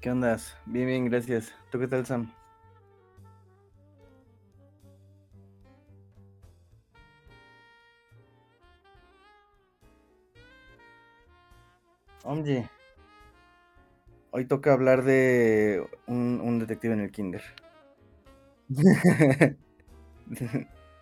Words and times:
¿Qué 0.00 0.10
ondas? 0.10 0.56
Bien, 0.66 0.86
bien, 0.86 1.04
gracias. 1.06 1.52
¿Tú 1.70 1.78
qué 1.78 1.86
tal, 1.88 2.04
Sam? 2.06 2.30
Oye, 12.24 12.68
hoy 14.30 14.46
toca 14.46 14.72
hablar 14.72 15.04
de 15.04 15.84
un, 16.06 16.40
un 16.42 16.58
detective 16.58 16.94
en 16.94 17.00
el 17.00 17.10
kinder. 17.12 17.42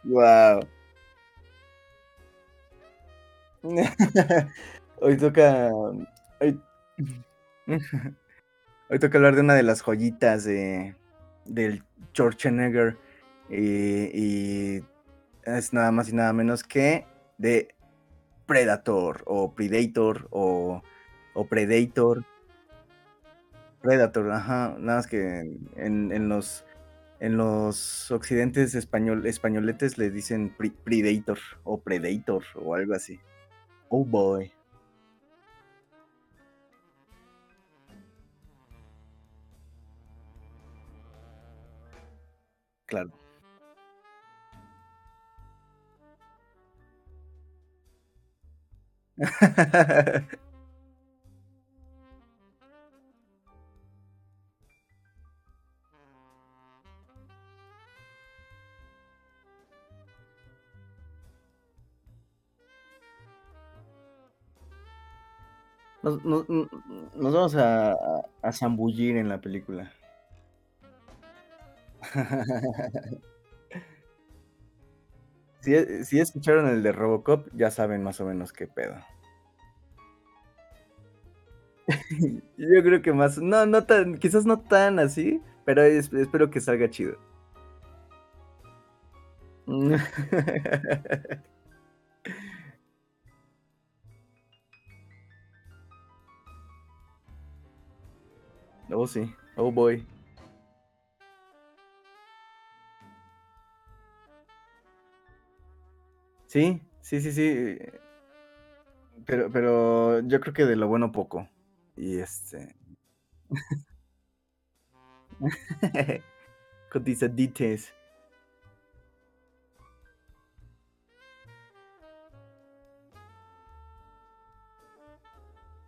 Wow. 0.05 0.63
Hoy 5.01 5.17
toca, 5.17 5.71
hoy, 6.41 6.61
hoy 8.91 8.99
toca 8.99 9.19
hablar 9.19 9.35
de 9.35 9.43
una 9.43 9.55
de 9.55 9.63
las 9.63 9.83
joyitas 9.83 10.45
de 10.45 10.95
del 11.45 11.83
Schwarzenegger 12.13 12.97
y, 13.49 14.11
y 14.13 14.85
es 15.45 15.73
nada 15.73 15.91
más 15.93 16.09
y 16.09 16.15
nada 16.15 16.33
menos 16.33 16.63
que 16.63 17.07
de 17.39 17.75
Predator 18.47 19.23
o 19.27 19.55
Predator 19.55 20.29
o, 20.31 20.83
Predator. 21.49 22.25
Predator, 23.81 24.31
ajá, 24.33 24.77
nada 24.79 24.99
más 24.99 25.07
que 25.07 25.41
en, 25.77 26.13
en 26.13 26.29
los 26.29 26.65
en 27.21 27.37
los 27.37 28.11
occidentes 28.13 28.75
español, 28.75 29.27
españoletes 29.27 29.99
le 29.99 30.11
dicen 30.11 30.55
pre- 30.57 30.73
Predator 30.85 31.39
o 31.65 31.81
Predator 31.81 32.45
o 32.55 32.75
algo 32.75 32.95
así. 32.95 33.19
Oh 33.89 34.05
boy, 34.05 34.53
claro. 42.89 43.13
Nos, 66.03 66.25
nos- 66.25 66.47
nos 66.49 67.33
vamos 67.35 67.55
a, 67.57 67.93
a, 67.93 67.97
a 68.43 68.53
zambullir 68.53 69.17
en 69.17 69.29
la 69.29 69.41
película. 69.41 69.93
Si, 75.61 75.73
e- 75.75 76.05
si 76.05 76.19
escucharon 76.19 76.67
el 76.69 76.83
de 76.83 76.91
Robocop, 76.93 77.47
ya 77.55 77.71
saben 77.71 78.03
más 78.03 78.21
o 78.21 78.27
menos 78.27 78.53
qué 78.53 78.67
pedo. 78.67 78.97
Yo 82.57 82.83
creo 82.83 83.03
que 83.03 83.13
más, 83.13 83.39
no, 83.39 83.67
no 83.67 83.85
tan, 83.85 84.19
quizás 84.19 84.47
no 84.47 84.61
tan 84.61 84.99
así, 84.99 85.41
pero 85.65 85.83
es- 85.83 86.13
espero 86.13 86.51
que 86.51 86.61
salga 86.61 86.91
chido. 86.91 87.17
Oh, 98.93 99.07
sí. 99.07 99.33
Oh, 99.57 99.71
boy. 99.71 100.05
Sí, 106.49 106.81
sí, 107.01 107.21
sí, 107.21 107.31
sí. 107.33 107.79
Pero, 109.27 109.51
pero 109.53 110.21
yo 110.21 110.41
creo 110.41 110.55
que 110.55 110.65
de 110.65 110.77
lo 110.77 110.89
bueno 110.89 111.13
poco. 111.13 111.49
Y 111.97 112.19
este. 112.19 112.75
Cotizadites. 116.91 117.93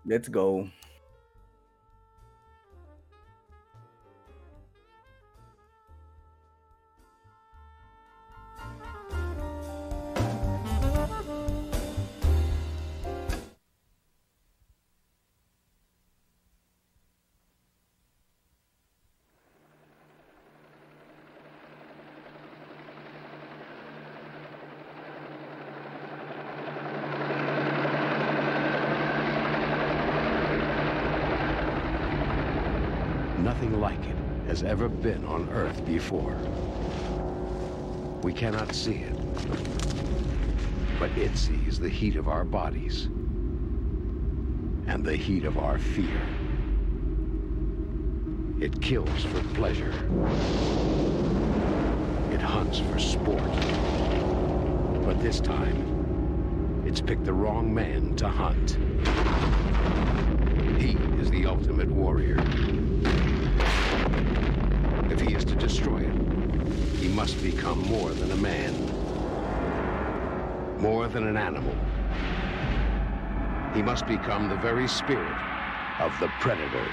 Let's 0.04 0.28
go. 0.28 0.68
Has 34.80 34.86
ever 34.86 34.96
been 35.02 35.24
on 35.26 35.46
Earth 35.50 35.84
before. 35.84 36.34
We 38.22 38.32
cannot 38.32 38.74
see 38.74 38.94
it, 38.94 39.14
but 40.98 41.10
it 41.18 41.36
sees 41.36 41.78
the 41.78 41.88
heat 41.88 42.16
of 42.16 42.28
our 42.28 42.44
bodies 42.44 43.06
and 44.86 45.04
the 45.04 45.14
heat 45.14 45.44
of 45.44 45.58
our 45.58 45.78
fear. 45.78 46.22
It 48.58 48.80
kills 48.80 49.22
for 49.24 49.40
pleasure. 49.54 49.92
It 52.32 52.40
hunts 52.40 52.78
for 52.78 52.98
sport. 52.98 53.42
But 55.04 55.20
this 55.20 55.40
time, 55.40 56.82
it's 56.86 57.02
picked 57.02 57.24
the 57.24 57.34
wrong 57.34 57.72
man 57.72 58.16
to 58.16 58.28
hunt. 58.28 58.78
He 60.80 60.92
is 61.20 61.30
the 61.30 61.44
ultimate 61.44 61.90
warrior. 61.90 62.38
If 65.20 65.26
he 65.26 65.34
is 65.34 65.44
to 65.44 65.54
destroy 65.56 65.98
it, 65.98 66.98
he 66.98 67.06
must 67.06 67.42
become 67.42 67.78
more 67.78 68.14
than 68.14 68.32
a 68.32 68.36
man, 68.36 68.72
more 70.80 71.08
than 71.08 71.26
an 71.26 71.36
animal. 71.36 71.74
He 73.74 73.82
must 73.82 74.06
become 74.06 74.48
the 74.48 74.56
very 74.56 74.88
spirit 74.88 75.36
of 75.98 76.18
the 76.20 76.28
predator. 76.40 76.90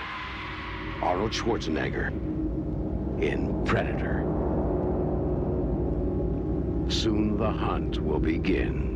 Arnold 1.01 1.31
Schwarzenegger 1.31 2.09
in 3.23 3.63
Predator. 3.63 4.25
Soon 6.89 7.37
the 7.37 7.49
hunt 7.49 8.03
will 8.03 8.19
begin. 8.19 8.86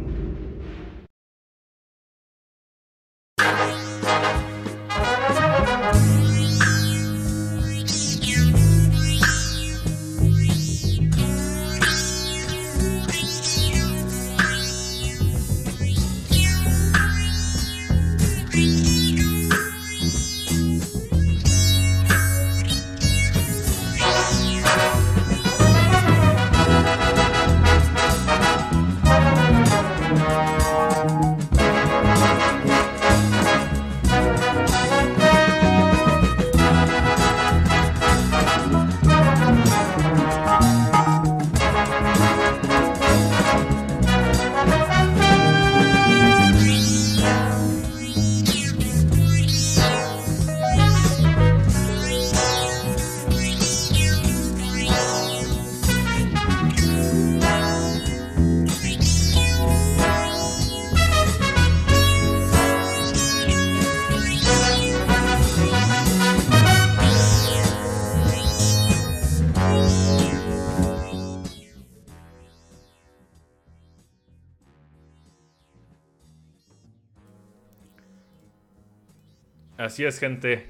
Así 79.92 80.06
es, 80.06 80.20
gente. 80.20 80.70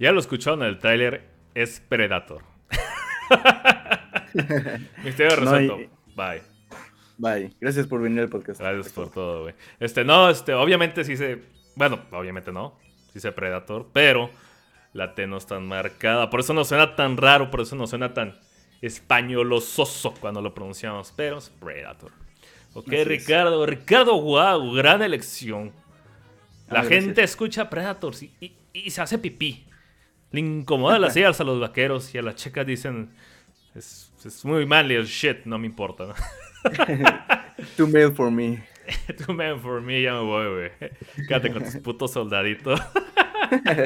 Ya 0.00 0.10
lo 0.10 0.18
escucharon 0.18 0.60
en 0.62 0.70
el 0.70 0.78
tráiler, 0.80 1.22
es 1.54 1.78
Predator. 1.78 2.42
Misterio 5.04 5.36
resuelto. 5.36 5.76
Bye. 6.16 6.42
Bye. 7.16 7.56
Gracias 7.60 7.86
por 7.86 8.02
venir 8.02 8.22
al 8.22 8.28
podcast. 8.28 8.58
Gracias 8.58 8.92
por 8.92 9.12
todo, 9.12 9.42
güey. 9.42 9.54
Este, 9.78 10.04
no, 10.04 10.28
este, 10.28 10.52
obviamente 10.52 11.04
sí 11.04 11.16
se. 11.16 11.42
Bueno, 11.76 12.00
obviamente 12.10 12.50
no. 12.50 12.76
Sí 13.12 13.20
se 13.20 13.30
Predator, 13.30 13.86
pero 13.92 14.30
la 14.92 15.14
T 15.14 15.28
no 15.28 15.36
es 15.36 15.46
tan 15.46 15.64
marcada. 15.64 16.28
Por 16.28 16.40
eso 16.40 16.52
no 16.52 16.64
suena 16.64 16.96
tan 16.96 17.16
raro, 17.16 17.52
por 17.52 17.60
eso 17.60 17.76
no 17.76 17.86
suena 17.86 18.14
tan 18.14 18.34
españolososo 18.82 20.12
cuando 20.20 20.42
lo 20.42 20.52
pronunciamos. 20.52 21.12
Pero 21.14 21.38
es 21.38 21.50
Predator. 21.50 22.10
Ok, 22.74 22.88
Ricardo. 23.04 23.64
Ricardo, 23.64 24.20
wow, 24.20 24.72
gran 24.72 25.02
elección. 25.02 25.72
La 26.68 26.84
gente 26.84 27.22
escucha 27.22 27.70
Predator 27.70 28.14
y, 28.40 28.90
se 28.90 29.00
hace 29.00 29.18
pipí. 29.18 29.66
Le 30.30 30.40
incomoda 30.40 30.98
las 30.98 31.16
ideas 31.16 31.40
a 31.40 31.44
los 31.44 31.60
vaqueros 31.60 32.14
y 32.14 32.18
a 32.18 32.22
las 32.22 32.34
chicas 32.34 32.66
dicen, 32.66 33.10
es, 33.74 34.12
muy 34.44 34.66
mal 34.66 34.90
el 34.90 35.06
shit, 35.06 35.44
no 35.44 35.58
me 35.58 35.66
importa. 35.66 36.14
Too 37.76 37.86
male 37.86 38.10
for 38.10 38.30
me. 38.30 38.64
Too 39.24 39.32
male 39.32 39.58
for 39.58 39.80
me, 39.80 40.02
ya 40.02 40.14
me 40.14 40.20
voy, 40.20 40.46
güey. 40.48 40.90
Quédate 41.28 41.52
con 41.52 41.62
tus 41.62 41.76
putos 41.76 42.12
soldaditos. 42.12 42.80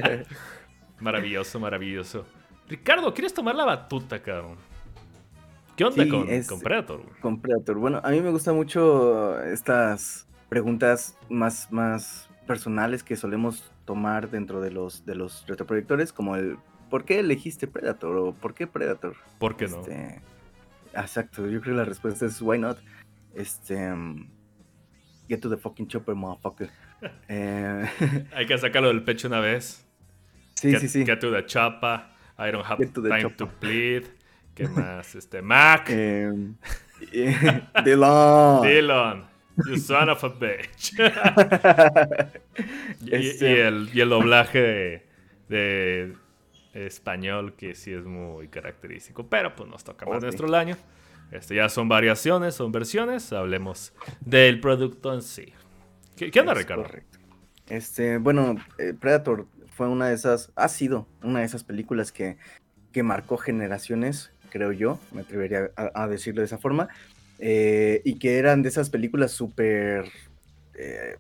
maravilloso, 1.01 1.61
maravilloso. 1.61 2.27
Ricardo, 2.69 3.13
¿quieres 3.13 3.35
tomar 3.35 3.55
la 3.55 3.65
batuta, 3.65 4.23
cabrón? 4.23 4.57
¿Qué 5.77 5.85
onda 5.85 6.09
con, 6.09 6.43
con, 6.45 6.61
Predator? 6.61 7.03
Con 7.21 7.41
Predator. 7.41 7.79
Bueno, 7.79 8.01
a 8.05 8.11
mí 8.11 8.21
me 8.21 8.31
gustan 8.31 8.55
mucho 8.55 9.43
estas 9.45 10.27
preguntas 10.49 11.17
más, 11.29 11.71
más 11.73 12.30
personales 12.51 13.05
que 13.05 13.15
solemos 13.15 13.73
tomar 13.85 14.29
dentro 14.29 14.61
de 14.61 14.73
los, 14.73 15.07
de 15.07 15.15
los 15.15 15.47
retroproyectores, 15.47 16.13
como 16.13 16.35
el 16.35 16.59
¿por 16.91 17.05
qué 17.05 17.21
elegiste 17.21 17.69
Predator? 17.69 18.17
o 18.17 18.33
¿por 18.33 18.55
qué 18.55 18.67
Predator? 18.67 19.15
¿Por 19.39 19.57
qué 19.57 19.69
no? 19.69 19.79
Este, 19.79 20.21
exacto, 20.93 21.47
yo 21.47 21.61
creo 21.61 21.75
que 21.75 21.79
la 21.79 21.85
respuesta 21.85 22.27
es 22.27 22.43
why 22.43 22.59
not. 22.59 22.77
Este 23.37 23.89
get 25.29 25.39
to 25.39 25.49
the 25.49 25.57
fucking 25.57 25.87
chopper, 25.87 26.17
motherfucker. 26.17 26.71
Eh, 27.29 27.89
Hay 28.35 28.47
que 28.47 28.59
sacarlo 28.59 28.89
del 28.89 29.05
pecho 29.05 29.29
una 29.29 29.39
vez. 29.39 29.87
Sí, 30.57 30.75
sí, 30.77 30.89
sí. 30.89 31.07
Get 31.07 31.21
to 31.21 31.31
the 31.33 31.47
chopper. 31.47 32.01
I 32.37 32.51
don't 32.51 32.67
have 32.67 32.85
time 32.85 33.31
to 33.31 33.49
bleed. 33.61 34.03
¿Qué 34.55 34.69
más? 34.69 35.15
Este, 35.15 35.41
Mac. 35.41 35.89
Um, 35.89 36.57
Dylan. 37.85 38.63
Dylan. 38.63 39.30
You 39.67 39.77
son 39.77 40.09
of 40.11 40.25
a 40.25 40.29
bitch. 40.29 40.95
Este, 43.11 43.51
y, 43.51 43.57
el, 43.61 43.91
y, 43.95 44.01
el, 44.01 44.09
doblaje 44.11 45.05
de, 45.49 46.15
español, 46.75 47.55
que 47.55 47.75
sí 47.75 47.93
es 47.93 48.05
muy 48.05 48.49
característico. 48.49 49.27
Pero 49.27 49.55
pues 49.55 49.69
nos 49.69 49.85
toca 49.85 50.07
más 50.07 50.23
nuestro 50.23 50.55
año. 50.55 50.77
Este, 51.31 51.55
ya 51.55 51.69
son 51.69 51.89
variaciones, 51.89 52.55
son 52.55 52.73
versiones. 52.73 53.33
Hablemos 53.33 53.93
del 54.21 54.61
producto 54.61 55.15
en 55.15 55.23
sí. 55.23 55.53
¿Qué, 56.17 56.39
onda, 56.41 56.55
Ricardo? 56.55 56.83
Correcto. 56.83 57.19
Este, 57.69 58.19
bueno, 58.19 58.57
eh, 58.79 58.95
Predator 58.99 59.47
fue 59.75 59.89
una 59.89 60.09
de 60.09 60.15
esas, 60.15 60.53
ha 60.57 60.69
sido 60.69 61.07
una 61.23 61.41
de 61.41 61.47
esas 61.47 61.65
películas 61.65 62.13
que, 62.13 62.37
que 62.93 63.03
marcó 63.03 63.39
generaciones, 63.39 64.33
creo 64.51 64.73
yo, 64.73 64.99
me 65.13 65.23
atrevería 65.23 65.71
a 65.77 66.07
decirlo 66.09 66.43
de 66.43 66.47
esa 66.47 66.59
forma. 66.59 66.89
Eh, 67.43 68.03
y 68.05 68.19
que 68.19 68.39
eran 68.39 68.61
de 68.63 68.69
esas 68.69 68.91
películas 68.91 69.33
súper 69.33 70.05
eh, 70.75 71.17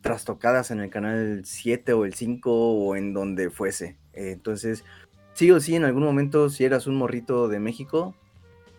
trastocadas 0.00 0.72
en 0.72 0.80
el 0.80 0.90
canal 0.90 1.42
7 1.44 1.92
o 1.92 2.04
el 2.04 2.14
5 2.14 2.50
o 2.50 2.96
en 2.96 3.14
donde 3.14 3.50
fuese. 3.50 3.96
Eh, 4.14 4.32
entonces, 4.32 4.84
sí 5.32 5.52
o 5.52 5.60
sí, 5.60 5.76
en 5.76 5.84
algún 5.84 6.02
momento, 6.02 6.50
si 6.50 6.64
eras 6.64 6.88
un 6.88 6.96
morrito 6.96 7.46
de 7.48 7.60
México 7.60 8.16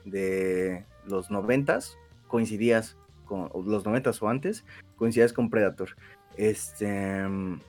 de 0.03 0.83
los 1.07 1.31
90 1.31 1.79
coincidías 2.27 2.97
con 3.25 3.49
los 3.65 3.85
90 3.85 4.11
o 4.19 4.27
antes, 4.27 4.65
coincidías 4.97 5.31
con 5.31 5.49
Predator. 5.49 5.95
Este, 6.35 7.23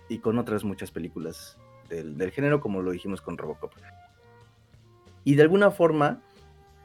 y 0.08 0.18
con 0.18 0.38
otras 0.38 0.64
muchas 0.64 0.90
películas 0.90 1.56
del, 1.88 2.18
del 2.18 2.32
género, 2.32 2.60
como 2.60 2.82
lo 2.82 2.90
dijimos 2.90 3.22
con 3.22 3.38
Robocop. 3.38 3.72
Y 5.22 5.36
de 5.36 5.42
alguna 5.42 5.70
forma, 5.70 6.20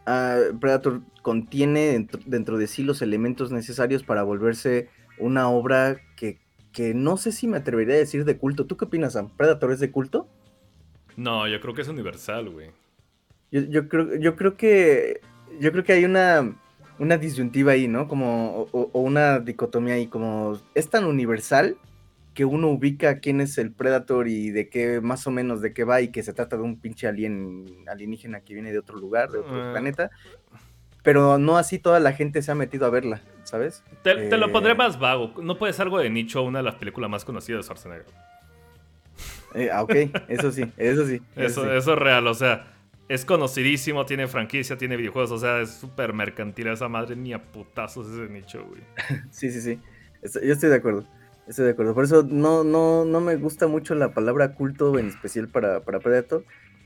Ah, 0.05 0.39
Predator 0.59 1.01
contiene 1.21 2.07
dentro, 2.25 2.57
de 2.57 2.67
sí 2.67 2.83
los 2.83 3.01
elementos 3.01 3.51
necesarios 3.51 4.03
para 4.03 4.23
volverse 4.23 4.89
una 5.19 5.49
obra 5.49 6.01
que, 6.15 6.39
que, 6.71 6.93
no 6.93 7.17
sé 7.17 7.31
si 7.31 7.47
me 7.47 7.57
atrevería 7.57 7.95
a 7.95 7.99
decir 7.99 8.25
de 8.25 8.37
culto. 8.37 8.65
¿Tú 8.65 8.77
qué 8.77 8.85
opinas, 8.85 9.13
Sam? 9.13 9.29
¿Predator 9.37 9.71
es 9.71 9.79
de 9.79 9.91
culto? 9.91 10.27
No, 11.15 11.47
yo 11.47 11.59
creo 11.61 11.73
que 11.73 11.81
es 11.81 11.87
universal, 11.87 12.49
güey. 12.49 12.71
Yo, 13.51 13.89
creo, 13.89 14.15
yo 14.15 14.35
creo 14.35 14.55
que. 14.55 15.21
Yo 15.59 15.71
creo 15.73 15.83
que 15.83 15.91
hay 15.91 16.05
una, 16.05 16.55
una 16.99 17.17
disyuntiva 17.17 17.73
ahí, 17.73 17.87
¿no? 17.87 18.07
Como. 18.07 18.67
O, 18.71 18.89
o, 18.93 19.01
una 19.01 19.39
dicotomía 19.39 19.95
ahí, 19.95 20.07
como. 20.07 20.57
Es 20.73 20.89
tan 20.89 21.03
universal 21.03 21.77
que 22.33 22.45
uno 22.45 22.69
ubica 22.69 23.19
quién 23.19 23.41
es 23.41 23.57
el 23.57 23.73
Predator 23.73 24.27
y 24.27 24.51
de 24.51 24.69
qué, 24.69 25.01
más 25.01 25.27
o 25.27 25.31
menos 25.31 25.61
de 25.61 25.73
qué 25.73 25.83
va 25.83 26.01
y 26.01 26.09
que 26.09 26.23
se 26.23 26.33
trata 26.33 26.55
de 26.55 26.63
un 26.63 26.79
pinche 26.79 27.07
alien 27.07 27.65
alienígena 27.87 28.41
que 28.41 28.53
viene 28.53 28.71
de 28.71 28.79
otro 28.79 28.97
lugar, 28.97 29.29
de 29.31 29.39
otro 29.39 29.61
ah. 29.61 29.71
planeta. 29.71 30.11
Pero 31.03 31.37
no 31.37 31.57
así 31.57 31.79
toda 31.79 31.99
la 31.99 32.13
gente 32.13 32.41
se 32.41 32.51
ha 32.51 32.55
metido 32.55 32.85
a 32.85 32.89
verla, 32.89 33.21
¿sabes? 33.43 33.83
Te, 34.03 34.37
lo 34.37 34.47
eh, 34.47 34.49
pondré 34.49 34.75
más 34.75 34.99
vago. 34.99 35.33
No 35.41 35.57
puede 35.57 35.73
ser 35.73 35.83
algo 35.83 35.99
de 35.99 36.09
nicho, 36.09 36.43
una 36.43 36.59
de 36.59 36.63
las 36.63 36.75
películas 36.75 37.09
más 37.09 37.25
conocidas 37.25 37.59
de 37.59 37.63
Schwarzenegger. 37.63 38.05
Eh, 39.55 39.69
ah, 39.71 39.81
ok, 39.81 39.95
eso 40.29 40.51
sí, 40.51 40.71
eso 40.77 41.05
sí. 41.05 41.21
Eso, 41.35 41.69
eso, 41.73 41.93
es 41.93 41.99
real, 41.99 42.25
o 42.27 42.33
sea, 42.33 42.67
es 43.09 43.25
conocidísimo, 43.25 44.05
tiene 44.05 44.27
franquicia, 44.27 44.77
tiene 44.77 44.95
videojuegos, 44.95 45.31
o 45.31 45.37
sea, 45.37 45.59
es 45.59 45.71
súper 45.71 46.13
mercantil 46.13 46.67
esa 46.67 46.87
madre, 46.87 47.17
ni 47.17 47.33
a 47.33 47.51
putazos 47.51 48.07
ese 48.07 48.31
nicho, 48.31 48.63
güey. 48.63 48.81
sí, 49.31 49.51
sí, 49.51 49.61
sí. 49.61 49.79
Yo 50.23 50.53
estoy 50.53 50.69
de 50.69 50.75
acuerdo. 50.75 51.05
Estoy 51.51 51.65
de 51.65 51.71
acuerdo. 51.71 51.93
Por 51.93 52.05
eso 52.05 52.23
no, 52.23 52.63
no, 52.63 53.03
no 53.03 53.19
me 53.19 53.35
gusta 53.35 53.67
mucho 53.67 53.93
la 53.93 54.13
palabra 54.13 54.55
culto, 54.55 54.97
en 54.97 55.09
especial 55.09 55.49
para, 55.49 55.81
para 55.81 55.99
Predator. 55.99 56.45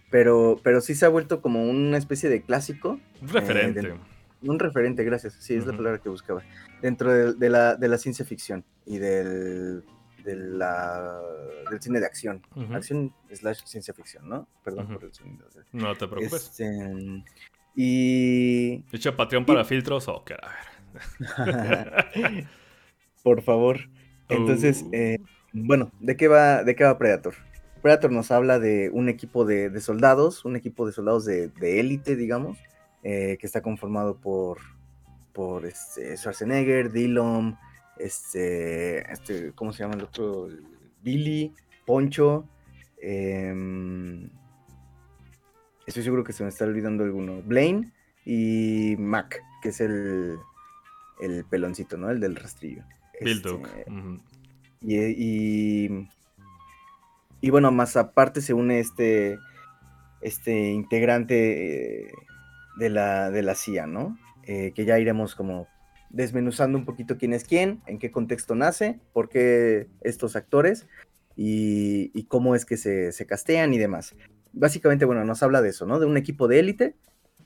Pero, 0.10 0.60
pero 0.64 0.82
sí 0.82 0.96
se 0.96 1.06
ha 1.06 1.10
vuelto 1.10 1.40
como 1.40 1.70
una 1.70 2.00
especie 2.00 2.30
de 2.30 2.42
clásico. 2.42 3.00
Un 3.22 3.28
referente. 3.28 3.82
Eh, 3.82 3.94
un 4.42 4.58
referente, 4.58 5.04
gracias. 5.04 5.34
Sí, 5.40 5.54
es 5.54 5.68
la 5.68 5.78
palabra 5.78 6.00
que 6.00 6.10
buscaba. 6.10 6.42
Dentro 6.82 7.14
de, 7.14 7.50
la, 7.52 7.76
de 7.76 7.88
la 7.88 8.00
ciencia 8.00 8.26
ficción 8.26 8.66
y 8.88 8.98
del, 8.98 9.84
de 10.24 10.36
la, 10.36 11.22
del 11.70 11.80
cine 11.80 12.00
de 12.00 12.08
acción. 12.08 12.42
Acción 12.74 13.14
slash 13.32 13.60
ciencia 13.66 13.94
ficción, 13.94 14.28
¿no? 14.28 14.48
Perdón 14.64 14.88
por 14.88 15.04
el 15.04 15.14
sonido. 15.14 15.46
No 15.74 15.94
te 15.94 16.08
preocupes. 16.08 16.60
Este, 16.60 17.24
y. 17.76 18.78
De 18.78 18.98
hecho, 18.98 19.16
Patreon 19.16 19.46
para 19.46 19.64
filtros, 19.64 20.08
o 20.08 20.24
a 20.28 21.00
ver. 22.18 22.48
por 23.22 23.44
favor. 23.44 23.80
Entonces, 24.30 24.84
oh. 24.86 24.90
eh, 24.94 25.20
bueno, 25.54 25.92
¿de 26.00 26.18
qué, 26.18 26.28
va, 26.28 26.64
¿de 26.64 26.76
qué 26.76 26.84
va 26.84 26.98
Predator? 26.98 27.36
Predator 27.82 28.12
nos 28.12 28.32
habla 28.32 28.60
de 28.60 28.90
un 28.92 29.10
equipo 29.10 29.46
de, 29.46 29.80
soldados, 29.80 30.44
un 30.46 30.56
equipo 30.56 30.86
de 30.86 30.92
soldados 30.92 31.26
de 31.26 31.52
élite, 31.62 32.16
digamos, 32.16 32.58
eh, 33.08 33.38
que 33.40 33.46
está 33.46 33.62
conformado 33.62 34.18
por, 34.18 34.58
por 35.32 35.64
este, 35.68 36.18
Schwarzenegger, 36.18 36.92
Dillon, 36.92 37.56
este, 38.00 39.12
este, 39.12 39.52
¿cómo 39.54 39.74
se 39.74 39.84
llama 39.84 39.94
el 39.94 40.02
otro? 40.02 40.48
Billy, 41.04 41.54
Poncho, 41.86 42.50
em, 43.00 44.28
estoy 45.86 46.02
seguro 46.02 46.24
que 46.24 46.34
se 46.34 46.42
me 46.42 46.50
está 46.50 46.66
olvidando 46.66 47.04
alguno, 47.04 47.44
Blaine 47.44 47.92
y 48.26 48.96
Mac, 48.98 49.40
que 49.62 49.70
es 49.70 49.82
el, 49.82 50.40
el 51.22 51.46
peloncito, 51.46 51.98
¿no? 51.98 52.10
El 52.10 52.20
del 52.20 52.36
rastrillo. 52.36 52.86
Bill 53.22 53.44
este, 53.46 53.56
y, 54.82 55.90
y, 57.42 57.50
bueno, 57.50 57.72
más 57.72 57.98
aparte 57.98 58.42
se 58.42 58.54
une 58.54 58.80
este, 58.80 59.40
este 60.22 60.72
integrante 60.72 62.06
eh, 62.06 62.12
de, 62.78 62.90
la, 62.90 63.32
de 63.32 63.42
la 63.42 63.56
CIA, 63.56 63.88
¿no? 63.88 64.18
Eh, 64.44 64.74
que 64.76 64.86
ya 64.86 65.00
iremos 65.00 65.36
como 65.36 65.68
desmenuzando 66.10 66.78
un 66.78 66.86
poquito 66.86 67.18
quién 67.18 67.34
es 67.34 67.46
quién, 67.46 67.82
en 67.88 67.98
qué 67.98 68.12
contexto 68.12 68.56
nace, 68.56 69.00
por 69.12 69.28
qué 69.28 69.88
estos 70.02 70.36
actores 70.36 70.88
y, 71.36 72.24
cómo 72.26 72.56
es 72.56 72.66
que 72.66 72.78
se, 72.78 73.12
se, 73.12 73.26
castean 73.26 73.74
y 73.74 73.78
demás. 73.78 74.16
Básicamente, 74.54 75.06
bueno, 75.06 75.26
nos 75.26 75.44
habla 75.44 75.62
de 75.62 75.70
eso, 75.70 75.86
¿no? 75.86 76.00
De 76.00 76.06
un 76.06 76.18
equipo 76.18 76.48
de 76.48 76.60
élite 76.60 76.96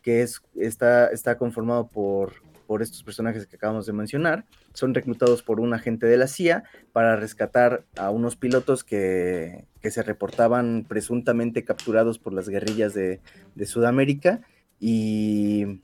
que 0.01 0.21
es, 0.21 0.41
está, 0.55 1.07
está 1.07 1.38
conformado 1.38 1.88
por 1.88 2.33
por 2.69 2.83
estos 2.83 3.01
personajes 3.01 3.47
que 3.47 3.55
acabamos 3.55 3.88
de 3.88 3.93
mencionar, 3.93 4.45
son 4.75 4.93
reclutados 4.93 5.41
por 5.41 5.59
un 5.59 5.73
agente 5.73 6.05
de 6.05 6.17
la 6.17 6.27
CIA 6.27 6.65
para 6.91 7.15
rescatar 7.15 7.83
a 7.97 8.11
unos 8.11 8.35
pilotos 8.35 8.83
que, 8.83 9.65
se 9.81 10.03
reportaban 10.03 10.85
presuntamente 10.88 11.65
capturados 11.65 12.19
por 12.19 12.31
las 12.31 12.47
guerrillas 12.47 12.93
de, 12.93 13.21
Sudamérica 13.65 14.41
y, 14.79 15.81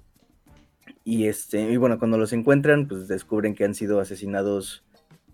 y, 1.03 1.25
este, 1.25 1.71
y 1.71 1.77
bueno, 1.77 1.97
cuando 1.97 2.19
los 2.19 2.33
encuentran, 2.33 2.87
pues 2.87 3.07
descubren 3.07 3.55
que 3.55 3.65
han 3.65 3.73
sido 3.73 3.99
asesinados 3.99 4.83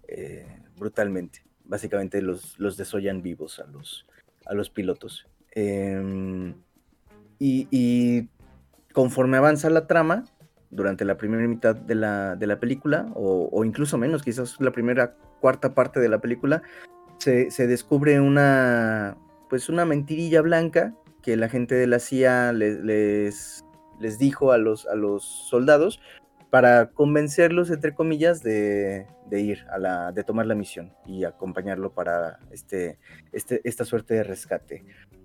eh, 0.08 0.48
brutalmente. 0.78 1.44
básicamente 1.66 2.22
los, 2.22 2.58
los 2.60 2.78
desollan 2.78 3.22
vivos 3.22 3.60
a 3.60 3.68
los, 3.68 4.06
a 4.46 4.54
los 4.54 4.70
pilotos. 4.70 5.28
Em, 5.52 6.56
y, 7.40 8.30
conforme 8.94 9.36
avanza 9.36 9.70
la 9.70 9.86
trama, 9.86 10.24
durante 10.72 11.06
la 11.06 11.18
primera 11.18 11.46
mitad 11.48 11.76
de 11.76 11.96
la, 11.96 12.36
de 12.36 12.48
la 12.48 12.60
película, 12.60 13.12
o, 13.14 13.64
incluso 13.66 13.98
menos, 13.98 14.24
quizás 14.24 14.60
la 14.60 14.72
primera 14.72 15.16
cuarta 15.40 15.74
parte 15.74 16.00
de 16.00 16.10
la 16.10 16.20
película, 16.20 16.64
se, 17.20 17.68
descubre 17.68 18.20
una, 18.20 19.18
pues 19.50 19.70
una 19.70 19.86
mentirilla 19.86 20.42
blanca 20.42 20.96
que 21.22 21.38
la 21.38 21.50
gente 21.50 21.76
de 21.76 21.86
la 21.86 22.00
CIA 22.00 22.52
les, 22.54 23.64
les, 24.00 24.18
dijo 24.18 24.52
a 24.52 24.58
los, 24.58 24.88
a 24.88 24.96
los 24.96 25.24
soldados 25.24 26.00
para 26.50 26.90
convencerlos, 26.90 27.70
entre 27.70 27.94
comillas, 27.94 28.42
de, 28.42 29.08
ir 29.32 29.66
a 29.72 29.78
la, 29.78 30.12
de 30.12 30.24
tomar 30.24 30.48
la 30.48 30.56
misión 30.56 30.94
y 31.06 31.26
acompañarlo 31.26 31.94
para 31.94 32.40
este, 32.52 32.98
este, 33.32 33.62
esta 33.64 33.86
suerte 33.86 34.16
de 34.16 34.24
rescate. 34.24 34.84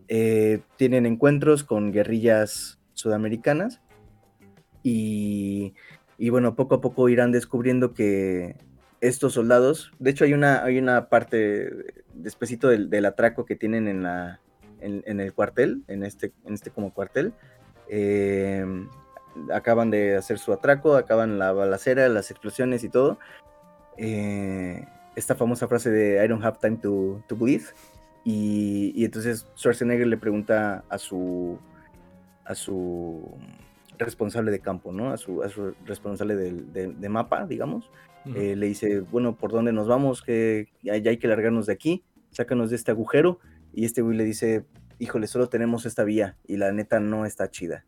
Eh, 0.09 0.61
tienen 0.77 1.07
encuentros 1.07 1.65
con 1.65 1.91
guerrillas 1.93 2.79
sudamericanas 2.95 3.81
y, 4.89 6.31
bueno, 6.31 6.55
poco 6.55 6.77
a 6.77 6.81
poco 6.81 7.09
irán 7.09 7.33
descubriendo 7.33 7.93
que 7.93 8.57
estos 9.01 9.35
soldados, 9.35 9.91
de 9.99 10.11
hecho 10.11 10.25
hay 10.25 10.33
una, 10.33 10.63
hay 10.63 10.79
una 10.79 11.09
parte 11.09 11.71
despacito 12.15 12.69
del, 12.69 13.05
atraco 13.05 13.45
que 13.45 13.57
tienen 13.57 13.89
en, 13.89 14.05
la, 14.05 14.41
en, 14.81 15.21
el 15.21 15.33
cuartel, 15.33 15.83
en 15.89 16.05
este, 16.05 16.33
en 16.45 16.55
este 16.55 16.71
como 16.71 16.95
cuartel. 16.95 17.33
Eh, 17.89 18.65
acaban 19.53 19.91
de 19.91 20.17
hacer 20.17 20.39
su 20.39 20.53
atraco, 20.53 20.95
acaban 20.95 21.39
la 21.41 21.53
balacera, 21.53 22.09
las 22.09 22.31
explosiones 22.31 22.85
y 22.85 22.89
todo. 22.89 23.19
Eh, 23.97 24.87
esta 25.17 25.35
famosa 25.35 25.67
frase 25.67 25.91
de 25.91 26.25
I 26.25 26.29
don't 26.29 26.45
have 26.45 26.59
time 26.61 26.77
to, 26.77 27.25
to 27.27 27.35
breathe. 27.35 27.67
Y, 28.23 29.05
entonces 29.05 29.47
Schwarzenegger 29.57 30.07
le 30.07 30.17
pregunta 30.17 30.85
a 30.89 30.99
su, 30.99 31.59
a 32.45 32.55
su 32.55 33.37
responsable 33.99 34.51
de 34.51 34.61
campo, 34.61 34.93
¿no? 34.93 35.11
A 35.11 35.17
su, 35.17 35.43
a 35.43 35.49
su 35.49 35.75
responsable 35.85 36.37
de, 36.37 37.09
mapa, 37.09 37.47
digamos. 37.47 37.91
Eh, 38.35 38.57
le 38.57 38.67
dice, 38.67 39.01
bueno, 39.01 39.37
¿por 39.37 39.53
dónde 39.53 39.73
nos 39.73 39.87
vamos? 39.87 40.23
Que 40.23 40.69
ya, 40.83 40.95
hay 40.95 41.17
que 41.17 41.29
largarnos 41.29 41.67
de 41.67 41.73
aquí, 41.73 42.05
sácanos 42.31 42.71
de 42.71 42.77
este 42.77 42.91
agujero. 42.91 43.39
Y 43.73 43.85
este 43.85 44.03
güey 44.03 44.17
le 44.17 44.25
dice, 44.25 44.65
híjole, 44.99 45.27
solo 45.27 45.49
tenemos 45.49 45.87
esta 45.87 46.03
vía 46.05 46.37
y 46.45 46.57
la 46.57 46.73
neta 46.73 46.99
no 46.99 47.25
está 47.25 47.51
chida. 47.51 47.85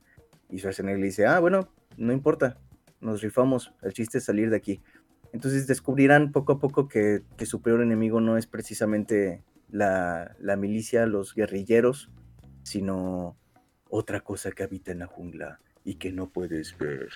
Y 0.50 0.58
Schwarzenegger 0.58 1.00
le 1.00 1.06
dice, 1.06 1.26
ah, 1.26 1.40
bueno, 1.40 1.68
no 1.96 2.12
importa, 2.12 2.58
nos 3.00 3.22
rifamos, 3.22 3.72
el 3.82 3.92
chiste 3.92 4.18
es 4.18 4.24
salir 4.24 4.50
de 4.50 4.56
aquí. 4.56 4.80
Entonces 5.32 5.66
descubrirán 5.66 6.32
poco 6.32 6.52
a 6.52 6.58
poco 6.58 6.88
que, 6.88 7.22
su 7.44 7.60
peor 7.60 7.82
enemigo 7.82 8.20
no 8.20 8.38
es 8.38 8.46
precisamente 8.46 9.42
la, 9.70 10.34
milicia, 10.58 11.06
los 11.06 11.34
guerrilleros, 11.34 12.10
sino 12.62 13.36
otra 13.90 14.20
cosa 14.20 14.52
que 14.52 14.62
habita 14.62 14.92
en 14.92 15.00
la 15.00 15.06
jungla 15.06 15.60
y 15.88 15.94
que 15.94 16.12
no 16.12 16.28
puedes 16.28 16.76
ver. 16.76 17.08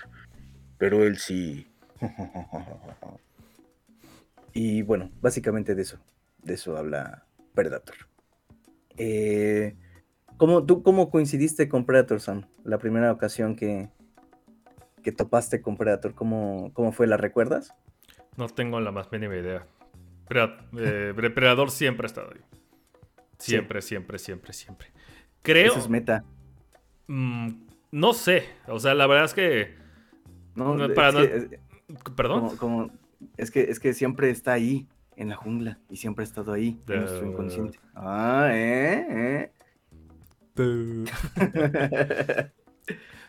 Pero 0.79 1.05
él 1.05 1.19
sí. 1.19 1.67
y 4.55 4.81
bueno, 4.81 5.11
básicamente 5.21 5.75
de 5.75 5.83
eso, 5.83 5.99
de 6.43 6.55
eso 6.55 6.79
habla 6.79 7.27
Predator. 7.53 7.97
Eh, 8.97 9.77
¿Cómo, 10.39 10.65
¿Tú 10.65 10.83
cómo 10.83 11.11
coincidiste 11.11 11.69
con 11.69 11.85
Predator, 11.85 12.21
Sam? 12.21 12.47
La 12.65 12.79
primera 12.79 13.13
ocasión 13.13 13.57
que, 13.57 13.91
que 15.03 15.13
topaste 15.13 15.61
con 15.61 15.77
Predator, 15.77 16.15
¿cómo, 16.15 16.71
¿cómo 16.73 16.93
fue? 16.93 17.07
¿La 17.07 17.19
recuerdas? 17.19 17.75
No 18.39 18.49
tengo 18.49 18.81
la 18.81 18.91
más 18.91 19.13
mínima 19.13 19.37
idea. 19.37 19.67
Eh, 20.79 21.13
Predador 21.35 21.71
siempre 21.71 22.07
ha 22.07 22.09
estado 22.09 22.31
ahí. 22.35 22.41
Siempre, 23.37 23.83
siempre, 23.83 24.19
siempre, 24.19 24.55
siempre. 24.55 24.89
Creo. 25.43 25.73
Eso 25.73 25.81
es 25.81 25.91
meta. 25.91 26.25
Mm, 27.07 27.72
no 27.93 28.15
sé. 28.15 28.49
O 28.67 28.81
sea, 28.81 28.95
la 28.95 29.07
verdad 29.07 29.27
es 29.27 29.35
que. 29.35 29.77
No, 30.57 30.77
Perdón. 32.17 32.57
Como, 32.57 32.91
es, 33.37 33.51
que, 33.51 33.63
es 33.63 33.79
que 33.79 33.95
siempre 33.95 34.31
está 34.31 34.55
ahí, 34.55 34.89
en 35.17 35.29
la 35.29 35.37
jungla. 35.37 35.79
Y 35.91 35.97
siempre 35.97 36.23
ha 36.23 36.27
estado 36.27 36.53
ahí, 36.53 36.81
en 36.89 37.01
nuestro 37.01 37.27
inconsciente. 37.27 37.79
Ah, 37.95 38.49
¿eh? 38.51 39.51
¿eh? 40.57 40.95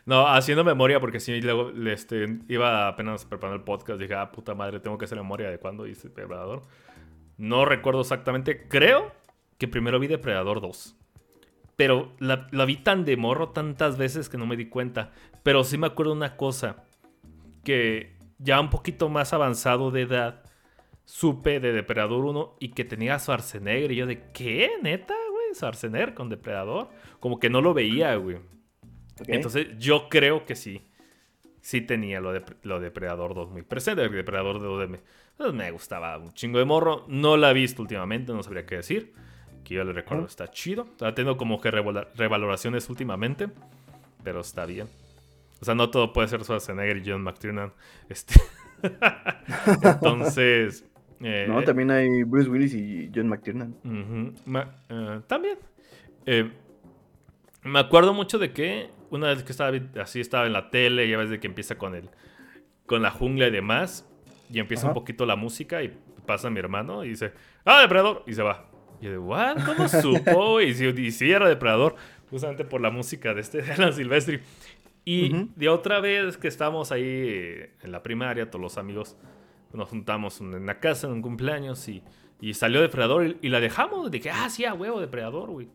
no, 0.05 0.27
haciendo 0.27 0.63
memoria, 0.63 0.99
porque 0.99 1.19
si 1.19 1.41
luego 1.41 1.71
este, 1.87 2.39
iba 2.47 2.87
apenas 2.87 3.25
preparando 3.25 3.57
el 3.57 3.63
podcast, 3.63 3.99
dije, 3.99 4.15
ah, 4.15 4.31
puta 4.31 4.55
madre, 4.55 4.79
tengo 4.79 4.97
que 4.97 5.05
hacer 5.05 5.17
memoria 5.17 5.49
de 5.49 5.59
cuándo 5.59 5.85
hice 5.87 6.09
Depredador. 6.09 6.63
No 7.37 7.65
recuerdo 7.65 8.01
exactamente, 8.01 8.67
creo 8.67 9.11
que 9.57 9.67
primero 9.67 9.99
vi 9.99 10.07
Depredador 10.07 10.61
2. 10.61 10.97
Pero 11.75 12.13
la, 12.19 12.47
vi 12.65 12.77
tan 12.77 13.05
de 13.05 13.17
morro 13.17 13.49
tantas 13.49 13.97
veces 13.97 14.29
que 14.29 14.37
no 14.37 14.45
me 14.45 14.55
di 14.55 14.67
cuenta. 14.67 15.11
Pero 15.43 15.63
sí 15.63 15.77
me 15.77 15.87
acuerdo 15.87 16.13
una 16.13 16.37
cosa, 16.37 16.85
que 17.63 18.17
ya 18.37 18.59
un 18.59 18.69
poquito 18.69 19.09
más 19.09 19.33
avanzado 19.33 19.91
de 19.91 20.01
edad, 20.01 20.43
supe 21.05 21.59
de 21.59 21.73
Depredador 21.73 22.25
1 22.25 22.57
y 22.59 22.69
que 22.69 22.85
tenía 22.85 23.15
a 23.15 23.19
Schwarzenegger. 23.19 23.91
Y 23.91 23.95
yo 23.95 24.05
de, 24.05 24.31
¿qué? 24.31 24.71
¿Neta? 24.81 25.15
Schwarzenegger 25.53 26.13
con 26.13 26.29
Depredador. 26.29 26.89
Como 27.19 27.39
que 27.39 27.49
no 27.49 27.61
lo 27.61 27.73
veía, 27.73 28.15
güey. 28.15 28.37
Entonces 29.27 29.67
yo 29.77 30.09
creo 30.09 30.45
que 30.45 30.55
sí. 30.55 30.87
Sí 31.61 31.79
tenía 31.81 32.19
lo 32.19 32.33
de, 32.33 32.43
lo 32.63 32.79
de 32.79 32.85
Depredador 32.85 33.33
2 33.33 33.51
muy 33.51 33.61
presente. 33.61 34.03
El 34.03 34.11
Depredador 34.11 34.59
2 34.59 34.89
me, 34.89 34.99
pues, 35.37 35.53
me 35.53 35.71
gustaba 35.71 36.17
un 36.17 36.33
chingo 36.33 36.59
de 36.59 36.65
morro. 36.65 37.05
No 37.07 37.37
la 37.37 37.51
he 37.51 37.53
visto 37.53 37.81
últimamente, 37.81 38.33
no 38.33 38.43
sabría 38.43 38.65
qué 38.65 38.77
decir. 38.77 39.13
Que 39.63 39.75
yo 39.75 39.83
le 39.83 39.93
recuerdo, 39.93 40.25
está 40.25 40.49
chido. 40.49 40.83
Está 40.83 41.13
teniendo 41.13 41.37
como 41.37 41.61
que 41.61 41.71
revaloraciones 41.71 42.89
últimamente. 42.89 43.49
Pero 44.23 44.41
está 44.41 44.65
bien. 44.65 44.87
O 45.61 45.65
sea, 45.65 45.75
no 45.75 45.89
todo 45.89 46.11
puede 46.11 46.27
ser 46.27 46.43
Schwarzenegger 46.43 46.97
y 46.97 47.09
John 47.09 47.23
McTiernan. 47.23 47.71
Este... 48.09 48.35
Entonces, 49.83 50.85
eh, 51.21 51.45
no, 51.47 51.63
también 51.63 51.89
hay 51.89 52.23
Bruce 52.23 52.49
Willis 52.49 52.73
y 52.73 53.09
John 53.13 53.29
McTiernan. 53.29 53.75
Eh, 54.89 55.21
también. 55.27 55.57
Eh, 56.25 56.51
me 57.63 57.79
acuerdo 57.79 58.13
mucho 58.13 58.37
de 58.39 58.51
que 58.51 58.89
una 59.09 59.29
vez 59.29 59.43
que 59.43 59.53
estaba 59.53 59.77
así, 60.01 60.19
estaba 60.19 60.45
en 60.45 60.53
la 60.53 60.69
tele, 60.69 61.07
ya 61.07 61.17
ves 61.17 61.29
de 61.29 61.39
que 61.39 61.47
empieza 61.47 61.77
con 61.77 61.95
el 61.95 62.09
con 62.85 63.01
la 63.01 63.11
jungla 63.11 63.47
y 63.47 63.51
demás, 63.51 64.05
y 64.49 64.59
empieza 64.59 64.87
un 64.87 64.93
poquito 64.93 65.25
la 65.25 65.37
música 65.37 65.81
y 65.81 65.97
pasa 66.25 66.49
mi 66.49 66.59
hermano 66.59 67.05
y 67.05 67.09
dice, 67.09 67.31
¡Ah, 67.63 67.79
depredador! 67.81 68.23
Y 68.27 68.33
se 68.33 68.43
va. 68.43 68.69
Y 69.03 69.05
yo 69.05 69.11
de, 69.11 69.17
¿what? 69.17 69.57
¿Cómo 69.65 69.89
supo? 69.89 70.61
y, 70.61 70.73
si, 71.11 71.29
era 71.29 71.49
depredador, 71.49 71.95
justamente 72.29 72.63
por 72.63 72.79
la 72.79 72.89
música 72.89 73.33
de 73.33 73.41
este 73.41 73.61
de 73.61 73.71
Alan 73.73 73.91
Silvestri. 73.91 74.39
Y 75.03 75.49
de 75.57 75.67
otra 75.67 75.99
vez 75.99 76.37
que 76.37 76.47
estábamos 76.47 76.93
ahí 76.93 77.65
en 77.81 77.91
la 77.91 78.01
primaria, 78.01 78.49
todos 78.49 78.61
los 78.61 78.77
amigos 78.77 79.17
nos 79.73 79.89
juntamos 79.89 80.39
en 80.39 80.65
la 80.65 80.79
casa 80.79 81.07
en 81.07 81.13
un 81.13 81.21
cumpleaños 81.21 81.85
y, 81.89 82.01
y 82.39 82.53
salió 82.53 82.79
Depredador 82.79 83.35
y, 83.41 83.49
la 83.49 83.59
dejamos. 83.59 84.09
Dije, 84.09 84.29
ah, 84.29 84.49
sí, 84.49 84.63
a 84.63 84.73
huevo, 84.73 85.01
Depredador, 85.01 85.49
güey. 85.49 85.67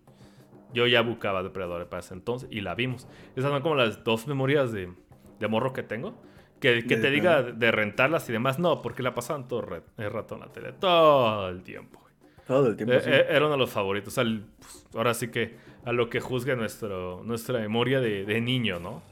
Yo 0.73 0.87
ya 0.87 1.03
buscaba 1.03 1.43
Depredador 1.43 1.87
para 1.91 2.01
ese 2.01 2.15
entonces 2.15 2.49
y 2.51 2.63
la 2.63 2.75
vimos. 2.75 3.07
Esas 3.37 3.51
son 3.51 3.61
como 3.61 3.75
las 3.75 4.05
dos 4.05 4.27
memorias 4.27 4.73
de, 4.73 4.91
de 5.39 5.49
morro 5.49 5.75
que 5.75 5.83
tengo. 5.83 6.15
Que, 6.61 6.87
que 6.87 6.97
te 6.97 7.11
diga 7.11 7.43
de 7.43 7.71
rentarlas 7.71 8.29
y 8.29 8.33
demás, 8.33 8.59
no, 8.59 8.83
porque 8.83 9.03
la 9.03 9.15
pasaban 9.15 9.47
todo 9.47 9.61
el 9.97 10.11
rato 10.11 10.35
en 10.35 10.41
la 10.41 10.49
tele, 10.49 10.73
todo 10.73 11.51
el 11.51 11.63
tiempo. 11.63 12.08
Todo 12.49 12.67
el 12.69 12.77
tiempo. 12.77 12.95
E, 12.95 12.99
e, 12.99 13.27
era 13.29 13.45
uno 13.45 13.53
de 13.53 13.59
los 13.59 13.71
favoritos. 13.71 14.15
Pues, 14.15 14.87
ahora 14.95 15.15
sí 15.15 15.29
que 15.29 15.55
a 15.85 15.93
lo 15.93 16.11
que 16.11 16.19
juzgue 16.19 16.57
nuestro, 16.57 17.23
nuestra 17.25 17.61
memoria 17.61 18.01
de, 18.01 18.25
de 18.25 18.41
niño, 18.41 18.81
¿no? 18.81 19.03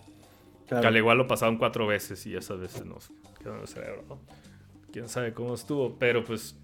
Que 0.68 0.74
al 0.74 0.96
igual 0.96 1.18
lo 1.18 1.28
pasaban 1.28 1.58
cuatro 1.58 1.86
veces 1.86 2.26
y 2.26 2.34
esas 2.34 2.58
veces 2.58 2.84
nos 2.84 3.12
quedó 3.38 3.54
en 3.54 3.60
el 3.60 3.68
cerebro, 3.68 4.02
¿no? 4.08 4.18
quién 4.96 5.10
sabe 5.10 5.34
cómo 5.34 5.54
estuvo, 5.54 5.98
pero 5.98 6.24
pues 6.24 6.56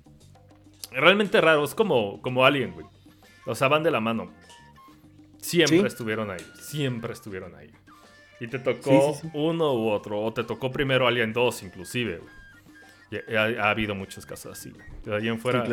realmente 0.90 1.38
raro, 1.38 1.64
es 1.64 1.74
como, 1.74 2.22
como 2.22 2.46
Alien, 2.46 2.72
güey. 2.72 2.86
O 3.44 3.54
sea, 3.54 3.68
van 3.68 3.82
de 3.82 3.90
la 3.90 4.00
mano. 4.00 4.32
Siempre 5.36 5.86
estuvieron 5.86 6.30
ahí, 6.30 6.40
siempre 6.54 7.12
estuvieron 7.12 7.54
ahí. 7.54 7.70
Y 8.40 8.46
te 8.46 8.58
tocó 8.58 9.20
uno 9.34 9.74
u 9.74 9.90
otro, 9.90 10.18
o 10.18 10.32
te 10.32 10.44
tocó 10.44 10.72
primero 10.72 11.06
Alien 11.06 11.34
2 11.34 11.62
inclusive, 11.64 12.20
güey. 12.20 13.36
Ha, 13.36 13.68
habido 13.68 13.94
muchos 13.94 14.24
casos 14.24 14.58
así. 14.58 14.72
De 15.04 15.14
ahí 15.14 15.28
en 15.28 15.38
fuera, 15.38 15.66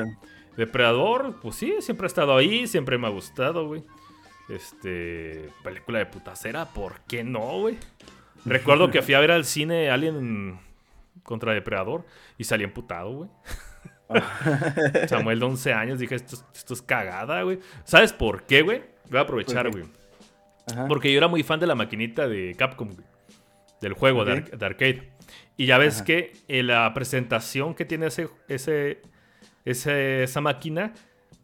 Depredador, 0.58 1.40
pues 1.42 1.56
sí, 1.56 1.76
siempre 1.80 2.06
ha 2.06 2.08
estado 2.08 2.36
ahí, 2.36 2.68
siempre 2.68 2.98
me 2.98 3.08
ha 3.08 3.12
gustado, 3.12 3.68
güey. 3.68 3.84
Este, 4.50 5.50
película 5.64 6.00
de 6.00 6.06
putacera, 6.08 6.66
¿por 6.66 7.02
qué 7.02 7.24
no, 7.24 7.60
güey? 7.62 7.78
Recuerdo 8.46 8.90
que 8.90 9.02
fui 9.02 9.14
a 9.14 9.20
ver 9.20 9.32
al 9.32 9.46
cine 9.46 9.90
Alien 9.90 10.60
contra 11.24 11.54
Depredador 11.54 12.06
y 12.38 12.44
salí 12.44 12.64
emputado, 12.64 13.12
güey. 13.12 13.30
Samuel 15.08 15.40
de 15.40 15.46
11 15.46 15.74
años, 15.74 16.00
dije, 16.00 16.16
esto, 16.16 16.38
esto 16.54 16.74
es 16.74 16.82
cagada, 16.82 17.44
güey. 17.44 17.60
¿Sabes 17.84 18.12
por 18.12 18.44
qué, 18.44 18.64
güey? 18.64 18.82
Voy 19.10 19.20
a 19.20 19.22
aprovechar, 19.22 19.70
güey. 19.70 19.86
Porque 20.88 21.12
yo 21.12 21.18
era 21.18 21.28
muy 21.28 21.44
fan 21.44 21.60
de 21.60 21.68
la 21.68 21.76
maquinita 21.76 22.28
de 22.28 22.56
Capcom, 22.58 22.90
güey. 22.90 23.08
Del 23.82 23.94
juego 23.94 24.26
de, 24.26 24.44
arcade. 24.60 25.10
Y 25.58 25.66
ya 25.66 25.78
ves 25.78 26.02
que 26.02 26.34
en 26.48 26.68
la 26.68 26.94
presentación 26.94 27.76
que 27.76 27.86
tiene 27.86 28.08
ese, 28.08 28.30
ese, 28.48 29.02
ese- 29.72 30.24
esa 30.24 30.42
máquina, 30.42 30.94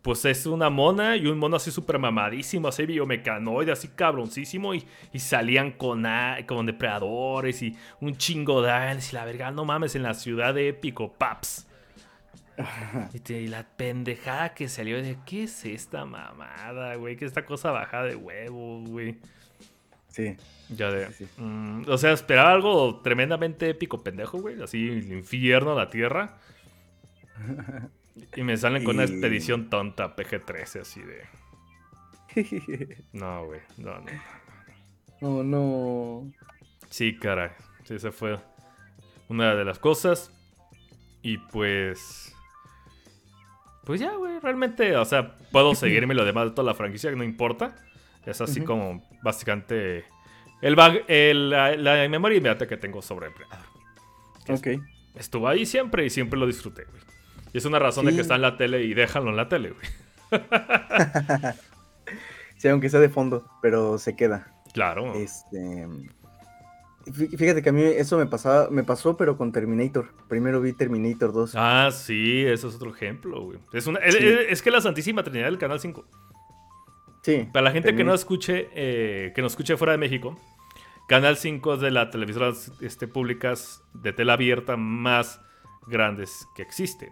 pues 0.01 0.23
es 0.25 0.45
una 0.45 0.69
mona 0.69 1.17
y 1.17 1.25
un 1.27 1.39
mono 1.39 1.55
así 1.55 1.71
súper 1.71 1.97
mamadísimo, 1.97 2.67
así 2.67 2.85
biomecanoide, 2.85 3.71
así 3.71 3.87
cabroncísimo, 3.89 4.73
y, 4.75 4.85
y 5.13 5.19
salían 5.19 5.71
con, 5.71 6.05
a- 6.05 6.37
con 6.47 6.65
depredadores 6.65 7.61
y 7.63 7.75
un 8.01 8.15
chingo 8.17 8.61
de 8.61 8.71
aliens 8.71 9.11
y 9.11 9.15
la 9.15 9.25
verga, 9.25 9.51
no 9.51 9.65
mames, 9.65 9.95
en 9.95 10.03
la 10.03 10.13
ciudad 10.13 10.53
de 10.53 10.69
Épico, 10.69 11.11
paps. 11.13 11.67
Y, 13.13 13.19
te- 13.19 13.41
y 13.41 13.47
la 13.47 13.63
pendejada 13.63 14.53
que 14.53 14.69
salió 14.69 15.01
de, 15.01 15.17
¿qué 15.25 15.43
es 15.43 15.65
esta 15.65 16.05
mamada, 16.05 16.95
güey? 16.95 17.17
¿Qué 17.17 17.25
es 17.25 17.31
esta 17.31 17.45
cosa 17.45 17.71
bajada 17.71 18.05
de 18.05 18.15
huevos, 18.15 18.87
güey? 18.89 19.17
Sí. 20.07 20.37
Ya 20.69 20.89
de. 20.89 21.07
Sí, 21.11 21.25
sí. 21.25 21.41
mm, 21.41 21.83
o 21.89 21.97
sea, 21.97 22.11
esperaba 22.13 22.51
algo 22.51 23.01
tremendamente 23.01 23.69
épico, 23.69 24.01
pendejo, 24.03 24.39
güey. 24.39 24.61
Así, 24.61 24.87
el 24.87 25.11
infierno, 25.11 25.75
la 25.75 25.89
tierra. 25.89 26.37
Y 28.35 28.43
me 28.43 28.55
salen 28.57 28.83
con 28.83 28.95
una 28.95 29.03
expedición 29.05 29.69
tonta, 29.69 30.15
PG-13, 30.15 30.81
así 30.81 31.01
de. 31.01 31.25
No, 33.13 33.45
güey. 33.45 33.61
No, 33.77 33.97
no. 33.99 34.11
no, 35.21 35.43
no. 35.43 36.31
Sí, 36.89 37.17
caray. 37.17 37.49
Sí, 37.83 37.95
esa 37.95 38.11
fue 38.11 38.37
una 39.29 39.55
de 39.55 39.65
las 39.65 39.79
cosas. 39.79 40.31
Y 41.21 41.37
pues. 41.37 42.35
Pues 43.85 43.99
ya, 43.99 44.13
güey. 44.15 44.39
Realmente, 44.39 44.95
o 44.97 45.05
sea, 45.05 45.37
puedo 45.51 45.75
seguirme 45.75 46.13
lo 46.13 46.25
demás 46.25 46.45
de 46.45 46.51
toda 46.51 46.65
la 46.65 46.73
franquicia, 46.73 47.09
que 47.09 47.15
no 47.15 47.23
importa. 47.23 47.75
Es 48.25 48.41
así 48.41 48.61
como 48.61 49.07
básicamente. 49.23 50.05
El, 50.61 50.75
bag- 50.75 51.03
el- 51.07 51.49
la, 51.51 51.75
la 51.75 52.09
memoria 52.09 52.37
inmediata 52.37 52.65
que 52.67 52.77
tengo 52.77 53.01
sobre 53.01 53.29
Predator. 53.29 53.65
Ok. 54.49 54.67
Estuvo 55.15 55.47
ahí 55.47 55.65
siempre 55.65 56.05
y 56.05 56.09
siempre 56.09 56.39
lo 56.39 56.47
disfruté, 56.47 56.85
güey. 56.85 57.01
Y 57.55 57.57
es 57.57 57.63
una 57.63 57.79
razón 57.79 58.05
de 58.05 58.13
que 58.13 58.19
está 58.19 58.35
en 58.35 58.41
la 58.41 58.57
tele 58.57 58.83
y 58.83 58.93
déjalo 58.93 59.29
en 59.29 59.37
la 59.37 59.47
tele, 59.47 59.71
güey. 59.71 60.41
Sí, 62.57 62.67
aunque 62.69 62.89
sea 62.89 62.99
de 62.99 63.09
fondo, 63.09 63.45
pero 63.61 63.97
se 63.97 64.15
queda. 64.15 64.53
Claro. 64.73 65.13
Este. 65.13 65.87
fí- 67.05 67.37
Fíjate 67.37 67.61
que 67.61 67.69
a 67.69 67.71
mí 67.71 67.81
eso 67.83 68.17
me 68.17 68.25
pasaba, 68.25 68.69
me 68.69 68.83
pasó, 68.83 69.15
pero 69.17 69.37
con 69.37 69.51
Terminator. 69.51 70.09
Primero 70.27 70.59
vi 70.61 70.73
Terminator 70.73 71.31
2. 71.33 71.53
Ah, 71.55 71.89
sí, 71.93 72.43
eso 72.45 72.67
es 72.69 72.75
otro 72.75 72.91
ejemplo, 72.93 73.41
güey. 73.41 73.59
Es, 73.73 73.87
una- 73.87 73.99
es- 73.99 74.15
Sí. 74.15 74.25
es- 74.25 74.47
es 74.49 74.61
que 74.61 74.71
la 74.71 74.81
Santísima 74.81 75.23
Trinidad 75.23 75.45
del 75.45 75.57
Canal 75.57 75.79
5. 75.79 76.05
Sí. 77.23 77.47
Para 77.53 77.63
la 77.65 77.71
gente 77.71 77.95
que 77.95 78.03
no 78.03 78.13
escuche, 78.13 78.69
eh, 78.73 79.31
que 79.35 79.41
nos 79.41 79.53
escuche 79.53 79.77
fuera 79.77 79.91
de 79.93 79.97
México, 79.97 80.37
Canal 81.07 81.37
5 81.37 81.75
es 81.75 81.81
de 81.81 81.91
las 81.91 82.09
televisoras 82.09 82.71
este, 82.81 83.07
públicas 83.07 83.81
de 83.93 84.11
tela 84.13 84.33
abierta 84.33 84.75
más 84.77 85.39
grandes 85.87 86.47
que 86.55 86.61
existen. 86.63 87.11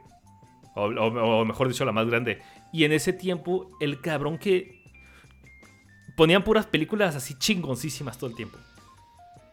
O, 0.76 0.86
o- 0.86 1.40
o 1.42 1.46
mejor 1.46 1.68
dicho, 1.68 1.86
la 1.86 1.92
más 1.92 2.08
grande. 2.08 2.42
Y 2.72 2.84
en 2.86 2.92
ese 2.94 3.14
tiempo, 3.14 3.70
el 3.80 4.02
cabrón 4.02 4.38
que 4.38 4.82
ponían 6.16 6.44
puras 6.44 6.66
películas 6.66 7.16
así 7.16 7.36
chingoncísimas 7.38 8.18
todo 8.18 8.30
el 8.30 8.36
tiempo. 8.36 8.58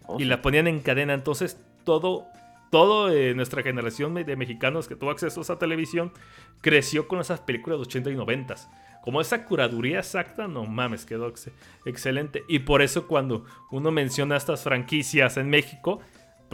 Oh, 0.07 0.17
y 0.17 0.21
sí. 0.21 0.25
la 0.25 0.43
ponían 0.43 0.67
en 0.67 0.81
cadena. 0.81 1.15
Entonces, 1.15 1.59
todo, 1.85 2.27
todo 2.71 3.11
eh, 3.11 3.35
nuestra 3.35 3.63
generación 3.63 4.15
de 4.15 4.37
mexicanos 4.37 4.89
que 4.89 4.97
tuvo 4.97 5.11
acceso 5.11 5.41
a 5.41 5.43
esa 5.43 5.59
televisión 5.59 6.13
creció 6.61 7.09
con 7.09 7.21
esas 7.21 7.41
películas 7.41 7.79
de 7.79 7.83
80 7.83 8.11
y 8.11 8.15
90. 8.17 8.55
Como 9.03 9.21
esa 9.23 9.45
curaduría 9.47 10.01
exacta, 10.01 10.47
no 10.47 10.67
mames, 10.67 11.07
quedó 11.07 11.29
ex- 11.29 11.51
excelente. 11.87 12.45
Y 12.49 12.61
por 12.61 12.83
eso 12.83 13.07
cuando 13.07 13.47
uno 13.71 13.91
menciona 13.91 14.37
estas 14.37 14.63
franquicias 14.63 15.39
en 15.39 15.49
México, 15.49 16.01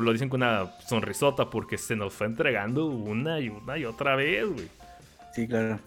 lo 0.04 0.12
dicen 0.12 0.28
con 0.28 0.42
una 0.42 0.72
sonrisota, 0.86 1.48
porque 1.50 1.78
se 1.78 1.96
nos 1.96 2.12
fue 2.12 2.26
entregando 2.26 2.86
una 2.86 3.40
y 3.40 3.48
una 3.48 3.78
y 3.78 3.84
otra 3.84 4.16
vez, 4.16 4.46
güey. 4.46 4.68
Sí, 5.34 5.46
claro. 5.46 5.78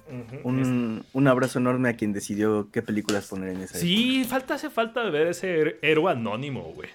Un, 0.44 1.04
un 1.14 1.28
abrazo 1.28 1.58
enorme 1.60 1.90
a 1.90 1.94
quien 1.96 2.14
decidió 2.14 2.70
qué 2.72 2.82
películas 2.82 3.28
poner 3.28 3.50
en 3.50 3.62
esa. 3.62 3.78
época. 3.78 3.80
Sí, 3.80 4.24
falta, 4.26 4.54
hace 4.56 4.70
falta 4.70 5.04
ver 5.10 5.28
ese 5.28 5.78
héroe 5.82 6.12
anónimo, 6.12 6.62
güey. 6.76 6.90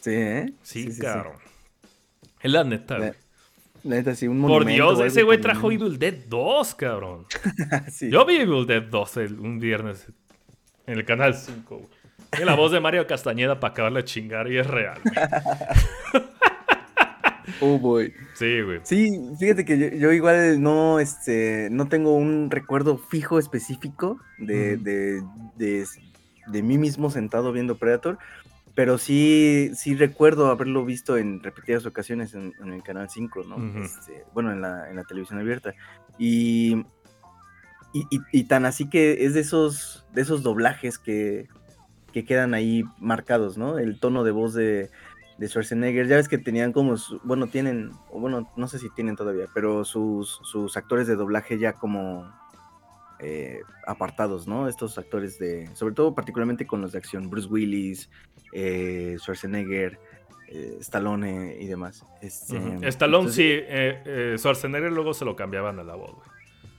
Sí, 0.00 0.10
¿eh? 0.12 0.52
Sí, 0.62 0.90
sí, 0.92 1.00
cabrón. 1.00 1.34
Es 2.42 2.50
la 2.50 2.64
neta, 2.64 2.94
La- 2.98 3.06
güey. 3.06 3.18
La 3.84 3.96
neta, 3.96 4.14
sí, 4.14 4.26
un 4.26 4.40
Por 4.42 4.64
Dios, 4.64 4.98
ese 5.00 5.22
güey 5.22 5.40
trajo. 5.40 5.70
Evil 5.70 5.98
Dead 5.98 6.14
2, 6.28 6.74
cabrón. 6.74 7.26
Sí. 7.92 8.10
Yo 8.10 8.24
vi 8.26 8.36
Evil 8.36 8.66
Dead 8.66 8.82
2 8.82 9.16
el- 9.18 9.38
un 9.38 9.58
viernes 9.60 10.06
en 10.86 10.98
el 10.98 11.04
canal 11.04 11.34
5. 11.34 11.76
güey. 11.76 11.88
Tiene 12.36 12.50
la 12.50 12.56
voz 12.56 12.72
de 12.72 12.80
Mario 12.80 13.06
Castañeda 13.06 13.58
para 13.60 13.72
acabarle 13.72 14.00
a 14.00 14.04
chingar 14.04 14.50
y 14.50 14.58
es 14.58 14.66
real. 14.66 15.00
Oh, 17.60 17.78
boy. 17.78 18.12
Sí, 18.34 18.62
güey. 18.62 18.80
Sí, 18.84 19.20
fíjate 19.38 19.64
que 19.66 19.78
yo, 19.78 19.88
yo 19.96 20.12
igual 20.12 20.62
no, 20.62 20.98
este, 20.98 21.68
no 21.70 21.88
tengo 21.88 22.14
un 22.14 22.50
recuerdo 22.50 22.96
fijo 22.96 23.38
específico 23.38 24.18
de, 24.38 24.76
de, 24.78 25.22
de, 25.56 25.84
de 26.46 26.62
mí 26.62 26.78
mismo 26.78 27.10
sentado 27.10 27.52
viendo 27.52 27.76
Predator, 27.76 28.18
pero 28.74 28.96
sí, 28.98 29.70
sí 29.76 29.94
recuerdo 29.94 30.46
haberlo 30.50 30.84
visto 30.86 31.18
en 31.18 31.42
repetidas 31.42 31.84
ocasiones 31.86 32.34
en, 32.34 32.54
en 32.62 32.72
el 32.72 32.82
Canal 32.82 33.08
5, 33.10 33.44
¿no? 33.46 33.56
Este, 33.84 34.24
bueno, 34.32 34.50
en 34.50 34.62
la, 34.62 34.88
en 34.90 34.96
la 34.96 35.04
televisión 35.04 35.38
abierta. 35.38 35.74
Y, 36.18 36.76
y, 37.92 38.00
y- 38.10 38.20
y 38.32 38.44
tan 38.44 38.64
así 38.64 38.88
que 38.88 39.26
es 39.26 39.34
de 39.34 39.40
esos, 39.40 40.06
de 40.12 40.22
esos 40.22 40.42
doblajes 40.42 40.98
que, 40.98 41.46
que 42.14 42.24
quedan 42.24 42.54
ahí 42.54 42.84
marcados, 43.00 43.58
¿no? 43.58 43.76
El 43.78 43.98
tono 43.98 44.22
de 44.22 44.30
voz 44.30 44.54
de, 44.54 44.88
de 45.36 45.48
Schwarzenegger. 45.48 46.06
Ya 46.06 46.14
ves 46.16 46.28
que 46.28 46.38
tenían 46.38 46.72
como, 46.72 46.96
su- 46.96 47.20
bueno, 47.24 47.48
tienen, 47.48 47.90
bueno, 48.12 48.48
no 48.56 48.68
sé 48.68 48.78
si 48.78 48.88
tienen 48.90 49.16
todavía, 49.16 49.46
pero 49.52 49.84
sus, 49.84 50.38
sus 50.44 50.76
actores 50.76 51.08
de 51.08 51.16
doblaje 51.16 51.58
ya 51.58 51.72
como 51.72 52.24
eh, 53.18 53.60
apartados, 53.86 54.46
¿no? 54.46 54.68
Estos 54.68 54.96
actores 54.96 55.38
de, 55.40 55.68
sobre 55.74 55.94
todo 55.94 56.14
particularmente 56.14 56.66
con 56.68 56.80
los 56.80 56.92
de 56.92 56.98
acción, 56.98 57.28
Bruce 57.28 57.48
Willis, 57.48 58.08
eh, 58.52 59.16
Schwarzenegger, 59.18 59.98
eh, 60.52 60.76
Stallone 60.80 61.56
y 61.60 61.66
demás. 61.66 62.04
Este, 62.22 62.56
Ujú. 62.56 62.84
Stallone 62.86 63.28
entonces, 63.28 63.34
sí, 63.34 64.38
Schwarzenegger 64.38 64.92
luego 64.92 65.14
se 65.14 65.24
lo 65.24 65.34
cambiaban 65.34 65.80
a 65.80 65.82
la 65.84 65.96
voz, 65.96 66.14
güey. 66.14 66.28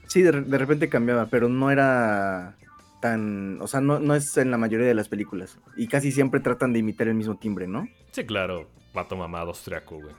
Sí, 0.06 0.22
de 0.22 0.32
repente 0.32 0.88
cambiaba, 0.88 1.26
pero 1.26 1.48
no 1.48 1.70
era 1.70 2.56
tan, 3.00 3.60
o 3.60 3.66
sea, 3.66 3.80
no, 3.80 3.98
no 3.98 4.14
es 4.14 4.36
en 4.36 4.50
la 4.50 4.58
mayoría 4.58 4.86
de 4.86 4.94
las 4.94 5.08
películas. 5.08 5.58
Y 5.76 5.88
casi 5.88 6.12
siempre 6.12 6.40
tratan 6.40 6.72
de 6.72 6.78
imitar 6.78 7.08
el 7.08 7.14
mismo 7.14 7.36
timbre, 7.36 7.66
¿no? 7.66 7.88
Sí, 8.12 8.24
claro. 8.24 8.68
Vato 8.94 9.16
mamado 9.16 9.48
austriaco, 9.48 10.00
güey. 10.00 10.14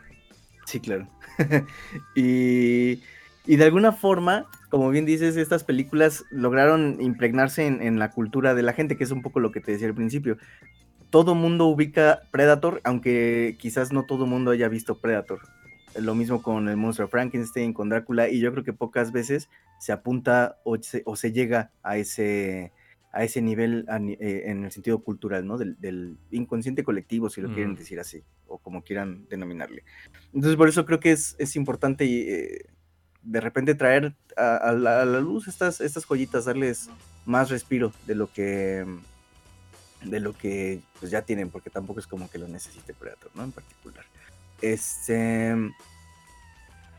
Sí, 0.65 0.79
claro. 0.79 1.07
y, 2.15 3.01
y 3.45 3.55
de 3.55 3.63
alguna 3.63 3.91
forma, 3.91 4.45
como 4.69 4.89
bien 4.89 5.05
dices, 5.05 5.37
estas 5.37 5.63
películas 5.63 6.25
lograron 6.29 7.01
impregnarse 7.01 7.65
en, 7.65 7.81
en 7.81 7.99
la 7.99 8.11
cultura 8.11 8.53
de 8.53 8.63
la 8.63 8.73
gente, 8.73 8.97
que 8.97 9.03
es 9.03 9.11
un 9.11 9.21
poco 9.21 9.39
lo 9.39 9.51
que 9.51 9.61
te 9.61 9.71
decía 9.71 9.87
al 9.87 9.95
principio. 9.95 10.37
Todo 11.09 11.35
mundo 11.35 11.65
ubica 11.67 12.21
Predator, 12.31 12.81
aunque 12.83 13.55
quizás 13.59 13.93
no 13.93 14.03
todo 14.03 14.25
mundo 14.25 14.51
haya 14.51 14.67
visto 14.67 14.99
Predator. 14.99 15.39
Lo 15.99 16.15
mismo 16.15 16.41
con 16.41 16.69
el 16.69 16.77
monstruo 16.77 17.07
Frankenstein, 17.07 17.73
con 17.73 17.89
Drácula, 17.89 18.29
y 18.29 18.39
yo 18.39 18.51
creo 18.51 18.63
que 18.63 18.73
pocas 18.73 19.11
veces 19.11 19.49
se 19.79 19.91
apunta 19.91 20.57
o 20.63 20.77
se, 20.81 21.03
o 21.05 21.15
se 21.15 21.31
llega 21.31 21.71
a 21.83 21.97
ese, 21.97 22.71
a 23.11 23.23
ese 23.23 23.41
nivel 23.41 23.85
a 23.89 23.97
eh, 23.97 24.43
en 24.45 24.65
el 24.65 24.71
sentido 24.71 24.99
cultural, 24.99 25.45
¿no? 25.45 25.57
Del, 25.57 25.79
del 25.79 26.17
inconsciente 26.31 26.83
colectivo, 26.83 27.29
si 27.29 27.41
lo 27.41 27.49
quieren 27.49 27.71
Ujú. 27.71 27.79
decir 27.79 27.99
así, 27.99 28.23
o 28.47 28.57
como 28.57 28.83
quieran 28.83 29.27
denominarle. 29.29 29.83
Entonces, 30.33 30.55
por 30.55 30.69
eso 30.69 30.85
creo 30.85 30.99
que 30.99 31.11
es, 31.11 31.35
es 31.39 31.55
importante 31.55 32.05
eh, 32.05 32.65
de 33.23 33.41
repente 33.41 33.75
traer 33.75 34.15
a, 34.35 34.57
a 34.57 34.71
la, 34.73 35.01
a 35.01 35.05
la 35.05 35.19
luz 35.19 35.47
estas, 35.47 35.81
estas 35.81 36.05
joyitas, 36.05 36.45
darles 36.45 36.89
más 37.25 37.49
respiro 37.49 37.91
de 38.05 38.15
lo 38.15 38.31
que 38.31 38.85
de 40.03 40.19
lo 40.19 40.33
que 40.33 40.79
pues, 40.99 41.11
ya 41.11 41.23
tienen, 41.23 41.49
porque 41.49 41.69
tampoco 41.69 41.99
es 41.99 42.07
como 42.07 42.29
que 42.29 42.37
lo 42.37 42.47
necesite 42.47 42.93
Predator, 42.93 43.31
¿no? 43.35 43.43
En 43.43 43.51
particular. 43.51 44.05
Este. 44.61 45.55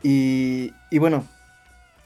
Y, 0.01 0.71
y 0.91 0.97
bueno, 0.97 1.27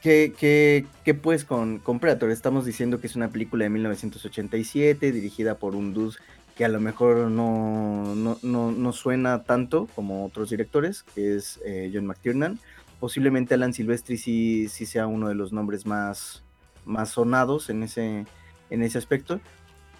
¿qué, 0.02 0.34
qué, 0.36 0.86
qué 1.04 1.14
pues 1.14 1.44
con, 1.44 1.78
con 1.78 2.00
Predator? 2.00 2.30
Estamos 2.30 2.64
diciendo 2.64 3.00
que 3.00 3.06
es 3.06 3.16
una 3.16 3.28
película 3.28 3.64
de 3.64 3.70
1987, 3.70 5.12
dirigida 5.12 5.56
por 5.56 5.74
un 5.74 5.94
dude 5.94 6.16
que 6.56 6.64
a 6.64 6.68
lo 6.68 6.80
mejor 6.80 7.30
no, 7.30 8.14
no, 8.14 8.38
no, 8.42 8.70
no 8.70 8.92
suena 8.92 9.42
tanto 9.42 9.88
como 9.94 10.24
otros 10.24 10.50
directores, 10.50 11.02
que 11.14 11.36
es 11.36 11.60
eh, 11.64 11.90
John 11.92 12.06
McTiernan. 12.06 12.60
Posiblemente 13.00 13.54
Alan 13.54 13.74
Silvestri 13.74 14.18
sí, 14.18 14.68
sí 14.68 14.86
sea 14.86 15.06
uno 15.06 15.28
de 15.28 15.34
los 15.34 15.52
nombres 15.52 15.84
más, 15.84 16.42
más 16.84 17.10
sonados 17.10 17.70
en 17.70 17.82
ese, 17.82 18.26
en 18.70 18.82
ese 18.82 18.98
aspecto. 18.98 19.40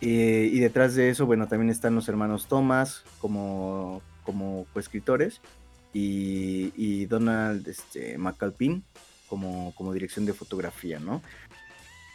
Eh, 0.00 0.48
y 0.52 0.60
detrás 0.60 0.94
de 0.94 1.08
eso, 1.08 1.26
bueno, 1.26 1.48
también 1.48 1.70
están 1.70 1.94
los 1.94 2.08
hermanos 2.08 2.46
Thomas 2.46 3.04
como, 3.20 4.00
como 4.24 4.66
coescritores 4.72 5.40
y, 5.92 6.72
y 6.76 7.06
Donald 7.06 7.66
este, 7.68 8.18
McAlpin 8.18 8.82
como, 9.28 9.72
como 9.76 9.92
dirección 9.92 10.26
de 10.26 10.32
fotografía, 10.32 10.98
¿no? 10.98 11.22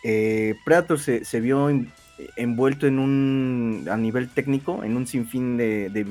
Eh, 0.04 0.56
se, 0.98 1.24
se 1.26 1.40
vio 1.40 1.70
en- 1.70 1.92
envuelto 2.36 2.88
en 2.88 3.00
un, 3.00 3.88
a 3.90 3.96
nivel 3.98 4.30
técnico, 4.30 4.84
en 4.84 4.98
un 4.98 5.08
sinfín 5.08 5.58
de, 5.58 5.90
de, 5.90 6.04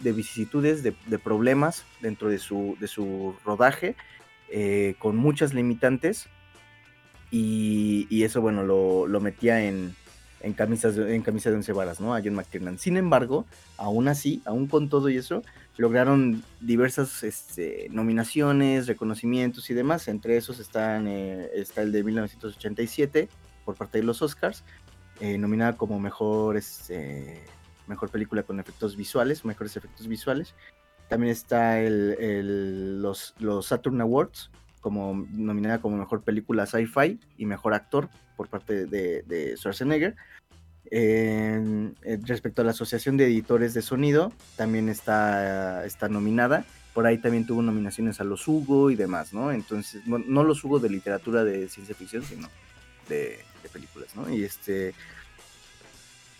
de 0.00 0.12
vicisitudes, 0.12 0.82
de, 0.82 0.92
problemas 1.18 1.84
dentro 2.02 2.28
de 2.28 2.38
su, 2.38 2.76
de 2.80 2.88
su 2.88 3.34
rodaje, 3.44 3.96
eh, 4.50 4.94
con 4.98 5.16
muchas 5.16 5.54
limitantes, 5.54 6.28
Y, 7.30 8.06
eso, 8.22 8.40
bueno, 8.40 8.62
lo, 8.62 9.06
metía 9.20 9.64
en, 9.64 9.94
en, 10.40 10.52
camisas 10.52 10.96
en 10.96 11.22
camisa 11.22 11.50
de 11.50 11.56
once 11.56 11.72
varas, 11.72 12.00
¿no? 12.00 12.14
A 12.14 12.20
John 12.22 12.34
McTiernan. 12.34 12.78
Sin 12.78 12.96
embargo, 12.96 13.46
aún 13.76 14.08
así, 14.08 14.42
aún 14.44 14.66
con 14.66 14.88
todo 14.88 15.08
y 15.08 15.16
eso, 15.16 15.42
lograron 15.76 16.42
diversas 16.60 17.22
este, 17.22 17.88
nominaciones, 17.90 18.86
reconocimientos 18.86 19.70
y 19.70 19.74
demás. 19.74 20.08
Entre 20.08 20.36
esos 20.36 20.58
están, 20.58 21.06
eh, 21.06 21.50
está 21.54 21.82
el 21.82 21.92
de 21.92 22.02
1987 22.02 23.28
por 23.64 23.74
parte 23.74 23.98
de 23.98 24.04
los 24.04 24.22
Oscars, 24.22 24.64
eh, 25.20 25.38
nominada 25.38 25.76
como 25.76 25.98
mejor, 25.98 26.56
este, 26.56 27.42
mejor 27.86 28.10
película 28.10 28.42
con 28.42 28.60
efectos 28.60 28.96
visuales, 28.96 29.44
mejores 29.44 29.76
efectos 29.76 30.06
visuales. 30.06 30.54
También 31.08 31.32
está 31.32 31.80
los 31.80 33.34
Saturn 33.62 34.00
Awards, 34.00 34.50
como 34.86 35.26
nominada 35.32 35.80
como 35.80 35.96
mejor 35.96 36.22
película 36.22 36.64
sci-fi 36.64 37.18
y 37.36 37.44
mejor 37.44 37.74
actor 37.74 38.08
por 38.36 38.46
parte 38.46 38.86
de, 38.86 39.22
de 39.22 39.56
Schwarzenegger. 39.56 40.14
respecto 42.22 42.62
a 42.62 42.64
la 42.64 42.70
Asociación 42.70 43.16
de 43.16 43.24
Editores 43.24 43.74
de 43.74 43.82
Sonido, 43.82 44.32
también 44.54 44.88
está, 44.88 45.84
está 45.84 46.08
nominada. 46.08 46.64
Por 46.94 47.04
ahí 47.04 47.18
también 47.18 47.48
tuvo 47.48 47.62
nominaciones 47.62 48.20
a 48.20 48.24
los 48.24 48.46
Hugo 48.46 48.92
y 48.92 48.94
demás, 48.94 49.32
¿no? 49.32 49.50
Entonces, 49.50 50.02
no, 50.06 50.44
los 50.44 50.62
Hugo 50.62 50.78
de 50.78 50.88
literatura 50.88 51.42
de 51.42 51.68
ciencia 51.68 51.96
ficción, 51.96 52.22
sino 52.22 52.48
de, 53.08 53.40
películas, 53.72 54.14
¿no? 54.14 54.32
Y 54.32 54.44
este. 54.44 54.94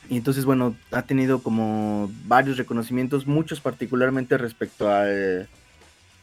Y 0.08 0.16
entonces, 0.16 0.44
bueno, 0.44 0.76
ha 0.92 1.02
tenido 1.02 1.42
como 1.42 2.08
varios 2.26 2.58
reconocimientos, 2.58 3.26
muchos 3.26 3.60
particularmente 3.60 4.38
respecto 4.38 4.88
al, 4.88 5.48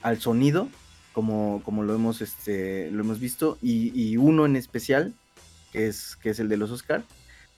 al 0.02 0.22
sonido, 0.22 0.70
como, 1.14 1.62
como 1.64 1.84
lo, 1.84 1.96
hemos, 1.96 2.22
este, 2.22 2.92
lo 2.92 3.04
hemos 3.04 3.20
visto, 3.20 3.58
y, 3.62 4.18
uno 4.18 4.46
en 4.46 4.56
especial, 4.56 5.14
que 5.72 5.88
es, 5.88 6.18
que 6.18 6.32
es 6.32 6.40
el 6.40 6.50
de 6.50 6.58
los 6.58 6.72
Oscar, 6.72 7.04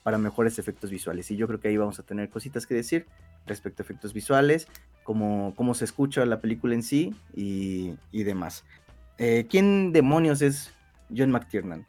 para 0.03 0.17
mejores 0.17 0.59
efectos 0.59 0.91
visuales. 0.91 1.31
Y 1.31 1.37
yo 1.37 1.47
creo 1.47 1.59
que 1.59 1.69
ahí 1.69 1.77
vamos 1.77 1.97
a 1.97 2.03
tener 2.03 2.29
cositas 2.29 2.67
que 2.67 2.75
decir 2.75 3.07
respecto 3.47 3.81
a 3.81 3.85
efectos 3.85 4.13
visuales, 4.13 4.67
cómo, 5.03 5.53
cómo 5.55 5.73
se 5.73 5.85
escucha 5.85 6.25
la 6.25 6.41
película 6.41 6.75
en 6.75 6.83
sí 6.83 7.15
y, 7.33 7.95
demás. 8.11 8.63
Eh, 9.17 9.47
¿Quién 9.49 9.93
demonios 9.93 10.41
es 10.41 10.71
John 11.15 11.31
McTiernan? 11.31 11.85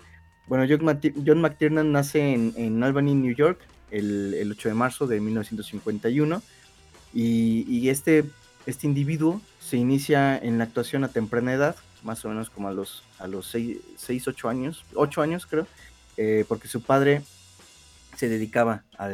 Bueno, 0.46 0.64
John, 0.68 1.40
McTiernan 1.40 1.90
nace 1.90 2.32
en, 2.32 2.54
en, 2.56 2.82
Albany, 2.84 3.14
New 3.14 3.34
York, 3.34 3.60
el, 3.90 4.34
el, 4.34 4.52
8 4.52 4.68
de 4.68 4.74
marzo 4.74 5.06
de 5.08 5.20
1951. 5.20 6.40
Y, 7.12 7.64
y 7.68 7.88
este 7.88 8.24
este 8.66 8.86
individuo 8.86 9.40
se 9.60 9.76
inicia 9.76 10.36
en 10.36 10.58
la 10.58 10.64
actuación 10.64 11.04
a 11.04 11.08
temprana 11.08 11.54
edad, 11.54 11.76
más 12.02 12.24
o 12.24 12.28
menos 12.28 12.50
como 12.50 12.68
a 12.68 12.72
los, 12.72 13.04
a 13.18 13.26
los 13.26 13.46
6, 13.46 14.28
8 14.28 14.48
años, 14.48 14.84
8 14.94 15.22
años 15.22 15.46
creo, 15.46 15.66
eh, 16.16 16.44
porque 16.48 16.68
su 16.68 16.82
padre 16.82 17.22
se 18.16 18.28
dedicaba 18.28 18.84
a, 18.98 19.08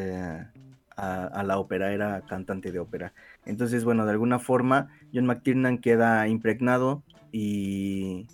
la 1.43 1.59
ópera, 1.59 1.93
era 1.93 2.23
cantante 2.23 2.73
de 2.73 2.79
ópera. 2.79 3.12
Entonces, 3.45 3.85
bueno, 3.85 4.05
de 4.05 4.12
alguna 4.12 4.38
forma, 4.38 4.88
John 5.12 5.27
McTiernan 5.27 5.79
queda 5.79 6.27
impregnado 6.29 7.03
y 7.33 8.27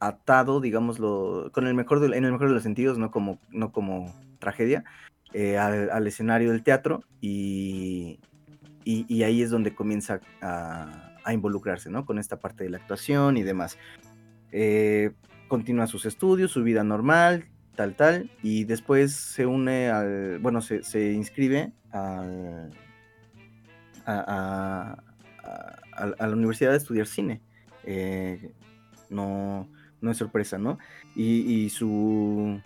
atado, 0.00 0.60
digámoslo, 0.60 1.50
con 1.52 1.66
el 1.66 1.74
mejor 1.74 2.04
en 2.04 2.24
el 2.24 2.32
mejor 2.32 2.48
de 2.48 2.54
los 2.54 2.62
sentidos, 2.62 2.98
no 2.98 3.10
como, 3.10 3.38
no 3.50 3.72
como 3.72 4.14
tragedia, 4.38 4.84
eh, 5.32 5.58
al, 5.58 6.06
escenario 6.06 6.52
del 6.52 6.62
teatro 6.62 7.04
y, 7.20 8.18
y, 8.90 9.22
ahí 9.22 9.42
es 9.42 9.50
donde 9.50 9.74
comienza 9.74 10.20
a, 10.40 11.04
involucrarse, 11.30 11.90
¿no? 11.90 12.06
Con 12.06 12.18
esta 12.18 12.40
parte 12.40 12.64
de 12.64 12.70
la 12.70 12.78
actuación 12.78 13.36
y 13.36 13.42
demás. 13.42 13.76
Eh, 14.50 15.12
continúa 15.46 15.86
sus 15.86 16.06
estudios, 16.06 16.52
su 16.52 16.62
vida 16.62 16.82
normal, 16.84 17.44
tal, 17.76 17.96
tal, 17.96 18.30
y 18.42 18.64
después 18.64 19.12
se 19.12 19.44
une 19.44 19.90
al, 19.90 20.38
bueno, 20.38 20.62
se, 20.62 21.12
inscribe 21.12 21.70
a, 21.92 22.24
la 24.06 24.96
universidad 26.32 26.70
de 26.70 26.78
estudiar 26.78 27.06
cine. 27.06 27.42
Eh, 27.84 28.54
no, 29.10 29.68
no 30.00 30.10
es 30.10 30.16
sorpresa, 30.16 30.56
¿no? 30.56 30.78
y 31.14 31.68
su, 31.68 32.58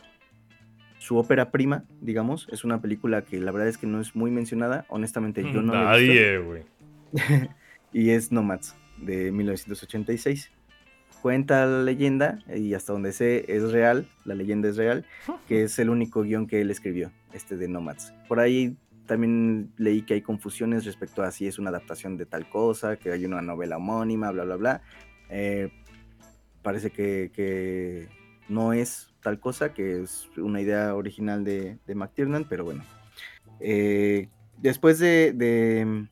su 1.03 1.17
ópera 1.17 1.51
prima, 1.51 1.83
digamos, 2.01 2.47
es 2.53 2.63
una 2.63 2.81
película 2.81 3.23
que 3.23 3.41
la 3.41 3.51
verdad 3.51 3.67
es 3.67 3.77
que 3.77 3.89
no 3.89 4.01
es 4.01 4.15
muy 4.15 4.31
mencionada. 4.31 4.87
Honestamente, 4.89 5.43
yo 5.43 5.61
no 5.61 5.73
Nadie, 5.73 6.39
güey. 6.39 6.63
y 7.93 8.11
es 8.11 8.31
Nomads, 8.31 8.77
de 8.99 9.33
1986. 9.33 10.53
Cuenta 11.21 11.67
la 11.67 11.83
leyenda, 11.83 12.39
y 12.55 12.75
hasta 12.75 12.93
donde 12.93 13.11
sé 13.11 13.45
es 13.49 13.73
real, 13.73 14.07
la 14.25 14.37
leyenda 14.37 14.69
es 14.69 14.77
real, 14.77 15.05
que 15.49 15.65
es 15.65 15.77
el 15.81 15.91
único 15.91 16.23
guion 16.23 16.47
que 16.47 16.61
él 16.61 16.71
escribió, 16.71 17.11
este 17.33 17.57
de 17.57 17.67
Nomads. 17.67 18.15
Por 18.29 18.39
ahí 18.39 18.77
también 19.07 19.73
leí 19.79 20.03
que 20.03 20.15
hay 20.15 20.23
confusiones 20.23 20.85
respecto 20.85 21.25
a 21.25 21.33
si 21.33 21.49
es 21.49 21.59
una 21.59 21.71
adaptación 21.71 22.17
de 22.17 22.27
tal 22.27 22.49
cosa, 22.49 22.97
que 22.97 23.11
hay 23.11 23.25
una 23.25 23.43
novela 23.43 23.77
homónima, 23.77 24.31
bla, 24.31 24.45
bla, 24.45 24.55
bla. 24.55 24.83
Eh, 25.31 25.69
parece 26.63 26.91
que, 26.91 27.33
que 27.35 28.09
no 28.49 28.73
es 28.73 29.12
tal 29.23 29.41
cosa, 29.41 29.73
que 29.73 30.03
es 30.03 30.29
una 30.37 30.61
idea 30.61 30.95
original 30.95 31.45
de, 31.45 31.79
de 31.87 31.95
McTiernan, 31.95 32.45
pero 32.49 32.65
bueno. 32.65 32.85
Eh, 33.61 34.29
después 34.59 34.99
de, 34.99 36.09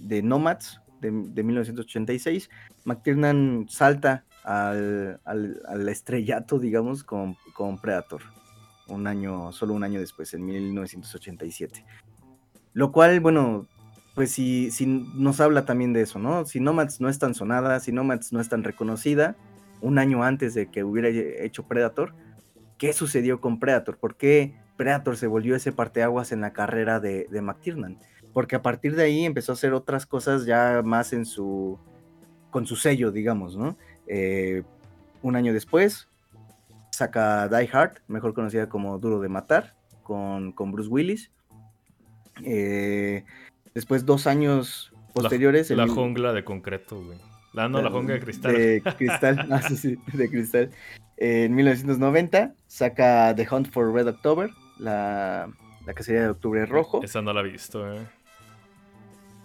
Nomads, 0.00 0.80
de, 1.00 1.10
1986, 1.10 2.48
McTiernan 2.84 3.66
salta 3.68 4.24
al, 4.44 5.18
estrellato, 5.88 6.58
digamos, 6.58 7.02
con, 7.04 7.36
con, 7.52 7.78
Predator, 7.78 8.22
un 8.86 9.06
año, 9.06 9.52
solo 9.52 9.74
un 9.74 9.84
año 9.84 10.00
después, 10.00 10.32
en 10.34 10.44
1987. 10.44 11.84
Lo 12.72 12.92
cual, 12.92 13.20
bueno, 13.20 13.66
pues 14.14 14.30
si, 14.30 14.70
si 14.70 14.86
nos 14.86 15.40
habla 15.40 15.64
también 15.64 15.92
de 15.92 16.02
eso, 16.02 16.18
¿no? 16.18 16.44
Si 16.44 16.60
Nomads 16.60 17.00
no 17.00 17.08
es 17.08 17.18
tan 17.18 17.34
sonada, 17.34 17.80
si 17.80 17.90
Nomads 17.90 18.32
no 18.32 18.40
es 18.40 18.48
tan 18.48 18.62
reconocida, 18.62 19.36
un 19.80 19.98
año 19.98 20.22
antes 20.22 20.54
de 20.54 20.70
que 20.70 20.84
hubiera 20.84 21.08
hecho 21.08 21.64
Predator, 21.64 22.14
¿qué 22.78 22.92
sucedió 22.92 23.40
con 23.40 23.58
Predator? 23.58 23.98
¿Por 23.98 24.16
qué 24.16 24.54
Predator 24.76 25.16
se 25.16 25.26
volvió 25.26 25.56
ese 25.56 25.72
parteaguas 25.72 26.32
en 26.32 26.40
la 26.40 26.52
carrera 26.52 27.00
de, 27.00 27.26
de 27.30 27.42
McTiernan? 27.42 27.98
Porque 28.32 28.56
a 28.56 28.62
partir 28.62 28.96
de 28.96 29.04
ahí 29.04 29.24
empezó 29.24 29.52
a 29.52 29.54
hacer 29.54 29.72
otras 29.72 30.06
cosas 30.06 30.44
ya 30.44 30.82
más 30.84 31.12
en 31.12 31.24
su. 31.24 31.78
con 32.50 32.66
su 32.66 32.76
sello, 32.76 33.12
digamos, 33.12 33.56
¿no? 33.56 33.76
Eh, 34.06 34.64
un 35.22 35.36
año 35.36 35.52
después, 35.52 36.08
saca 36.90 37.48
Die 37.48 37.70
Hard, 37.72 38.00
mejor 38.08 38.34
conocida 38.34 38.68
como 38.68 38.98
Duro 38.98 39.20
de 39.20 39.28
Matar, 39.28 39.74
con, 40.02 40.52
con 40.52 40.72
Bruce 40.72 40.90
Willis. 40.90 41.30
Eh, 42.42 43.24
después, 43.72 44.04
dos 44.04 44.26
años 44.26 44.92
posteriores. 45.12 45.70
La, 45.70 45.86
jungla 45.86 46.32
de 46.32 46.44
concreto, 46.44 47.02
güey. 47.02 47.18
La, 47.54 47.68
no, 47.68 47.80
la, 47.80 47.90
jungla 47.90 48.14
de 48.14 48.20
cristal. 48.20 48.52
De 48.52 48.82
cristal, 48.98 49.48
ah, 49.50 49.62
sí, 49.62 49.76
sí, 49.76 49.98
de 50.12 50.28
cristal 50.28 50.70
en 51.16 51.54
1990 51.54 52.54
saca 52.66 53.34
The 53.34 53.46
Hunt 53.50 53.70
for 53.70 53.92
Red 53.92 54.08
October, 54.08 54.50
la, 54.78 55.48
la 55.86 55.94
cacería 55.94 56.22
de 56.22 56.28
Octubre 56.28 56.66
Rojo. 56.66 57.02
Esa 57.02 57.22
no 57.22 57.32
la 57.32 57.40
he 57.40 57.44
visto, 57.44 57.92
eh. 57.92 58.06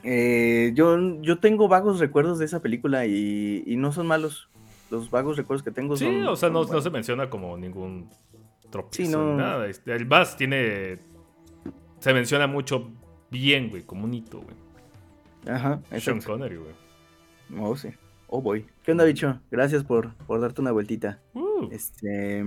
Eh, 0.03 0.71
yo, 0.75 0.97
yo 1.21 1.39
tengo 1.39 1.67
vagos 1.67 1.99
recuerdos 1.99 2.39
de 2.39 2.45
esa 2.45 2.61
película 2.61 3.05
y, 3.05 3.63
no 3.77 3.91
son 3.91 4.07
malos. 4.07 4.49
Los 4.89 5.11
vagos 5.11 5.37
recuerdos 5.37 5.61
que 5.63 5.71
tengo 5.71 5.95
sí, 5.97 6.05
son. 6.05 6.13
Sí, 6.13 6.21
o 6.21 6.35
sea, 6.35 6.49
no, 6.49 6.65
se 6.65 6.89
menciona 6.89 7.29
como 7.29 7.55
ningún 7.57 8.09
tropiezo. 8.71 9.11
Sí, 9.11 9.15
no. 9.15 9.35
Nada. 9.35 9.67
El 9.67 10.05
Bass 10.05 10.35
tiene. 10.35 10.97
Se 11.99 12.13
menciona 12.13 12.47
mucho 12.47 12.89
bien, 13.29 13.69
güey, 13.69 13.83
como 13.83 14.05
un 14.05 14.13
hito, 14.13 14.41
güey. 14.41 15.53
Ajá, 15.55 15.81
Sean 15.99 16.21
Connery, 16.21 16.55
güey. 16.55 16.71
Oh, 17.57 17.75
sí. 17.75 17.89
Oh, 18.27 18.41
boy. 18.41 18.65
¿Qué 18.83 18.91
onda, 18.91 19.05
bicho? 19.05 19.39
Gracias 19.49 19.83
por, 19.83 20.13
por 20.25 20.39
darte 20.39 20.61
una 20.61 20.71
vueltita. 20.71 21.19
Uh. 21.33 21.69
Este, 21.71 22.43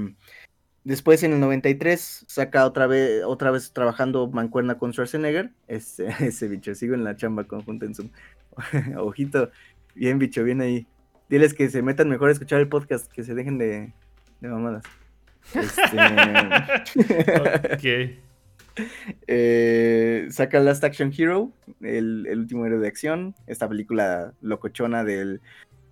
después 0.85 1.23
en 1.23 1.33
el 1.33 1.41
93 1.41 2.25
saca 2.29 2.67
otra 2.67 2.87
vez, 2.87 3.25
otra 3.25 3.51
vez 3.51 3.73
trabajando 3.73 4.29
mancuerna 4.29 4.79
con 4.79 4.93
Schwarzenegger. 4.93 5.51
Este, 5.69 6.07
ese 6.27 6.49
bicho, 6.49 6.75
sigo 6.75 6.95
en 6.95 7.05
la 7.05 7.17
chamba 7.17 7.45
conjunta 7.45 7.87
en 7.87 7.95
Zoom. 7.95 8.11
Ojito, 8.97 9.51
bien 9.95 10.19
bicho, 10.19 10.45
bien 10.45 10.61
ahí. 10.61 10.87
Diles 11.29 11.55
que 11.55 11.71
se 11.71 11.83
metan 11.83 12.09
mejor 12.09 12.29
a 12.29 12.33
escuchar 12.33 12.61
el 12.61 12.69
podcast, 12.69 13.11
que 13.11 13.25
se 13.25 13.35
dejen 13.35 13.59
de, 13.59 13.93
de 14.41 14.49
mamadas. 14.49 14.85
Este... 15.55 15.97
ok. 17.75 18.32
Eh, 19.27 20.29
saca 20.31 20.61
Last 20.61 20.85
Action 20.85 21.13
Hero, 21.17 21.53
el, 21.81 22.27
el, 22.29 22.39
último 22.39 22.65
héroe 22.67 22.81
de 22.81 22.89
acción, 22.89 23.35
esta 23.47 23.69
película 23.69 24.33
locochona 24.41 25.05
del 25.05 25.41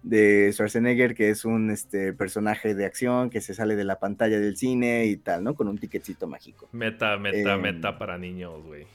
de 0.03 0.51
Schwarzenegger, 0.53 1.15
que 1.15 1.31
es 1.31 1.45
un 1.45 1.71
este, 1.71 2.13
personaje 2.13 2.75
de 2.75 2.87
acción 2.87 3.31
que 3.31 3.41
se 3.41 3.55
sale 3.55 3.77
de 3.77 3.85
la 3.85 3.99
pantalla 3.99 4.41
del 4.41 4.57
cine 4.57 5.07
y 5.07 5.17
tal, 5.17 5.45
¿no? 5.45 5.55
Con 5.55 5.69
un 5.69 5.79
ticketcito 5.79 6.27
mágico. 6.27 6.69
Meta, 6.73 7.19
meta, 7.19 7.55
em, 7.55 7.61
meta 7.61 7.99
para 7.99 8.17
niños, 8.17 8.65
güey. 8.65 8.87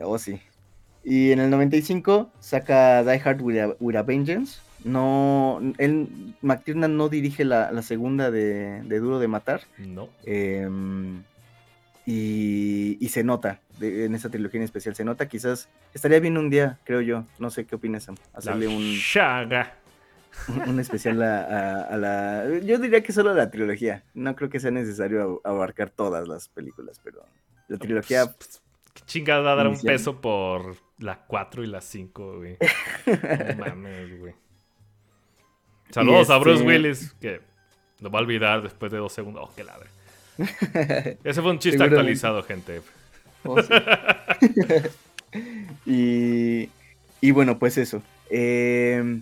Oh, 0.00 0.18
sí. 0.18 0.40
Y 1.04 1.30
en 1.30 1.40
el 1.40 1.50
95 1.50 2.32
saca 2.40 3.04
Die 3.04 3.20
Hard 3.24 3.40
with 3.40 3.96
a, 3.96 4.02
Vengeance, 4.02 4.60
No, 4.84 5.60
él, 5.78 6.34
McTiernan 6.42 6.96
no 6.96 7.08
dirige 7.08 7.44
la, 7.44 7.72
la 7.72 7.82
segunda 7.82 8.30
de, 8.30 8.82
de, 8.82 8.98
Duro 8.98 9.18
de 9.18 9.28
Matar. 9.28 9.62
No. 9.78 10.08
Eh, 10.24 10.68
y, 12.10 12.96
y, 13.04 13.08
se 13.10 13.22
nota, 13.22 13.60
de, 13.78 14.06
en 14.06 14.14
esa 14.14 14.30
trilogía 14.30 14.58
en 14.60 14.64
especial, 14.64 14.94
se 14.96 15.04
nota. 15.04 15.28
Quizás 15.28 15.68
estaría 15.92 16.20
bien 16.20 16.38
un 16.38 16.48
día, 16.48 16.78
creo 16.84 17.02
yo. 17.02 17.26
No 17.38 17.50
sé 17.50 17.66
qué 17.66 17.74
opinas, 17.74 18.04
Sam. 18.04 18.14
Hacerle 18.32 18.64
La 18.66 18.72
un, 18.72 18.82
Shaga. 18.94 19.74
un, 20.48 20.70
un 20.70 20.80
especial 20.80 21.22
a, 21.22 21.42
a, 21.42 21.82
a, 21.82 21.96
la. 21.98 22.44
Yo 22.64 22.78
diría 22.78 23.02
que 23.02 23.12
solo 23.12 23.34
la 23.34 23.50
trilogía. 23.50 24.04
No 24.14 24.34
creo 24.36 24.48
que 24.48 24.58
sea 24.58 24.70
necesario 24.70 25.42
abarcar 25.44 25.90
todas 25.90 26.26
las 26.26 26.48
películas, 26.48 26.98
pero 27.04 27.26
la 27.68 27.76
trilogía. 27.76 28.24
Pues, 28.24 28.62
¿Qué 28.94 29.02
chingada 29.04 29.42
va 29.42 29.52
a 29.52 29.56
dar 29.56 29.68
un 29.68 29.78
peso 29.78 30.18
por 30.18 30.76
la 30.98 31.26
4 31.26 31.62
y 31.62 31.66
la 31.66 31.82
5, 31.82 32.36
güey? 32.38 32.56
No 33.06 33.56
mames, 33.66 34.18
güey. 34.18 34.34
Saludos 35.90 36.30
a 36.30 36.38
Bruce 36.38 36.60
este- 36.60 36.66
Willis, 36.66 37.12
que 37.20 37.42
lo 38.00 38.10
va 38.10 38.20
a 38.20 38.22
olvidar 38.22 38.62
después 38.62 38.90
de 38.92 38.96
dos 38.96 39.12
segundos. 39.12 39.46
Oh, 39.46 39.52
qué 39.54 39.62
ladre. 39.62 39.90
Ese 41.24 41.42
fue 41.42 41.50
un 41.50 41.58
chiste 41.58 41.82
actualizado, 41.82 42.42
gente. 42.42 42.80
Oh, 43.44 43.60
sí. 43.60 43.74
y, 45.86 46.70
y 47.20 47.30
bueno, 47.32 47.58
pues 47.58 47.78
eso. 47.78 48.02
Eh, 48.30 49.20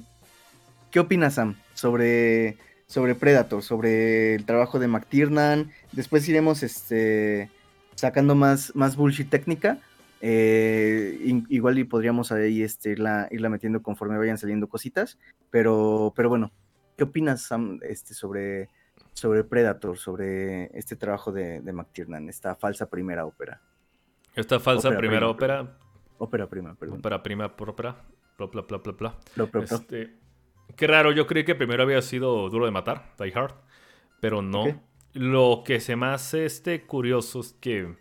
¿Qué 0.91 1.01
opinas, 1.01 1.35
Sam, 1.35 1.57
sobre, 1.75 2.57
sobre 2.87 3.15
Predator, 3.15 3.63
sobre 3.63 4.35
el 4.35 4.45
trabajo 4.45 4.79
de 4.79 4.89
McTiernan? 4.89 5.71
Después 5.93 6.29
iremos 6.29 6.63
este, 6.63 7.51
sacando 7.95 8.35
más, 8.35 8.75
más 8.75 8.97
bullshit 8.97 9.29
técnica. 9.29 9.79
Eh, 10.23 11.19
igual 11.51 11.79
y 11.79 11.85
podríamos 11.85 12.33
ahí 12.33 12.63
este, 12.63 12.91
irla, 12.91 13.29
irla 13.31 13.49
metiendo 13.49 13.83
conforme 13.83 14.19
vayan 14.19 14.39
saliendo 14.39 14.69
cositas. 14.69 15.19
Pero, 15.51 16.13
pero 16.17 16.29
bueno, 16.29 16.53
¿qué 16.97 17.05
opinas, 17.05 17.43
Sam, 17.43 17.79
este, 17.83 18.15
sobre, 18.15 18.69
sobre 19.17 19.45
Predator, 19.45 19.97
sobre 19.97 20.67
este 20.79 20.95
trabajo 20.95 21.33
de, 21.33 21.61
de 21.63 21.73
McTiernan, 21.73 22.29
esta 22.29 22.55
falsa 22.55 22.91
primera 22.91 23.25
ópera? 23.25 23.63
Esta 24.35 24.61
falsa 24.61 24.89
Ópera 24.89 24.99
primera 24.99 25.21
prima. 25.21 25.31
ópera, 25.33 25.79
Ópera 26.19 26.47
prima, 26.51 26.75
perdón. 26.75 26.99
ópera 26.99 27.23
prima 27.23 27.57
por 27.57 27.71
ópera, 27.71 27.97
bla, 28.37 28.47
bla, 28.49 28.63
bla, 28.63 28.79
bla, 28.79 28.93
bla. 28.93 29.15
Lo- 29.37 29.49
lo- 29.51 29.63
Este, 29.63 30.15
qué 30.77 30.87
raro, 30.87 31.13
yo 31.13 31.27
creí 31.27 31.45
que 31.47 31.55
primero 31.55 31.83
había 31.83 32.03
sido 32.03 32.51
Duro 32.51 32.67
de 32.67 32.73
Matar, 32.73 33.15
Die 33.19 33.33
Hard, 33.35 33.55
pero 34.21 34.43
no. 34.43 34.83
Lo 35.15 35.63
que 35.65 35.81
se 35.81 35.97
me 35.97 36.07
hace 36.09 36.45
este 36.45 36.85
curioso 36.85 37.41
es 37.41 37.55
que 37.59 37.97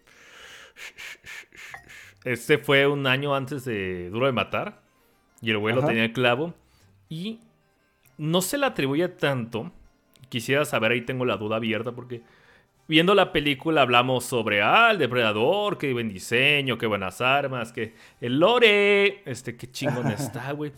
este 2.25 2.58
fue 2.58 2.88
un 2.88 3.08
año 3.08 3.34
antes 3.36 3.63
de 3.63 4.10
Duro 4.10 4.25
de 4.25 4.34
Matar 4.34 4.82
y 5.41 5.51
el 5.51 5.58
güey 5.60 5.73
lo 5.75 5.86
tenía 5.86 6.04
el 6.04 6.12
clavo 6.12 6.54
y 7.08 7.39
no 8.17 8.41
se 8.41 8.58
le 8.58 8.65
atribuye 8.65 9.08
tanto. 9.08 9.71
Quisiera 10.30 10.66
saber, 10.66 10.92
ahí 10.92 11.02
tengo 11.02 11.26
la 11.26 11.38
duda 11.38 11.58
abierta 11.58 11.92
porque 11.92 12.22
viendo 12.88 13.16
la 13.16 13.32
película 13.32 13.82
hablamos 13.82 14.26
sobre 14.26 14.62
ah, 14.62 14.92
el 14.92 14.98
depredador, 14.98 15.78
qué 15.78 15.94
buen 15.94 16.10
diseño, 16.10 16.78
qué 16.78 16.86
buenas 16.86 17.22
armas, 17.22 17.72
que 17.72 17.96
el 18.22 18.40
lore, 18.40 19.22
este, 19.30 19.56
qué 19.56 19.72
chingón 19.72 20.08
está, 20.12 20.52
güey. 20.52 20.72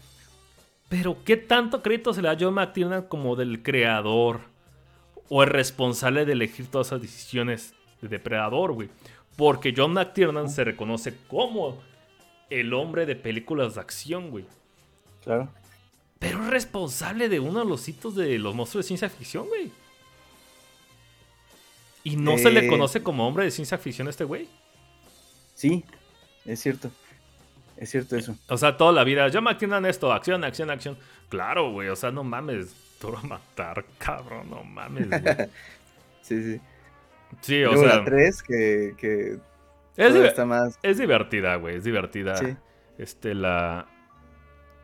Pero 0.90 1.18
¿qué 1.26 1.36
tanto 1.36 1.82
crédito 1.82 2.14
se 2.14 2.22
le 2.22 2.30
da 2.30 2.34
a 2.34 2.38
John 2.40 2.54
McTiernan 2.54 3.04
como 3.04 3.36
del 3.36 3.62
creador 3.62 4.42
o 5.30 5.44
el 5.44 5.50
responsable 5.50 6.26
de 6.26 6.32
elegir 6.32 6.68
todas 6.68 6.88
esas 6.88 7.02
decisiones 7.02 7.74
de 8.02 8.08
depredador, 8.08 8.72
güey? 8.72 8.90
Porque 9.36 9.74
John 9.76 9.94
McTiernan 9.94 10.50
se 10.50 10.64
reconoce 10.64 11.14
como 11.28 11.78
el 12.50 12.74
hombre 12.74 13.06
de 13.06 13.16
películas 13.16 13.76
de 13.76 13.82
acción, 13.82 14.32
güey. 14.32 14.46
Claro. 15.24 15.50
Pero 16.20 16.42
es 16.44 16.50
responsable 16.50 17.30
de 17.30 17.40
uno 17.40 17.60
de 17.60 17.66
los 17.66 17.88
hitos 17.88 18.16
de 18.16 18.38
los 18.40 18.56
monstruos 18.56 18.86
de 18.86 18.88
ciencia 18.88 19.10
ficción, 19.10 19.48
güey. 19.48 19.72
Y 22.04 22.16
no 22.16 22.38
se 22.38 22.50
le 22.52 22.66
Eh. 22.66 22.70
conoce 22.70 23.04
como 23.04 23.28
hombre 23.28 23.44
de 23.46 23.52
ciencia 23.52 23.78
ficción 23.78 24.08
a 24.08 24.10
este 24.12 24.24
güey. 24.24 24.48
Sí, 25.54 25.84
es 26.46 26.60
cierto. 26.62 26.90
Es 27.76 27.90
cierto 27.92 28.16
eso. 28.16 28.36
O 28.50 28.58
sea, 28.58 28.78
toda 28.78 28.92
la 28.92 29.04
vida, 29.04 29.28
John 29.32 29.44
McTiernan 29.44 29.86
esto, 29.86 30.12
acción, 30.12 30.44
acción, 30.44 30.70
acción. 30.70 30.98
Claro, 31.30 31.72
güey, 31.72 31.90
o 31.90 31.96
sea, 31.96 32.10
no 32.12 32.24
mames, 32.24 32.74
duro 33.02 33.22
matar, 33.24 33.86
cabrón, 34.00 34.50
no 34.50 34.64
mames, 34.64 35.10
güey. 35.10 35.22
Sí, 36.22 36.44
sí. 36.44 36.62
Sí, 37.42 37.64
o 37.64 37.72
Luego 37.72 37.88
sea, 37.88 37.98
la 38.00 38.06
3, 38.06 38.44
que, 38.44 38.96
que 38.98 39.38
es, 39.96 40.14
está 40.16 40.46
más. 40.46 40.78
es 40.84 40.98
divertida, 40.98 41.56
güey, 41.56 41.78
es 41.78 41.84
divertida. 41.86 42.36
Sí. 42.36 42.48
Este, 42.98 43.34
la... 43.34 43.88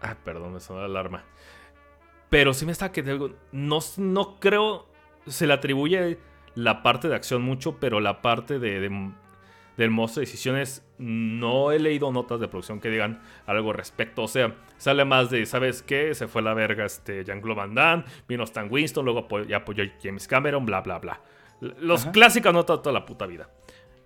Ah, 0.04 0.16
perdón, 0.24 0.54
me 0.54 0.60
sonó 0.60 0.80
la 0.82 0.86
alarma. 0.86 1.24
Pero 2.30 2.54
sí 2.54 2.66
me 2.66 2.72
está 2.72 2.92
que 2.92 3.04
no, 3.52 3.80
no 3.98 4.40
creo, 4.40 4.88
se 5.28 5.48
le 5.48 5.54
atribuye 5.54 6.20
la 6.56 6.84
parte 6.84 7.08
de 7.08 7.16
acción 7.16 7.42
mucho, 7.42 7.80
pero 7.80 8.00
la 8.00 8.22
parte 8.22 8.60
de, 8.60 8.80
de- 8.80 9.12
del 9.78 9.90
monstruo 9.90 10.22
de 10.22 10.26
decisiones 10.30 10.86
no 11.00 11.72
he 11.72 11.80
leído 11.80 12.12
notas 12.12 12.40
de 12.40 12.48
producción 12.48 12.80
que 12.80 12.90
digan 12.90 13.22
algo 13.48 13.72
al 13.72 13.78
respecto. 13.78 14.24
O 14.24 14.28
sea, 14.28 14.56
sale 14.78 15.04
más 15.06 15.30
de, 15.32 15.46
¿sabes 15.48 15.82
qué? 15.82 16.14
Se 16.14 16.28
fue 16.28 16.42
la 16.44 16.54
verga 16.54 16.86
este 16.86 17.24
Jean-Claude 17.24 17.60
Van 17.60 17.74
Damme, 17.76 18.04
vino 18.28 18.44
Stan 18.44 18.68
Winston, 18.70 19.04
luego 19.06 19.28
apo- 19.28 19.44
ya 19.48 19.58
apoyó 19.58 19.84
James 20.02 20.28
Cameron, 20.28 20.66
bla, 20.66 20.82
bla, 20.82 21.00
bla. 21.00 21.22
Los 21.80 22.04
Ajá. 22.04 22.12
clásicas 22.12 22.54
notas 22.54 22.82
toda 22.82 22.94
la 22.94 23.06
puta 23.06 23.26
vida. 23.26 23.50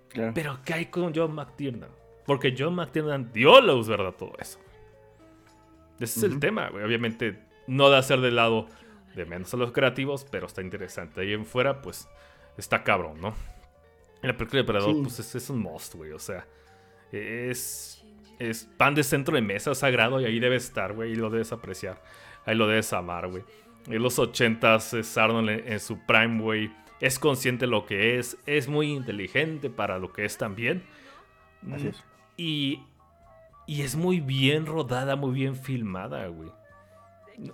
Claro. 0.08 0.32
Pero 0.34 0.58
¿qué 0.64 0.74
hay 0.74 0.86
con 0.86 1.12
John 1.14 1.34
McTiernan? 1.34 1.90
Porque 2.24 2.54
John 2.56 2.74
McTiernan 2.74 3.30
dio 3.32 3.60
luz, 3.60 3.88
¿verdad? 3.88 4.14
Todo 4.18 4.32
eso. 4.38 4.58
Ese 6.00 6.20
es 6.20 6.22
el 6.24 6.38
tema, 6.40 6.68
güey. 6.70 6.84
Obviamente, 6.84 7.38
no 7.66 7.90
de 7.90 7.98
hacer 7.98 8.20
de 8.20 8.30
lado 8.30 8.66
de 9.14 9.24
menos 9.26 9.52
a 9.52 9.56
los 9.56 9.72
creativos, 9.72 10.26
pero 10.30 10.46
está 10.46 10.62
interesante. 10.62 11.20
Ahí 11.20 11.32
en 11.32 11.44
fuera, 11.44 11.82
pues, 11.82 12.08
está 12.56 12.84
cabrón, 12.84 13.20
¿no? 13.20 13.34
En 14.22 14.28
la 14.28 14.36
película 14.36 14.62
de 14.62 14.66
Predador, 14.66 14.94
Sí. 14.94 15.00
pues, 15.02 15.18
es, 15.20 15.34
es 15.34 15.50
un 15.50 15.58
must, 15.60 15.94
güey. 15.94 16.12
O 16.12 16.18
sea, 16.18 16.46
es, 17.12 18.04
es 18.38 18.68
pan 18.76 18.94
de 18.94 19.02
centro 19.04 19.34
de 19.34 19.42
mesa 19.42 19.74
sagrado 19.74 20.20
y 20.20 20.24
ahí 20.24 20.38
debe 20.40 20.56
estar, 20.56 20.92
güey. 20.92 21.12
Y 21.12 21.16
lo 21.16 21.30
debes 21.30 21.52
apreciar. 21.52 22.02
Ahí 22.44 22.54
lo 22.56 22.66
debes 22.66 22.92
amar, 22.92 23.28
güey. 23.28 23.42
En 23.86 24.02
los 24.02 24.18
80s 24.18 24.98
es 24.98 25.16
Arnold 25.18 25.48
en, 25.50 25.72
en 25.72 25.80
su 25.80 25.98
prime, 26.06 26.40
güey. 26.40 26.70
Es 27.00 27.18
consciente 27.18 27.66
de 27.66 27.70
lo 27.70 27.86
que 27.86 28.18
es. 28.18 28.36
Es 28.46 28.68
muy 28.68 28.92
inteligente 28.92 29.70
para 29.70 29.98
lo 29.98 30.12
que 30.12 30.24
es 30.24 30.36
también. 30.36 30.82
Así 31.72 31.88
es. 31.88 32.04
Y, 32.36 32.82
y 33.68 33.82
es 33.82 33.94
muy 33.94 34.18
bien 34.18 34.66
rodada, 34.66 35.14
muy 35.14 35.32
bien 35.34 35.54
filmada, 35.54 36.26
güey. 36.26 36.50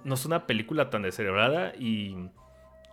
No- 0.02 0.14
es 0.14 0.24
una 0.24 0.46
película 0.46 0.88
tan 0.88 1.02
descerebrada 1.02 1.74
y 1.76 2.16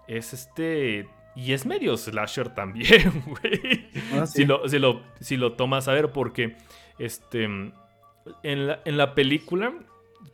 es 0.07 0.33
este... 0.33 1.07
Y 1.33 1.53
es 1.53 1.65
medio 1.65 1.95
slasher 1.95 2.49
también, 2.53 3.23
güey. 3.25 3.87
Ah, 4.13 4.25
sí. 4.27 4.39
si, 4.41 4.45
lo, 4.45 4.67
si, 4.67 4.79
lo, 4.79 5.01
si 5.21 5.37
lo 5.37 5.53
tomas 5.53 5.87
a 5.87 5.93
ver, 5.93 6.11
porque 6.11 6.57
este, 6.99 7.45
en, 7.45 8.67
la, 8.67 8.81
en 8.83 8.97
la 8.97 9.15
película 9.15 9.71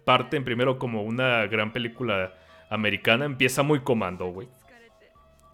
parten 0.05 0.43
primero 0.43 0.79
como 0.79 1.03
una 1.03 1.45
gran 1.45 1.71
película 1.71 2.33
americana, 2.71 3.25
empieza 3.25 3.61
muy 3.61 3.81
comando, 3.81 4.25
güey. 4.31 4.47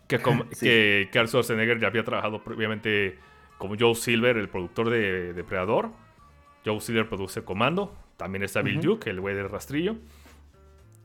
Que, 0.08 0.20
com- 0.20 0.44
Sí. 0.52 0.66
que, 0.68 1.10
que 1.12 1.20
Arnold 1.20 1.30
Schwarzenegger 1.32 1.80
ya 1.80 1.88
había 1.88 2.06
trabajado 2.06 2.42
previamente 2.42 3.20
como 3.58 3.76
Joe 3.78 3.96
Silver, 3.96 4.38
el 4.38 4.48
productor 4.48 4.90
de 4.92 5.34
Depredador. 5.34 5.90
Joe 6.66 6.80
Silver 6.80 7.08
produce 7.08 7.44
Comando. 7.44 7.96
También 8.18 8.44
está 8.44 8.62
Bill. 8.62 8.82
Duke, 8.82 9.10
el 9.10 9.20
güey 9.20 9.36
del 9.36 9.50
rastrillo. 9.50 9.96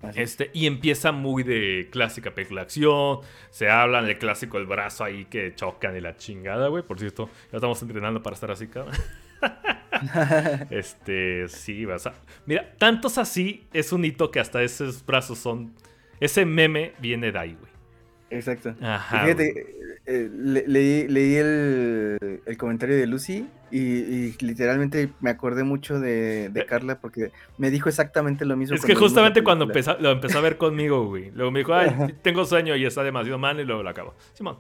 Así 0.03 0.21
es. 0.21 0.31
Este, 0.31 0.51
y 0.55 0.67
empieza 0.67 1.11
muy 1.11 1.43
de 1.43 1.89
clásica 1.91 2.33
película 2.33 2.61
de 2.61 2.67
acción. 2.67 3.21
Se 3.51 3.69
hablan 3.69 4.07
del 4.07 4.19
clásico 4.19 4.59
el 4.59 4.67
brazo 4.67 5.05
ahí 5.05 5.25
que 5.25 5.55
chocan 5.55 5.97
y 5.97 6.01
la 6.01 6.17
chingada, 6.17 6.69
güey. 6.69 6.83
Por 6.83 6.99
cierto, 6.99 7.29
ya 7.51 7.57
estamos 7.57 7.81
entrenando 7.83 8.23
para 8.23 8.35
estar 8.35 8.51
así, 8.51 8.69
cabrón. 8.69 8.95
este, 10.71 11.49
sí, 11.49 11.85
vas 11.85 12.07
a. 12.07 12.15
Mira, 12.47 12.75
tantos 12.79 13.19
así 13.19 13.67
es 13.73 13.93
un 13.93 14.05
hito 14.05 14.31
que 14.31 14.41
hasta 14.41 14.63
esos 14.63 15.05
brazos 15.05 15.39
son. 15.39 15.75
Ese 16.21 16.45
meme 16.45 16.93
viene 17.01 17.33
de 17.33 17.39
ahí, 17.39 17.57
güey. 17.59 17.68
Exacto. 18.31 18.75
Ajá. 18.83 19.23
Fíjate, 19.25 20.01
eh, 20.07 20.31
le- 20.33 20.65
leí, 20.69 21.09
leí 21.09 21.35
el, 21.37 22.41
el 22.45 22.57
comentario 22.59 22.97
de 22.97 23.07
Lucy 23.07 23.47
y, 23.71 23.79
y 23.81 24.37
literalmente 24.41 25.11
me 25.21 25.31
acordé 25.31 25.65
mucho 25.65 25.99
de, 25.99 26.49
de 26.51 26.61
Eh. 26.61 26.67
Carla 26.67 27.01
porque 27.01 27.31
me 27.57 27.71
dijo 27.71 27.89
exactamente 27.89 28.45
lo 28.45 28.57
mismo. 28.57 28.77
Es 28.77 28.85
que 28.85 28.95
justamente 28.95 29.43
cuando 29.43 29.65
empezó, 29.65 29.97
lo 29.99 30.11
empezó 30.11 30.39
a 30.39 30.41
ver 30.43 30.57
conmigo, 30.59 31.07
güey. 31.07 31.31
Luego 31.31 31.51
me 31.51 31.61
dijo, 31.61 31.75
ay, 31.75 32.15
tengo 32.23 32.45
sueño 32.45 32.77
y 32.77 32.85
está 32.85 33.03
demasiado 33.03 33.39
mal 33.39 33.59
y 33.61 33.65
luego 33.65 33.83
lo 33.83 33.89
acabo. 33.91 34.15
Simón. 34.35 34.59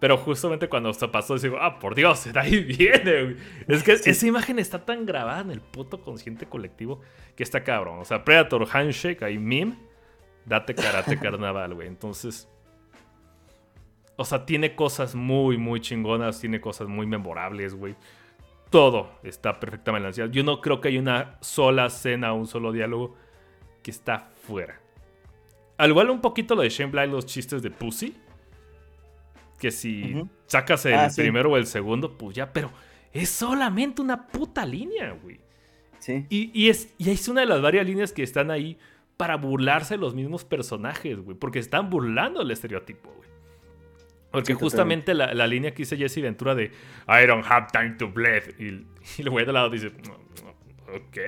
Pero 0.00 0.16
justamente 0.16 0.68
cuando 0.68 0.92
se 0.94 1.08
pasó, 1.08 1.36
digo, 1.38 1.58
ah, 1.60 1.80
por 1.80 1.96
Dios, 1.96 2.32
de 2.32 2.38
ahí 2.40 2.62
viene, 2.62 3.22
güey. 3.24 3.36
Es 3.66 3.82
que 3.82 3.92
esa 3.94 4.26
imagen 4.28 4.60
está 4.60 4.84
tan 4.84 5.04
grabada 5.06 5.40
en 5.40 5.50
el 5.50 5.60
puto 5.60 6.00
consciente 6.02 6.46
colectivo 6.46 7.00
que 7.34 7.42
está 7.42 7.64
cabrón. 7.64 7.98
O 7.98 8.04
sea, 8.04 8.24
Predator 8.24 8.64
Handshake, 8.72 9.22
ahí 9.24 9.38
meme, 9.38 9.76
date 10.46 10.76
karate 10.76 11.16
carnaval, 11.20 11.74
güey. 11.74 11.88
Entonces, 11.88 12.48
o 14.18 14.24
sea, 14.26 14.44
tiene 14.44 14.74
cosas 14.74 15.14
muy, 15.14 15.56
muy 15.56 15.80
chingonas, 15.80 16.38
tiene 16.40 16.60
cosas 16.60 16.88
muy 16.88 17.06
memorables, 17.06 17.74
güey. 17.74 17.94
Todo 18.68 19.12
está 19.22 19.58
perfectamente 19.58 20.02
balanceado. 20.02 20.30
Yo 20.30 20.44
no 20.44 20.60
creo 20.60 20.80
que 20.82 20.88
haya 20.88 21.00
una 21.00 21.38
sola 21.40 21.86
escena, 21.86 22.34
un 22.34 22.46
solo 22.46 22.70
diálogo 22.72 23.14
que 23.82 23.90
está 23.90 24.28
fuera. 24.46 24.78
al 25.78 25.90
igual 25.90 26.10
un 26.10 26.20
poquito 26.20 26.54
lo 26.54 26.62
de 26.62 26.68
Shane 26.68 26.90
Black, 26.90 27.08
los 27.10 27.24
chistes 27.24 27.62
de 27.62 27.70
Pussy. 27.70 28.14
Que 29.58 29.70
si 29.70 30.22
sacas 30.46 30.84
el 30.86 30.94
Ah, 30.94 31.10
sí. 31.10 31.20
primero 31.22 31.50
o 31.52 31.56
el 31.56 31.66
segundo, 31.66 32.16
pues 32.18 32.36
ya, 32.36 32.52
pero 32.52 32.70
es 33.12 33.28
solamente 33.28 34.02
una 34.02 34.26
puta 34.28 34.64
línea, 34.66 35.12
güey. 35.22 35.40
Sí. 35.98 36.26
Y, 36.28 36.50
y 36.54 36.68
es, 36.68 36.92
y 36.98 37.10
es 37.10 37.26
una 37.28 37.40
de 37.40 37.46
las 37.46 37.60
varias 37.62 37.86
líneas 37.86 38.12
que 38.12 38.22
están 38.22 38.50
ahí 38.50 38.78
para 39.16 39.36
burlarse 39.36 39.94
de 39.94 39.98
los 40.00 40.14
mismos 40.14 40.44
personajes, 40.44 41.18
güey. 41.20 41.36
Porque 41.36 41.58
están 41.58 41.90
burlando 41.90 42.42
el 42.42 42.50
estereotipo, 42.50 43.10
güey. 43.16 43.28
Porque 44.30 44.52
Sí, 44.52 44.58
justamente 44.58 45.14
la, 45.14 45.32
la 45.34 45.46
línea 45.46 45.72
que 45.72 45.78
dice 45.78 45.96
Jesse 45.96 46.20
Ventura 46.20 46.54
de 46.54 46.64
I 47.08 47.26
don't 47.26 47.44
have 47.48 47.68
time 47.72 47.92
to 47.98 48.08
bleed. 48.10 48.42
Y, 48.58 48.86
y 49.18 49.22
el 49.22 49.30
güey 49.30 49.46
de 49.46 49.52
lado 49.52 49.70
dice, 49.70 49.90
"No, 50.06 50.18
no, 50.44 50.96
ok, 50.96 51.18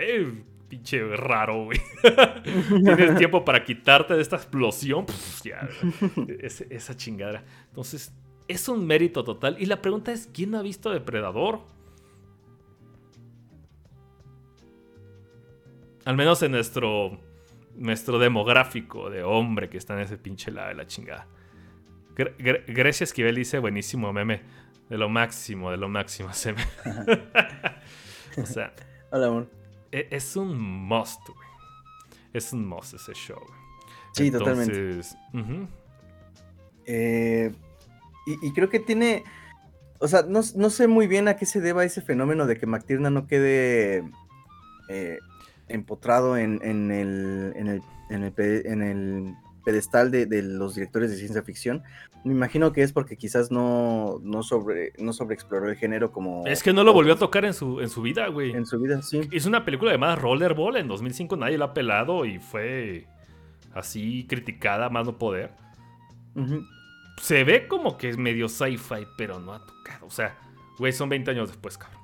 pinche 0.69 1.05
raro, 1.17 1.65
güey. 1.65 1.81
Tienes 2.85 3.17
tiempo 3.17 3.45
para 3.45 3.65
quitarte 3.65 4.15
de 4.15 4.23
esta 4.23 4.37
explosión. 4.37 5.05
Ya, 5.45 5.69
esa 6.71 6.97
chingadera. 6.97 7.43
Entonces, 7.69 8.15
es 8.49 8.69
un 8.69 8.87
mérito 8.87 9.25
total. 9.25 9.57
Y 9.59 9.67
la 9.67 9.83
pregunta 9.83 10.13
es, 10.13 10.29
¿quién 10.33 10.53
no 10.53 10.59
ha 10.59 10.63
visto 10.63 10.91
Depredador? 10.91 11.61
Al 16.05 16.17
menos 16.17 16.43
en 16.43 16.53
nuestro, 16.53 17.21
nuestro 17.77 18.19
demográfico 18.19 19.11
de 19.11 19.23
hombre 19.23 19.69
que 19.69 19.77
está 19.77 19.95
en 19.95 20.01
ese 20.01 20.17
pinche 20.17 20.51
lado 20.51 20.69
de 20.69 20.75
la 20.75 20.87
chingada. 20.87 21.27
Gre- 22.21 22.37
Gre- 22.39 22.65
Grecia 22.67 23.05
Esquivel 23.05 23.35
dice, 23.37 23.59
buenísimo 23.59 24.13
meme. 24.13 24.41
De 24.89 24.99
lo 24.99 25.09
máximo, 25.09 25.71
de 25.71 25.77
lo 25.77 25.89
máximo 25.89 26.31
ese 26.31 26.53
meme. 26.53 26.67
o 28.43 28.47
sea, 28.47 28.73
Hola, 29.11 29.27
amor. 29.29 29.51
e- 29.93 30.09
es 30.11 30.37
un 30.37 30.59
must, 30.59 31.21
güey. 31.29 31.49
Es 32.33 32.53
un 32.53 32.67
must 32.67 32.95
ese 32.95 33.13
show, 33.15 33.39
güey. 33.39 33.61
Sí, 34.13 34.31
totalmente. 34.31 35.01
Eh, 36.87 37.53
y, 38.27 38.47
y 38.49 38.53
creo 38.53 38.69
que 38.69 38.81
tiene. 38.81 39.25
O 39.99 40.09
sea, 40.09 40.23
no, 40.23 40.41
no 40.57 40.71
sé 40.71 40.87
muy 40.89 41.07
bien 41.07 41.29
a 41.29 41.37
qué 41.37 41.47
se 41.47 41.61
deba 41.61 41.85
ese 41.85 42.01
fenómeno 42.01 42.47
de 42.47 42.57
que 42.57 42.67
McTiernan 42.67 43.15
no 43.15 43.27
quede 43.27 44.03
eh, 44.89 45.19
empotrado 45.69 46.37
en, 46.39 46.59
en 46.65 46.91
el, 46.91 47.53
en, 47.55 47.69
el, 47.69 47.83
en, 48.09 48.25
el, 48.25 48.33
en 48.67 48.83
el 48.83 49.35
pedestal 49.71 50.11
de, 50.11 50.27
de 50.27 50.43
los 50.43 50.75
directores 50.75 51.11
de 51.11 51.17
ciencia 51.17 51.43
ficción. 51.43 51.83
Me 52.25 52.33
imagino 52.33 52.73
que 52.73 52.83
es 52.83 52.93
porque 52.93 53.17
quizás 53.17 53.51
no, 53.51 54.19
no, 54.23 54.43
sobre, 54.43 54.93
no 54.99 55.13
sobreexploró 55.13 55.69
el 55.71 55.77
género 55.77 56.11
como. 56.11 56.45
Es 56.47 56.63
que 56.63 56.73
no 56.73 56.83
lo 56.83 56.93
volvió 56.93 57.15
a 57.15 57.19
tocar 57.19 57.45
en 57.45 57.55
su, 57.55 57.81
en 57.81 57.89
su 57.89 58.03
vida, 58.03 58.27
güey. 58.29 58.51
En 58.51 58.67
su 58.67 58.79
vida, 58.81 59.01
sí. 59.03 59.21
Hizo 59.31 59.49
una 59.49 59.65
película 59.65 59.93
llamada 59.93 60.17
Rollerball 60.17 60.77
en 60.77 60.89
2005, 60.89 61.37
nadie 61.37 61.57
la 61.57 61.67
ha 61.67 61.75
pelado 61.75 62.25
y 62.25 62.39
fue 62.41 63.07
así 63.73 64.27
criticada, 64.29 64.91
más 64.91 65.07
no 65.07 65.19
poder. 65.19 65.53
Se 67.21 67.45
ve 67.45 67.69
como 67.69 67.97
que 67.97 68.09
es 68.09 68.17
medio 68.17 68.49
sci-fi, 68.49 69.07
pero 69.17 69.39
no 69.39 69.55
ha 69.55 69.65
tocado. 69.65 70.07
O 70.07 70.11
sea, 70.11 70.37
güey, 70.79 70.93
son 70.93 71.09
20 71.09 71.31
años 71.31 71.49
después, 71.49 71.79
cabrón. 71.79 72.01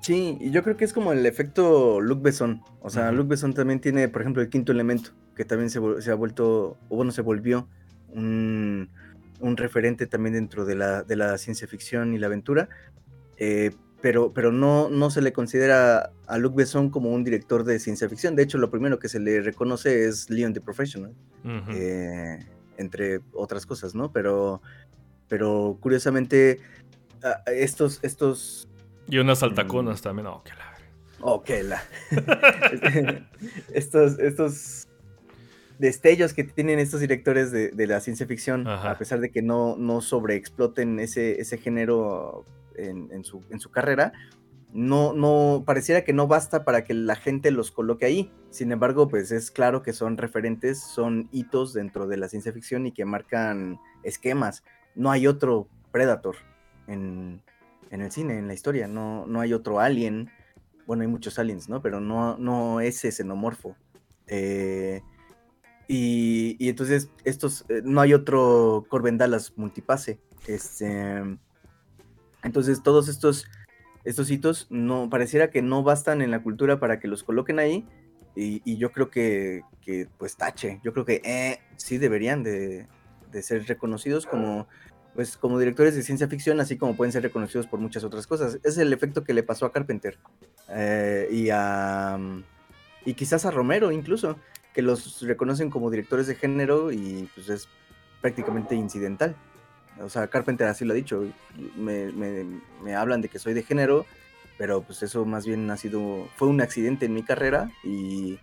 Sí, 0.00 0.36
y 0.40 0.50
yo 0.50 0.62
creo 0.62 0.76
que 0.76 0.84
es 0.84 0.92
como 0.92 1.12
el 1.12 1.26
efecto 1.26 2.00
Luc 2.00 2.22
Besson. 2.22 2.62
O 2.80 2.90
sea, 2.90 3.08
Ujú. 3.08 3.16
Luc 3.16 3.28
Besson 3.28 3.54
también 3.54 3.80
tiene, 3.80 4.08
por 4.08 4.22
ejemplo, 4.22 4.42
el 4.42 4.48
quinto 4.48 4.72
elemento, 4.72 5.10
que 5.36 5.44
también 5.44 5.70
se, 5.70 5.78
ha 6.10 6.14
vuelto, 6.14 6.76
o 6.88 6.96
bueno, 6.96 7.12
se 7.12 7.22
volvió 7.22 7.68
un, 8.08 8.88
un 9.40 9.56
referente 9.56 10.06
también 10.06 10.34
dentro 10.34 10.64
de 10.64 10.74
la, 10.74 11.02
de 11.02 11.14
la 11.16 11.36
ciencia 11.38 11.68
ficción 11.68 12.14
y 12.14 12.18
la 12.18 12.26
aventura. 12.26 12.68
eh, 13.36 13.72
pero 14.02 14.32
pero 14.32 14.52
no, 14.52 14.88
no 14.90 15.10
se 15.10 15.22
le 15.22 15.32
considera 15.32 16.10
a 16.26 16.38
Luc 16.38 16.54
Besson 16.54 16.90
como 16.90 17.10
un 17.10 17.24
director 17.24 17.64
de 17.64 17.78
ciencia 17.78 18.08
ficción. 18.08 18.36
De 18.36 18.42
hecho, 18.42 18.58
lo 18.58 18.70
primero 18.70 18.98
que 18.98 19.08
se 19.08 19.18
le 19.18 19.40
reconoce 19.40 20.04
es 20.06 20.28
Leon 20.30 20.52
the 20.52 20.60
Professional 20.60 21.12
eh, 21.70 22.38
entre 22.76 23.20
otras 23.32 23.64
cosas, 23.66 23.94
¿no? 23.94 24.12
Pero, 24.12 24.60
pero 25.28 25.78
curiosamente, 25.80 26.60
estos, 27.46 27.98
estos 28.02 28.68
Y 29.08 29.18
unas 29.18 29.40
Mm. 29.42 29.44
altaconas 29.46 30.02
también. 30.02 30.26
Oh, 30.28 30.42
qué 30.44 30.52
la. 30.54 30.76
Ok, 31.20 31.50
la. 31.64 31.82
estos, 33.72 34.18
estos 34.18 34.85
destellos 35.78 36.32
que 36.32 36.44
tienen 36.44 36.78
estos 36.78 37.00
directores 37.00 37.52
de, 37.52 37.70
de 37.70 37.86
la 37.86 38.00
ciencia 38.00 38.26
ficción, 38.26 38.66
Ajá. 38.66 38.92
a 38.92 38.98
pesar 38.98 39.20
de 39.20 39.30
que 39.30 39.42
no, 39.42 39.76
no 39.76 40.00
sobreexploten 40.00 41.00
ese, 41.00 41.40
ese 41.40 41.58
género 41.58 42.44
en, 42.76 43.08
en 43.12 43.24
su, 43.24 43.42
en 43.50 43.60
su 43.60 43.70
carrera, 43.70 44.12
no, 44.72 45.14
no, 45.14 45.62
pareciera 45.64 46.04
que 46.04 46.12
no 46.12 46.26
basta 46.26 46.64
para 46.64 46.84
que 46.84 46.92
la 46.92 47.16
gente 47.16 47.50
los 47.50 47.70
coloque 47.70 48.04
ahí. 48.04 48.30
Sin 48.50 48.72
embargo, 48.72 49.08
pues 49.08 49.32
es 49.32 49.50
claro 49.50 49.82
que 49.82 49.94
son 49.94 50.18
referentes, 50.18 50.80
son 50.80 51.28
hitos 51.32 51.72
dentro 51.72 52.06
de 52.06 52.18
la 52.18 52.28
ciencia 52.28 52.52
ficción 52.52 52.86
y 52.86 52.92
que 52.92 53.06
marcan 53.06 53.78
esquemas. 54.02 54.64
No 54.94 55.10
hay 55.10 55.26
otro 55.26 55.68
Predator 55.92 56.36
en, 56.88 57.40
en 57.90 58.02
el 58.02 58.12
cine, 58.12 58.38
en 58.38 58.48
la 58.48 58.54
historia. 58.54 58.86
No, 58.86 59.26
no 59.26 59.40
hay 59.40 59.54
otro 59.54 59.80
Alien. 59.80 60.30
Bueno, 60.86 61.02
hay 61.02 61.08
muchos 61.08 61.38
aliens, 61.38 61.68
¿no? 61.68 61.80
Pero 61.80 62.00
no, 62.00 62.36
no 62.36 62.80
ese 62.80 63.10
xenomorfo. 63.10 63.76
Eh, 64.26 65.00
y, 65.88 66.68
entonces, 66.68 67.10
estos, 67.24 67.64
eh, 67.68 67.82
no 67.84 68.00
hay 68.00 68.14
otro 68.14 68.86
Corben 68.88 69.18
Dallas 69.18 69.52
multipase. 69.56 70.18
Este, 70.46 71.22
entonces, 72.42 72.82
todos 72.82 73.08
estos, 73.08 73.46
estos 74.04 74.30
hitos 74.30 74.66
no, 74.70 75.08
pareciera 75.10 75.50
que 75.50 75.62
no 75.62 75.82
bastan 75.82 76.22
en 76.22 76.30
la 76.30 76.42
cultura 76.42 76.80
para 76.80 76.98
que 76.98 77.08
los 77.08 77.22
coloquen 77.22 77.58
ahí. 77.58 77.86
Y, 78.34 78.76
yo 78.76 78.92
creo 78.92 79.10
que, 79.10 79.62
pues, 80.18 80.36
tache. 80.36 80.80
Yo 80.84 80.92
creo 80.92 81.04
que 81.04 81.22
eh, 81.24 81.60
sí 81.76 81.98
deberían 81.98 82.42
de, 82.42 82.86
de 83.32 83.42
ser 83.42 83.64
reconocidos 83.66 84.26
como, 84.26 84.66
pues, 85.14 85.36
como 85.38 85.58
directores 85.58 85.94
de 85.94 86.02
ciencia 86.02 86.28
ficción, 86.28 86.60
así 86.60 86.76
como 86.76 86.96
pueden 86.96 87.12
ser 87.12 87.22
reconocidos 87.22 87.66
por 87.66 87.80
muchas 87.80 88.04
otras 88.04 88.26
cosas. 88.26 88.58
Es 88.62 88.76
el 88.76 88.92
efecto 88.92 89.24
que 89.24 89.32
le 89.32 89.42
pasó 89.42 89.64
a 89.66 89.72
Carpenter. 89.72 90.18
eh, 90.68 91.28
y 91.30 91.48
a. 91.50 92.18
Y 93.06 93.14
quizás 93.14 93.46
a 93.46 93.52
Romero 93.52 93.92
incluso, 93.92 94.36
que 94.76 94.82
los 94.82 95.22
reconocen 95.22 95.70
como 95.70 95.90
directores 95.90 96.26
de 96.26 96.34
género 96.36 96.92
y 96.92 97.28
pues 97.34 97.48
es 97.48 97.66
prácticamente 98.20 98.74
incidental. 98.74 99.34
O 100.02 100.10
sea, 100.10 100.26
Carpenter 100.28 100.68
así 100.68 100.84
lo 100.84 100.92
ha 100.92 100.96
dicho. 100.96 101.24
Me, 101.76 102.12
me- 102.12 102.44
me 102.84 102.94
hablan 102.94 103.22
de 103.22 103.30
que 103.30 103.38
soy 103.38 103.54
de 103.54 103.62
género, 103.62 104.04
pero 104.58 104.82
pues 104.82 105.02
eso 105.02 105.24
más 105.24 105.46
bien 105.46 105.70
ha 105.70 105.78
sido. 105.78 106.28
Fue 106.36 106.46
un 106.48 106.60
accidente 106.60 107.06
en 107.06 107.14
mi 107.14 107.22
carrera 107.22 107.70
y. 107.82 108.38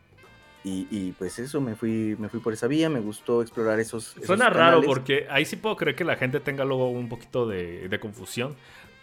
Y, 0.66 0.88
y, 0.90 1.12
pues 1.20 1.40
eso, 1.40 1.60
me 1.60 1.76
fui, 1.76 2.16
me 2.18 2.30
fui 2.30 2.40
por 2.40 2.54
esa 2.54 2.68
vía, 2.68 2.90
me 2.90 3.02
gustó 3.02 3.42
explorar 3.42 3.80
esos. 3.82 4.14
esos 4.16 4.26
Suena 4.26 4.50
raro 4.50 4.82
porque 4.82 5.28
ahí 5.30 5.44
sí 5.44 5.58
puedo 5.58 5.76
creer 5.76 5.94
que 5.96 6.06
la 6.06 6.16
gente 6.16 6.40
tenga 6.40 6.64
luego 6.64 6.90
un 6.90 7.10
poquito 7.10 7.46
de, 7.48 7.90
de 7.90 8.00
confusión. 8.00 8.56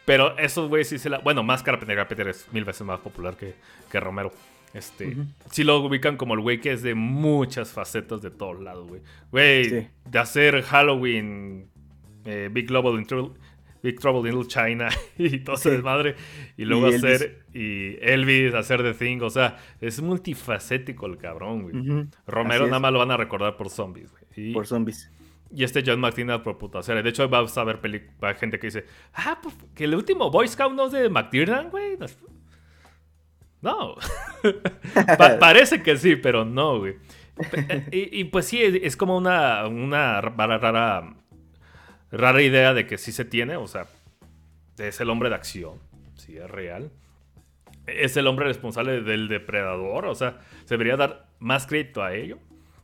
Pero 0.07 0.37
esos 0.39 0.69
güeyes 0.71 0.89
sí 0.89 0.99
se 0.99 1.11
la. 1.11 1.19
Bueno, 1.19 1.43
más 1.43 1.63
Carpenter. 1.63 1.95
Carpenter 1.97 2.29
es 2.29 2.47
mil 2.51 2.65
veces 2.65 2.83
más 2.87 2.99
popular 3.01 3.37
que, 3.37 3.55
que 3.91 4.01
Romero. 4.01 4.33
Este. 4.75 5.09
Ujú. 5.09 5.25
Sí 5.51 5.65
lo 5.65 5.79
ubican 5.81 6.17
como 6.17 6.35
el 6.35 6.41
güey 6.41 6.61
que 6.61 6.73
es 6.73 6.83
de 6.83 6.95
muchas 6.95 7.73
facetas 7.73 8.23
de 8.23 8.31
todos 8.31 8.61
lados, 8.61 8.89
güey. 8.89 9.03
Güey, 9.33 9.65
Sí. 9.65 9.87
de 10.09 10.19
hacer 10.19 10.63
Halloween, 10.63 11.69
eh, 12.25 12.49
Big, 12.53 12.69
Global 12.69 12.95
in 12.99 13.07
Trouble, 13.07 13.35
Big 13.83 13.99
Trouble 13.99 14.29
in 14.31 14.37
Little 14.37 14.49
China 14.49 14.89
y 15.19 15.39
todo 15.41 15.57
ese 15.57 15.71
Sí. 15.71 15.77
desmadre. 15.77 16.15
Y 16.57 16.65
luego 16.67 16.91
Y 16.91 16.95
hacer. 16.95 17.45
Y 17.53 17.97
Elvis, 18.01 18.55
hacer 18.55 18.83
The 18.83 18.95
Thing. 18.95 19.21
O 19.23 19.31
sea, 19.31 19.57
es 19.81 20.01
multifacético 20.01 21.07
el 21.07 21.17
cabrón, 21.19 21.63
güey. 21.63 22.07
Romero 22.27 22.67
nada 22.67 22.79
más 22.79 22.93
lo 22.93 22.99
van 23.01 23.11
a 23.11 23.17
recordar 23.17 23.57
por 23.57 23.71
zombies, 23.71 24.11
güey. 24.13 24.23
Y- 24.37 24.53
Por 24.55 24.67
zombies. 24.67 25.11
y 25.53 25.65
este 25.65 25.83
John 25.85 25.99
McTiernan 25.99 26.45
por 26.45 26.59
puta 26.59 26.81
serie. 26.83 27.03
De 27.03 27.11
hecho, 27.11 27.29
vas 27.29 27.59
a 27.59 27.65
ver 27.65 27.81
gente 28.39 28.59
que 28.61 28.69
dice, 28.69 28.85
ah, 29.15 29.41
pues 29.43 29.57
que 29.75 29.83
el 29.85 29.95
último 29.97 30.31
Boy 30.31 30.47
Scout 30.47 30.73
no 30.75 30.87
es 30.87 30.93
de 30.93 31.09
McTiernan, 31.09 31.71
güey. 31.71 31.97
No. 33.63 33.95
Pa- 35.19 35.39
parece 35.39 35.83
que 35.83 35.97
sí, 35.97 36.17
pero 36.17 36.45
no, 36.45 36.79
güey. 36.79 36.97
Y, 37.91 38.21
y 38.21 38.25
pues 38.25 38.47
sí, 38.47 38.61
es, 38.63 38.97
como 38.97 39.17
una, 39.17 39.67
una 39.67 40.21
rara, 40.21 40.59
rara, 40.59 41.15
rara 42.11 42.43
idea 42.43 42.75
de 42.75 42.87
que 42.87 42.99
sí 42.99 43.13
se 43.13 43.25
tiene. 43.25 43.57
O 43.57 43.67
sea, 43.67 43.87
es 44.79 45.01
el 45.01 45.09
hombre 45.11 45.31
de 45.31 45.37
acción. 45.37 45.79
Sí, 46.17 46.37
es 46.37 46.51
real. 46.51 46.91
Es 47.87 48.17
el 48.19 48.27
hombre 48.27 48.47
responsable 48.47 49.01
del 49.01 49.29
depredador. 49.29 50.05
O 50.07 50.15
sea, 50.15 50.39
se 50.65 50.75
debería 50.75 50.97
dar 50.97 51.29
más 51.39 51.67
crédito 51.67 52.03
a 52.03 52.15
ello. 52.15 52.39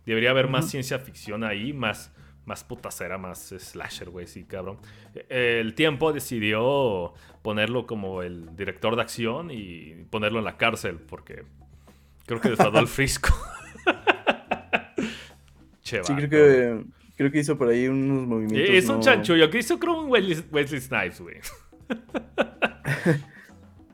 Debería 0.07 0.31
haber 0.31 0.49
más 0.49 0.70
ciencia 0.70 0.99
ficción 1.01 1.45
ahí, 1.45 1.72
más, 1.72 2.14
más 2.47 2.64
putacera, 2.64 3.18
más 3.18 3.49
slasher, 3.59 4.09
güey, 4.09 4.27
sí, 4.27 4.45
cabrón. 4.45 4.79
Eh, 5.14 5.59
El 5.61 5.74
tiempo 5.74 6.12
decidió 6.12 7.12
ponerlo 7.47 7.86
como 7.86 8.22
el 8.22 8.57
director 8.57 8.97
de 8.97 9.03
acción 9.03 9.53
y 9.53 9.94
ponerlo 10.11 10.40
en 10.40 10.44
la 10.47 10.57
cárcel, 10.57 10.99
porque 10.99 11.44
creo 12.26 12.40
que 12.40 12.49
defraudó 12.51 12.78
al 12.80 12.88
fisco. 12.88 13.28
che, 15.82 16.03
Sí, 16.03 16.12
creo 16.14 16.28
que, 16.28 16.84
creo 17.16 17.30
que 17.30 17.38
hizo 17.38 17.57
por 17.57 17.68
ahí 17.68 17.86
unos 17.86 18.26
movimientos. 18.26 18.68
Eh, 18.68 18.78
Es 18.78 18.88
un 18.88 18.97
no- 18.97 19.03
chanchullo, 19.03 19.49
que 19.49 19.59
hizo 19.59 19.78
creo 19.78 20.01
un 20.03 20.11
Wesley, 20.11 20.44
Wesley 20.51 20.80
Snipes, 20.80 21.20
güey. 21.20 21.36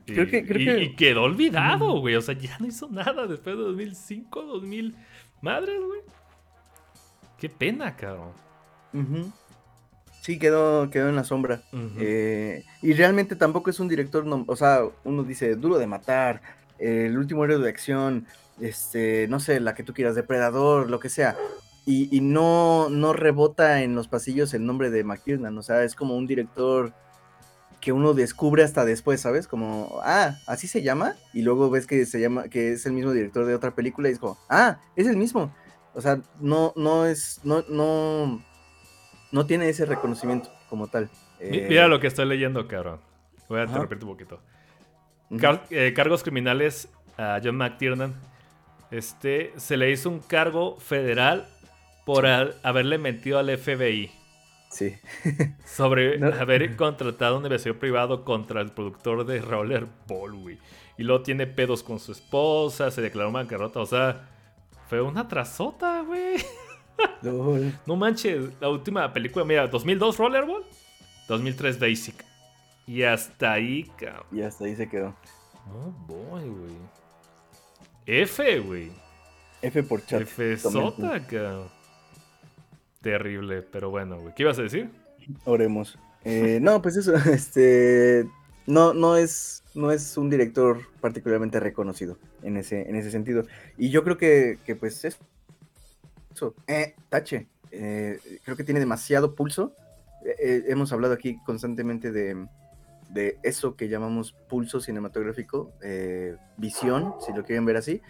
y, 0.07 0.13
Creo 0.13 0.27
que- 0.27 0.45
creo 0.47 0.59
y- 0.61 0.65
que- 0.65 0.83
y 0.83 0.95
quedó 0.95 1.23
olvidado, 1.23 1.99
güey. 1.99 2.15
O 2.15 2.21
sea, 2.21 2.33
ya 2.35 2.57
no 2.59 2.65
hizo 2.65 2.89
nada 2.89 3.27
después 3.27 3.55
de 3.55 3.61
2005, 3.63 4.41
2000. 4.41 4.95
Madres, 5.41 5.79
güey. 5.79 6.01
Qué 7.37 7.49
pena, 7.49 7.95
cabrón. 7.95 8.31
Sí, 10.23 10.39
quedó, 10.39 10.89
quedó 10.89 11.09
en 11.09 11.17
la 11.17 11.25
sombra. 11.25 11.63
Eh, 11.99 12.63
y 12.81 12.93
realmente 12.93 13.35
tampoco 13.35 13.69
es 13.69 13.81
un 13.81 13.89
director, 13.89 14.25
o 14.47 14.55
sea, 14.55 14.83
uno 15.03 15.23
dice, 15.25 15.55
duro 15.55 15.77
de 15.77 15.85
matar, 15.85 16.41
el 16.79 17.17
último 17.17 17.43
héroe 17.43 17.59
de 17.59 17.67
acción, 17.67 18.25
este, 18.61 19.27
no 19.27 19.41
sé, 19.41 19.59
la 19.59 19.75
que 19.75 19.83
tú 19.83 19.93
quieras, 19.93 20.15
depredador, 20.15 20.89
lo 20.89 21.01
que 21.01 21.09
sea. 21.09 21.35
Y, 21.85 22.21
no, 22.21 22.87
no 22.89 23.11
rebota 23.11 23.81
en 23.81 23.95
los 23.95 24.07
pasillos 24.07 24.53
el 24.53 24.65
nombre 24.65 24.89
de 24.91 25.03
McTiernan, 25.03 25.57
o 25.57 25.61
sea, 25.61 25.83
es 25.83 25.93
como 25.93 26.15
un 26.15 26.25
director 26.25 26.93
que 27.81 27.91
uno 27.91 28.13
descubre 28.13 28.63
hasta 28.63 28.85
después, 28.85 29.19
¿sabes? 29.19 29.49
Como, 29.49 29.99
ah, 30.05 30.37
así 30.47 30.69
se 30.69 30.83
llama, 30.83 31.17
y 31.33 31.41
luego 31.41 31.69
ves 31.69 31.85
que 31.85 32.05
se 32.05 32.21
llama, 32.21 32.47
que 32.47 32.71
es 32.71 32.85
el 32.85 32.93
mismo 32.93 33.11
director 33.11 33.45
de 33.45 33.55
otra 33.55 33.75
película, 33.75 34.07
y 34.07 34.13
es 34.13 34.19
como, 34.19 34.37
ah, 34.47 34.79
es 34.95 35.05
el 35.05 35.17
mismo. 35.17 35.53
O 35.93 35.99
sea, 35.99 36.21
no, 36.39 36.71
no 36.77 37.05
es, 37.05 37.41
no, 37.43 37.65
no, 37.67 38.41
no 39.33 39.47
tiene 39.47 39.67
ese 39.67 39.85
reconocimiento 39.85 40.49
como 40.69 40.87
tal. 40.87 41.09
Mira 41.41 41.85
eh, 41.85 41.89
lo 41.89 41.99
que 41.99 42.07
estoy 42.07 42.25
leyendo, 42.25 42.67
cabrón. 42.67 43.01
Voy 43.49 43.59
a 43.59 43.63
interrumpirte 43.63 44.05
un 44.05 44.11
poquito. 44.11 44.39
Eh, 45.71 45.91
cargos 45.95 46.21
criminales 46.21 46.87
a 47.17 47.41
John 47.43 47.57
McTiernan. 47.57 48.13
Este, 48.91 49.51
se 49.57 49.75
le 49.75 49.89
hizo 49.89 50.09
un 50.09 50.19
cargo 50.19 50.77
federal 50.77 51.47
por 52.05 52.27
haberle 52.27 52.99
mentido 52.99 53.39
al 53.39 53.57
FBI. 53.57 54.11
Sí. 54.69 54.95
sobre 55.65 56.23
haber 56.33 56.75
contratado 56.75 57.37
un 57.37 57.43
negocio 57.43 57.77
privado 57.79 58.23
contra 58.23 58.61
el 58.61 58.71
productor 58.71 59.25
de 59.25 59.41
Rollerball, 59.41 60.33
güey. 60.33 60.59
Y 60.97 61.03
luego 61.03 61.23
tiene 61.23 61.47
pedos 61.47 61.81
con 61.81 61.99
su 61.99 62.11
esposa, 62.11 62.91
se 62.91 63.01
declaró 63.01 63.31
bancarrota. 63.31 63.79
O 63.79 63.85
sea, 63.87 64.29
fue 64.87 65.01
una 65.01 65.27
trasota, 65.27 66.01
güey. 66.01 66.35
No 67.85 67.95
manches, 67.95 68.49
la 68.59 68.69
última 68.69 69.11
película, 69.13 69.45
mira, 69.45 69.67
2002 69.67 70.17
Rollerball, 70.17 70.63
2003 71.27 71.79
Basic. 71.79 72.25
Y 72.85 73.03
hasta 73.03 73.53
ahí, 73.53 73.83
cabrón. 73.97 74.25
Y 74.31 74.41
hasta 74.41 74.65
ahí 74.65 74.75
se 74.75 74.89
quedó. 74.89 75.15
Oh 75.71 75.91
boy, 76.05 76.49
güey. 76.49 76.75
F, 78.05 78.59
güey. 78.59 78.91
F 79.61 79.83
por 79.83 80.05
chat. 80.05 80.21
F 80.23 80.57
sota, 80.57 81.25
cabrón. 81.25 81.69
Terrible, 83.01 83.61
pero 83.61 83.89
bueno, 83.89 84.19
güey. 84.19 84.33
¿Qué 84.35 84.43
ibas 84.43 84.59
a 84.59 84.63
decir? 84.63 84.89
Oremos. 85.45 85.97
Eh, 86.25 86.59
no, 86.61 86.81
pues 86.81 86.97
eso, 86.97 87.15
este. 87.31 88.25
No, 88.65 88.93
no 88.93 89.17
es, 89.17 89.63
no 89.73 89.91
es 89.91 90.17
un 90.17 90.29
director 90.29 90.81
particularmente 91.01 91.59
reconocido 91.59 92.17
en 92.41 92.57
ese, 92.57 92.89
en 92.89 92.95
ese 92.95 93.11
sentido. 93.11 93.45
Y 93.77 93.89
yo 93.89 94.03
creo 94.03 94.17
que, 94.17 94.57
que 94.65 94.75
pues 94.75 95.03
es 95.05 95.17
eh, 96.67 96.95
Tache, 97.09 97.47
eh, 97.75 98.19
creo 98.43 98.55
que 98.55 98.63
tiene 98.63 98.79
demasiado 98.79 99.33
pulso. 99.33 99.73
Eh, 100.23 100.35
eh, 100.39 100.63
hemos 100.67 100.93
hablado 100.93 101.13
aquí 101.13 101.39
constantemente 101.43 102.11
de, 102.11 102.47
eso 103.41 103.75
que 103.75 103.89
llamamos 103.89 104.33
pulso 104.47 104.79
cinematográfico, 104.79 105.71
visión, 106.57 107.13
si 107.25 107.33
lo 107.33 107.43
quieren 107.43 107.65
ver 107.65 107.77
así. 107.77 108.01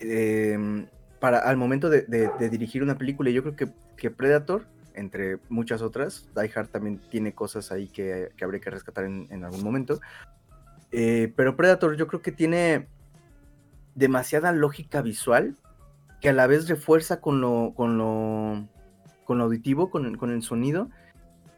Em, 0.00 0.86
para 1.20 1.38
al 1.38 1.56
momento 1.56 1.90
de, 1.90 2.30
dirigir 2.50 2.82
una 2.82 2.96
película, 2.96 3.30
yo 3.30 3.42
creo 3.42 3.56
que, 3.56 3.68
que, 3.96 4.10
Predator, 4.10 4.66
entre 4.94 5.38
muchas 5.48 5.82
otras, 5.82 6.28
Die 6.36 6.50
Hard 6.54 6.68
también 6.68 6.98
tiene 7.10 7.32
cosas 7.32 7.70
ahí 7.72 7.88
que, 7.88 8.30
habría 8.40 8.60
que 8.60 8.70
rescatar 8.70 9.04
en 9.04 9.44
algún 9.44 9.62
momento. 9.62 10.00
pero 10.90 11.56
Predator 11.56 11.96
yo 11.96 12.06
creo 12.06 12.22
que 12.22 12.32
tiene 12.32 12.88
demasiada 13.94 14.52
lógica 14.52 15.02
visual 15.02 15.56
que 16.20 16.28
a 16.30 16.32
la 16.32 16.46
vez 16.46 16.68
refuerza 16.68 17.20
con 17.20 17.40
lo, 17.40 17.72
con 17.74 17.98
lo, 17.98 18.66
con 19.24 19.38
lo 19.38 19.44
auditivo, 19.44 19.90
con, 19.90 20.16
con 20.16 20.30
el 20.30 20.42
sonido, 20.42 20.88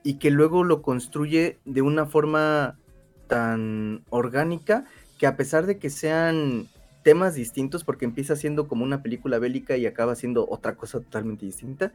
y 0.02 0.14
que 0.14 0.30
luego 0.30 0.64
lo 0.64 0.82
construye 0.82 1.58
de 1.64 1.82
una 1.82 2.06
forma 2.06 2.78
tan 3.26 4.04
orgánica 4.10 4.84
que 5.18 5.26
a 5.26 5.36
pesar 5.36 5.66
de 5.66 5.78
que 5.78 5.90
sean 5.90 6.66
temas 7.02 7.34
distintos, 7.34 7.84
porque 7.84 8.04
empieza 8.04 8.36
siendo 8.36 8.68
como 8.68 8.84
una 8.84 9.02
película 9.02 9.38
bélica 9.38 9.76
y 9.76 9.86
acaba 9.86 10.14
siendo 10.14 10.46
otra 10.48 10.76
cosa 10.76 11.00
totalmente 11.00 11.46
distinta, 11.46 11.92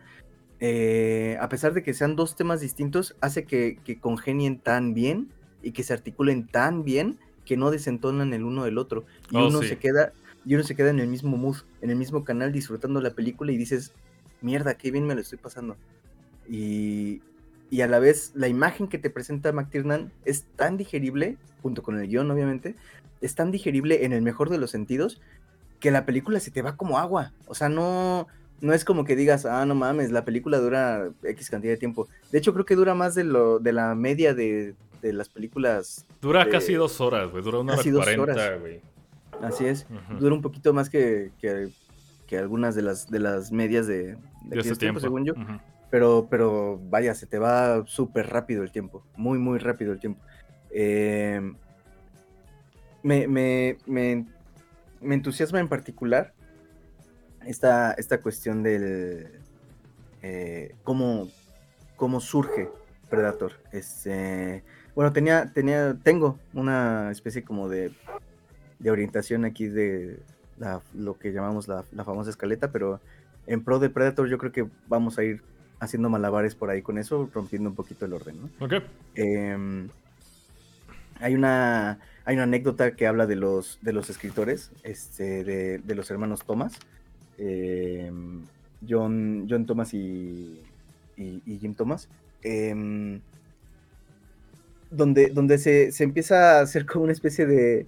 eh, 0.59 1.37
a 1.41 1.49
pesar 1.49 1.73
de 1.73 1.83
que 1.83 1.93
sean 1.93 2.15
dos 2.15 2.35
temas 2.35 2.61
distintos, 2.61 3.15
hace 3.21 3.45
que, 3.45 3.77
que, 3.83 3.99
congenien 3.99 4.59
tan 4.59 4.93
bien 4.93 5.29
y 5.61 5.71
que 5.71 5.83
se 5.83 5.93
articulen 5.93 6.47
tan 6.47 6.83
bien 6.83 7.19
que 7.43 7.57
no 7.57 7.71
desentonan 7.71 8.33
el 8.33 8.43
uno 8.43 8.63
del 8.63 8.77
otro. 8.77 9.05
Y 9.31 9.37
oh, 9.37 9.47
uno 9.47 9.61
se 9.61 9.77
queda, 9.77 10.13
y 10.45 10.55
uno 10.55 10.63
se 10.63 10.75
queda 10.75 10.89
en 10.89 10.99
el 10.99 11.07
mismo 11.07 11.37
mood, 11.37 11.57
en 11.81 11.89
el 11.89 11.95
mismo 11.95 12.23
canal 12.23 12.51
disfrutando 12.51 13.01
la 13.01 13.11
película 13.11 13.51
y 13.51 13.57
dices, 13.57 13.93
mierda, 14.41 14.75
qué 14.75 14.91
bien 14.91 15.07
me 15.07 15.15
lo 15.15 15.21
estoy 15.21 15.39
pasando. 15.39 15.75
Y, 16.47 17.21
y 17.71 17.81
a 17.81 17.87
la 17.87 17.99
vez 17.99 18.31
la 18.35 18.47
imagen 18.47 18.87
que 18.87 18.99
te 18.99 19.09
presenta 19.09 19.51
McTiernan 19.51 20.11
es 20.23 20.43
tan 20.55 20.77
digerible, 20.77 21.37
junto 21.63 21.81
con 21.81 21.99
el 21.99 22.07
guion 22.07 22.29
obviamente, 22.29 22.75
es 23.21 23.33
tan 23.33 23.51
digerible 23.51 24.05
en 24.05 24.13
el 24.13 24.21
mejor 24.21 24.49
de 24.49 24.59
los 24.59 24.71
sentidos 24.71 25.19
que 25.79 25.91
la 25.91 26.05
película 26.05 26.39
se 26.39 26.51
te 26.51 26.61
va 26.61 26.77
como 26.77 26.99
agua. 26.99 27.33
O 27.47 27.55
sea, 27.55 27.69
no, 27.69 28.27
no 28.61 28.73
es 28.73 28.85
como 28.85 29.03
que 29.03 29.15
digas, 29.15 29.45
ah, 29.45 29.65
no 29.65 29.73
mames, 29.73 30.11
la 30.11 30.25
película 30.25 30.59
dura 30.59 31.09
X 31.23 31.49
cantidad 31.49 31.73
de 31.73 31.77
tiempo. 31.77 32.07
De 32.31 32.37
hecho, 32.37 32.53
creo 32.53 32.65
que 32.65 32.75
dura 32.75 32.93
más 32.93 33.15
de, 33.15 33.23
lo, 33.23 33.59
de 33.59 33.73
la 33.73 33.95
media 33.95 34.33
de, 34.33 34.75
de 35.01 35.13
las 35.13 35.29
películas. 35.29 36.05
Dura 36.21 36.47
casi 36.49 36.73
dos 36.73 37.01
horas, 37.01 37.31
güey. 37.31 37.43
Dura 37.43 37.59
una 37.59 37.73
hora 37.73 37.83
cuarenta, 37.83 38.55
güey. 38.57 38.81
Así 39.41 39.65
es. 39.65 39.87
Dura 40.19 40.33
un 40.33 40.41
poquito 40.41 40.73
más 40.73 40.89
que, 40.89 41.31
que, 41.39 42.37
algunas 42.37 42.75
de 42.75 42.81
las, 42.81 43.09
de 43.09 43.19
las 43.19 43.51
medias 43.51 43.87
de, 43.87 44.17
de, 44.43 44.59
ese 44.59 44.75
tiempo, 44.75 44.99
según 44.99 45.25
yo. 45.25 45.33
pero, 45.89 46.27
pero 46.29 46.79
vaya, 46.89 47.13
se 47.15 47.27
te 47.27 47.39
va 47.39 47.85
súper 47.85 48.27
rápido 48.29 48.63
el 48.63 48.71
tiempo. 48.71 49.03
Muy, 49.15 49.37
muy 49.37 49.59
rápido 49.59 49.93
el 49.93 49.99
tiempo. 49.99 50.21
Eh, 50.71 51.41
me, 53.03 53.27
me, 53.27 53.77
me, 53.85 54.25
me, 54.99 55.15
entusiasma 55.15 55.59
en 55.59 55.69
particular 55.69 56.33
esta, 57.45 57.93
esta 57.93 58.19
cuestión 58.19 58.63
del 58.63 59.39
eh, 60.21 60.75
cómo, 60.83 61.29
cómo 61.95 62.19
surge 62.19 62.67
Predator. 63.09 63.53
Este, 63.71 64.63
bueno, 64.95 65.13
tenía, 65.13 65.51
tenía, 65.53 65.95
tengo 66.01 66.39
una 66.53 67.11
especie 67.11 67.43
como 67.43 67.69
de 67.69 67.91
de 68.79 68.91
orientación 68.91 69.45
aquí 69.45 69.67
de 69.67 70.19
lo 70.93 71.17
que 71.17 71.31
llamamos 71.31 71.67
la, 71.67 71.83
famosa 72.03 72.29
escaleta, 72.29 72.71
pero 72.71 72.99
en 73.47 73.63
pro 73.63 73.79
de 73.79 73.89
Predator 73.89 74.27
yo 74.27 74.37
creo 74.37 74.51
que 74.51 74.65
vamos 74.87 75.17
a 75.17 75.23
ir 75.23 75.41
haciendo 75.79 76.09
malabares 76.09 76.55
por 76.55 76.69
ahí 76.69 76.81
con 76.81 76.97
eso, 76.97 77.29
rompiendo 77.33 77.69
un 77.69 77.75
poquito 77.75 78.05
el 78.05 78.13
orden, 78.13 78.37
¿no? 78.41 78.67
Em, 79.15 79.89
hay 81.19 81.35
una 81.35 81.99
hay 82.25 82.35
una 82.35 82.43
anécdota 82.43 82.95
que 82.95 83.05
habla 83.05 83.27
de 83.27 83.35
los 83.35 83.77
de 83.81 83.93
los 83.93 84.09
escritores, 84.09 84.71
este, 84.83 85.43
de, 85.43 85.95
los 85.95 86.09
hermanos 86.09 86.43
Thomas, 86.45 86.73
em, 87.37 88.43
John, 88.87 89.47
John 89.49 89.65
Thomas 89.65 89.93
y, 89.93 90.61
y, 91.17 91.57
Jim 91.59 91.75
Thomas, 91.75 92.09
em, 92.41 93.19
donde, 94.89 95.27
donde 95.27 95.57
se, 95.57 95.91
se 95.91 96.03
empieza 96.03 96.59
a 96.59 96.61
hacer 96.61 96.85
como 96.85 97.03
una 97.03 97.13
especie 97.13 97.45
de 97.45 97.85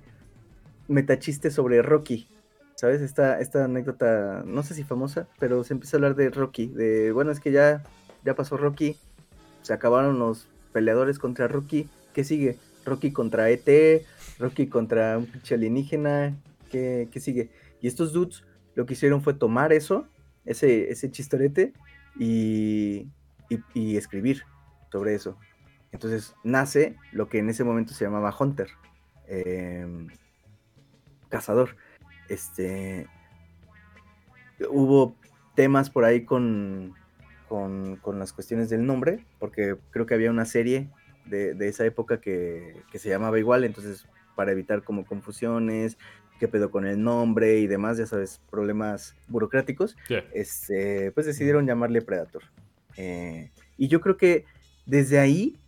metachiste 0.88 1.52
sobre 1.52 1.82
Rocky. 1.82 2.28
¿Sabes? 2.76 3.02
Esta, 3.02 3.40
esta 3.40 3.66
anécdota, 3.66 4.44
no 4.46 4.62
sé 4.62 4.76
si 4.76 4.84
famosa, 4.84 5.28
pero 5.40 5.64
se 5.64 5.74
empieza 5.74 5.96
a 5.96 5.98
hablar 5.98 6.16
de 6.16 6.30
Rocky. 6.30 6.68
De, 6.68 7.12
bueno, 7.12 7.32
es 7.32 7.40
que 7.40 7.52
ya, 7.52 7.84
ya 8.24 8.36
pasó 8.36 8.56
Rocky. 8.56 8.98
Se 9.64 9.74
acabaron 9.74 10.20
los 10.20 10.48
peleadores 10.74 11.18
contra 11.18 11.48
Rocky. 11.48 11.90
¿Qué 12.14 12.24
sigue? 12.24 12.60
Rocky 12.86 13.12
contra 13.12 13.50
ET, 13.50 14.06
Rocky 14.40 14.68
contra 14.68 15.18
un 15.18 15.26
pinche 15.26 15.56
alienígena. 15.56 16.38
¿Qué, 16.70 17.10
sigue? 17.20 17.50
Y 17.82 17.88
estos 17.88 18.14
dudes 18.14 18.44
lo 18.76 18.86
que 18.86 18.94
hicieron 18.94 19.24
fue 19.24 19.34
tomar 19.34 19.74
eso, 19.74 20.08
ese, 20.46 20.92
ese 20.92 21.10
chistorete, 21.12 21.74
y, 22.20 23.08
y, 23.74 23.98
escribir 23.98 24.44
sobre 24.92 25.16
eso. 25.16 25.38
Entonces 25.92 26.36
nace 26.44 26.96
lo 27.12 27.28
que 27.28 27.40
en 27.40 27.50
ese 27.50 27.64
momento 27.64 27.94
se 27.94 28.06
llamaba 28.06 28.36
Hunter. 28.38 28.70
Eh, 29.28 30.08
cazador. 31.30 31.76
Este. 32.30 33.08
Hubo 34.70 35.16
temas 35.56 35.90
por 35.90 36.06
ahí 36.06 36.26
con, 36.26 36.96
con, 37.48 38.20
las 38.20 38.34
cuestiones 38.34 38.70
del 38.70 38.86
nombre, 38.86 39.26
porque 39.40 39.76
creo 39.92 40.06
que 40.06 40.14
había 40.14 40.32
una 40.32 40.46
serie 40.46 40.90
de, 41.26 41.56
esa 41.68 41.86
época 41.86 42.20
que, 42.20 42.84
se 42.94 43.10
llamaba 43.10 43.40
igual, 43.40 43.64
entonces 43.64 44.08
para 44.36 44.52
evitar 44.52 44.84
como 44.84 45.06
confusiones, 45.06 45.98
qué 46.40 46.48
pedo 46.48 46.70
con 46.70 46.86
el 46.86 47.04
nombre 47.04 47.58
y 47.58 47.68
demás, 47.68 47.98
ya 47.98 48.06
sabes, 48.06 48.40
problemas 48.52 49.16
burocráticos, 49.28 49.98
este, 50.34 51.12
pues 51.12 51.26
decidieron 51.26 51.66
llamarle 51.66 52.02
Predator. 52.02 52.44
Eh, 52.96 53.52
y 53.78 53.88
yo 53.88 54.02
creo 54.02 54.18
que 54.18 54.46
desde 54.86 55.20
ahí 55.20 55.60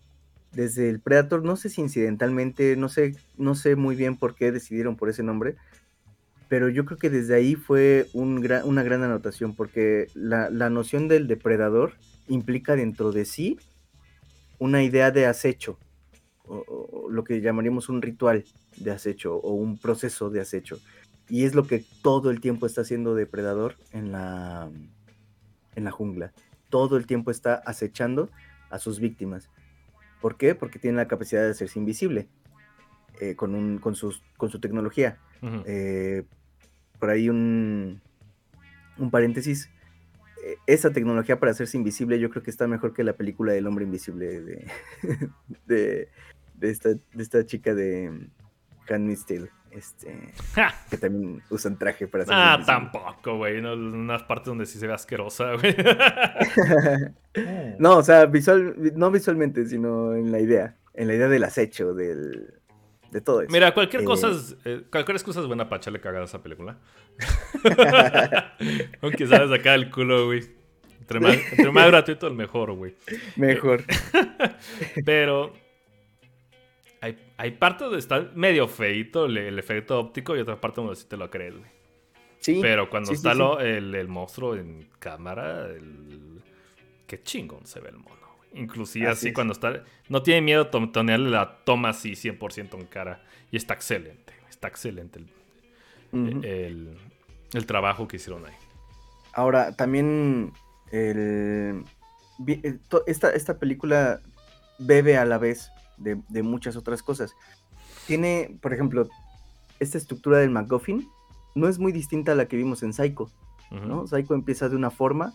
desde 0.52 0.90
el 0.90 1.00
Predator, 1.00 1.44
no 1.44 1.56
sé 1.56 1.70
si 1.70 1.82
incidentalmente, 1.82 2.76
no 2.76 2.90
sé, 2.90 3.16
no 3.38 3.56
sé 3.56 3.76
muy 3.76 3.96
bien 3.96 4.18
por 4.18 4.36
qué 4.36 4.52
decidieron 4.52 4.96
por 4.96 5.10
ese 5.10 5.24
nombre, 5.24 5.56
pero 6.50 6.68
yo 6.68 6.84
creo 6.84 6.98
que 6.98 7.12
desde 7.12 7.36
ahí 7.36 7.56
fue 7.56 8.08
un 8.14 8.46
una 8.64 8.84
gran 8.84 9.04
anotación, 9.04 9.56
porque 9.56 10.08
la, 10.16 10.50
noción 10.70 11.08
del 11.08 11.28
depredador 11.28 11.94
implica 12.28 12.76
dentro 12.76 13.12
de 13.12 13.26
sí 13.26 13.60
una 14.58 14.84
idea 14.84 15.12
de 15.12 15.28
acecho, 15.28 15.78
lo 17.10 17.24
que 17.24 17.40
llamaríamos 17.40 17.88
un 17.88 18.02
ritual 18.02 18.44
de 18.78 18.92
acecho, 18.92 19.36
o 19.36 19.54
un 19.54 19.78
proceso 19.78 20.32
de 20.32 20.42
acecho. 20.42 20.80
Y 21.30 21.46
es 21.46 21.54
lo 21.54 21.68
que 21.68 21.86
todo 22.02 22.32
el 22.32 22.42
tiempo 22.42 22.66
está 22.66 22.82
haciendo 22.82 23.14
depredador 23.14 23.76
en 23.92 24.12
la, 24.12 24.72
en 25.76 25.84
la 25.84 25.92
jungla. 25.92 26.34
Todo 26.70 26.98
el 26.98 27.06
tiempo 27.06 27.30
está 27.30 27.54
acechando 27.54 28.32
a 28.72 28.80
sus 28.80 29.00
víctimas. 29.00 29.50
¿Por 30.22 30.38
qué? 30.38 30.56
Porque 30.56 30.80
tiene 30.80 30.98
la 30.98 31.08
capacidad 31.08 31.44
de 31.44 31.52
hacerse 31.52 31.80
invisible 31.80 32.28
eh, 33.20 33.36
con, 33.36 33.56
un, 33.56 33.80
con, 33.80 33.96
sus, 33.96 34.24
con 34.38 34.50
su 34.50 34.60
tecnología 34.60 35.18
por 37.00 37.10
ahí 37.10 37.30
un, 37.30 38.02
un 38.98 39.10
paréntesis. 39.10 39.70
Eh, 40.46 40.56
esa 40.68 40.92
tecnología 40.92 41.40
para 41.40 41.52
hacerse 41.52 41.78
invisible 41.78 42.20
yo 42.20 42.30
creo 42.30 42.44
que 42.44 42.52
está 42.52 42.68
mejor 42.68 42.94
que 42.94 43.04
la 43.04 43.14
película 43.14 43.54
del 43.54 43.68
hombre 43.68 43.86
invisible 43.86 44.42
de, 44.42 44.68
de, 45.66 46.10
esta, 46.62 46.90
de 46.90 47.24
esta 47.24 47.46
chica 47.46 47.74
de 47.74 48.30
Handmaid's 48.88 49.26
Tale. 49.26 49.50
Este, 49.72 50.34
que 50.90 50.98
también 50.98 51.44
usan 51.50 51.78
traje 51.78 52.08
para 52.08 52.24
hacer 52.24 52.36
Ah, 52.36 52.60
tampoco, 52.66 53.38
güey. 53.38 53.62
No, 53.62 53.74
unas 53.74 54.24
partes 54.24 54.48
donde 54.48 54.66
sí 54.66 54.80
se 54.80 54.88
ve 54.88 54.94
asquerosa, 54.94 55.54
güey. 55.54 55.76
no, 57.80 57.98
o 57.98 58.04
sea, 58.04 58.26
visual, 58.26 58.74
no 58.96 59.12
visualmente, 59.12 59.66
sino 59.68 60.16
en 60.16 60.32
la 60.32 60.40
idea. 60.40 60.76
En 60.94 61.08
la 61.08 61.14
idea 61.14 61.28
del 61.28 61.44
acecho, 61.44 61.94
del, 61.94 62.56
de 63.12 63.22
todo 63.22 63.42
eso. 63.42 63.52
Mira, 63.52 63.74
cualquier 63.74 64.04
cosa 64.04 64.32
es, 64.32 64.58
eh, 64.66 64.84
cualquier 64.92 65.16
excusa 65.16 65.40
es 65.40 65.46
buena 65.46 65.70
para 65.70 65.78
echarle 65.78 66.02
cagada 66.02 66.24
a 66.24 66.26
esa 66.26 66.42
película. 66.42 66.78
Aunque 69.02 69.28
sabes 69.28 69.52
acá 69.52 69.76
el 69.76 69.92
culo, 69.92 70.26
güey. 70.26 70.42
Entre 71.00 71.20
más, 71.72 71.88
gratuito, 71.88 72.28
el 72.28 72.36
mejor, 72.36 72.74
güey. 72.74 72.96
Mejor. 73.36 73.84
Pero 75.06 75.54
hay, 77.40 77.52
partes 77.52 77.82
donde 77.82 78.00
está 78.00 78.30
medio 78.36 78.68
feito 78.68 79.26
el, 79.26 79.58
efecto 79.58 80.00
óptico 80.00 80.36
y 80.36 80.40
otra 80.40 80.60
parte 80.60 80.82
donde 80.82 80.96
sí 80.96 81.06
te 81.08 81.18
lo 81.18 81.30
crees, 81.30 81.58
güey. 81.58 81.70
Sí. 82.40 82.60
Pero 82.62 82.90
cuando 82.90 83.12
está 83.12 83.32
el, 83.34 83.94
el, 83.96 84.08
monstruo 84.08 84.56
en 84.56 84.88
cámara, 85.00 85.66
el... 85.66 86.42
qué 87.06 87.22
chingón 87.22 87.66
se 87.66 87.82
ve 87.82 87.90
el 87.90 87.98
mono. 87.98 88.16
Inclusive 88.54 89.10
así, 89.10 89.34
cuando 89.34 89.54
está... 89.54 89.84
No 90.08 90.24
tiene 90.24 90.42
miedo 90.42 90.64
de 90.64 90.88
tonearle 90.88 91.30
la 91.30 91.58
toma 91.66 91.90
así 91.90 92.14
100% 92.14 92.80
en 92.80 92.86
cara. 92.86 93.24
Y 93.52 93.58
está 93.58 93.74
excelente. 93.74 94.34
Está 94.50 94.70
excelente 94.70 95.20
el, 96.14 96.98
el, 97.54 97.66
trabajo 97.66 98.08
que 98.08 98.18
hicieron 98.18 98.46
ahí. 98.46 98.56
Ahora, 99.34 99.76
también 99.76 100.54
el, 100.92 101.84
esta, 103.06 103.32
esta 103.32 103.60
película 103.60 104.22
bebe 104.80 105.18
a 105.18 105.26
la 105.26 105.38
vez 105.38 105.72
de, 106.00 106.44
muchas 106.44 106.76
otras 106.76 107.04
cosas. 107.04 107.36
Tiene, 108.08 108.58
por 108.62 108.74
ejemplo, 108.74 109.08
esta 109.80 109.98
estructura 109.98 110.40
del 110.40 110.50
MacGuffin 110.50 111.08
no 111.56 111.68
es 111.68 111.80
muy 111.80 111.92
distinta 111.92 112.32
a 112.32 112.36
la 112.36 112.48
que 112.48 112.58
vimos 112.58 112.84
en 112.84 112.94
Psycho. 112.94 113.30
¿no? 113.72 114.08
Psycho 114.08 114.34
empieza 114.34 114.70
de 114.70 114.76
una 114.76 114.90
forma 114.90 115.34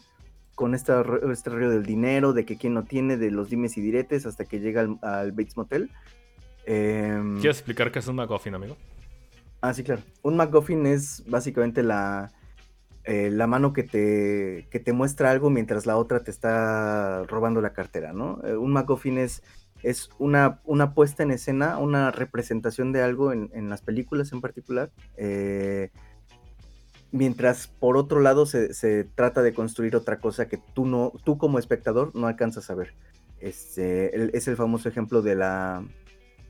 con 0.54 0.74
este, 0.74 0.92
este 1.32 1.50
rollo 1.50 1.70
del 1.70 1.84
dinero, 1.84 2.32
de 2.32 2.44
que 2.44 2.56
quien 2.56 2.74
no 2.74 2.84
tiene, 2.84 3.16
de 3.16 3.30
los 3.30 3.50
dimes 3.50 3.76
y 3.76 3.80
diretes, 3.80 4.26
hasta 4.26 4.44
que 4.44 4.60
llega 4.60 4.82
al, 5.02 5.32
Bates 5.32 5.56
Motel. 5.56 5.90
Em, 6.64 7.40
¿Quieres 7.40 7.58
explicar 7.58 7.90
qué 7.92 7.98
es 7.98 8.06
un 8.06 8.16
MacGuffin, 8.16 8.54
amigo? 8.54 8.76
Ah, 9.60 9.74
sí, 9.74 9.82
claro. 9.82 10.02
Un 10.22 10.36
MacGuffin 10.36 10.86
es 10.86 11.24
básicamente 11.26 11.82
la, 11.82 12.32
eh, 13.04 13.30
la 13.30 13.46
mano 13.46 13.72
que 13.72 13.82
te, 13.82 14.66
que 14.70 14.80
te 14.80 14.92
muestra 14.92 15.30
algo 15.30 15.50
mientras 15.50 15.84
la 15.84 15.96
otra 15.96 16.20
te 16.20 16.30
está 16.30 17.24
robando 17.24 17.60
la 17.60 17.72
cartera, 17.72 18.12
¿no? 18.12 18.40
Eh, 18.44 18.56
un 18.56 18.72
MacGuffin 18.72 19.18
es, 19.18 19.42
es 19.84 20.10
una, 20.18 20.60
una 20.64 20.94
puesta 20.94 21.22
en 21.22 21.30
escena, 21.30 21.78
una 21.78 22.10
representación 22.10 22.92
de 22.92 23.02
algo 23.02 23.32
en, 23.32 23.50
en 23.54 23.68
las 23.68 23.82
películas 23.82 24.32
en 24.32 24.40
particular. 24.40 24.90
Eh, 25.16 25.90
mientras 27.14 27.68
por 27.68 27.96
otro 27.96 28.20
lado 28.20 28.44
se, 28.44 29.04
trata 29.14 29.42
de 29.42 29.54
construir 29.54 29.94
otra 29.94 30.18
cosa 30.18 30.48
que 30.48 30.58
tú 30.74 30.84
no, 30.84 31.12
tú 31.24 31.38
como 31.38 31.60
espectador 31.60 32.10
no 32.14 32.26
alcanzas 32.26 32.70
a 32.70 32.74
ver. 32.74 32.94
Este, 33.38 34.36
es 34.36 34.48
el 34.48 34.56
famoso 34.56 34.88
ejemplo 34.88 35.22
de 35.22 35.36
la, 35.36 35.84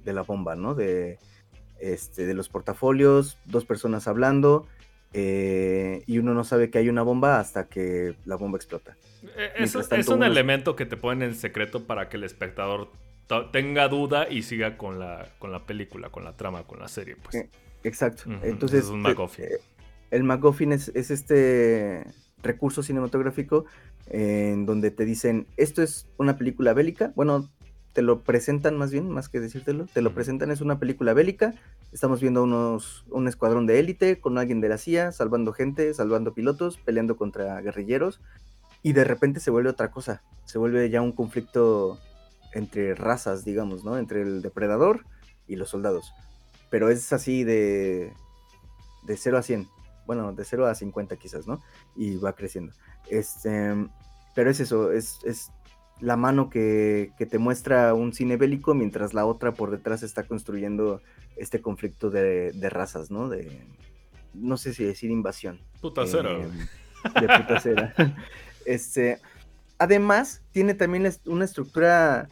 de 0.05 0.13
la 0.15 0.23
bomba, 0.23 0.55
¿no? 0.55 0.75
De, 0.75 1.19
este, 1.81 2.25
de 2.25 2.33
los 2.33 2.49
portafolios, 2.49 3.37
dos 3.45 3.67
personas 3.67 4.09
hablando, 4.09 4.67
eh, 5.13 6.03
y 6.07 6.19
uno 6.19 6.33
no 6.33 6.45
sabe 6.45 6.71
que 6.71 6.79
hay 6.79 6.89
una 6.89 7.03
bomba 7.03 7.41
hasta 7.41 7.69
que 7.69 8.17
la 8.25 8.37
bomba 8.37 8.57
explota. 8.57 8.97
Eh, 9.37 9.53
eso 9.57 9.81
es 9.81 10.09
un 10.09 10.23
elemento 10.23 10.77
que 10.77 10.87
te 10.87 10.97
ponen 10.97 11.29
en 11.29 11.35
secreto 11.35 11.85
para 11.85 12.09
que 12.09 12.17
el 12.17 12.25
espectador 12.25 12.91
tenga 13.53 13.89
duda 13.89 14.29
y 14.29 14.43
siga 14.43 14.77
con 14.77 14.99
la, 14.99 15.29
con 15.39 15.53
la 15.53 15.67
película, 15.67 16.11
con 16.11 16.25
la 16.25 16.37
trama, 16.37 16.65
con 16.65 16.81
la 16.81 16.89
serie. 16.89 17.17
Pues. 17.17 17.35
Eh, 17.35 17.51
exacto. 17.83 18.25
Entonces, 18.43 18.85
es 18.85 18.91
un 18.91 19.03
el 20.15 20.23
MacGuffin 20.23 20.73
es, 20.73 20.89
este 20.89 22.07
recurso 22.41 22.85
cinematográfico 22.85 23.65
en 24.07 24.65
donde 24.65 24.93
te 24.93 25.05
dicen, 25.05 25.49
esto 25.57 25.83
es 25.83 26.07
una 26.19 26.37
película 26.37 26.73
bélica, 26.73 27.13
bueno, 27.17 27.51
te 27.93 28.03
lo 28.03 28.23
presentan 28.23 28.77
más 28.77 28.93
bien, 28.93 29.09
más 29.09 29.29
que 29.29 29.41
decírtelo, 29.41 29.87
te 29.87 30.03
lo 30.03 30.15
presentan, 30.15 30.53
es 30.53 30.61
una 30.61 30.79
película 30.79 31.15
bélica, 31.15 31.55
estamos 31.91 32.21
viendo 32.21 32.45
unos, 32.45 33.05
un 33.11 33.27
escuadrón 33.27 33.67
de 33.67 33.81
élite 33.81 34.21
con 34.21 34.39
alguien 34.39 34.61
de 34.61 34.69
la 34.69 34.79
CIA, 34.79 35.11
salvando 35.11 35.53
gente, 35.53 35.93
salvando 35.95 36.33
pilotos, 36.33 36.79
peleando 36.79 37.17
contra 37.17 37.61
guerrilleros, 37.61 38.21
y 38.83 38.93
de 38.93 39.03
repente 39.03 39.41
se 39.41 39.51
vuelve 39.51 39.71
otra 39.71 39.91
cosa, 39.91 40.23
se 40.45 40.59
vuelve 40.59 40.91
ya 40.91 41.03
un 41.03 41.13
conflicto 41.13 41.99
entre 42.55 42.95
razas, 42.95 43.45
digamos, 43.45 43.85
¿no? 43.85 43.99
Entre 43.99 44.23
el 44.23 44.43
depredador 44.43 45.05
y 45.47 45.57
los 45.57 45.71
soldados. 45.71 46.13
Pero 46.71 46.89
es 46.89 47.13
así 47.13 47.45
de, 47.45 48.13
de 49.05 49.17
0 49.17 49.39
a 49.39 49.43
100 49.43 49.69
bueno, 50.07 50.33
de 50.33 50.45
0 50.45 50.67
a 50.67 50.75
50 50.75 51.17
quizás, 51.17 51.47
¿no? 51.47 51.61
Y 51.97 52.17
va 52.17 52.35
creciendo. 52.35 52.73
Este, 53.09 53.75
pero 54.35 54.51
es 54.51 54.61
eso, 54.61 54.93
es, 54.93 55.19
es 55.25 55.51
la 56.01 56.17
mano 56.17 56.51
que, 56.51 57.13
te 57.19 57.39
muestra 57.39 57.95
un 57.95 58.13
cine 58.13 58.37
bélico 58.37 58.75
mientras 58.75 59.15
la 59.15 59.27
otra 59.27 59.53
por 59.53 59.71
detrás 59.71 60.03
está 60.03 60.25
construyendo 60.25 61.01
este 61.37 61.61
conflicto 61.61 62.11
de, 62.11 62.53
razas, 62.71 63.11
¿no? 63.11 63.29
De, 63.29 63.61
no 64.35 64.57
sé 64.57 64.75
si 64.75 64.85
decir 64.85 65.11
invasión. 65.11 65.61
Putacera. 65.81 66.33
Eh, 66.33 66.49
de 67.21 67.39
putacera. 67.39 67.95
este, 68.67 69.19
además, 69.79 70.43
tiene 70.53 70.75
también 70.75 71.11
una 71.27 71.45
estructura 71.45 72.29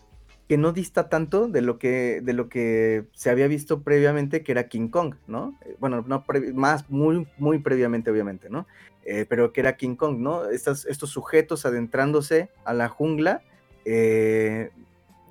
que 0.53 0.59
no 0.59 0.75
dista 0.75 1.09
tanto 1.09 1.49
de 1.49 1.63
lo 1.63 1.79
que, 1.79 2.21
de 2.23 2.35
lo 2.35 2.51
que 2.51 3.07
se 3.15 3.31
había 3.31 3.49
visto 3.49 3.81
previamente, 3.81 4.43
que 4.43 4.53
era 4.53 4.69
King 4.69 4.89
Kong, 4.89 5.15
¿no? 5.27 5.59
Eh, 5.65 5.79
bueno, 5.81 6.05
no 6.07 6.27
más, 6.53 6.91
muy, 6.91 7.27
muy 7.39 7.61
previamente, 7.61 8.11
obviamente, 8.11 8.51
¿no? 8.51 8.67
Eh, 9.07 9.25
pero 9.27 9.55
que 9.55 9.63
era 9.63 9.79
King 9.79 9.97
Kong, 9.97 10.19
¿no? 10.19 10.51
Estos, 10.51 10.85
estos 10.85 11.09
sujetos 11.09 11.65
adentrándose 11.65 12.51
a 12.67 12.75
la 12.75 12.91
jungla 12.91 13.41
eh, 13.87 14.73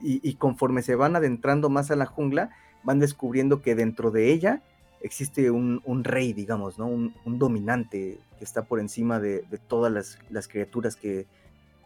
y, 0.02 0.34
conforme 0.38 0.82
se 0.82 0.96
van 0.96 1.16
adentrando 1.16 1.70
más 1.70 1.92
a 1.92 1.96
la 1.96 2.08
jungla, 2.08 2.50
van 2.82 2.98
descubriendo 2.98 3.62
que 3.62 3.76
dentro 3.76 4.10
de 4.10 4.32
ella 4.32 4.64
existe 5.02 5.52
un, 5.52 6.04
rey, 6.04 6.34
digamos, 6.34 6.80
¿no? 6.80 6.88
Un, 6.88 7.14
dominante 7.38 8.18
que 8.40 8.44
está 8.44 8.64
por 8.64 8.80
encima 8.80 9.20
de, 9.20 9.46
todas 9.68 10.18
las, 10.32 10.48
criaturas 10.48 10.96
que, 10.96 11.28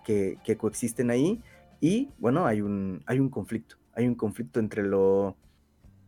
que 0.06 0.58
coexisten 0.58 1.12
ahí 1.12 1.42
y 1.82 2.12
bueno, 2.18 2.46
hay 2.46 2.62
un, 2.62 3.04
hay 3.06 3.20
un 3.20 3.30
conflicto. 3.30 3.78
Hay 3.94 4.08
un 4.08 4.16
conflicto 4.16 4.60
entre 4.60 4.84
lo. 4.84 5.36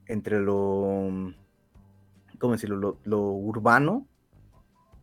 entre 0.05 0.39
lo. 0.39 1.33
¿Cómo 2.39 2.53
decirlo? 2.53 2.99
Lo, 3.03 3.31
urbano 3.31 4.07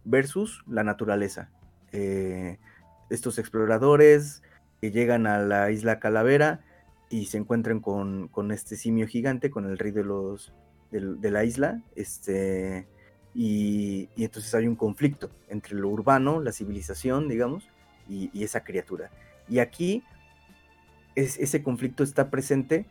versus 0.04 0.62
la 0.68 0.84
naturaleza. 0.84 1.50
Eh, 1.92 2.58
estos 3.10 3.38
exploradores 3.38 4.42
que 4.80 4.90
llegan 4.90 5.26
a 5.26 5.38
la 5.38 5.70
isla 5.70 5.98
Calavera 5.98 6.60
y 7.08 7.26
se 7.26 7.38
encuentran 7.38 7.80
con, 7.80 8.30
este 8.50 8.76
simio 8.76 9.06
gigante, 9.06 9.50
con 9.50 9.66
el 9.66 9.78
rey 9.78 9.92
de 9.92 10.04
los 10.04 10.52
de, 10.90 11.30
la 11.30 11.44
isla, 11.44 11.82
este, 11.96 12.86
y, 13.34 14.08
entonces 14.16 14.54
hay 14.54 14.68
un 14.68 14.76
conflicto 14.76 15.30
entre 15.48 15.74
lo 15.74 15.88
urbano, 15.88 16.40
la 16.40 16.52
civilización, 16.52 17.28
digamos, 17.28 17.68
y, 18.08 18.30
y 18.32 18.44
esa 18.44 18.62
criatura. 18.62 19.10
Y 19.48 19.58
aquí 19.58 20.04
ese 21.14 21.62
conflicto 21.62 22.02
está 22.02 22.30
presente 22.30 22.86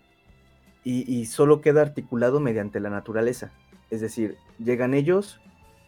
y, 0.84 1.26
solo 1.28 1.62
queda 1.62 1.82
articulado 1.82 2.40
mediante 2.40 2.80
la 2.80 2.90
naturaleza. 2.90 3.52
Es 3.90 4.02
decir, 4.02 4.38
llegan 4.60 4.94
ellos 4.94 5.40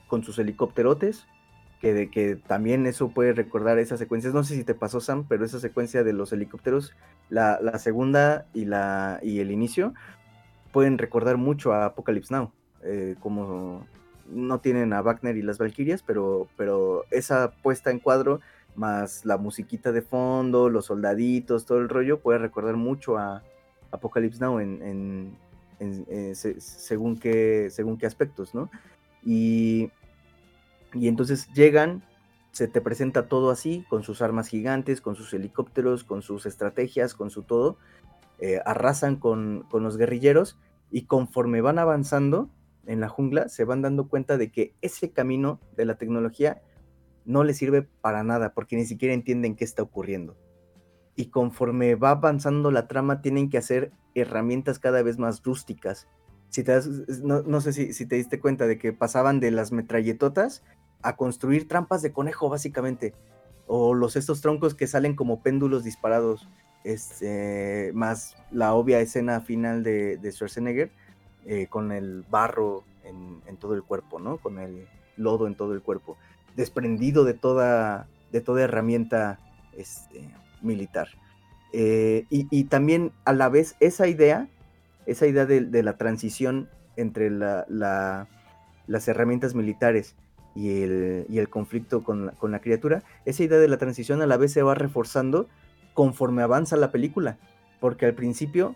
con 0.08 0.24
sus 0.24 0.40
helicópterotes, 0.40 1.28
que, 1.82 1.94
de, 1.94 2.10
que 2.10 2.36
también 2.36 2.86
eso 2.86 3.10
puede 3.10 3.34
recordar 3.34 3.78
esas 3.78 4.00
secuencias. 4.00 4.34
No 4.34 4.44
sé 4.44 4.56
si 4.56 4.64
te 4.64 4.74
pasó, 4.74 5.02
Sam, 5.02 5.26
pero 5.28 5.44
esa 5.44 5.60
secuencia 5.60 6.04
de 6.04 6.14
los 6.14 6.32
helicópteros, 6.32 6.94
la, 7.30 7.60
segunda 7.78 8.46
y, 8.54 8.66
la, 8.66 9.20
y 9.22 9.40
el 9.40 9.52
inicio, 9.52 9.94
pueden 10.72 10.98
recordar 10.98 11.38
mucho 11.38 11.74
a 11.74 11.86
Apocalypse 11.86 12.34
Now, 12.34 12.52
eh, 12.84 13.16
como 13.20 13.86
no 14.30 14.60
tienen 14.60 14.94
a 14.94 15.02
Wagner 15.02 15.38
y 15.38 15.42
las 15.42 15.58
Valkyrias, 15.58 16.04
pero, 16.04 16.48
pero 16.58 17.06
esa 17.12 17.52
puesta 17.62 17.92
en 17.92 18.00
cuadro, 18.00 18.40
más 18.76 19.26
la 19.26 19.38
musiquita 19.38 19.92
de 19.92 20.02
fondo, 20.02 20.70
los 20.70 20.86
soldaditos, 20.86 21.66
todo 21.66 21.80
el 21.80 21.90
rollo, 21.90 22.20
puede 22.20 22.40
recordar 22.40 22.76
mucho 22.76 23.18
a 23.18 23.44
Apocalypse 23.92 24.40
Now 24.40 24.60
en, 24.60 25.38
eh, 25.80 26.34
según, 26.36 27.18
qué, 27.18 27.70
según 27.70 27.98
qué 27.98 28.06
aspectos, 28.06 28.54
¿no? 28.54 28.70
Y, 29.24 29.92
y 30.94 31.08
entonces 31.08 31.48
llegan, 31.54 32.04
se 32.52 32.68
te 32.68 32.82
presenta 32.82 33.28
todo 33.28 33.50
así, 33.50 33.86
con 33.90 34.04
sus 34.04 34.22
armas 34.22 34.48
gigantes, 34.48 35.02
con 35.02 35.16
sus 35.16 35.34
helicópteros, 35.34 36.04
con 36.04 36.22
sus 36.22 36.46
estrategias, 36.46 37.14
con 37.14 37.30
su 37.30 37.44
todo, 37.44 37.78
eh, 38.40 38.62
arrasan 38.66 39.16
con, 39.16 39.66
con 39.70 39.84
los 39.84 39.98
guerrilleros 39.98 40.58
y 40.92 41.04
conforme 41.04 41.62
van 41.62 41.80
avanzando 41.80 42.50
en 42.86 43.00
la 43.00 43.10
jungla, 43.10 43.50
se 43.50 43.66
van 43.66 43.82
dando 43.82 44.08
cuenta 44.08 44.38
de 44.38 44.52
que 44.52 44.74
ese 44.82 45.12
camino 45.12 45.60
de 45.76 45.86
la 45.86 45.96
tecnología 45.96 46.62
no 47.26 47.44
les 47.44 47.58
sirve 47.58 47.84
para 48.02 48.24
nada, 48.24 48.54
porque 48.54 48.76
ni 48.76 48.86
siquiera 48.86 49.14
entienden 49.14 49.56
qué 49.56 49.64
está 49.64 49.82
ocurriendo. 49.84 50.38
Y 51.16 51.28
conforme 51.28 51.96
va 51.96 52.12
avanzando 52.12 52.72
la 52.72 52.88
trama, 52.88 53.22
tienen 53.22 53.50
que 53.50 53.58
hacer 53.58 53.92
herramientas 54.14 54.80
cada 54.80 55.02
vez 55.02 55.18
más 55.18 55.44
rústicas. 55.44 56.08
Si 56.50 56.64
te 56.64 56.80
no, 57.24 57.62
sé 57.62 57.74
si, 57.74 57.94
si, 57.94 58.06
te 58.06 58.16
diste 58.16 58.40
cuenta 58.40 58.68
de 58.68 58.78
que 58.78 58.94
pasaban 58.94 59.40
de 59.40 59.52
las 59.52 59.72
metralletotas 59.72 60.64
a 61.02 61.16
construir 61.16 61.68
trampas 61.68 62.02
de 62.02 62.14
conejo, 62.14 62.50
básicamente. 62.50 63.14
O 63.68 63.94
los 63.94 64.16
estos 64.16 64.42
troncos 64.42 64.76
que 64.76 64.88
salen 64.88 65.16
como 65.16 65.42
péndulos 65.42 65.84
disparados. 65.84 66.48
Este, 66.84 67.92
más 67.96 68.36
la 68.52 68.76
obvia 68.76 69.00
escena 69.00 69.42
final 69.42 69.82
de, 69.82 70.18
de 70.18 70.32
Schwarzenegger 70.32 70.92
eh, 71.48 71.68
con 71.68 71.92
el 71.92 72.24
barro 72.30 72.84
en, 73.04 73.58
todo 73.58 73.76
el 73.76 73.84
cuerpo, 73.84 74.20
¿no? 74.20 74.38
Con 74.38 74.58
el 74.58 74.88
lodo 75.16 75.46
en 75.46 75.56
todo 75.56 75.74
el 75.74 75.82
cuerpo, 75.82 76.18
desprendido 76.56 77.24
de 77.24 77.34
toda, 77.34 78.08
de 78.32 78.42
toda 78.42 78.64
herramienta 78.64 79.40
este, 79.78 80.30
militar. 80.62 81.10
Eh, 81.74 82.26
y, 82.30 82.64
también 82.66 83.12
a 83.26 83.34
la 83.34 83.50
vez 83.50 83.76
esa 83.82 84.08
idea, 84.08 84.48
esa 85.06 85.28
idea 85.28 85.46
de, 85.46 85.84
la 85.84 85.98
transición 85.98 86.70
entre 86.96 87.30
las 87.30 88.28
herramientas 89.08 89.56
militares 89.56 90.16
y 90.56 90.70
el, 90.84 91.50
conflicto 91.50 92.02
con, 92.04 92.32
la 92.42 92.60
criatura, 92.60 93.04
esa 93.26 93.44
idea 93.44 93.60
de 93.60 93.68
la 93.68 93.78
transición 93.78 94.22
a 94.22 94.26
la 94.26 94.38
vez 94.38 94.54
se 94.54 94.64
va 94.64 94.74
reforzando 94.74 95.50
conforme 95.94 96.44
avanza 96.44 96.78
la 96.78 96.92
película, 96.92 97.38
porque 97.82 98.06
al 98.06 98.14
principio 98.14 98.76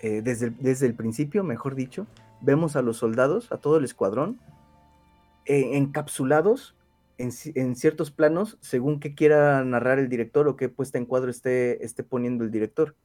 eh, 0.00 0.22
desde, 0.22 0.86
el 0.86 0.94
principio, 0.94 1.42
mejor 1.42 1.74
dicho, 1.74 2.06
vemos 2.40 2.76
a 2.76 2.82
los 2.82 2.98
soldados, 2.98 3.50
a 3.50 3.56
todo 3.56 3.78
el 3.78 3.84
escuadrón, 3.84 4.38
eh, 5.44 5.76
encapsulados 5.76 6.74
en, 7.18 7.76
ciertos 7.76 8.10
planos 8.10 8.58
según 8.60 9.00
que 9.00 9.14
quiera 9.14 9.64
narrar 9.64 9.98
el 9.98 10.08
director 10.08 10.48
o 10.48 10.56
qué 10.56 10.68
puesta 10.68 10.98
en 10.98 11.06
cuadro 11.06 11.30
esté, 11.30 11.84
esté 11.84 12.04
poniendo 12.04 12.44
el 12.44 12.50
director. 12.50 12.96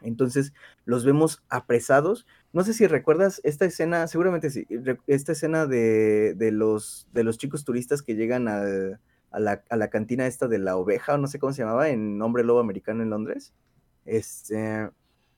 Entonces 0.00 0.52
los 0.84 1.04
vemos 1.04 1.42
apresados. 1.48 2.26
No 2.52 2.64
sé 2.64 2.72
si 2.72 2.86
recuerdas 2.86 3.40
esta 3.44 3.64
escena, 3.64 4.06
seguramente 4.06 4.50
sí, 4.50 4.66
esta 5.06 5.32
escena 5.32 5.66
de, 5.66 6.34
los, 6.52 7.08
de 7.12 7.24
los 7.24 7.36
chicos 7.38 7.64
turistas 7.64 8.02
que 8.02 8.14
llegan 8.14 8.48
a, 8.48 8.62
la, 9.38 9.62
a, 9.68 9.76
la, 9.76 9.90
cantina 9.90 10.26
esta 10.26 10.48
de 10.48 10.58
la 10.58 10.76
oveja, 10.76 11.14
o 11.14 11.18
no 11.18 11.26
sé 11.26 11.38
cómo 11.38 11.52
se 11.52 11.62
llamaba, 11.62 11.90
en 11.90 12.20
Hombre 12.22 12.44
Lobo 12.44 12.60
Americano 12.60 13.02
en 13.02 13.10
Londres. 13.10 13.52
Este, 14.06 14.88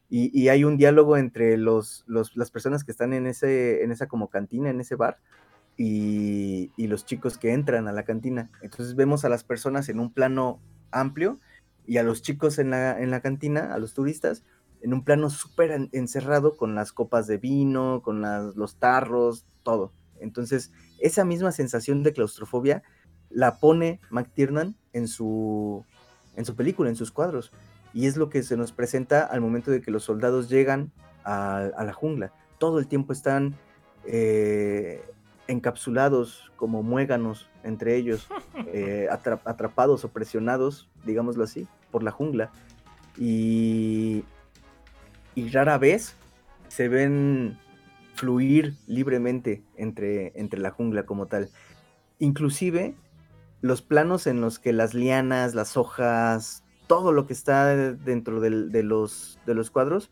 y, 0.09 0.49
hay 0.49 0.65
un 0.65 0.77
diálogo 0.77 1.17
entre 1.17 1.57
los, 1.57 2.05
las 2.07 2.51
personas 2.51 2.85
que 2.85 2.91
están 2.91 3.13
en, 3.13 3.27
ese, 3.27 3.83
en 3.83 3.93
esa 3.93 4.09
como 4.09 4.29
cantina, 4.29 4.69
en 4.69 4.81
ese 4.81 4.97
bar, 4.97 5.19
y, 5.77 6.71
los 6.77 7.07
chicos 7.07 7.39
que 7.39 7.53
entran 7.53 7.89
a 7.89 7.93
la 7.93 8.05
cantina. 8.05 8.51
Entonces 8.63 8.97
vemos 8.97 9.25
a 9.25 9.29
las 9.29 9.45
personas 9.45 9.89
en 9.89 10.01
un 10.01 10.13
plano 10.13 10.61
amplio 10.91 11.39
y 11.87 11.99
a 11.99 12.03
los 12.03 12.23
chicos 12.23 12.59
en 12.59 12.71
la, 12.71 13.01
en 13.01 13.11
la 13.11 13.21
cantina, 13.21 13.73
a 13.73 13.79
los 13.79 13.95
turistas, 13.95 14.43
en 14.83 14.93
un 14.93 15.05
plano 15.05 15.31
súper 15.31 15.89
encerrado 15.93 16.57
con 16.57 16.75
las 16.75 16.93
copas 16.93 17.27
de 17.27 17.39
vino, 17.39 18.03
con 18.03 18.23
los 18.57 18.77
tarros, 18.77 19.45
todo. 19.63 19.93
Entonces, 20.19 20.73
esa 20.99 21.25
misma 21.25 21.53
sensación 21.53 22.03
de 22.03 22.13
claustrofobia 22.13 22.83
la 23.29 23.59
pone 23.59 24.01
McTiernan 24.11 24.77
en 24.93 25.07
su, 25.07 25.85
en 26.37 26.45
su 26.45 26.57
película, 26.57 26.91
en 26.91 26.97
sus 26.97 27.13
cuadros 27.13 27.53
y 27.93 28.07
es 28.07 28.17
lo 28.17 28.29
que 28.31 28.43
se 28.43 28.57
nos 28.57 28.73
presenta 28.73 29.23
al 29.23 29.41
momento 29.41 29.71
de 29.71 29.81
que 29.81 29.91
los 29.91 30.05
soldados 30.05 30.49
llegan 30.49 30.93
a, 31.25 31.71
la 31.85 31.93
jungla. 31.93 32.33
Todo 32.59 32.79
el 32.79 32.87
tiempo 32.87 33.13
están 33.13 33.57
eh, 34.07 35.03
encapsulados 35.51 36.51
como 36.57 36.83
muéganos 36.83 37.49
entre 37.63 37.97
ellos, 37.97 38.29
eh, 38.73 39.09
atrapados 39.11 40.05
o 40.05 40.09
presionados, 40.09 40.89
digámoslo 41.05 41.45
así, 41.45 41.67
por 41.91 42.03
la 42.03 42.11
jungla. 42.11 42.51
Y, 43.19 44.25
y 45.35 45.49
rara 45.51 45.79
vez 45.79 46.15
se 46.69 46.89
ven 46.89 47.59
fluir 48.15 48.75
libremente 48.87 49.63
entre, 49.77 50.33
entre 50.39 50.61
la 50.61 50.71
jungla 50.71 51.05
como 51.05 51.27
tal. 51.27 51.51
Inclusive 52.19 52.95
los 53.61 53.83
planos 53.83 54.27
en 54.27 54.41
los 54.41 54.59
que 54.59 54.73
las 54.73 54.95
lianas, 54.95 55.55
las 55.55 55.77
hojas, 55.77 56.65
todo 56.87 57.13
lo 57.13 57.27
que 57.27 57.33
está 57.33 57.75
dentro 57.75 58.41
de, 58.41 58.51
los, 58.83 59.39
de 59.47 59.55
los 59.55 59.71
cuadros 59.71 60.11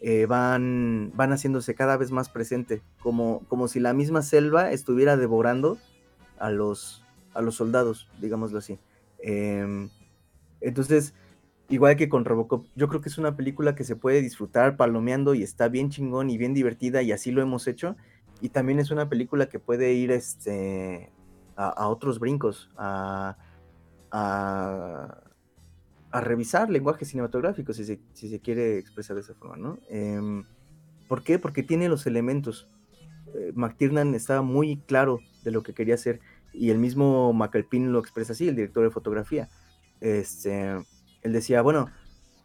eh, 0.00 0.26
van, 0.26 1.10
van 1.14 1.32
haciéndose 1.32 1.74
cada 1.74 1.96
vez 1.96 2.12
más 2.12 2.28
presente, 2.28 2.82
como, 3.00 3.42
como 3.48 3.66
si 3.66 3.80
la 3.80 3.94
misma 3.94 4.22
selva 4.22 4.70
estuviera 4.70 5.16
devorando 5.16 5.78
a 6.38 6.50
los, 6.50 7.04
a 7.34 7.42
los 7.42 7.56
soldados, 7.56 8.08
digámoslo 8.20 8.58
así. 8.58 8.78
Em, 9.18 9.88
entonces, 10.60 11.14
igual 11.68 11.96
que 11.96 12.08
con 12.08 12.24
Robocop, 12.24 12.66
yo 12.76 12.88
creo 12.88 13.00
que 13.00 13.08
es 13.08 13.18
una 13.18 13.36
película 13.36 13.74
que 13.74 13.82
se 13.82 13.96
puede 13.96 14.22
disfrutar 14.22 14.76
palomeando 14.76 15.34
y 15.34 15.42
está 15.42 15.68
bien 15.68 15.90
chingón 15.90 16.30
y 16.30 16.38
bien 16.38 16.54
divertida 16.54 17.02
y 17.02 17.10
así 17.10 17.32
lo 17.32 17.42
hemos 17.42 17.66
hecho. 17.66 17.96
Y 18.40 18.50
también 18.50 18.78
es 18.78 18.92
una 18.92 19.08
película 19.08 19.48
que 19.48 19.58
puede 19.58 19.94
ir 19.94 20.12
este, 20.12 21.10
a, 21.56 21.88
otros 21.88 22.20
brincos, 22.20 22.70
a, 22.76 23.36
a 24.12 25.27
revisar 26.12 26.70
lenguaje 26.70 27.04
cinematográfico, 27.04 27.72
si 27.72 27.84
se, 27.84 28.40
quiere 28.40 28.78
expresar 28.78 29.16
de 29.16 29.22
esa 29.22 29.34
forma, 29.34 29.56
¿no? 29.56 29.78
Em, 29.88 30.44
¿Por 31.06 31.22
qué? 31.22 31.38
Porque 31.38 31.62
tiene 31.62 31.88
los 31.88 32.06
elementos. 32.06 32.68
Eh, 33.34 33.52
McTiernan 33.54 34.14
estaba 34.14 34.42
muy 34.42 34.78
claro 34.86 35.20
de 35.42 35.50
lo 35.50 35.62
que 35.62 35.74
quería 35.74 35.94
hacer 35.94 36.20
y 36.52 36.70
el 36.70 36.78
mismo 36.78 37.32
McAlpin 37.32 37.92
lo 37.92 37.98
expresa 37.98 38.32
así, 38.32 38.48
el 38.48 38.56
director 38.56 38.84
de 38.84 38.90
fotografía. 38.90 39.48
Este, 40.00 40.76
él 41.22 41.32
decía, 41.32 41.62
bueno, 41.62 41.90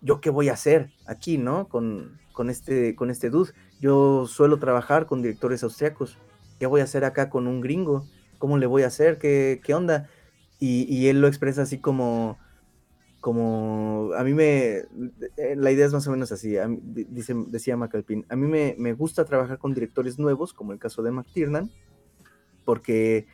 ¿yo 0.02 0.22
qué 0.22 0.30
voy 0.30 0.50
a 0.50 0.54
hacer 0.54 0.92
aquí, 1.06 1.38
no? 1.38 1.68
Con, 1.68 2.20
con, 2.32 2.50
este, 2.50 2.96
con 2.96 3.10
este 3.10 3.30
dude. 3.30 3.52
Yo 3.80 4.28
suelo 4.28 4.60
trabajar 4.60 5.06
con 5.06 5.22
directores 5.22 5.64
austriacos. 5.64 6.18
¿Qué 6.60 6.66
voy 6.66 6.82
a 6.82 6.86
hacer 6.86 7.06
acá 7.06 7.30
con 7.30 7.48
un 7.48 7.62
gringo? 7.62 8.06
¿Cómo 8.40 8.58
le 8.58 8.66
voy 8.66 8.84
a 8.84 8.88
hacer? 8.88 9.18
¿Qué, 9.18 9.62
qué 9.64 9.74
onda? 9.74 10.10
Y 10.66 11.08
él 11.08 11.20
lo 11.20 11.28
expresa 11.28 11.64
así 11.64 11.80
como, 11.80 12.38
como 13.24 14.12
a 14.18 14.24
mí 14.26 14.34
me, 14.34 14.80
eh, 15.38 15.56
la 15.56 15.72
idea 15.72 15.86
es 15.86 15.94
más 15.94 16.06
o 16.08 16.12
menos 16.12 16.34
así, 16.34 16.58
dice, 16.84 17.34
decía 17.48 17.78
McAlpin, 17.78 18.26
a 18.28 18.36
mí 18.36 18.48
me, 18.48 18.76
me, 18.78 18.92
gusta 18.92 19.24
trabajar 19.24 19.60
con 19.60 19.74
directores 19.74 20.20
nuevos, 20.20 20.54
como 20.54 20.74
el 20.74 20.78
caso 20.78 21.02
de 21.04 21.12
McTiernan, 21.12 21.72
porque, 22.66 23.26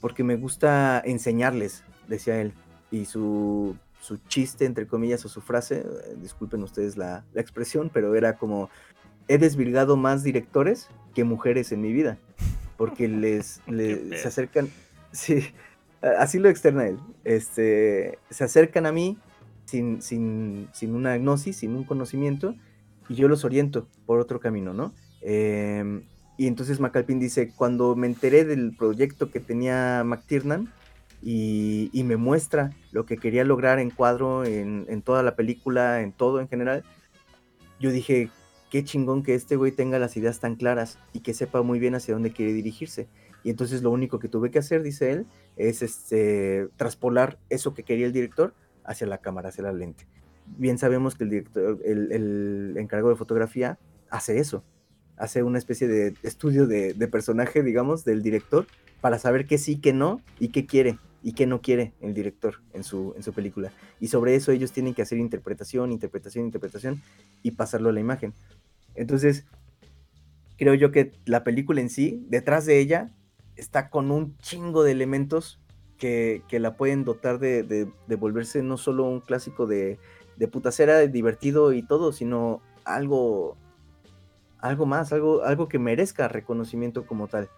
porque 0.00 0.24
me 0.24 0.34
gusta 0.34 1.00
enseñarles, 1.04 1.84
decía 2.08 2.40
él, 2.40 2.54
y 2.90 3.04
su, 3.04 3.76
su 4.00 4.16
chiste, 4.16 4.64
entre 4.64 4.88
comillas, 4.88 5.24
o 5.24 5.28
su 5.28 5.40
frase, 5.40 5.86
eh, 5.86 6.16
disculpen 6.20 6.64
ustedes 6.64 6.96
la, 6.96 7.24
la 7.34 7.40
expresión, 7.40 7.92
pero 7.94 8.16
era 8.16 8.36
como, 8.36 8.68
he 9.28 9.38
desvirgado 9.38 9.96
más 9.96 10.24
directores 10.24 10.88
que 11.14 11.22
mujeres 11.22 11.70
en 11.70 11.82
mi 11.82 11.92
vida, 11.92 12.18
porque 12.76 13.06
les, 13.06 13.60
les 13.68 14.22
se 14.22 14.26
acercan, 14.26 14.68
sí, 15.12 15.54
así 16.18 16.38
lo 16.38 16.48
externa 16.48 16.86
él. 16.86 16.98
Este, 17.24 18.18
se 18.30 18.44
acercan 18.44 18.86
a 18.86 18.92
mí 18.92 19.18
sin, 19.64 20.02
sin, 20.02 20.68
sin, 20.72 20.94
una 20.94 21.16
gnosis, 21.16 21.56
sin 21.56 21.74
un 21.74 21.84
conocimiento, 21.84 22.54
y 23.08 23.14
yo 23.14 23.28
los 23.28 23.44
oriento 23.44 23.88
por 24.06 24.20
otro 24.20 24.40
camino, 24.40 24.74
¿no? 24.74 24.94
Em, 25.22 26.02
y 26.36 26.46
entonces 26.46 26.80
McAlpin 26.80 27.20
dice, 27.20 27.52
cuando 27.54 27.96
me 27.96 28.06
enteré 28.06 28.44
del 28.44 28.76
proyecto 28.76 29.30
que 29.30 29.40
tenía 29.40 30.02
McTiernan 30.04 30.72
y, 31.22 31.90
y 31.92 32.04
me 32.04 32.16
muestra 32.16 32.72
lo 32.92 33.06
que 33.06 33.16
quería 33.16 33.44
lograr 33.44 33.78
en 33.78 33.90
cuadro, 33.90 34.44
en, 34.44 34.84
en, 34.88 35.02
toda 35.02 35.22
la 35.22 35.36
película, 35.36 36.02
en 36.02 36.12
todo 36.12 36.40
en 36.40 36.48
general, 36.48 36.84
yo 37.80 37.90
dije, 37.90 38.30
qué 38.70 38.84
chingón 38.84 39.22
que 39.22 39.34
este 39.34 39.56
güey 39.56 39.72
tenga 39.72 39.98
las 39.98 40.16
ideas 40.16 40.40
tan 40.40 40.56
claras 40.56 40.98
y 41.12 41.20
que 41.20 41.34
sepa 41.34 41.62
muy 41.62 41.78
bien 41.78 41.94
hacia 41.94 42.14
dónde 42.14 42.32
quiere 42.32 42.52
dirigirse. 42.52 43.08
Y 43.44 43.50
entonces 43.50 43.82
lo 43.82 43.90
único 43.90 44.18
que 44.18 44.28
tuve 44.28 44.50
que 44.50 44.58
hacer, 44.58 44.82
dice 44.82 45.12
él, 45.12 45.26
es 45.56 45.82
este, 45.82 46.68
traspolar 46.76 47.38
eso 47.50 47.74
que 47.74 47.84
quería 47.84 48.06
el 48.06 48.12
director 48.12 48.54
hacia 48.84 49.06
la 49.06 49.18
cámara, 49.18 49.50
hacia 49.50 49.64
la 49.64 49.72
lente. 49.72 50.06
Bien 50.46 50.78
sabemos 50.78 51.14
que 51.14 51.24
el 51.24 51.30
director, 51.30 51.78
el, 51.84 52.74
encargado 52.76 53.10
de 53.10 53.16
fotografía 53.16 53.78
hace 54.10 54.38
eso. 54.38 54.64
hace 55.16 55.42
una 55.42 55.58
especie 55.58 55.86
de 55.86 56.14
estudio 56.22 56.66
de, 56.66 56.94
de 56.94 57.08
personaje, 57.08 57.62
digamos, 57.62 58.04
del 58.04 58.22
director, 58.22 58.66
para 59.00 59.18
saber 59.18 59.46
qué 59.46 59.58
sí, 59.58 59.76
qué 59.76 59.92
no 59.92 60.20
y 60.40 60.48
qué 60.48 60.66
quiere 60.66 60.98
y 61.24 61.32
qué 61.32 61.46
no 61.46 61.62
quiere 61.62 61.94
el 62.02 62.12
director 62.12 62.60
en 62.74 62.84
su, 62.84 63.14
en 63.16 63.22
su 63.22 63.32
película. 63.32 63.72
Y 63.98 64.08
sobre 64.08 64.34
eso 64.34 64.52
ellos 64.52 64.72
tienen 64.72 64.92
que 64.92 65.00
hacer 65.00 65.18
interpretación, 65.18 65.90
interpretación, 65.90 66.44
interpretación 66.44 67.02
y 67.42 67.52
pasarlo 67.52 67.88
a 67.88 67.92
la 67.92 68.00
imagen. 68.00 68.34
Entonces, 68.94 69.46
creo 70.58 70.74
yo 70.74 70.92
que 70.92 71.12
la 71.24 71.42
película 71.42 71.80
en 71.80 71.88
sí, 71.88 72.22
detrás 72.28 72.66
de 72.66 72.78
ella, 72.78 73.10
está 73.56 73.90
con 73.90 74.10
un 74.10 74.36
chingo 74.38 74.82
de 74.82 74.92
elementos 74.92 75.60
que, 75.98 76.42
que 76.48 76.58
la 76.58 76.76
pueden 76.76 77.04
dotar 77.04 77.38
de, 77.38 77.62
de, 77.62 77.88
de, 78.06 78.16
volverse 78.16 78.62
no 78.62 78.76
solo 78.76 79.04
un 79.04 79.20
clásico 79.20 79.66
de, 79.66 79.98
de 80.36 80.48
putacera, 80.48 81.00
divertido 81.00 81.72
y 81.72 81.82
todo, 81.82 82.12
sino 82.12 82.60
algo, 82.84 83.56
algo 84.58 84.86
más, 84.86 85.12
algo, 85.12 85.42
algo 85.44 85.68
que 85.68 85.78
merezca 85.78 86.28
reconocimiento 86.28 87.06
como 87.06 87.28
tal. 87.28 87.48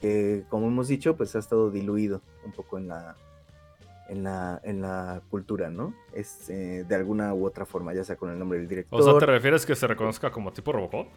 Que 0.00 0.44
como 0.50 0.66
hemos 0.66 0.88
dicho, 0.88 1.16
pues 1.16 1.34
ha 1.36 1.38
estado 1.38 1.70
diluido 1.70 2.20
un 2.44 2.52
poco 2.52 2.76
en 2.76 2.88
la, 2.88 3.16
en 4.08 4.22
la, 4.22 4.60
en 4.62 4.82
la 4.82 5.22
cultura, 5.30 5.70
¿no? 5.70 5.94
Es 6.12 6.50
eh, 6.50 6.84
de 6.86 6.94
alguna 6.94 7.32
u 7.34 7.46
otra 7.46 7.64
forma, 7.64 7.94
ya 7.94 8.04
sea 8.04 8.16
con 8.16 8.30
el 8.30 8.38
nombre 8.38 8.58
del 8.58 8.68
director. 8.68 9.00
O 9.00 9.02
sea, 9.02 9.18
¿te 9.18 9.26
refieres 9.26 9.64
que 9.64 9.74
se 9.74 9.86
reconozca 9.86 10.30
como 10.30 10.52
tipo 10.52 10.72
Robocop? 10.72 11.08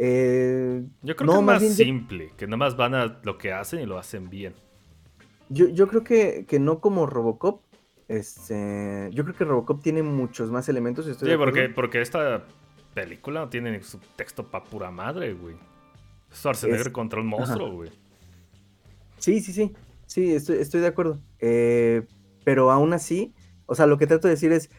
Eh, 0.00 0.84
yo 1.02 1.16
creo 1.16 1.26
no, 1.26 1.32
que 1.32 1.38
es 1.38 1.44
más, 1.44 1.62
más 1.62 1.74
simple, 1.74 2.32
que 2.36 2.46
nada 2.46 2.56
más 2.56 2.76
van 2.76 2.94
a 2.94 3.20
lo 3.24 3.36
que 3.36 3.52
hacen 3.52 3.80
y 3.80 3.86
lo 3.86 3.98
hacen 3.98 4.30
bien. 4.30 4.54
Yo, 5.48 5.68
yo 5.68 5.88
creo 5.88 6.04
que, 6.04 6.46
que 6.46 6.60
no 6.60 6.80
como 6.80 7.04
Robocop. 7.04 7.62
Este, 8.06 9.10
yo 9.12 9.24
creo 9.24 9.36
que 9.36 9.44
Robocop 9.44 9.82
tiene 9.82 10.02
muchos 10.02 10.50
más 10.50 10.68
elementos. 10.68 11.06
Estoy 11.06 11.30
sí, 11.32 11.36
porque, 11.36 11.68
porque 11.68 12.00
esta 12.00 12.44
película 12.94 13.40
no 13.40 13.48
tiene 13.48 13.82
subtexto 13.82 14.46
pa' 14.46 14.64
pura 14.64 14.90
madre, 14.90 15.34
güey. 15.34 15.56
Schwarzenegger 16.32 16.86
es... 16.86 16.92
contra 16.92 17.20
un 17.20 17.26
monstruo, 17.26 17.72
güey. 17.72 17.90
Sí, 19.18 19.40
sí, 19.40 19.52
sí. 19.52 19.72
Sí, 20.06 20.32
estoy, 20.32 20.58
estoy 20.58 20.80
de 20.80 20.86
acuerdo. 20.86 21.20
Eh, 21.40 22.06
pero 22.44 22.70
aún 22.70 22.92
así, 22.92 23.34
o 23.66 23.74
sea, 23.74 23.86
lo 23.86 23.98
que 23.98 24.06
trato 24.06 24.28
de 24.28 24.34
decir 24.34 24.52
es, 24.52 24.70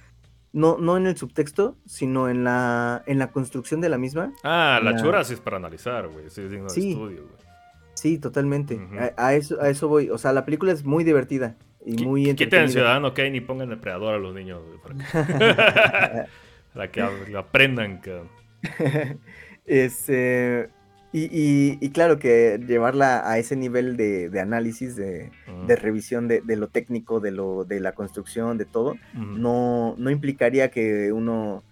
no, 0.51 0.77
no 0.77 0.97
en 0.97 1.07
el 1.07 1.15
subtexto, 1.17 1.77
sino 1.85 2.29
en 2.29 2.43
la, 2.43 3.03
en 3.05 3.19
la 3.19 3.31
construcción 3.31 3.81
de 3.81 3.89
la 3.89 3.97
misma. 3.97 4.33
Ah, 4.43 4.79
la, 4.83 4.91
la... 4.91 5.01
chura 5.01 5.23
sí 5.23 5.33
es 5.33 5.39
para 5.39 5.57
analizar, 5.57 6.07
güey. 6.07 6.29
Sí, 6.29 6.41
es 6.41 6.51
digno 6.51 6.69
sí. 6.69 6.81
de 6.81 6.89
estudio, 6.91 7.23
güey. 7.23 7.49
Sí, 7.93 8.17
totalmente. 8.17 8.75
Uh 8.75 8.79
-huh. 8.79 9.13
a, 9.17 9.27
a, 9.27 9.33
eso, 9.35 9.61
a 9.61 9.69
eso 9.69 9.87
voy. 9.87 10.09
O 10.09 10.17
sea, 10.17 10.31
la 10.33 10.45
película 10.45 10.71
es 10.71 10.83
muy 10.85 11.03
divertida 11.03 11.57
y 11.85 12.03
muy 12.03 12.33
Quiten 12.35 12.63
el 12.63 12.69
Ciudadano 12.69 13.13
Kane 13.13 13.37
y 13.37 13.41
pongan 13.41 13.69
depredador 13.69 14.15
a 14.15 14.17
los 14.17 14.33
niños, 14.33 14.61
güey. 14.65 14.79
Para 14.79 14.95
que, 14.95 15.03
para 16.73 16.91
que 16.91 17.37
aprendan, 17.37 17.97
cabrón. 17.97 18.29
este... 19.65 20.69
Y, 21.11 21.23
y, 21.23 21.77
y, 21.81 21.89
claro 21.89 22.19
que 22.19 22.59
llevarla 22.67 23.27
a 23.27 23.39
ese 23.39 23.55
nivel 23.55 23.97
de, 23.97 24.29
de 24.29 24.39
análisis, 24.39 24.95
de, 24.95 25.31
uh 25.47 25.51
-huh. 25.51 25.65
de 25.65 25.75
revisión 25.75 26.27
de, 26.27 26.41
de, 26.41 26.55
lo 26.55 26.67
técnico, 26.67 27.19
de, 27.19 27.31
lo, 27.31 27.65
de 27.65 27.79
la 27.79 27.93
construcción, 27.93 28.59
de 28.59 28.65
todo, 28.65 28.91
uh 28.91 29.17
-huh. 29.17 29.37
no, 29.39 29.95
no 29.97 30.11
implicaría 30.11 30.69
que 30.69 31.11
uno, 31.11 31.63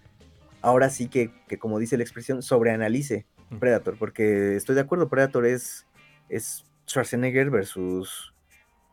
ahora 0.60 0.90
sí 0.90 1.06
que, 1.08 1.30
que 1.46 1.56
como 1.56 1.78
dice 1.78 1.96
la 1.96 2.02
expresión, 2.02 2.42
sobreanalice 2.42 3.26
uh 3.50 3.54
-huh. 3.54 3.58
Predator, 3.60 3.96
porque 3.96 4.56
estoy 4.56 4.74
de 4.74 4.80
acuerdo, 4.80 5.08
Predator 5.08 5.46
es, 5.46 5.86
es 6.28 6.64
Schwarzenegger 6.88 7.50
versus, 7.50 8.34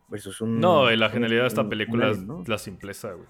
versus 0.09 0.41
un... 0.41 0.59
No, 0.59 0.91
y 0.91 0.95
la 0.95 1.09
genialidad 1.09 1.41
de 1.41 1.47
esta 1.47 1.67
película 1.67 2.11
es 2.11 2.19
¿no? 2.19 2.43
la 2.45 2.59
simpleza, 2.59 3.13
güey. 3.13 3.27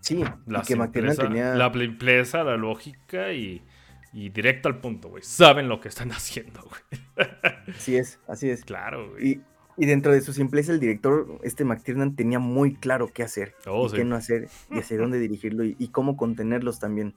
Sí, 0.00 0.24
la 0.46 0.64
simpleza, 0.64 1.24
tenía... 1.24 1.54
la 1.54 1.70
simpleza, 1.70 2.44
la 2.44 2.56
lógica 2.56 3.32
y 3.32 3.62
y 4.16 4.30
directo 4.30 4.70
al 4.70 4.80
punto, 4.80 5.10
güey. 5.10 5.22
Saben 5.22 5.68
lo 5.68 5.78
que 5.78 5.88
están 5.88 6.10
haciendo, 6.10 6.62
güey. 6.62 7.26
Así 7.76 7.96
es, 7.98 8.18
así 8.26 8.48
es. 8.48 8.64
Claro, 8.64 9.10
güey. 9.10 9.28
Y, 9.28 9.40
y, 9.76 9.84
dentro 9.84 10.10
de 10.10 10.22
su 10.22 10.32
simpleza, 10.32 10.72
el 10.72 10.80
director, 10.80 11.38
este 11.42 11.66
McTiernan, 11.66 12.16
tenía 12.16 12.38
muy 12.38 12.76
claro 12.76 13.08
qué 13.12 13.22
hacer, 13.22 13.54
oh, 13.66 13.84
y 13.84 13.90
sí. 13.90 13.96
qué 13.96 14.04
no 14.06 14.16
hacer, 14.16 14.48
y 14.70 14.78
hacia 14.78 14.96
dónde 14.96 15.18
dirigirlo, 15.18 15.66
y, 15.66 15.76
y, 15.78 15.88
cómo 15.88 16.16
contenerlos 16.16 16.78
también. 16.78 17.14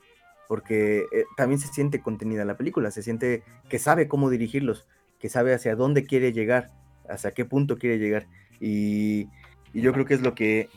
Porque 0.49 1.05
eh, 1.13 1.23
también 1.37 1.61
se 1.61 1.69
siente 1.69 2.01
contenida 2.01 2.43
la 2.43 2.57
película, 2.57 2.91
se 2.91 3.01
siente 3.01 3.43
que 3.69 3.79
sabe 3.79 4.09
cómo 4.09 4.29
dirigirlos, 4.29 4.85
que 5.19 5.29
sabe 5.29 5.53
hacia 5.53 5.77
dónde 5.77 6.03
quiere 6.03 6.33
llegar, 6.33 6.73
hacia 7.07 7.31
qué 7.31 7.45
punto 7.45 7.77
quiere 7.77 7.97
llegar. 7.97 8.27
Y, 8.59 9.29
y 9.71 9.79
yo 9.79 9.93
creo 9.93 10.05
que 10.05 10.15
es 10.15 10.21
lo 10.21 10.35
que, 10.35 10.67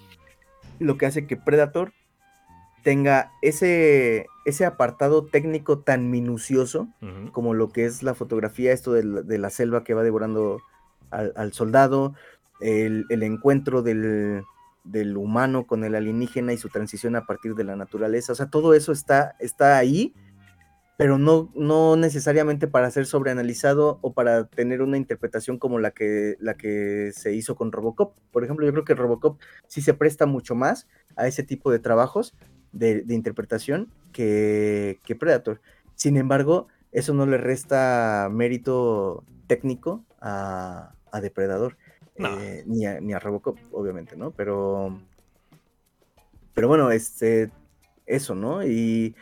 lo 0.79 0.99
que 0.99 1.07
hace 1.07 1.27
que 1.27 1.37
Predator 1.37 1.93
tenga 2.83 3.33
ese, 3.43 4.26
ese 4.45 4.64
apartado 4.64 5.26
técnico 5.26 5.80
tan 5.80 6.11
minucioso 6.11 6.89
uh 7.01 7.07
-huh. 7.07 7.33
como 7.33 7.55
lo 7.55 7.70
que 7.70 7.85
es 7.85 8.03
la 8.03 8.14
fotografía, 8.14 8.72
esto 8.72 8.93
de 8.93 9.05
la, 9.05 9.22
de 9.22 9.39
la 9.39 9.51
selva 9.51 9.85
que 9.85 9.95
va 9.95 10.03
devorando 10.03 10.61
al, 11.11 11.33
al 11.37 11.53
soldado, 11.53 12.14
el, 12.61 13.07
el 13.09 13.22
encuentro 13.22 13.83
del, 13.83 14.43
del, 14.85 15.16
humano 15.16 15.66
con 15.66 15.85
el 15.85 15.95
alienígena 15.95 16.53
y 16.53 16.59
su 16.59 16.68
transición 16.68 17.16
a 17.16 17.26
partir 17.26 17.55
de 17.55 17.64
la 17.64 17.76
naturaleza. 17.76 18.33
O 18.33 18.37
sea, 18.37 18.51
todo 18.51 18.74
eso 18.74 18.93
está, 18.93 19.37
está 19.39 19.76
ahí, 19.76 20.14
pero 20.97 21.18
no, 21.18 21.51
no 21.55 21.97
necesariamente 21.97 22.68
para 22.68 22.91
ser 22.91 23.07
sobreanalizado 23.07 23.99
o 24.03 24.12
para 24.12 24.47
tener 24.47 24.83
una 24.83 24.97
interpretación 24.97 25.59
como 25.59 25.78
la 25.78 25.91
que, 25.91 26.37
la 26.39 26.55
que 26.55 27.11
se 27.12 27.33
hizo 27.35 27.57
con 27.57 27.72
Robocop. 27.72 28.16
Por 28.30 28.45
ejemplo, 28.45 28.66
yo 28.66 28.72
creo 28.72 28.85
que 28.85 28.95
Robocop 28.95 29.41
sí 29.66 29.83
se 29.83 29.95
presta 29.95 30.26
mucho 30.26 30.55
más 30.55 30.87
a 31.16 31.26
ese 31.26 31.43
tipo 31.43 31.70
de 31.70 31.78
trabajos, 31.78 32.35
de, 32.73 33.03
de 33.03 33.14
interpretación 33.14 33.89
que, 34.12 35.01
que, 35.05 35.16
Predator. 35.16 35.61
Sin 35.95 36.16
embargo, 36.16 36.68
eso 36.91 37.14
no 37.14 37.27
le 37.27 37.39
resta 37.39 38.29
mérito 38.31 39.25
técnico 39.47 40.05
a, 40.20 40.95
a 41.11 41.20
Depredador. 41.20 41.77
No. 42.18 42.41
Eh, 42.41 42.64
ni, 42.66 42.87
a, 42.87 43.01
ni, 43.01 43.12
a, 43.12 43.18
Robocop, 43.18 43.59
obviamente, 43.73 44.16
¿no? 44.16 44.31
Pero. 44.33 45.01
Pero 46.55 46.68
bueno, 46.68 46.91
este. 46.91 47.51
Eso, 48.07 48.35
¿no? 48.35 48.64
Y. 48.64 49.14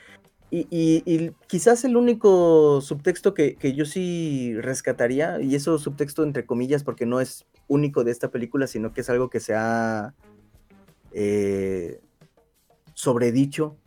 Y, 0.53 0.67
y, 0.69 1.03
y 1.07 1.31
quizás 1.47 1.85
el 1.85 1.97
único 1.97 2.81
subtexto 2.81 3.35
que, 3.35 3.55
que, 3.55 3.73
yo 3.73 3.85
sí 3.85 4.57
rescataría, 4.61 5.41
y 5.41 5.55
eso 5.55 5.79
subtexto 5.79 6.25
entre 6.25 6.45
comillas, 6.45 6.83
porque 6.83 7.07
no 7.07 7.21
es 7.21 7.47
único 7.69 8.03
de 8.03 8.11
esta 8.11 8.33
película, 8.33 8.67
sino 8.67 8.93
que 8.93 9.03
es 9.03 9.11
algo 9.11 9.31
que 9.31 9.39
se 9.39 9.55
ha 9.55 10.13
eh, 11.13 12.01
sobredicho 13.01 13.79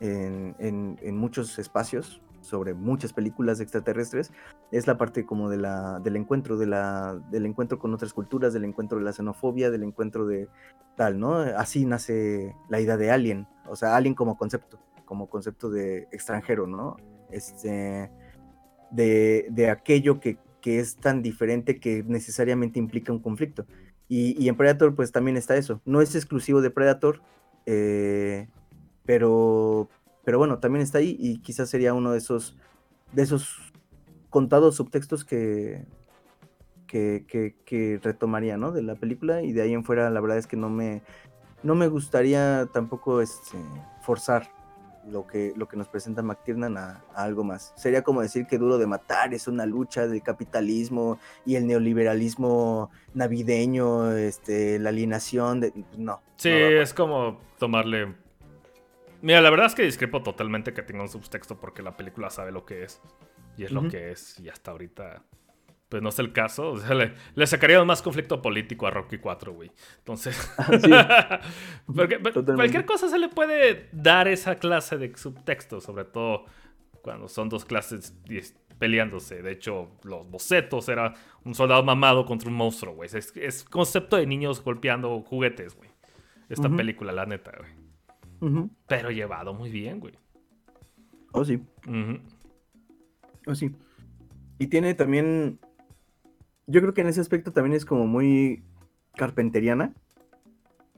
en, 0.00 0.54
en, 0.58 1.16
muchos 1.16 1.58
espacios, 1.58 2.20
sobre 2.42 2.74
muchas 2.74 3.14
películas 3.14 3.58
extraterrestres, 3.60 4.32
es 4.70 4.86
la 4.86 4.98
parte 4.98 5.24
como 5.24 5.48
de 5.48 5.56
la, 5.56 5.98
del 6.00 6.16
encuentro, 6.16 6.58
de 6.58 6.66
la, 6.66 7.18
del 7.30 7.46
encuentro 7.46 7.78
con 7.78 7.94
otras 7.94 8.12
culturas, 8.12 8.52
del 8.52 8.64
encuentro 8.64 8.98
de 8.98 9.04
la 9.04 9.14
xenofobia, 9.14 9.70
del 9.70 9.82
encuentro 9.82 10.26
de 10.26 10.48
tal, 10.94 11.18
¿no? 11.18 11.36
Así 11.36 11.86
nace 11.86 12.54
la 12.68 12.82
idea 12.82 12.98
de 12.98 13.10
Alien, 13.10 13.46
o 13.66 13.76
sea, 13.76 13.96
Alien 13.96 14.14
como 14.14 14.36
concepto, 14.36 14.78
como 15.06 15.30
concepto 15.30 15.70
de 15.70 16.06
extranjero, 16.12 16.66
¿no? 16.66 16.98
Este, 17.30 18.10
de, 18.90 19.46
de 19.50 19.70
aquello 19.70 20.20
que, 20.20 20.36
que 20.60 20.80
es 20.80 20.96
tan 20.96 21.22
diferente 21.22 21.80
que 21.80 22.02
necesariamente 22.02 22.78
implica 22.78 23.10
un 23.10 23.20
conflicto. 23.20 23.64
Y, 24.06 24.36
y, 24.38 24.50
en 24.50 24.56
Predator 24.56 24.94
pues 24.94 25.12
también 25.12 25.38
está 25.38 25.56
eso. 25.56 25.80
No 25.86 26.02
es 26.02 26.14
exclusivo 26.14 26.60
de 26.60 26.70
Predator, 26.70 27.22
eh, 27.66 28.48
pero, 29.04 29.88
pero 30.24 30.38
bueno, 30.38 30.58
también 30.58 30.82
está 30.82 30.98
ahí 30.98 31.16
y 31.18 31.38
quizás 31.38 31.68
sería 31.68 31.94
uno 31.94 32.12
de 32.12 32.18
esos, 32.18 32.56
de 33.12 33.22
esos 33.22 33.72
contados 34.30 34.76
subtextos 34.76 35.24
que, 35.24 35.86
que, 36.86 37.24
que, 37.64 38.00
retomaría, 38.02 38.56
¿no? 38.56 38.70
De 38.70 38.82
la 38.82 38.94
película 38.94 39.42
y 39.42 39.52
de 39.52 39.62
ahí 39.62 39.72
en 39.72 39.84
fuera 39.84 40.10
la 40.10 40.20
verdad 40.20 40.38
es 40.38 40.46
que 40.46 40.56
no 40.56 40.70
me, 40.70 41.02
no 41.62 41.74
me 41.74 41.88
gustaría 41.88 42.68
tampoco 42.72 43.20
este, 43.20 43.58
forzar 44.02 44.48
lo 45.08 45.26
que, 45.26 45.52
lo 45.56 45.68
que 45.68 45.76
nos 45.76 45.88
presenta 45.88 46.22
McTiernan 46.22 46.76
a, 46.76 47.04
a, 47.14 47.24
algo 47.24 47.44
más. 47.44 47.72
Sería 47.76 48.02
como 48.02 48.22
decir 48.22 48.46
que 48.46 48.58
Duro 48.58 48.78
de 48.78 48.86
Matar 48.86 49.34
es 49.34 49.48
una 49.48 49.66
lucha 49.66 50.06
del 50.06 50.22
capitalismo 50.22 51.18
y 51.44 51.56
el 51.56 51.66
neoliberalismo 51.66 52.90
navideño, 53.14 54.12
este, 54.12 54.78
la 54.78 54.90
alienación, 54.90 55.60
de... 55.60 55.72
no. 55.96 56.22
Sí, 56.36 56.50
no 56.50 56.82
es 56.82 56.94
como 56.94 57.40
tomarle... 57.58 58.14
Mira, 59.22 59.40
la 59.40 59.50
verdad 59.50 59.66
es 59.66 59.74
que 59.74 59.82
discrepo 59.82 60.22
totalmente 60.22 60.74
que 60.74 60.82
tenga 60.82 61.02
un 61.02 61.08
subtexto 61.08 61.58
porque 61.58 61.82
la 61.82 61.96
película 61.96 62.28
sabe 62.28 62.52
lo 62.52 62.66
que 62.66 62.84
es 62.84 63.00
y 63.56 63.64
es 63.64 63.70
uh 63.70 63.76
-huh. 63.76 63.82
lo 63.84 63.88
que 63.90 64.10
es 64.10 64.38
y 64.38 64.48
hasta 64.50 64.72
ahorita 64.72 65.22
pues 65.94 66.02
no 66.02 66.08
es 66.08 66.18
el 66.18 66.32
caso. 66.32 66.72
O 66.72 66.76
sea, 66.76 66.92
le, 66.92 67.14
le 67.36 67.46
sacaría 67.46 67.84
más 67.84 68.02
conflicto 68.02 68.42
político 68.42 68.88
a 68.88 68.90
Rocky 68.90 69.18
4, 69.18 69.52
güey. 69.52 69.70
Entonces, 69.98 70.52
ah, 70.58 70.72
sí. 70.76 70.90
porque 71.94 72.18
cualquier 72.18 72.84
cosa 72.84 73.08
se 73.08 73.16
le 73.16 73.28
puede 73.28 73.88
dar 73.92 74.26
esa 74.26 74.56
clase 74.56 74.98
de 74.98 75.16
subtexto, 75.16 75.80
sobre 75.80 76.04
todo 76.06 76.46
cuando 77.00 77.28
son 77.28 77.48
dos 77.48 77.64
clases 77.64 78.12
peleándose. 78.76 79.40
De 79.40 79.52
hecho, 79.52 79.92
los 80.02 80.28
bocetos 80.28 80.88
era 80.88 81.14
un 81.44 81.54
soldado 81.54 81.84
mamado 81.84 82.26
contra 82.26 82.48
un 82.48 82.56
monstruo, 82.56 82.96
güey. 82.96 83.08
Es, 83.12 83.32
es, 83.36 83.62
concepto 83.62 84.16
de 84.16 84.26
niños 84.26 84.64
golpeando 84.64 85.20
juguetes, 85.20 85.76
güey. 85.76 85.90
Esta 86.48 86.66
uh 86.66 86.72
-huh. 86.72 86.76
película, 86.76 87.12
la 87.12 87.24
neta, 87.24 87.52
güey. 87.56 87.70
Uh 88.40 88.58
-huh. 88.58 88.70
Pero 88.88 89.12
llevado 89.12 89.54
muy 89.54 89.70
bien, 89.70 90.00
güey. 90.00 90.14
Oh, 91.30 91.44
sí. 91.44 91.62
Uh 91.86 92.18
Oh, 93.46 93.54
sí. 93.54 93.70
Y 94.58 94.66
tiene 94.66 94.94
también. 94.94 95.60
Yo 96.66 96.80
creo 96.80 96.94
que 96.94 97.02
en 97.02 97.08
ese 97.08 97.20
aspecto 97.20 97.52
también 97.52 97.74
es 97.74 97.84
como 97.84 98.06
muy 98.06 98.62
carpenteriana. 99.16 99.94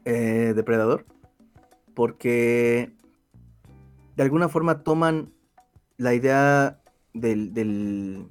Eh, 0.04 0.52
Depredador. 0.54 1.04
Porque 1.94 2.92
de 4.16 4.22
alguna 4.22 4.48
forma 4.48 4.82
toman 4.82 5.32
la 5.96 6.14
idea 6.14 6.80
del, 7.14 7.52
del, 7.52 8.28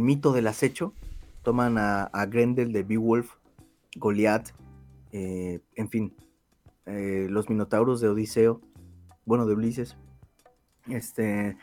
mito 0.00 0.32
del 0.32 0.46
acecho. 0.46 0.92
Toman 1.42 1.76
a, 1.78 2.26
Grendel 2.26 2.72
de 2.72 2.82
Beowulf, 2.82 3.36
Goliath, 3.96 4.50
eh, 5.12 5.60
en 5.76 5.88
fin, 5.88 6.14
eh, 6.84 7.26
los 7.30 7.48
minotauros 7.48 8.00
de 8.00 8.08
Odiseo, 8.08 8.60
bueno, 9.24 9.46
de 9.46 9.54
Ulises. 9.54 9.96
Este, 10.88 11.56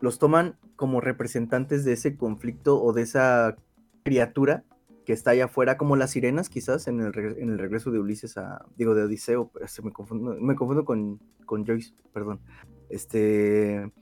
los 0.00 0.18
toman 0.18 0.56
como 0.82 1.00
representantes 1.00 1.84
de 1.84 1.92
ese 1.92 2.16
conflicto 2.16 2.82
o 2.82 2.92
de 2.92 3.02
esa 3.02 3.54
criatura 4.02 4.64
que 5.06 5.12
está 5.12 5.30
allá 5.30 5.44
afuera, 5.44 5.76
como 5.76 5.94
las 5.94 6.10
sirenas, 6.10 6.48
quizás, 6.48 6.88
en 6.88 6.98
el, 6.98 7.12
regreso 7.12 7.92
de 7.92 8.00
Ulises 8.00 8.36
a, 8.36 8.66
digo, 8.76 8.96
de 8.96 9.04
Odiseo, 9.04 9.52
se 9.66 9.80
me 9.80 9.92
confundo, 9.92 10.34
me 10.40 10.56
confundo 10.56 10.84
con, 10.84 11.20
con 11.46 11.64
Joyce, 11.64 11.94
perdón, 12.12 12.40
este, 12.88 13.92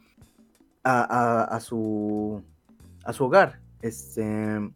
a, 0.82 1.58
su, 1.60 2.42
a 3.04 3.12
su 3.12 3.24
hogar, 3.26 3.60
este, 3.82 4.72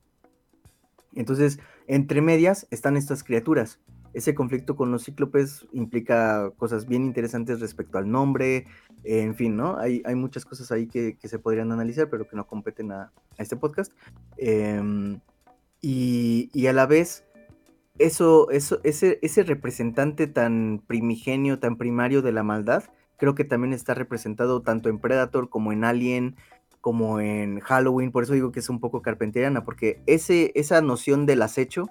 entonces, 1.14 1.58
entre 1.86 2.20
medias 2.20 2.66
están 2.70 2.98
estas 2.98 3.24
criaturas. 3.24 3.80
Ese 4.14 4.34
conflicto 4.34 4.76
con 4.76 4.90
los 4.90 5.04
cíclopes 5.04 5.66
implica 5.72 6.50
cosas 6.56 6.86
bien 6.86 7.04
interesantes 7.04 7.60
respecto 7.60 7.98
al 7.98 8.10
nombre, 8.10 8.66
en 9.02 9.34
fin, 9.34 9.56
¿no? 9.56 9.76
Hay, 9.76 10.02
hay 10.04 10.14
muchas 10.14 10.44
cosas 10.44 10.72
ahí 10.72 10.86
que, 10.86 11.18
se 11.22 11.38
podrían 11.38 11.72
analizar, 11.72 12.08
pero 12.08 12.26
que 12.26 12.36
no 12.36 12.46
competen 12.46 12.92
a, 12.92 13.12
este 13.38 13.56
podcast. 13.56 13.92
Em, 14.36 15.20
y, 15.80 16.66
a 16.66 16.72
la 16.72 16.86
vez, 16.86 17.24
eso, 17.98 18.50
eso, 18.50 18.80
ese, 18.84 19.18
ese 19.20 19.42
representante 19.42 20.26
tan 20.26 20.82
primigenio, 20.86 21.58
tan 21.58 21.76
primario 21.76 22.22
de 22.22 22.32
la 22.32 22.42
maldad, 22.42 22.84
creo 23.18 23.34
que 23.34 23.44
también 23.44 23.72
está 23.72 23.94
representado 23.94 24.62
tanto 24.62 24.88
en 24.88 24.98
Predator 24.98 25.48
como 25.48 25.72
en 25.72 25.84
Alien, 25.84 26.36
como 26.80 27.18
en 27.18 27.60
Halloween, 27.60 28.12
por 28.12 28.24
eso 28.24 28.34
digo 28.34 28.52
que 28.52 28.60
es 28.60 28.68
un 28.68 28.78
poco 28.78 29.00
carpenteriana, 29.00 29.64
porque 29.64 30.02
ese, 30.06 30.52
esa 30.54 30.82
noción 30.82 31.24
del 31.24 31.40
acecho, 31.40 31.88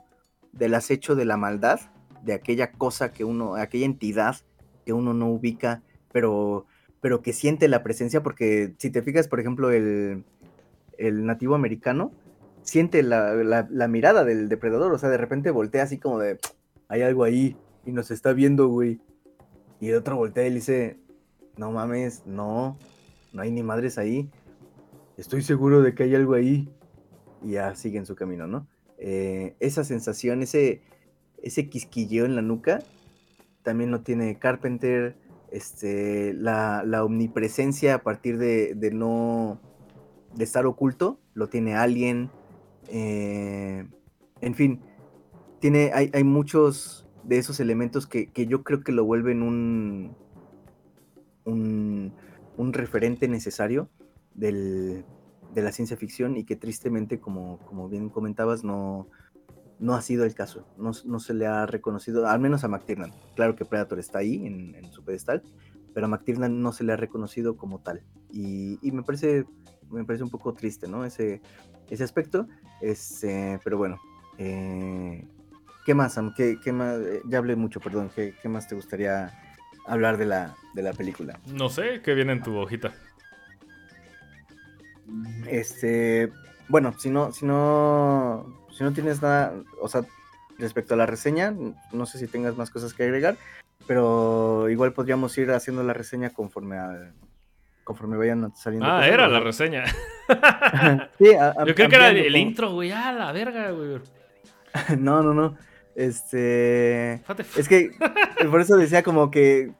del 0.52 0.76
acecho 0.76 1.16
de 1.16 1.26
la 1.26 1.36
maldad, 1.36 1.80
de 2.24 2.34
aquella 2.34 2.72
cosa 2.72 3.12
que 3.12 3.24
uno, 3.24 3.56
aquella 3.56 3.86
entidad 3.86 4.38
que 4.86 4.94
uno 4.94 5.14
no 5.14 5.30
ubica, 5.30 5.82
pero 6.12 6.66
pero 7.04 7.22
que 7.22 7.34
siente 7.34 7.68
la 7.68 7.84
presencia, 7.84 8.24
porque 8.24 8.76
si 8.78 8.90
te 8.90 9.02
fijas, 9.02 9.28
por 9.28 9.42
ejemplo, 9.42 9.72
el, 9.72 10.24
nativo 10.98 11.54
americano 11.54 12.14
siente 12.62 13.04
la, 13.04 13.68
mirada 13.90 14.24
del 14.24 14.48
depredador, 14.48 14.94
o 14.94 14.98
sea, 14.98 15.10
de 15.10 15.18
repente 15.18 15.52
voltea 15.52 15.84
así 15.84 15.98
como 15.98 16.18
de, 16.18 16.40
hay 16.88 17.02
algo 17.02 17.26
ahí 17.26 17.58
y 17.86 17.92
nos 17.92 18.10
está 18.10 18.32
viendo, 18.32 18.70
güey. 18.70 19.02
Y 19.82 19.90
el 19.90 19.98
otro 19.98 20.16
voltea 20.16 20.48
y 20.48 20.52
le 20.52 20.56
dice, 20.56 20.98
no 21.58 21.74
mames, 21.74 22.26
no, 22.26 22.78
no 23.34 23.42
hay 23.42 23.52
ni 23.52 23.64
madres 23.64 23.98
ahí. 23.98 24.30
Estoy 25.18 25.42
seguro 25.42 25.82
de 25.82 25.94
que 25.94 26.04
hay 26.04 26.16
algo 26.16 26.36
ahí. 26.36 26.70
Y 27.44 27.52
ya 27.52 27.76
sigue 27.76 27.98
en 27.98 28.06
su 28.06 28.16
camino, 28.16 28.48
¿no? 28.48 28.66
Eh, 28.98 29.58
esa 29.60 29.84
sensación, 29.84 30.42
ese, 30.42 30.84
ese 31.44 31.70
quisquilleo 31.70 32.26
en 32.26 32.36
la 32.36 32.42
nuca, 32.42 32.80
también 33.62 33.92
lo 33.92 34.02
tiene 34.02 34.40
Carpenter, 34.40 35.16
este, 35.52 36.34
la, 36.34 36.84
omnipresencia 37.04 37.96
a 37.96 38.04
partir 38.04 38.38
de, 38.38 38.76
no 38.92 39.60
de 40.34 40.44
estar 40.44 40.66
oculto, 40.66 41.20
lo 41.34 41.48
tiene 41.48 41.76
alguien. 41.76 42.32
Eh, 42.88 43.86
en 44.42 44.56
fin, 44.56 44.82
tiene, 45.60 45.92
hay, 45.94 46.10
hay, 46.14 46.24
muchos 46.24 47.08
de 47.24 47.38
esos 47.38 47.60
elementos 47.60 48.08
que, 48.08 48.30
yo 48.48 48.64
creo 48.64 48.84
que 48.84 48.92
lo 48.92 49.06
vuelven 49.06 49.44
un, 49.44 50.16
un, 51.46 52.74
referente 52.74 53.28
necesario 53.28 53.90
de 54.34 55.04
la 55.56 55.72
ciencia 55.72 55.98
ficción 55.98 56.36
y 56.36 56.46
que 56.46 56.56
tristemente, 56.56 57.20
como, 57.20 57.60
como 57.60 57.88
bien 57.90 58.10
comentabas, 58.10 58.64
no, 58.64 59.08
no 59.80 59.96
ha 59.96 60.02
sido 60.02 60.26
el 60.26 60.34
caso. 60.36 60.66
No, 60.78 60.94
se 60.94 61.34
le 61.34 61.46
ha 61.46 61.66
reconocido, 61.66 62.28
al 62.28 62.40
menos 62.40 62.64
a 62.64 62.68
McTiernan. 62.68 63.12
Claro 63.36 63.56
que 63.56 63.66
Predator 63.66 64.00
está 64.00 64.20
ahí 64.20 64.46
en, 64.46 64.92
su 64.92 65.04
pedestal, 65.04 65.44
pero 65.94 66.06
a 66.06 66.10
McTiernan 66.10 66.62
no 66.62 66.72
se 66.72 66.84
le 66.84 66.94
ha 66.94 66.98
reconocido 66.98 67.58
como 67.58 67.80
tal. 67.80 68.04
Y, 68.32 68.80
me 68.92 69.04
parece 69.04 69.46
me 69.90 70.06
parece 70.06 70.24
un 70.24 70.30
poco 70.30 70.54
triste, 70.54 70.88
¿no? 70.88 71.06
Ese, 71.06 71.42
ese 71.90 72.04
aspecto. 72.04 72.48
Este, 72.82 73.60
pero 73.64 73.78
bueno. 73.78 74.00
Eh, 74.38 75.28
¿Qué 75.86 75.94
más, 75.94 76.14
Sam? 76.14 76.34
¿Qué, 76.36 76.72
más? 76.72 76.98
Eh, 77.00 77.22
ya 77.26 77.38
hablé 77.38 77.56
mucho, 77.56 77.80
perdón. 77.80 78.10
¿Qué, 78.16 78.34
más 78.50 78.68
te 78.68 78.76
gustaría 78.76 79.32
hablar 79.86 80.18
de 80.18 80.26
la, 80.26 80.56
de 80.74 80.82
la 80.82 80.94
película? 80.94 81.40
No 81.48 81.70
sé, 81.70 82.02
¿qué 82.02 82.14
viene 82.14 82.34
en 82.34 82.42
tu 82.42 82.58
hojita? 82.58 82.94
Este, 85.48 86.32
bueno, 86.70 86.94
si 86.98 87.10
no, 87.10 87.32
si 87.32 87.46
no 87.46 88.63
si 88.76 88.84
no 88.84 88.92
tienes 88.92 89.22
nada, 89.22 89.54
o 89.80 89.88
sea, 89.88 90.04
respecto 90.58 90.94
a 90.94 90.98
la 90.98 91.06
reseña, 91.06 91.54
no 91.92 92.06
sé 92.06 92.18
si 92.18 92.28
tengas 92.28 92.58
más 92.58 92.70
cosas 92.70 92.94
que 92.94 93.04
agregar, 93.04 93.38
pero 93.88 94.70
igual 94.70 94.94
podríamos 94.94 95.38
ir 95.38 95.52
haciendo 95.52 95.84
la 95.84 95.94
reseña 95.94 96.32
conforme 96.32 96.78
a, 96.78 97.14
conforme 97.84 98.18
vayan 98.18 98.54
saliendo. 98.56 98.88
Ah, 98.88 99.08
era 99.08 99.28
la 99.28 99.40
reseña. 99.40 99.86
sí, 101.18 101.32
Yo 101.66 101.76
creo 101.76 101.90
que 101.90 101.96
era 101.96 102.10
el, 102.10 102.36
intro, 102.36 102.72
güey. 102.74 102.92
Ah, 102.92 103.12
la 103.12 103.32
verga, 103.32 103.72
güey. 103.72 104.00
no, 104.98 105.22
no, 105.22 105.34
no. 105.34 105.58
Este. 105.96 107.22
Es 107.56 107.68
que 107.68 107.92
por 108.50 108.62
eso 108.62 108.78
decía 108.78 109.04
como 109.04 109.30
que 109.30 109.72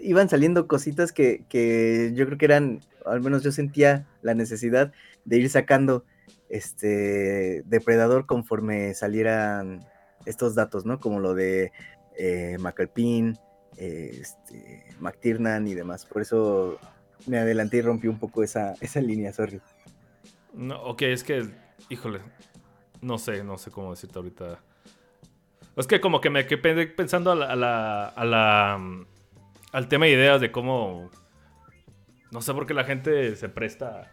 iban 0.00 0.28
saliendo 0.28 0.66
cositas 0.66 1.12
que, 1.12 1.44
que 1.48 2.12
yo 2.14 2.26
creo 2.26 2.38
que 2.38 2.44
eran, 2.46 2.80
al 3.06 3.20
menos 3.20 3.42
yo 3.42 3.52
sentía 3.52 4.06
la 4.22 4.34
necesidad 4.34 4.92
de 5.24 5.38
ir 5.38 5.50
sacando 5.50 6.04
este, 6.48 7.62
depredador 7.66 8.26
conforme 8.26 8.94
salieran 8.94 9.86
estos 10.26 10.54
datos, 10.54 10.84
¿no? 10.84 11.00
Como 11.00 11.20
lo 11.20 11.34
de 11.34 11.72
eh, 12.16 12.56
este, 14.20 14.84
McTiernan 14.98 15.66
y 15.66 15.74
demás. 15.74 16.04
Por 16.04 16.22
eso 16.22 16.78
me 17.26 17.38
adelanté 17.38 17.78
y 17.78 17.82
rompí 17.82 18.08
un 18.08 18.18
poco 18.18 18.42
esa, 18.42 18.74
esa 18.80 19.00
línea, 19.00 19.32
sorry. 19.32 19.60
No, 20.52 20.82
ok, 20.82 21.02
es 21.02 21.24
que, 21.24 21.48
híjole, 21.88 22.20
no 23.00 23.18
sé, 23.18 23.44
no 23.44 23.58
sé 23.58 23.70
cómo 23.70 23.90
decirte 23.90 24.18
ahorita. 24.18 24.58
Es 25.76 25.86
que 25.86 26.00
como 26.00 26.20
que 26.20 26.30
me 26.30 26.46
quedé 26.46 26.86
pensando 26.88 27.30
a 27.30 27.36
la, 27.36 28.08
a 28.08 28.24
la, 28.24 28.80
al 29.72 29.88
tema 29.88 30.06
de 30.06 30.12
ideas 30.12 30.40
de 30.40 30.50
cómo, 30.50 31.10
no 32.32 32.40
sé 32.40 32.52
por 32.52 32.66
qué 32.66 32.74
la 32.74 32.84
gente 32.84 33.36
se 33.36 33.48
presta 33.48 34.10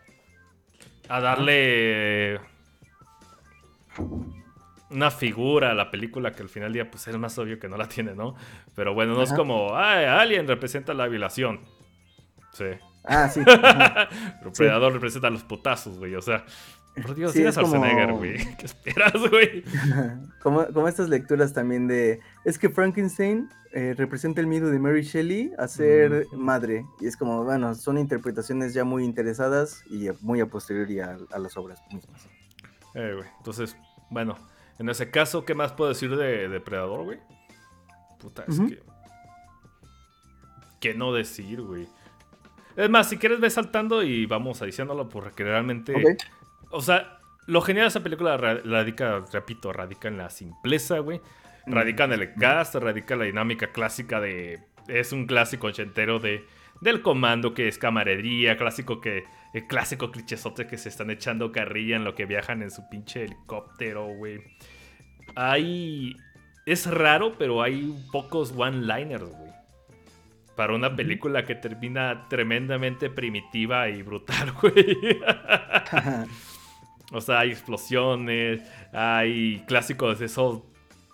a 1.09 1.19
darle 1.19 2.39
una 4.89 5.11
figura 5.11 5.71
a 5.71 5.73
la 5.73 5.91
película 5.91 6.31
que 6.31 6.41
al 6.41 6.49
final 6.49 6.67
del 6.69 6.73
día 6.73 6.91
pues 6.91 7.07
es 7.07 7.17
más 7.17 7.37
obvio 7.37 7.59
que 7.59 7.67
no 7.67 7.77
la 7.77 7.87
tiene, 7.87 8.15
¿no? 8.15 8.35
Pero 8.75 8.93
bueno, 8.93 9.13
no 9.13 9.23
es 9.23 9.33
como, 9.33 9.75
ay, 9.75 10.05
Alien 10.05 10.47
representa 10.47 10.93
la 10.93 11.07
violación. 11.07 11.61
Sí. 12.53 12.65
Ah, 13.03 13.29
sí. 13.29 13.41
El 14.45 14.51
Predador 14.51 14.93
representa 14.93 15.29
los 15.29 15.43
putazos, 15.43 15.97
güey. 15.97 16.15
O 16.15 16.21
sea, 16.21 16.45
por 17.01 17.15
Dios, 17.15 17.33
sí, 17.33 17.43
es 17.43 17.55
Schwarzenegger, 17.55 18.13
güey. 18.13 18.37
¿Qué 18.57 18.65
esperas, 18.65 19.13
güey? 19.29 19.63
como, 20.41 20.65
como 20.67 20.87
estas 20.87 21.09
lecturas 21.09 21.53
también 21.53 21.87
de. 21.87 22.21
Es 22.45 22.57
que 22.57 22.69
Frankenstein 22.69 23.49
eh, 23.73 23.93
representa 23.97 24.39
el 24.39 24.47
miedo 24.47 24.69
de 24.69 24.79
Mary 24.79 25.01
Shelley 25.01 25.51
a 25.57 25.67
ser 25.67 26.27
madre. 26.31 26.85
Y 27.01 27.07
es 27.07 27.17
como, 27.17 27.43
bueno, 27.43 27.75
son 27.75 27.97
interpretaciones 27.97 28.73
ya 28.73 28.85
muy 28.85 29.03
interesadas 29.03 29.83
y 29.89 30.07
muy 30.21 30.39
a 30.39 30.45
posteriori 30.45 31.01
a, 31.01 31.17
las 31.37 31.57
obras 31.57 31.81
mismas. 31.91 32.27
Eh, 32.93 33.13
güey. 33.15 33.27
Entonces, 33.37 33.75
bueno, 34.09 34.37
en 34.79 34.87
ese 34.87 35.11
caso, 35.11 35.43
¿qué 35.43 35.55
más 35.55 35.73
puedo 35.73 35.89
decir 35.89 36.15
de 36.15 36.47
Depredador, 36.47 37.03
güey? 37.03 37.19
Puta, 38.19 38.45
es 38.47 38.59
que. 38.59 38.81
¿Qué 40.79 40.93
no 40.93 41.11
decir, 41.11 41.61
güey? 41.61 41.87
Es 42.75 42.89
más, 42.89 43.09
si 43.09 43.17
quieres, 43.17 43.39
ve 43.39 43.49
saltando 43.49 44.03
y 44.03 44.25
vamos 44.25 44.61
a 44.61 44.65
diciéndolo 44.65 45.09
porque 45.09 45.43
realmente. 45.43 46.17
O 46.75 46.81
sea, 46.81 47.19
lo 47.47 47.61
genial 47.61 47.85
de 47.85 47.87
esa 47.87 48.03
película 48.03 48.35
radica, 48.37 49.23
repito, 49.31 49.71
radica 49.71 50.09
en 50.09 50.17
la 50.17 50.29
simpleza, 50.29 50.99
güey. 50.99 51.21
Radica 51.65 52.03
en 52.03 52.13
el 52.13 52.33
cast, 52.35 52.75
radica 52.75 53.13
en 53.13 53.19
la 53.21 53.25
dinámica 53.25 53.71
clásica 53.71 54.19
de. 54.19 54.59
Es 54.87 55.13
un 55.13 55.25
clásico 55.25 55.67
ochentero 55.67 56.19
de. 56.19 56.45
Del 56.81 57.01
comando 57.01 57.53
que 57.53 57.69
es 57.69 57.77
camaradería, 57.77 58.57
clásico 58.57 58.99
que. 58.99 59.23
El 59.53 59.67
clásico 59.67 60.11
clichesote 60.11 60.67
que 60.67 60.77
se 60.77 60.89
están 60.89 61.09
echando 61.09 61.53
carrilla 61.53 61.95
en 61.95 62.03
lo 62.03 62.13
que 62.13 62.25
viajan 62.25 62.61
en 62.61 62.69
su 62.71 62.89
pinche 62.89 63.23
helicóptero, 63.23 64.07
güey. 64.07 64.41
Hay. 65.35 66.15
Es 66.65 66.87
raro, 66.91 67.37
pero 67.37 67.61
hay 67.61 67.95
pocos 68.11 68.53
one-liners, 68.55 69.29
güey. 69.29 69.51
para 70.55 70.73
una 70.73 70.95
película 70.95 71.45
que 71.45 71.55
termina 71.55 72.27
tremendamente 72.29 73.09
primitiva 73.09 73.87
y 73.89 74.01
brutal, 74.01 74.51
güey. 74.61 75.19
O 77.11 77.21
sea, 77.21 77.39
hay 77.39 77.51
explosiones, 77.51 78.61
hay 78.93 79.63
clásicos 79.67 80.19
de 80.19 80.25
esos, 80.25 80.61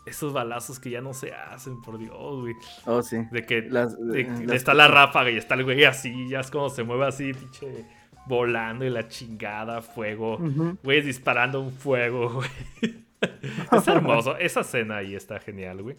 esos 0.05 0.33
balazos 0.33 0.79
que 0.79 0.89
ya 0.89 1.01
no 1.01 1.13
se 1.13 1.33
hacen, 1.33 1.81
por 1.81 1.97
Dios, 1.97 2.41
güey. 2.41 2.53
Oh, 2.85 3.01
sí. 3.01 3.17
De 3.31 3.45
que 3.45 3.61
Las- 3.63 3.97
de- 3.99 4.21
eh, 4.21 4.27
las- 4.45 4.55
está 4.55 4.73
la 4.73 4.87
ráfaga 4.87 5.29
y 5.31 5.37
está 5.37 5.55
el 5.55 5.63
güey 5.63 5.83
así, 5.85 6.27
ya 6.29 6.39
es 6.39 6.49
como 6.51 6.69
se 6.69 6.83
mueve 6.83 7.05
así, 7.05 7.33
pinche, 7.33 7.85
volando 8.27 8.85
y 8.85 8.89
la 8.89 9.07
chingada, 9.07 9.81
fuego. 9.81 10.37
Güey, 10.83 11.01
disparando 11.01 11.61
un 11.61 11.71
fuego, 11.71 12.29
güey. 12.33 12.49
es 13.71 13.87
hermoso. 13.87 14.37
Esa 14.37 14.61
escena 14.61 14.97
ahí 14.97 15.15
está 15.15 15.39
genial, 15.39 15.81
güey. 15.81 15.95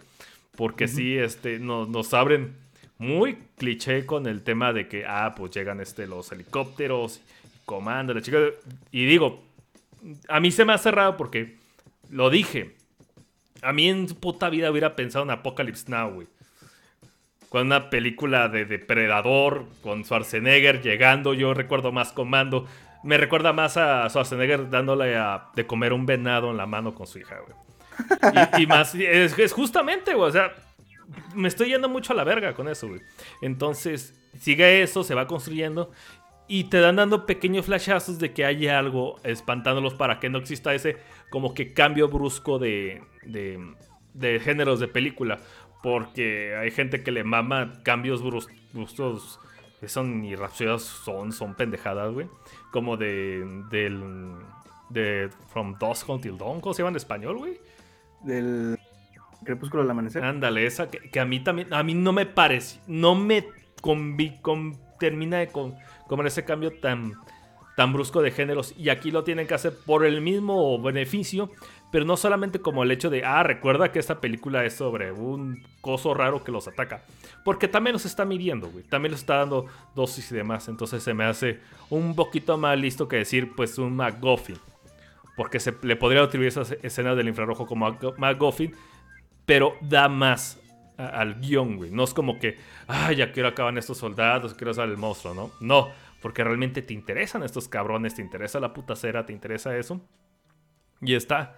Porque 0.56 0.86
sí, 0.88 1.16
este, 1.16 1.58
nos, 1.58 1.88
nos 1.88 2.12
abren 2.14 2.54
muy 2.98 3.36
cliché 3.56 4.04
con 4.06 4.26
el 4.26 4.42
tema 4.42 4.72
de 4.72 4.86
que, 4.88 5.04
ah, 5.06 5.34
pues 5.36 5.50
llegan 5.52 5.80
este, 5.80 6.06
los 6.06 6.30
helicópteros, 6.30 7.20
comando, 7.64 8.12
la 8.14 8.20
chica. 8.20 8.38
Y 8.90 9.06
digo, 9.06 9.42
a 10.28 10.40
mí 10.40 10.50
se 10.50 10.64
me 10.64 10.72
ha 10.72 10.78
cerrado 10.78 11.16
porque 11.16 11.58
lo 12.10 12.30
dije. 12.30 12.76
A 13.62 13.72
mí 13.72 13.88
en 13.88 14.08
su 14.08 14.18
puta 14.18 14.48
vida 14.50 14.70
hubiera 14.70 14.96
pensado 14.96 15.24
en 15.24 15.30
Apocalypse 15.30 15.90
Now, 15.90 16.10
güey. 16.12 16.26
Con 17.48 17.66
una 17.66 17.90
película 17.90 18.48
de 18.48 18.64
Depredador, 18.64 19.66
con 19.82 20.04
Schwarzenegger 20.04 20.80
llegando, 20.82 21.34
yo 21.34 21.52
recuerdo 21.54 21.92
más 21.92 22.12
Comando. 22.12 22.66
Me 23.04 23.18
recuerda 23.18 23.52
más 23.52 23.76
a 23.76 24.08
Schwarzenegger 24.08 24.70
dándole 24.70 25.16
a- 25.16 25.50
de 25.54 25.66
comer 25.66 25.92
un 25.92 26.06
venado 26.06 26.50
en 26.50 26.56
la 26.56 26.66
mano 26.66 26.94
con 26.94 27.06
su 27.06 27.18
hija, 27.18 27.36
güey. 27.40 28.62
Y, 28.62 28.66
más, 28.66 28.94
es, 28.94 29.38
es 29.38 29.52
justamente, 29.52 30.14
güey, 30.14 30.30
o 30.30 30.32
sea, 30.32 30.52
me 31.34 31.46
estoy 31.46 31.68
yendo 31.68 31.88
mucho 31.90 32.14
a 32.14 32.16
la 32.16 32.24
verga 32.24 32.54
con 32.54 32.68
eso, 32.68 32.88
güey. 32.88 33.00
Entonces, 33.42 34.14
sigue 34.40 34.82
eso, 34.82 35.04
se 35.04 35.14
va 35.14 35.26
construyendo 35.26 35.90
y 36.48 36.64
te 36.64 36.80
dan 36.80 36.96
dando 36.96 37.24
pequeños 37.26 37.66
flashazos 37.66 38.18
de 38.18 38.32
que 38.32 38.44
hay 38.44 38.68
algo 38.68 39.20
espantándolos 39.24 39.94
para 39.94 40.20
que 40.20 40.28
no 40.28 40.38
exista 40.38 40.74
ese 40.74 40.96
como 41.30 41.54
que 41.54 41.72
cambio 41.72 42.08
brusco 42.08 42.58
de, 42.58 43.02
de, 43.24 43.58
de 44.14 44.40
géneros 44.40 44.80
de 44.80 44.88
película. 44.88 45.38
Porque 45.82 46.54
hay 46.56 46.70
gente 46.70 47.02
que 47.02 47.10
le 47.10 47.24
mama 47.24 47.72
cambios 47.82 48.22
brus- 48.22 48.48
bruscos 48.72 49.40
que 49.80 49.88
son 49.88 50.24
irracionales, 50.24 50.82
son, 50.82 51.32
son 51.32 51.54
pendejadas, 51.56 52.12
güey. 52.12 52.28
Como 52.70 52.96
de, 52.96 53.44
del, 53.70 54.00
de 54.90 55.28
From 55.48 55.76
Dusk 55.80 56.08
Until 56.08 56.38
Dawn, 56.38 56.60
¿cómo 56.60 56.72
se 56.72 56.82
llama 56.82 56.90
en 56.90 56.96
español, 56.96 57.38
güey? 57.38 57.58
Del 58.22 58.78
crepúsculo 59.44 59.82
al 59.82 59.90
amanecer. 59.90 60.22
Ándale, 60.22 60.66
esa 60.66 60.88
que, 60.88 61.10
que 61.10 61.18
a 61.18 61.24
mí 61.24 61.40
también, 61.40 61.74
a 61.74 61.82
mí 61.82 61.94
no 61.94 62.12
me 62.12 62.26
parece, 62.26 62.78
no 62.86 63.16
me 63.16 63.44
con- 63.80 64.16
termina 65.00 65.38
de 65.38 65.48
con, 65.48 65.74
comer 66.08 66.26
ese 66.26 66.44
cambio 66.44 66.72
tan, 66.80 67.14
tan 67.76 67.92
brusco 67.92 68.22
de 68.22 68.30
géneros. 68.30 68.74
Y 68.76 68.88
aquí 68.88 69.10
lo 69.10 69.24
tienen 69.24 69.46
que 69.46 69.54
hacer 69.54 69.76
por 69.86 70.04
el 70.04 70.20
mismo 70.20 70.80
beneficio, 70.80 71.50
pero 71.90 72.04
no 72.04 72.16
solamente 72.16 72.60
como 72.60 72.82
el 72.82 72.90
hecho 72.90 73.10
de, 73.10 73.24
ah, 73.24 73.42
recuerda 73.42 73.92
que 73.92 73.98
esta 73.98 74.20
película 74.20 74.64
es 74.64 74.74
sobre 74.74 75.12
un 75.12 75.62
coso 75.80 76.14
raro 76.14 76.42
que 76.42 76.52
los 76.52 76.68
ataca. 76.68 77.04
Porque 77.44 77.68
también 77.68 77.92
los 77.92 78.06
está 78.06 78.24
midiendo, 78.24 78.68
güey. 78.68 78.84
También 78.84 79.12
los 79.12 79.20
está 79.20 79.36
dando 79.36 79.66
dosis 79.94 80.30
y 80.32 80.34
demás. 80.34 80.68
Entonces 80.68 81.02
se 81.02 81.12
me 81.12 81.24
hace 81.24 81.60
un 81.90 82.14
poquito 82.14 82.56
más 82.56 82.78
listo 82.78 83.08
que 83.08 83.16
decir, 83.16 83.52
pues, 83.54 83.78
un 83.78 83.96
McGuffin. 83.96 84.56
Porque 85.36 85.60
se 85.60 85.74
le 85.82 85.96
podría 85.96 86.22
atribuir 86.22 86.48
esas 86.48 86.72
escenas 86.82 87.16
del 87.16 87.28
infrarrojo 87.28 87.66
como 87.66 87.98
McGuffin, 88.18 88.74
pero 89.44 89.74
da 89.80 90.08
más 90.08 90.61
a- 90.98 91.06
al 91.06 91.40
guion, 91.40 91.76
güey. 91.76 91.90
No 91.90 92.04
es 92.04 92.14
como 92.14 92.38
que, 92.38 92.56
ah, 92.88 93.12
ya 93.12 93.32
quiero 93.32 93.48
acabar 93.48 93.76
estos 93.78 93.98
soldados, 93.98 94.54
quiero 94.54 94.70
usar 94.72 94.88
el 94.88 94.96
monstruo, 94.96 95.34
¿no? 95.34 95.50
No, 95.60 95.90
porque 96.20 96.44
realmente 96.44 96.82
te 96.82 96.94
interesan 96.94 97.42
estos 97.42 97.68
cabrones, 97.68 98.14
te 98.14 98.22
interesa 98.22 98.60
la 98.60 98.72
puta 98.72 98.94
cera, 98.96 99.26
te 99.26 99.32
interesa 99.32 99.76
eso. 99.76 100.00
Y 101.00 101.14
está. 101.14 101.56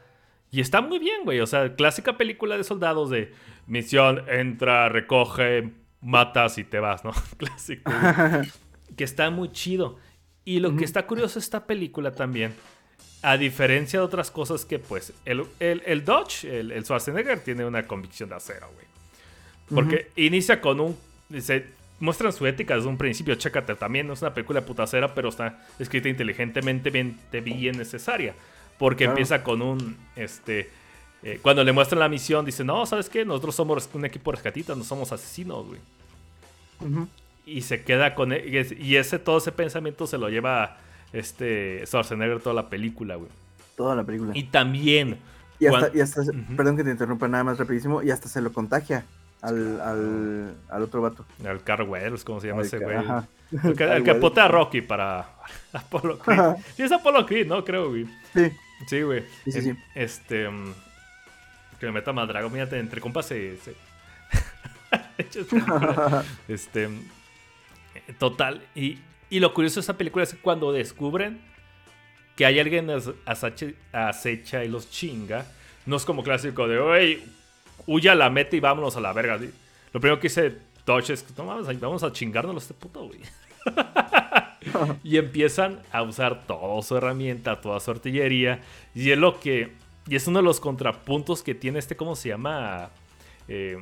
Y 0.50 0.60
está 0.60 0.80
muy 0.80 0.98
bien, 0.98 1.24
güey. 1.24 1.40
O 1.40 1.46
sea, 1.46 1.74
clásica 1.74 2.16
película 2.16 2.56
de 2.56 2.64
soldados 2.64 3.10
de 3.10 3.32
misión, 3.66 4.22
entra, 4.28 4.88
recoge, 4.88 5.72
matas 6.00 6.58
y 6.58 6.64
te 6.64 6.78
vas, 6.78 7.04
¿no? 7.04 7.12
Clásico. 7.36 7.90
güey. 7.90 8.48
que 8.96 9.04
está 9.04 9.30
muy 9.30 9.50
chido. 9.52 9.96
Y 10.44 10.60
lo 10.60 10.76
que 10.76 10.84
está 10.84 11.06
curioso 11.06 11.38
esta 11.38 11.66
película 11.66 12.12
también, 12.12 12.54
a 13.22 13.36
diferencia 13.38 13.98
de 13.98 14.04
otras 14.04 14.30
cosas 14.30 14.64
que, 14.66 14.78
pues, 14.78 15.12
el, 15.24 15.44
el, 15.58 15.82
el 15.86 16.04
Dodge, 16.04 16.44
el, 16.44 16.70
el 16.70 16.84
Schwarzenegger, 16.84 17.40
tiene 17.40 17.64
una 17.64 17.86
convicción 17.86 18.28
de 18.28 18.34
acero, 18.36 18.68
güey. 18.74 18.84
Porque 19.72 20.10
inicia 20.16 20.60
con 20.60 20.80
un. 20.80 20.96
Dice, 21.28 21.66
muestran 22.00 22.32
su 22.32 22.46
ética 22.46 22.74
desde 22.76 22.88
un 22.88 22.98
principio. 22.98 23.34
Chécate, 23.34 23.74
también 23.76 24.10
es 24.10 24.20
una 24.22 24.34
película 24.34 24.60
putacera, 24.64 25.14
pero 25.14 25.28
está 25.30 25.62
escrita 25.78 26.08
inteligentemente, 26.08 26.90
bien, 26.90 27.18
bien 27.42 27.78
necesaria. 27.78 28.34
Porque 28.78 29.04
Claro. 29.04 29.12
empieza 29.12 29.42
con 29.42 29.62
un. 29.62 29.96
Este. 30.16 30.70
eh, 31.22 31.38
cuando 31.40 31.64
le 31.64 31.72
muestran 31.72 32.00
la 32.00 32.08
misión, 32.08 32.44
dice: 32.44 32.64
No, 32.64 32.84
¿sabes 32.84 33.08
qué? 33.08 33.24
Nosotros 33.24 33.54
somos 33.54 33.88
un 33.94 34.04
equipo 34.04 34.30
de 34.30 34.36
rescatistas, 34.36 34.76
no 34.76 34.84
somos 34.84 35.10
asesinos, 35.12 35.66
güey. 35.66 35.80
Y 37.46 37.62
se 37.62 37.82
queda 37.82 38.14
con. 38.14 38.32
e- 38.32 38.46
y 38.46 38.56
es- 38.58 38.72
Y 38.72 38.96
ese, 38.96 39.18
todo 39.18 39.38
ese 39.38 39.52
pensamiento 39.52 40.06
se 40.06 40.18
lo 40.18 40.28
lleva 40.28 40.78
este 41.12 41.82
Schwarzenegger 41.86 42.40
toda 42.40 42.54
la 42.54 42.68
película, 42.68 43.16
güey. 43.16 43.30
Toda 43.76 43.94
la 43.94 44.04
película. 44.04 44.32
Y 44.34 44.44
también. 44.44 45.18
Y 45.60 45.66
hasta, 45.66 45.88
y 45.94 46.54
perdón 46.56 46.76
que 46.76 46.84
te 46.84 46.90
interrumpa 46.90 47.28
nada 47.28 47.44
más 47.44 47.58
rapidísimo, 47.58 48.02
y 48.02 48.10
hasta 48.10 48.28
se 48.28 48.40
lo 48.42 48.52
contagia 48.52 49.06
al, 49.44 49.80
al, 49.80 50.54
al 50.68 50.82
otro 50.82 51.00
vato. 51.02 51.24
Al 51.46 51.62
Carl 51.62 51.88
Weathers, 51.88 52.24
¿cómo 52.24 52.40
se 52.40 52.48
llama 52.48 52.62
ese 52.62 52.78
güey? 52.78 52.96
ajá. 52.96 53.26
El 53.62 53.76
que, 53.76 53.84
el 53.84 54.02
que 54.02 54.10
a 54.40 54.48
Rocky 54.48 54.80
para 54.80 55.28
Apollo 55.72 56.18
Creed. 56.24 56.38
Ajá. 56.38 56.56
Sí, 56.76 56.82
es 56.82 56.92
Apollo 56.92 57.24
Creed, 57.26 57.46
¿no? 57.46 57.64
Creo, 57.64 57.88
güey. 57.90 58.06
Sí, 58.34 58.50
Sí, 58.88 59.02
güey. 59.02 59.24
Sí, 59.44 59.62
sí. 59.62 59.74
Este. 59.94 60.48
mm, 60.48 60.72
que 61.78 61.86
me 61.86 61.92
meta 61.92 62.12
más 62.12 62.26
Dragon. 62.28 62.52
Mírate, 62.52 62.78
entre 62.78 63.00
compas 63.00 63.26
se. 63.26 63.56
se- 63.58 63.74
este. 66.48 66.88
mm, 66.88 67.00
Total. 68.18 68.62
Y, 68.74 68.98
y 69.30 69.40
lo 69.40 69.54
curioso 69.54 69.76
de 69.76 69.80
esta 69.80 69.96
película 69.96 70.24
es 70.24 70.34
que 70.34 70.40
cuando 70.40 70.72
descubren 70.72 71.40
que 72.36 72.44
hay 72.46 72.58
alguien 72.58 72.90
acecha 73.92 74.64
y 74.64 74.68
los 74.68 74.90
chinga, 74.90 75.46
no 75.86 75.96
es 75.96 76.04
como 76.04 76.22
clásico 76.24 76.66
de, 76.66 76.78
oye, 76.78 77.22
huya 77.86 78.12
a 78.12 78.14
la 78.14 78.30
meta 78.30 78.56
y 78.56 78.60
vámonos 78.60 78.96
a 78.96 79.00
la 79.00 79.12
verga. 79.12 79.38
¿sí? 79.38 79.50
Lo 79.92 80.00
primero 80.00 80.20
que 80.20 80.28
dice 80.28 80.56
Dodge 80.86 81.10
es, 81.10 81.24
no 81.36 81.44
mames, 81.44 81.80
vamos 81.80 82.02
a 82.02 82.12
chingárnoslo 82.12 82.58
a 82.58 82.62
este 82.62 82.74
puto, 82.74 83.06
güey. 83.06 83.20
y 85.04 85.16
empiezan 85.16 85.80
a 85.92 86.02
usar 86.02 86.46
toda 86.46 86.82
su 86.82 86.96
herramienta, 86.96 87.60
toda 87.60 87.80
su 87.80 87.90
artillería. 87.90 88.60
Y 88.94 89.10
es 89.10 89.18
lo 89.18 89.40
que. 89.40 89.72
Y 90.06 90.16
es 90.16 90.26
uno 90.26 90.40
de 90.40 90.44
los 90.44 90.60
contrapuntos 90.60 91.42
que 91.42 91.54
tiene 91.54 91.78
este, 91.78 91.96
¿cómo 91.96 92.14
se 92.14 92.28
llama? 92.28 92.90
Eh, 93.48 93.78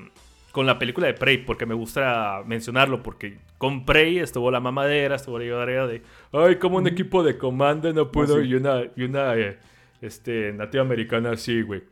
con 0.53 0.67
la 0.67 0.79
película 0.79 1.07
de 1.07 1.15
Prey, 1.15 1.39
porque 1.39 1.67
me 1.67 1.75
gusta 1.75 2.43
mencionarlo, 2.47 3.03
porque 3.03 3.39
con 3.59 3.85
Prey 3.85 4.19
estuvo 4.19 4.51
la 4.51 4.61
mamadera, 4.61 5.17
estuvo 5.17 5.39
la 5.39 5.47
lloradera 5.47 5.87
de, 5.87 6.03
ay, 6.31 6.57
como 6.57 6.77
un 6.77 6.87
equipo 6.87 7.23
de 7.23 7.39
comando 7.39 7.91
no 7.93 8.13
puedo, 8.13 8.41
sí. 8.41 8.49
y 8.49 8.55
una, 8.55 8.83
y 8.95 9.03
una 9.03 9.35
eh, 9.35 9.59
este, 10.03 10.53
nativa 10.53 10.83
americana 10.83 11.31
así, 11.31 11.63
güey. 11.63 11.83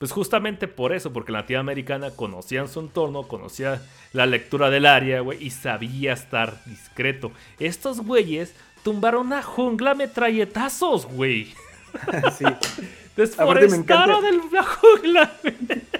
Pues 0.00 0.12
justamente 0.12 0.66
por 0.66 0.94
eso, 0.94 1.12
porque 1.12 1.30
la 1.30 1.42
nativa 1.42 1.60
americana 1.60 2.10
conocía 2.10 2.66
su 2.66 2.80
entorno, 2.80 3.28
conocía 3.28 3.82
la 4.14 4.24
lectura 4.24 4.70
del 4.70 4.86
área, 4.86 5.20
güey, 5.20 5.44
y 5.44 5.50
sabía 5.50 6.14
estar 6.14 6.64
discreto. 6.64 7.30
Estos 7.58 8.00
güeyes 8.00 8.54
tumbaron 8.82 9.26
una 9.26 9.42
jungla 9.42 9.94
metralletazos, 9.94 11.04
güey. 11.04 11.52
sí. 12.38 12.44
Desforestaron 13.14 14.24
el- 14.24 14.40
la 14.50 14.64
jungla. 14.64 15.36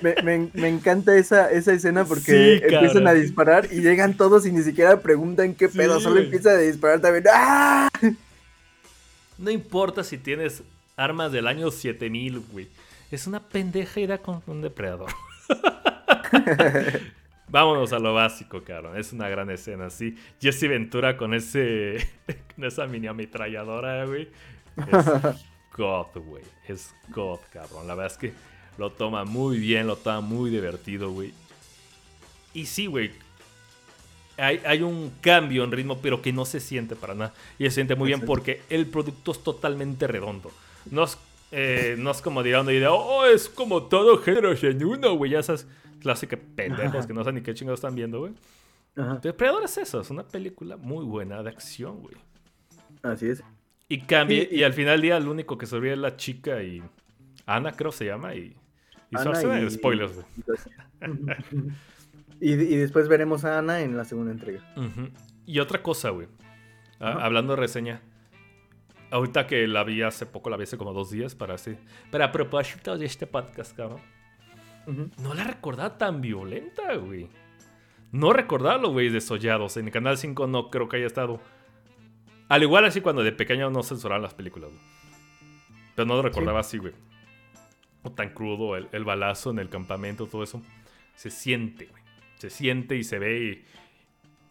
Me, 0.00 0.14
me- 0.22 0.48
me 0.54 0.68
encanta 0.68 1.14
esa, 1.18 1.50
esa 1.50 1.74
escena 1.74 2.06
porque 2.06 2.58
Sí, 2.58 2.64
empiezan 2.72 3.06
a 3.06 3.12
disparar 3.12 3.68
y 3.70 3.82
llegan 3.82 4.16
todos 4.16 4.46
y 4.46 4.52
ni 4.52 4.62
siquiera 4.62 4.98
preguntan 5.02 5.52
qué 5.54 5.68
Sí, 5.68 5.76
pedo, 5.76 6.00
solo 6.00 6.14
güey. 6.14 6.24
empiezan 6.24 6.54
a 6.56 6.60
disparar 6.60 7.00
también. 7.00 7.24
¡Ah! 7.30 7.90
No 9.36 9.50
importa 9.50 10.02
si 10.04 10.16
tienes 10.16 10.62
armas 10.96 11.32
del 11.32 11.46
año 11.46 11.70
7000, 11.70 12.40
güey. 12.50 12.68
Es 13.10 13.26
una 13.26 13.40
pendeja 13.40 14.00
idea 14.00 14.18
con 14.18 14.42
un 14.46 14.62
depredador. 14.62 15.10
Vámonos 17.48 17.92
a 17.92 17.98
lo 17.98 18.14
básico, 18.14 18.62
cabrón. 18.62 18.96
Es 18.96 19.12
una 19.12 19.28
gran 19.28 19.50
escena, 19.50 19.90
sí. 19.90 20.16
Jesse 20.40 20.68
Ventura 20.68 21.16
con 21.16 21.34
ese. 21.34 22.08
con 22.54 22.64
esa 22.64 22.86
mini 22.86 23.08
ametralladora, 23.08 24.06
güey. 24.06 24.28
Es 24.76 25.44
God, 25.76 26.22
güey. 26.24 26.44
Es 26.68 26.94
God, 27.08 27.40
cabrón. 27.52 27.88
La 27.88 27.96
verdad 27.96 28.12
es 28.12 28.18
que 28.18 28.32
lo 28.78 28.90
toma 28.92 29.24
muy 29.24 29.58
bien, 29.58 29.88
lo 29.88 29.96
toma 29.96 30.20
muy 30.20 30.48
divertido, 30.50 31.10
güey. 31.10 31.34
Y 32.54 32.66
sí, 32.66 32.86
güey. 32.86 33.10
Hay, 34.36 34.62
hay 34.64 34.82
un 34.82 35.12
cambio 35.20 35.64
en 35.64 35.72
ritmo, 35.72 35.98
pero 36.00 36.22
que 36.22 36.32
no 36.32 36.44
se 36.44 36.60
siente 36.60 36.94
para 36.94 37.14
nada. 37.14 37.34
Y 37.58 37.64
se 37.64 37.72
siente 37.72 37.96
muy 37.96 38.06
bien 38.06 38.20
Exacto. 38.20 38.32
porque 38.32 38.62
el 38.70 38.86
producto 38.86 39.32
es 39.32 39.42
totalmente 39.42 40.06
redondo. 40.06 40.52
No 40.90 41.02
es, 41.02 41.18
eh, 41.52 41.96
no 41.98 42.10
es 42.10 42.20
como 42.22 42.42
dirán 42.42 42.66
de 42.66 42.86
oh, 42.86 43.26
es 43.26 43.48
como 43.48 43.84
todo 43.84 44.18
género 44.18 44.52
en 44.52 44.84
uno, 44.84 45.14
güey. 45.14 45.32
Ya 45.32 45.40
esas 45.40 45.66
clásicas 46.00 46.38
pendejos 46.54 47.06
que 47.06 47.12
no 47.12 47.20
saben 47.22 47.36
ni 47.36 47.42
qué 47.42 47.54
chingados 47.54 47.78
están 47.80 47.94
viendo, 47.94 48.20
güey. 48.20 48.32
Depredador 49.22 49.64
es 49.64 49.78
eso, 49.78 50.00
es 50.00 50.10
una 50.10 50.24
película 50.26 50.76
muy 50.76 51.04
buena 51.04 51.42
de 51.42 51.50
acción, 51.50 52.00
güey. 52.02 52.16
así 53.02 53.28
es. 53.28 53.42
Y 53.88 54.00
cambia, 54.02 54.42
Sí, 54.42 54.48
y- 54.52 54.60
y 54.60 54.62
al 54.62 54.72
final 54.72 54.94
del 54.94 55.02
día, 55.02 55.16
el 55.16 55.26
único 55.28 55.56
que 55.58 55.66
sobrevive 55.66 55.94
es 55.94 55.98
la 56.00 56.16
chica 56.16 56.62
y. 56.62 56.82
Ana, 57.46 57.72
creo 57.72 57.90
se 57.92 58.04
llama, 58.06 58.34
y. 58.34 58.54
Y 59.10 59.16
Ana 59.16 59.32
y- 59.60 59.70
spoilers, 59.70 60.14
güey. 60.14 60.26
Y, 62.42 62.52
y 62.52 62.76
después 62.76 63.06
veremos 63.08 63.44
a 63.44 63.58
Ana 63.58 63.80
en 63.80 63.96
la 63.98 64.04
segunda 64.04 64.32
entrega. 64.32 64.62
Y 65.44 65.58
otra 65.58 65.82
cosa, 65.82 66.08
güey. 66.10 66.26
A- 66.98 67.10
Ajá. 67.10 67.24
hablando 67.26 67.54
de 67.54 67.60
reseña. 67.60 68.00
Ahorita 69.10 69.46
que 69.46 69.66
la 69.66 69.82
vi 69.82 70.02
hace 70.02 70.26
poco, 70.26 70.50
la 70.50 70.56
vi 70.56 70.64
hace 70.64 70.78
como 70.78 70.92
dos 70.92 71.10
días 71.10 71.34
para 71.34 71.54
así. 71.54 71.76
Pero 72.10 72.24
a 72.24 72.32
propósito 72.32 72.96
de 72.96 73.06
este 73.06 73.26
podcast, 73.26 73.76
cabrón. 73.76 74.00
No 75.18 75.34
la 75.34 75.44
recordaba 75.44 75.98
tan 75.98 76.20
violenta, 76.20 76.94
güey. 76.96 77.28
No 78.12 78.32
recordaba 78.32 78.78
los 78.78 78.92
güeyes 78.92 79.12
desollados. 79.12 79.76
En 79.76 79.86
el 79.86 79.92
Canal 79.92 80.16
5 80.16 80.46
no 80.46 80.70
creo 80.70 80.88
que 80.88 80.96
haya 80.96 81.06
estado. 81.06 81.40
Al 82.48 82.62
igual 82.62 82.84
así 82.84 83.00
cuando 83.00 83.22
de 83.22 83.32
pequeño 83.32 83.70
no 83.70 83.82
censuraban 83.82 84.22
las 84.22 84.34
películas, 84.34 84.70
güey. 84.70 84.82
Pero 85.94 86.06
no 86.06 86.16
lo 86.16 86.22
recordaba 86.22 86.60
así, 86.60 86.78
güey. 86.78 86.94
O 88.02 88.10
tan 88.10 88.30
crudo, 88.30 88.76
el, 88.76 88.88
el 88.92 89.04
balazo 89.04 89.50
en 89.50 89.58
el 89.58 89.68
campamento, 89.68 90.26
todo 90.26 90.42
eso. 90.42 90.62
Se 91.14 91.30
siente, 91.30 91.86
güey. 91.86 92.02
Se 92.36 92.50
siente 92.50 92.96
y 92.96 93.04
se 93.04 93.18
ve. 93.18 93.64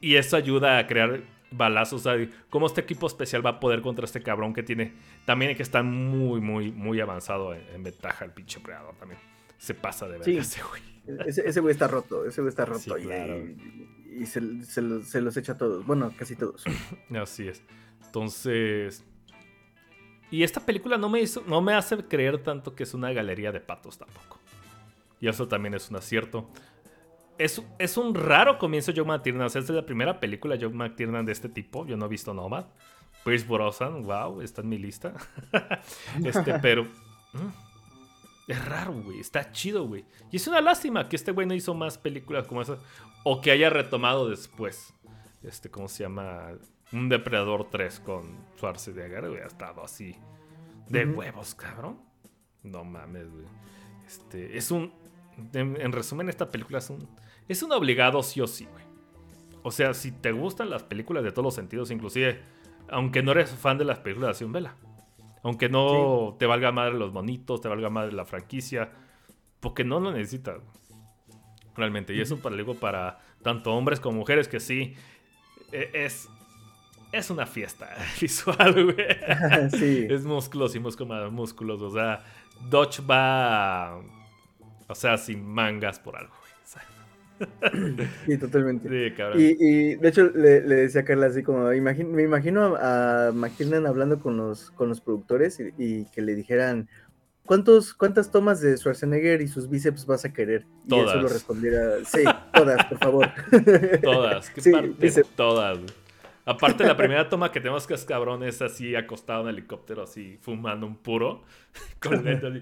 Y, 0.01 0.11
y 0.11 0.15
eso 0.15 0.37
ayuda 0.37 0.77
a 0.77 0.87
crear 0.87 1.23
balazos. 1.51 2.05
O 2.05 2.15
sea, 2.17 2.27
cómo 2.49 2.67
este 2.67 2.81
equipo 2.81 3.07
especial 3.07 3.45
va 3.45 3.51
a 3.51 3.59
poder 3.59 3.81
contra 3.81 4.05
este 4.05 4.21
cabrón 4.21 4.53
que 4.53 4.63
tiene. 4.63 4.93
También 5.25 5.55
que 5.55 5.63
está 5.63 5.83
muy, 5.83 6.39
muy, 6.41 6.71
muy 6.71 6.99
avanzado 6.99 7.53
en, 7.53 7.61
en 7.73 7.83
ventaja 7.83 8.25
el 8.25 8.31
pinche 8.31 8.59
predador 8.59 8.95
también. 8.95 9.19
Se 9.57 9.73
pasa 9.73 10.07
de 10.07 10.23
Sí. 10.23 10.31
verga 10.31 10.41
ese 10.41 10.61
güey. 10.63 10.81
Ese, 11.27 11.47
ese 11.47 11.59
güey 11.59 11.71
está 11.73 11.87
roto, 11.87 12.25
ese 12.25 12.41
güey 12.41 12.49
está 12.49 12.65
roto 12.65 12.79
Sí, 12.95 13.01
y, 13.01 13.03
claro. 13.03 13.43
y 14.19 14.25
se, 14.27 14.63
se 14.63 14.81
los, 14.81 15.07
se 15.07 15.21
los 15.21 15.35
echa 15.37 15.53
a 15.53 15.57
todos. 15.57 15.85
Bueno, 15.85 16.13
casi 16.15 16.35
todos. 16.35 16.63
Así 17.21 17.47
es. 17.47 17.63
Entonces. 18.05 19.03
Y 20.31 20.43
esta 20.43 20.59
película 20.63 20.97
no 20.97 21.09
me 21.09 21.19
hizo. 21.21 21.43
No 21.47 21.61
me 21.61 21.73
hace 21.73 21.97
creer 22.05 22.43
tanto 22.43 22.75
que 22.75 22.83
es 22.83 22.93
una 22.93 23.11
galería 23.11 23.51
de 23.51 23.59
patos 23.59 23.97
tampoco. 23.97 24.37
Y 25.19 25.27
eso 25.27 25.47
también 25.47 25.73
es 25.73 25.89
un 25.89 25.95
acierto. 25.97 26.49
Es, 27.39 27.63
es 27.79 27.97
un 27.97 28.13
raro 28.13 28.57
comienzo 28.57 28.91
Joe 28.93 29.05
McTiernan. 29.05 29.47
O 29.47 29.49
sea, 29.49 29.61
esta 29.61 29.73
es 29.73 29.77
la 29.77 29.85
primera 29.85 30.19
película 30.19 30.55
de 30.55 30.65
Joe 30.65 30.73
McTiernan 30.73 31.25
de 31.25 31.31
este 31.31 31.49
tipo. 31.49 31.87
Yo 31.87 31.97
no 31.97 32.05
he 32.05 32.09
visto 32.09 32.33
Nomad. 32.33 32.65
Pierce 33.23 33.47
Brosnan, 33.47 34.03
wow, 34.03 34.41
está 34.41 34.61
en 34.61 34.69
mi 34.69 34.77
lista. 34.77 35.13
este, 36.23 36.59
pero. 36.59 36.83
mm, 36.83 37.49
es 38.47 38.65
raro, 38.65 38.93
güey. 38.93 39.19
Está 39.19 39.51
chido, 39.51 39.87
güey. 39.87 40.05
Y 40.31 40.37
es 40.37 40.47
una 40.47 40.61
lástima 40.61 41.07
que 41.07 41.15
este 41.15 41.31
güey 41.31 41.47
no 41.47 41.53
hizo 41.53 41.73
más 41.73 41.97
películas 41.97 42.45
como 42.47 42.61
esa. 42.61 42.77
O 43.23 43.41
que 43.41 43.51
haya 43.51 43.69
retomado 43.69 44.29
después. 44.29 44.93
Este, 45.43 45.69
¿cómo 45.69 45.87
se 45.87 46.03
llama? 46.03 46.51
Un 46.91 47.07
Depredador 47.07 47.69
3 47.69 47.99
con 48.01 48.37
Schwarzenegger, 48.57 49.29
güey. 49.29 49.41
Ha 49.41 49.47
estado 49.47 49.83
así. 49.83 50.15
De 50.87 51.05
huevos, 51.05 51.55
cabrón. 51.55 51.99
No 52.63 52.83
mames, 52.83 53.29
güey. 53.31 53.45
Este, 54.07 54.57
es 54.57 54.71
un. 54.71 54.91
En, 55.53 55.79
en 55.79 55.91
resumen, 55.91 56.27
esta 56.27 56.49
película 56.49 56.79
es 56.79 56.89
un. 56.89 57.07
Es 57.49 57.61
un 57.63 57.71
obligado 57.73 58.23
sí 58.23 58.39
o 58.39 58.47
sí, 58.47 58.65
güey. 58.71 58.83
O 59.63 59.71
sea, 59.71 59.93
si 59.93 60.11
te 60.13 60.31
gustan 60.31 60.69
las 60.69 60.83
películas 60.83 61.23
de 61.23 61.31
todos 61.31 61.43
los 61.43 61.53
sentidos, 61.55 61.91
inclusive, 61.91 62.39
aunque 62.89 63.21
no 63.21 63.31
eres 63.33 63.49
fan 63.51 63.77
de 63.77 63.83
las 63.83 63.99
películas 63.99 64.27
de 64.27 64.31
acción, 64.31 64.51
vela. 64.53 64.75
Aunque 65.43 65.67
no 65.69 66.35
te 66.39 66.45
valga 66.45 66.71
madre 66.71 66.93
los 66.93 67.11
monitos, 67.11 67.59
te 67.61 67.67
valga 67.67 67.89
madre 67.89 68.13
la 68.13 68.25
franquicia, 68.25 68.91
porque 69.59 69.83
no 69.83 69.99
lo 69.99 70.11
necesitas. 70.11 70.59
Realmente. 71.75 72.13
Y 72.13 72.21
eso 72.21 72.37
para, 72.39 72.55
digo, 72.55 72.75
para 72.75 73.19
tanto 73.41 73.73
hombres 73.73 73.99
como 73.99 74.19
mujeres 74.19 74.47
que 74.47 74.59
sí, 74.59 74.95
e- 75.71 75.91
es, 75.93 76.29
es 77.11 77.29
una 77.29 77.45
fiesta 77.45 77.89
visual, 78.21 78.93
güey. 78.93 79.07
sí. 79.71 80.07
Es 80.09 80.25
músculos 80.25 80.75
y 80.75 80.79
músculos, 80.79 81.31
músculos. 81.31 81.81
O 81.81 81.89
sea, 81.89 82.23
Dodge 82.69 83.01
va. 83.01 83.99
O 84.87 84.95
sea, 84.95 85.17
sin 85.17 85.45
mangas 85.45 85.99
por 85.99 86.15
algo, 86.17 86.33
Sí, 88.25 88.37
totalmente. 88.37 88.89
sí, 88.89 89.15
cabrón. 89.15 89.39
Y, 89.41 89.55
y, 89.59 89.95
de 89.95 90.09
hecho 90.09 90.29
le, 90.29 90.61
le 90.61 90.75
decía 90.75 91.01
a 91.01 91.05
Carla 91.05 91.27
así 91.27 91.43
como, 91.43 91.71
imagin- 91.73 92.09
me 92.09 92.23
imagino 92.23 92.75
a, 92.79 93.31
McKinnon 93.33 93.87
hablando 93.87 94.19
con 94.19 94.37
los, 94.37 94.71
con 94.71 94.89
los 94.89 95.01
productores 95.01 95.59
y, 95.59 95.73
y 95.77 96.05
que 96.11 96.21
le 96.21 96.35
dijeran, 96.35 96.87
¿cuántos, 97.45 97.93
¿cuántas 97.93 98.31
tomas 98.31 98.61
de 98.61 98.75
Schwarzenegger 98.77 99.41
y 99.41 99.47
sus 99.47 99.69
bíceps 99.69 100.05
vas 100.05 100.25
a 100.25 100.33
querer? 100.33 100.65
Y 100.85 100.99
él 100.99 100.99
Todas. 100.99 101.11
solo 101.13 101.29
respondiera, 101.29 102.03
sí, 102.05 102.23
todas, 102.53 102.85
por 102.85 102.97
favor. 102.99 103.27
Todas, 104.03 104.49
qué 104.51 104.61
Sí, 104.61 104.71
parte, 104.71 105.23
todas. 105.35 105.79
Aparte, 106.45 106.83
la 106.83 106.97
primera 106.97 107.29
toma 107.29 107.51
que 107.51 107.59
tenemos 107.59 107.85
que 107.85 107.93
es 107.93 108.05
cabrón 108.05 108.43
es 108.43 108.61
así 108.61 108.95
acostado 108.95 109.43
en 109.43 109.49
helicóptero, 109.49 110.03
así 110.03 110.37
fumando 110.41 110.87
un 110.87 110.97
puro. 110.97 111.43
Con 111.99 112.27
así. 112.27 112.61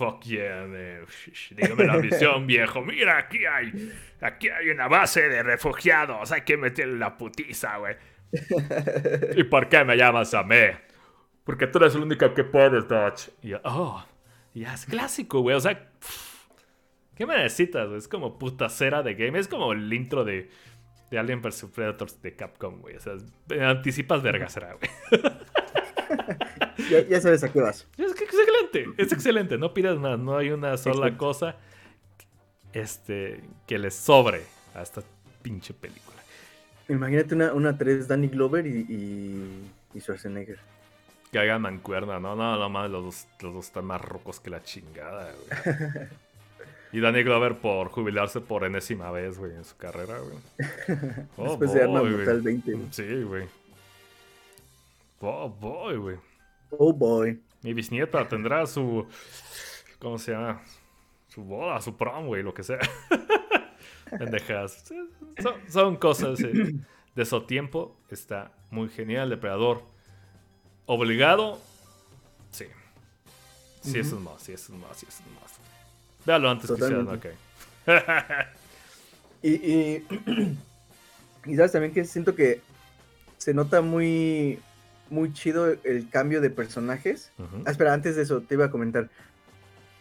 Fuck 0.00 0.22
yeah, 0.24 0.66
man. 0.66 1.04
Dígame 1.50 1.84
la 1.84 1.98
visión, 1.98 2.46
viejo. 2.46 2.80
Mira, 2.80 3.18
aquí 3.18 3.44
hay. 3.44 3.92
Aquí 4.22 4.48
hay 4.48 4.70
una 4.70 4.88
base 4.88 5.28
de 5.28 5.42
refugiados. 5.42 6.32
Hay 6.32 6.40
que 6.40 6.56
meterle 6.56 6.96
la 6.96 7.18
putiza, 7.18 7.76
güey. 7.76 7.96
¿Y 9.36 9.44
por 9.44 9.68
qué 9.68 9.84
me 9.84 9.98
llamas 9.98 10.32
a 10.32 10.42
mí? 10.42 10.56
Porque 11.44 11.66
tú 11.66 11.76
eres 11.76 11.94
el 11.96 12.00
único 12.00 12.32
que 12.32 12.44
puedes, 12.44 12.88
Dodge. 12.88 13.28
Y 13.42 13.52
oh, 13.62 14.02
ya 14.54 14.72
es 14.72 14.86
clásico, 14.86 15.42
güey. 15.42 15.54
O 15.54 15.60
sea, 15.60 15.78
pff, 15.78 16.46
¿qué 17.14 17.26
me 17.26 17.36
necesitas? 17.36 17.90
Es 17.90 18.08
como 18.08 18.38
putacera 18.38 19.02
de 19.02 19.14
game. 19.16 19.38
Es 19.38 19.48
como 19.48 19.74
el 19.74 19.92
intro 19.92 20.24
de, 20.24 20.48
de 21.10 21.18
Alien 21.18 21.42
vs 21.42 21.66
Predators 21.74 22.22
de 22.22 22.36
Capcom, 22.36 22.80
güey. 22.80 22.96
O 22.96 23.00
sea, 23.00 23.16
anticipas 23.68 24.22
vergasera, 24.22 24.72
güey. 24.72 25.22
ya, 26.88 27.06
ya 27.06 27.20
sabes 27.20 27.42
a 27.44 27.52
qué 27.52 27.60
vas. 27.60 27.86
Es, 27.98 28.14
que 28.14 28.24
es 28.24 28.30
excelente, 28.30 28.86
es 29.02 29.12
excelente. 29.12 29.58
No 29.58 29.74
pidas 29.74 29.98
más. 29.98 30.18
No 30.18 30.36
hay 30.36 30.50
una 30.50 30.76
sola 30.76 30.94
Excelente. 31.08 31.18
cosa 31.18 31.56
este, 32.72 33.40
que 33.66 33.78
le 33.78 33.90
sobre 33.90 34.42
a 34.74 34.82
esta 34.82 35.02
pinche 35.42 35.74
película. 35.74 36.16
Imagínate 36.88 37.34
una, 37.34 37.52
una 37.52 37.76
3 37.76 38.08
Danny 38.08 38.28
Glover 38.28 38.66
y, 38.66 38.80
y, 38.88 39.70
y 39.94 40.00
Schwarzenegger. 40.00 40.58
Que 41.30 41.38
haga 41.38 41.58
mancuerna, 41.60 42.18
no, 42.18 42.34
no, 42.34 42.56
no 42.58 42.68
mames, 42.68 42.90
los 42.90 43.04
dos, 43.04 43.26
los 43.40 43.54
dos 43.54 43.66
están 43.66 43.84
más 43.84 44.00
rocos 44.00 44.40
que 44.40 44.50
la 44.50 44.62
chingada, 44.62 45.32
güey. 45.32 46.06
Y 46.92 46.98
Danny 46.98 47.22
Glover 47.22 47.54
por 47.56 47.88
jubilarse 47.90 48.40
por 48.40 48.64
enésima 48.64 49.12
vez, 49.12 49.38
güey, 49.38 49.54
en 49.54 49.64
su 49.64 49.76
carrera, 49.76 50.18
güey. 50.18 50.38
Oh, 51.36 51.50
Después 51.50 51.72
de 51.72 51.84
Arma 51.84 52.00
boy, 52.00 52.10
Mortal 52.10 52.42
güey. 52.42 52.54
20. 52.60 52.72
güey. 52.72 52.86
Sí, 52.90 53.22
güey. 53.22 53.48
Oh, 55.20 55.48
boy, 55.48 55.96
güey. 55.98 56.16
Oh 56.70 56.92
boy. 56.92 57.40
Mi 57.62 57.74
bisnieta 57.74 58.26
tendrá 58.28 58.66
su. 58.66 59.06
¿Cómo 59.98 60.18
se 60.18 60.32
llama? 60.32 60.62
Su 61.28 61.42
boda, 61.44 61.80
su 61.80 61.96
prom, 61.96 62.26
güey, 62.26 62.42
lo 62.42 62.54
que 62.54 62.62
sea. 62.62 62.78
Son, 65.40 65.54
son 65.68 65.96
cosas 65.96 66.40
eh, 66.40 66.74
de 67.14 67.24
su 67.24 67.40
tiempo. 67.42 67.96
Está 68.10 68.50
muy 68.70 68.88
genial. 68.88 69.30
Depredador. 69.30 69.82
Obligado. 70.86 71.60
Sí. 72.50 72.66
Sí, 73.82 73.98
eso 74.00 74.16
es 74.16 74.22
más, 74.22 74.42
sí, 74.42 74.52
eso 74.52 74.74
es 74.74 74.78
más, 74.80 74.96
sí, 74.96 75.06
eso 75.08 75.22
es 75.22 75.40
más. 75.40 75.52
Véalo 76.26 76.50
antes 76.50 76.70
que 76.70 76.82
sea, 76.82 76.98
ok. 76.98 77.26
Y, 79.42 79.52
y, 79.52 80.06
y 81.46 81.56
sabes 81.56 81.72
también 81.72 81.94
que 81.94 82.04
siento 82.04 82.34
que 82.34 82.60
se 83.38 83.54
nota 83.54 83.80
muy, 83.80 84.58
muy 85.10 85.32
chido 85.32 85.66
el 85.84 86.08
cambio 86.08 86.40
de 86.40 86.50
personajes. 86.50 87.32
Ah, 87.66 87.70
espera, 87.70 87.92
antes 87.92 88.16
de 88.16 88.22
eso 88.22 88.40
te 88.40 88.54
iba 88.54 88.66
a 88.66 88.70
comentar 88.70 89.10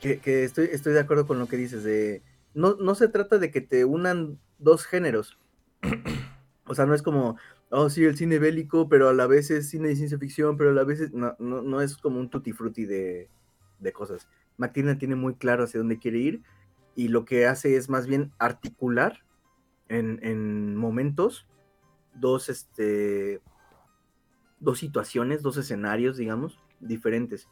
que, 0.02 0.19
que 0.19 0.44
estoy, 0.44 0.69
estoy 0.72 0.94
de 0.94 0.99
acuerdo 1.02 1.27
con 1.27 1.40
lo 1.40 1.48
que 1.48 1.57
dices. 1.57 1.84
De, 1.84 2.22
no, 2.53 2.76
no 2.76 2.95
se 2.95 3.07
trata 3.07 3.38
de 3.38 3.52
que 3.52 3.61
te 3.61 3.86
unan 3.86 4.40
dos 4.57 4.86
géneros. 4.86 5.38
O 6.72 6.76
sea, 6.76 6.86
no 6.86 6.94
es 6.94 7.02
como, 7.02 7.36
oh, 7.72 7.90
sí, 7.90 8.06
el 8.06 8.15
cine 8.15 8.38
bélico, 8.38 8.90
pero 8.90 9.10
a 9.10 9.14
la 9.15 9.26
vez 9.26 9.49
es 9.49 9.69
cine 9.72 9.88
de 9.88 9.95
ciencia 9.95 10.19
ficción, 10.19 10.56
pero 10.56 10.69
a 10.69 10.73
la 10.73 10.84
vez 10.84 10.99
es- 10.99 11.14
no, 11.14 11.36
no, 11.40 11.64
no 11.64 11.81
es 11.81 11.98
como 11.98 12.19
un 12.19 12.30
tutti 12.30 12.53
frutti 12.53 12.86
de, 12.86 13.27
de 13.80 13.91
cosas. 13.91 14.27
McTiernan 14.57 14.99
tiene 14.99 15.15
muy 15.15 15.34
claro 15.34 15.64
hacia 15.64 15.80
dónde 15.80 15.98
quiere 15.98 16.19
ir 16.19 16.44
y 16.95 17.07
lo 17.07 17.26
que 17.26 17.48
hace 17.48 17.76
es 17.76 17.90
más 17.90 18.06
bien 18.06 18.31
articular 18.38 19.23
en, 19.88 20.19
en 20.22 20.76
momentos 20.76 21.48
dos, 22.14 22.49
este, 22.49 23.41
dos 24.60 24.80
situaciones, 24.80 25.41
dos 25.41 25.57
escenarios, 25.57 26.18
digamos, 26.18 26.60
diferentes. 26.80 27.48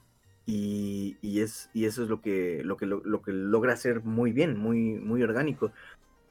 Y, 0.46 1.18
y 1.22 1.42
es, 1.42 1.70
y 1.74 1.86
eso 1.86 2.04
es 2.04 2.10
lo 2.10 2.22
que, 2.22 2.62
lo, 2.64 2.78
que, 2.78 2.86
lo, 2.86 3.02
lo 3.04 3.22
que 3.22 3.34
logra 3.34 3.74
hacer 3.74 4.04
muy 4.04 4.32
bien, 4.32 4.58
muy, 4.58 4.94
muy 4.96 5.22
orgánico. 5.24 5.72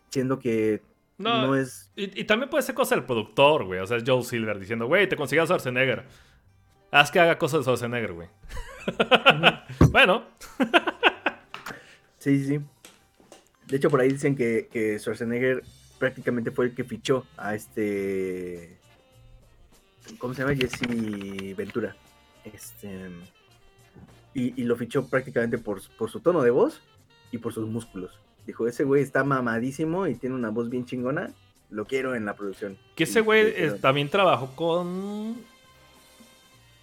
Siendo 0.08 0.38
que 0.38 0.82
No, 1.18 1.48
no, 1.48 1.56
es. 1.56 1.90
Y, 1.96 2.20
y 2.20 2.24
también 2.24 2.48
puede 2.48 2.62
ser 2.62 2.74
cosa 2.74 2.94
del 2.94 3.04
productor, 3.04 3.64
güey. 3.64 3.80
O 3.80 3.86
sea, 3.86 3.98
es 3.98 4.04
Joe 4.06 4.22
Silver 4.22 4.58
diciendo, 4.58 4.86
güey, 4.86 5.08
te 5.08 5.16
conseguí 5.16 5.40
a 5.40 5.46
Schwarzenegger. 5.46 6.04
Haz 6.90 7.10
que 7.10 7.20
haga 7.20 7.36
cosas 7.36 7.60
de 7.60 7.64
Schwarzenegger, 7.64 8.12
güey. 8.12 8.28
bueno, 9.90 10.24
Sí, 12.26 12.38
sí, 12.38 12.44
sí. 12.44 12.60
De 13.68 13.76
hecho, 13.76 13.88
por 13.88 14.00
ahí 14.00 14.08
dicen 14.08 14.34
que, 14.34 14.68
que 14.72 14.98
Schwarzenegger 14.98 15.62
prácticamente 15.98 16.50
fue 16.50 16.66
el 16.66 16.74
que 16.74 16.82
fichó 16.82 17.24
a 17.36 17.54
este. 17.54 18.78
¿Cómo 20.18 20.34
se 20.34 20.42
llama? 20.42 20.54
Jesse 20.54 21.54
Ventura. 21.56 21.96
Este. 22.44 23.10
Y, 24.34 24.60
y 24.60 24.64
lo 24.64 24.76
fichó 24.76 25.08
prácticamente 25.08 25.58
por, 25.58 25.80
por 25.96 26.10
su 26.10 26.20
tono 26.20 26.42
de 26.42 26.50
voz 26.50 26.80
y 27.32 27.38
por 27.38 27.52
sus 27.52 27.66
músculos. 27.68 28.12
Dijo, 28.46 28.68
ese 28.68 28.84
güey 28.84 29.02
está 29.02 29.24
mamadísimo 29.24 30.06
y 30.06 30.14
tiene 30.14 30.34
una 30.36 30.50
voz 30.50 30.68
bien 30.70 30.84
chingona. 30.84 31.32
Lo 31.70 31.84
quiero 31.86 32.14
en 32.14 32.24
la 32.24 32.36
producción. 32.36 32.78
Que 32.94 33.04
ese 33.04 33.20
güey 33.22 33.78
también 33.80 34.08
trabajó 34.08 34.54
con 34.54 35.36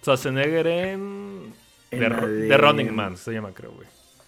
Schwarzenegger 0.02 0.66
en... 0.66 1.54
En 1.90 2.00
de, 2.00 2.08
la 2.08 2.16
Ro- 2.16 2.26
de- 2.28 2.34
de 2.48 2.56
Running 2.58 2.94
Man, 2.94 3.16
se 3.16 3.32
llama, 3.32 3.52
creo, 3.54 3.72
güey. 3.72 3.86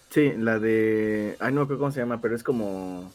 Sí, 0.09 0.31
la 0.37 0.57
de. 0.57 1.35
Ay, 1.39 1.53
no 1.53 1.61
acuerdo 1.63 1.79
cómo 1.81 1.91
se 1.91 1.99
llama, 1.99 2.21
pero 2.21 2.33
es 2.33 2.41
como. 2.41 3.11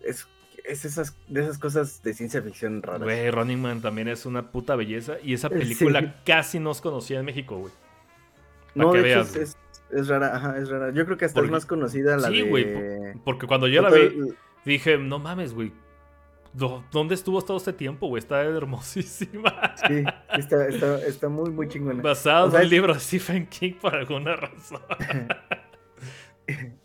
Es, 0.00 0.26
es 0.64 0.84
esas, 0.84 1.16
de 1.28 1.42
esas 1.42 1.58
cosas 1.58 2.02
de 2.02 2.14
ciencia 2.14 2.42
ficción 2.42 2.82
raras. 2.82 3.02
Güey, 3.02 3.30
Running 3.30 3.60
Man 3.60 3.80
también 3.82 4.08
es 4.08 4.26
una 4.26 4.50
puta 4.50 4.74
belleza. 4.76 5.14
Y 5.22 5.34
esa 5.34 5.48
Eh, 5.48 5.50
película 5.50 6.00
sí. 6.00 6.12
casi 6.24 6.58
no 6.58 6.70
es 6.72 6.80
conocida 6.80 7.20
en 7.20 7.26
México, 7.26 7.58
güey. 7.58 7.72
No, 8.74 8.90
que 8.92 9.02
de 9.02 9.10
hecho 9.12 9.18
veas, 9.20 9.36
es, 9.36 9.56
es, 9.56 9.82
es 9.92 10.08
rara, 10.08 10.34
ajá, 10.34 10.58
es 10.58 10.68
rara. 10.68 10.90
Yo 10.92 11.04
creo 11.04 11.16
que 11.16 11.26
hasta 11.26 11.34
Porque- 11.34 11.46
es 11.48 11.52
más 11.52 11.66
conocida 11.66 12.16
la 12.16 12.28
Sí, 12.28 12.38
de. 12.42 12.48
güey, 12.48 12.66
Porque 13.24 13.46
cuando 13.46 13.68
yo 13.68 13.82
la 13.82 13.90
vi, 13.90 14.34
dije, 14.64 14.98
no 14.98 15.18
mames, 15.20 15.54
güey. 15.54 15.70
¿dó- 16.54 16.82
¿Dónde 16.92 17.14
estuvo 17.14 17.42
todo 17.42 17.56
este 17.56 17.72
tiempo, 17.72 18.06
güey? 18.08 18.20
Está 18.20 18.42
hermosísima. 18.42 19.74
Sí, 19.86 20.04
está, 20.36 20.66
está, 20.68 20.98
está 21.06 21.28
muy, 21.28 21.50
muy 21.50 21.68
chingona. 21.68 22.02
Basado 22.02 22.46
O 22.46 22.50
sea, 22.50 22.60
en 22.60 22.66
un 22.66 22.70
libro 22.70 22.94
de 22.94 23.00
Stephen 23.00 23.46
King 23.46 23.72
por 23.80 23.94
alguna 23.94 24.34
razón. 24.36 24.80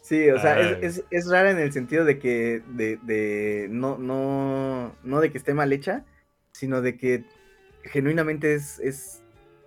Sí, 0.01 0.29
o 0.29 0.39
sea, 0.39 0.53
Ay. 0.55 0.77
es, 0.81 0.99
es, 0.99 1.05
es 1.11 1.29
rara 1.29 1.51
en 1.51 1.59
el 1.59 1.71
sentido 1.73 2.05
de 2.05 2.17
que, 2.17 2.61
de, 2.69 2.97
de, 3.03 3.67
no, 3.69 3.97
no, 3.97 4.95
no 5.03 5.19
de 5.19 5.31
que 5.31 5.37
esté 5.37 5.53
mal 5.53 5.71
hecha, 5.73 6.05
sino 6.51 6.81
de 6.81 6.97
que 6.97 7.25
genuinamente 7.83 8.53
es, 8.53 8.79
es 8.79 9.21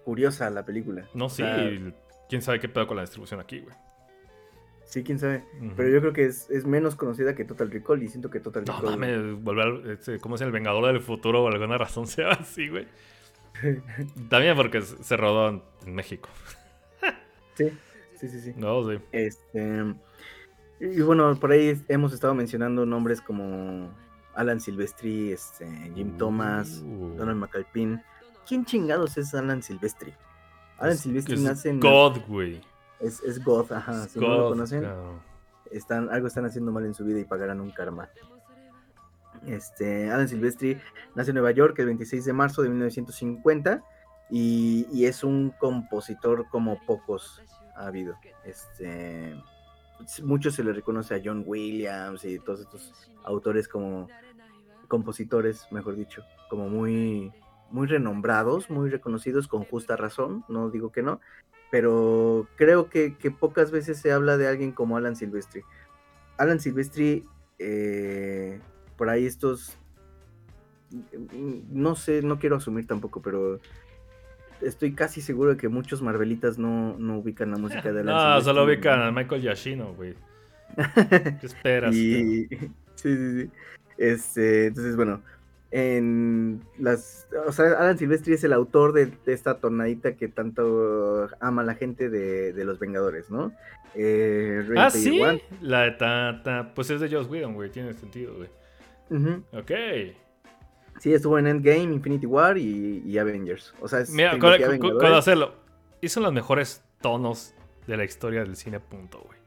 curiosa 0.05 0.49
la 0.51 0.65
película. 0.65 1.07
No, 1.15 1.27
O 1.27 1.31
sí. 1.31 1.43
sea, 1.43 1.57
¿Quién 2.29 2.41
sabe 2.43 2.61
qué 2.61 2.69
pedo 2.69 2.87
con 2.87 2.97
la 2.97 3.03
distribución 3.03 3.41
aquí, 3.41 3.61
güey? 3.61 3.75
sí, 4.85 5.03
quién 5.03 5.19
sabe. 5.19 5.43
Pero 5.77 5.89
yo 5.89 6.01
creo 6.01 6.13
que 6.13 6.27
es, 6.27 6.51
es 6.51 6.67
menos 6.67 6.97
conocida 6.97 7.35
que 7.35 7.45
Total 7.47 7.71
Recall 7.71 8.03
y 8.03 8.09
siento 8.09 8.29
que 8.31 8.41
Total 8.41 8.65
No 8.67 8.75
Recall. 8.79 8.99
mames, 8.99 9.43
volver 9.43 9.91
este, 9.91 10.19
¿cómo 10.19 10.35
es 10.35 10.41
el 10.43 10.53
Vengador 10.53 10.87
del 10.87 11.01
Futuro? 11.01 11.43
Por 11.43 11.53
alguna 11.55 11.79
razón 11.79 12.07
se 12.09 12.23
llama 12.23 12.39
así, 12.41 12.69
güey. 12.69 12.87
También 14.31 14.57
porque 14.57 14.81
se 14.83 15.17
rodó 15.17 15.49
en, 15.51 15.63
en 15.87 15.95
México. 15.95 16.29
Sí, 17.55 17.71
sí, 18.23 18.29
sí, 18.29 18.41
sí. 18.41 18.55
No, 18.57 18.83
sí. 18.91 18.99
Este, 19.13 19.95
y 20.81 21.01
bueno, 21.03 21.35
por 21.39 21.53
ahí 21.53 21.81
hemos 21.89 22.13
estado 22.15 22.35
mencionando 22.35 22.87
nombres 22.87 23.21
como 23.21 23.91
Alan 24.35 24.61
Silvestri, 24.61 25.31
este, 25.33 25.67
Jim 25.95 26.17
Thomas, 26.17 26.83
Uh. 26.85 27.15
Donald 27.17 27.39
McAlpin. 27.39 28.01
¿Quién 28.49 28.65
chingados 28.65 29.19
es 29.19 29.35
Alan 29.35 29.63
Silvestri? 29.63 30.15
Alan 30.79 30.95
Es- 30.95 31.01
Silvestri 31.01 31.35
es 31.35 31.41
nace 31.43 31.69
en... 31.71 31.81
God, 31.81 32.19
güey. 32.27 32.61
Es, 32.99 33.23
es 33.23 33.45
God, 33.45 33.71
ajá. 33.73 34.07
Si 34.09 34.19
no 34.19 34.27
God, 34.29 34.37
lo 34.39 34.49
conocen, 34.51 34.87
están, 35.71 36.09
algo 36.11 36.27
están 36.29 36.47
haciendo 36.47 36.73
mal 36.73 36.85
en 36.87 36.95
su 36.95 37.05
vida 37.05 37.19
y 37.21 37.25
pagarán 37.25 37.61
un 37.61 37.71
karma. 37.71 38.09
Este, 39.47 40.11
Alan 40.11 40.29
Silvestri 40.29 40.79
nace 41.15 41.31
en 41.31 41.35
Nueva 41.35 41.51
York 41.51 41.77
el 41.81 41.87
26 41.87 42.25
de 42.25 42.33
marzo 42.33 42.63
de 42.63 42.69
1950 42.69 43.83
y, 44.31 44.87
y 44.93 45.07
es 45.07 45.25
un 45.25 45.51
compositor 45.59 46.47
como 46.49 46.79
pocos 46.87 47.41
ha 47.77 47.87
habido. 47.87 48.17
Este, 48.45 49.35
mucho 50.23 50.51
se 50.51 50.65
le 50.65 50.73
reconoce 50.73 51.15
a 51.15 51.21
John 51.25 51.45
Williams 51.47 52.25
y 52.25 52.39
todos 52.39 52.61
estos 52.61 53.11
autores 53.25 53.69
como 53.69 54.09
compositores, 54.89 55.67
mejor 55.71 55.97
dicho, 55.97 56.23
como 56.51 56.69
muy, 56.69 57.33
muy 57.71 57.87
renombrados, 57.87 58.69
muy 58.69 58.91
reconocidos 58.91 59.49
con 59.49 59.65
justa 59.65 59.97
razón, 59.97 60.45
no 60.49 60.71
digo 60.71 60.93
que 60.93 61.03
no, 61.03 61.21
pero 61.71 62.47
creo 62.57 62.91
que, 62.91 63.17
pocas 63.41 63.71
veces 63.71 63.99
se 63.99 64.13
habla 64.13 64.37
de 64.37 64.49
alguien 64.49 64.73
como 64.73 64.99
Alan 64.99 65.17
Silvestri. 65.17 65.63
Alan 66.37 66.61
Silvestri, 66.61 67.25
eh, 67.59 68.61
por 68.99 69.09
ahí 69.09 69.25
estos, 69.25 69.79
mm, 70.91 71.61
no 71.71 71.95
sé, 71.95 72.21
no 72.21 72.39
quiero 72.39 72.57
asumir 72.57 72.87
tampoco, 72.87 73.23
pero 73.23 73.61
estoy 74.65 74.93
casi 74.95 75.21
seguro 75.21 75.51
de 75.51 75.57
que 75.57 75.69
muchos 75.69 76.03
Marvelitas 76.03 76.59
no, 76.59 76.97
no 76.99 77.19
ubican 77.19 77.51
la 77.51 77.59
música 77.59 77.93
de 77.93 78.01
Alan 78.01 78.15
No, 78.15 78.21
Silvestri. 78.21 78.45
solo 78.45 78.65
ubican 78.65 79.01
a 79.03 79.11
Michael 79.13 79.41
Giacchino, 79.43 79.95
güey. 79.95 80.15
¿Qué 81.41 81.47
esperas? 81.47 81.95
Y 81.95 82.47
sí, 82.49 82.59
sí, 82.95 83.41
sí. 83.43 83.51
Este, 83.99 84.67
entonces, 84.67 84.97
bueno, 84.97 85.23
en 85.71 86.63
las, 86.79 87.27
o 87.47 87.53
sea, 87.53 87.73
Alan 87.79 87.97
Silvestri 87.99 88.35
es 88.35 88.45
el 88.45 88.53
autor 88.53 88.93
de, 88.93 89.07
de 89.07 89.33
esta 89.33 89.59
tonadita 89.59 90.17
que 90.17 90.29
tanto 90.29 91.29
ama 91.41 91.63
la 91.63 91.75
gente 91.75 92.09
de, 92.11 92.53
de 92.53 92.65
los 92.65 92.79
Vengadores, 92.79 93.31
¿no? 93.31 93.53
Eh, 93.95 94.67
Ah, 94.77 94.91
sí. 94.91 95.21
One. 95.21 95.43
La 95.61 95.83
de 95.83 95.91
ta, 95.93 96.41
ta- 96.43 96.73
Pues 96.75 96.89
es 96.91 97.01
de 97.01 97.11
Joss 97.11 97.29
Whedon, 97.29 97.55
güey. 97.55 97.71
Tiene 97.71 97.93
sentido, 97.95 98.35
güey. 98.35 98.49
Ujú. 99.11 99.43
Ok. 99.53 99.71
Sí, 101.01 101.13
estuvo 101.13 101.39
en 101.39 101.47
Endgame, 101.49 101.95
Infinity 101.95 102.27
War 102.27 102.57
y, 102.59 103.03
y 103.05 103.19
Avengers. 103.19 103.75
O 103.81 103.89
sea, 103.89 104.01
es 104.01 104.11
Mira, 104.11 104.39
con, 104.39 104.79
con- 104.79 104.99
con- 104.99 105.15
hacerlo. 105.15 105.55
Hizo 106.01 106.21
los 106.21 106.33
mejores 106.33 106.85
tonos 107.01 107.55
de 107.87 107.97
la 107.97 108.05
historia 108.05 108.41
del 108.45 108.55
cine, 108.57 108.79
punto, 108.81 109.21
güey. 109.21 109.39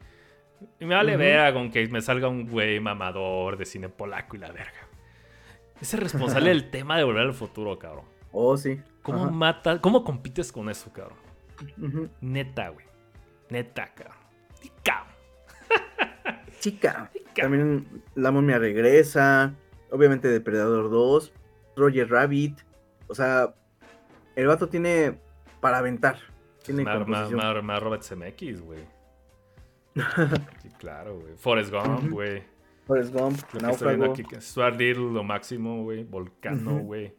Y 0.80 0.86
me 0.86 0.96
vale 0.96 1.12
Ujú. 1.14 1.20
verga 1.20 1.54
con 1.54 1.72
que 1.72 1.88
me 1.88 2.02
salga 2.02 2.28
un 2.28 2.50
güey 2.50 2.80
mamador 2.80 3.58
de 3.58 3.66
cine 3.66 3.88
polaco 3.90 4.36
y 4.36 4.40
la 4.40 4.52
verga. 4.52 4.88
Es 5.82 5.94
el 5.94 6.02
responsable 6.02 6.50
del 6.50 6.70
tema 6.72 6.98
de 6.98 7.04
volver 7.04 7.24
al 7.24 7.34
futuro, 7.34 7.78
cabrón. 7.80 8.06
Oh, 8.32 8.58
sí. 8.58 8.82
¿Cómo 9.02 9.24
Ajá. 9.24 9.32
mata, 9.32 9.82
cómo 9.82 10.04
compites 10.04 10.52
con 10.52 10.70
eso, 10.70 10.92
cabrón? 10.92 11.18
Neta, 12.22 12.70
güey. 12.70 12.86
Neta, 13.50 13.94
cabrón. 13.94 14.18
Y 14.64 14.70
cabrón. 14.84 15.14
Chica. 16.60 17.10
Chica. 17.14 17.42
También 17.44 18.04
La 18.16 18.32
momia 18.32 18.58
regresa. 18.58 19.54
Obviamente 19.96 20.28
Depredador 20.28 20.90
2. 20.90 21.32
Roger 21.78 22.10
Rabbit. 22.10 22.60
O 23.08 23.16
sea, 23.16 23.54
el 24.36 24.48
vato 24.48 24.68
tiene 24.68 25.18
para 25.62 25.78
aventar. 25.80 26.18
Tiene 26.64 26.84
Más 26.84 26.98
composición. 26.98 27.36
más- 27.38 27.64
más 27.64 27.80
Robert 27.82 28.04
Zemeckis, 28.04 28.62
güey. 28.62 28.80
Sí, 30.62 30.70
claro, 30.78 31.20
güey. 31.20 31.36
Forrest 31.38 31.72
Gump, 31.72 32.10
güey. 32.12 32.44
Forrest 32.86 33.14
Gump, 33.14 33.40
Lo 33.54 33.76
que 33.76 33.86
viendo 33.86 34.12
aquí, 34.12 34.24
Stuart 34.40 34.78
Little, 34.78 35.12
lo 35.12 35.24
máximo, 35.24 35.84
güey. 35.84 36.04
Volcano, 36.04 36.80
güey. 36.80 37.14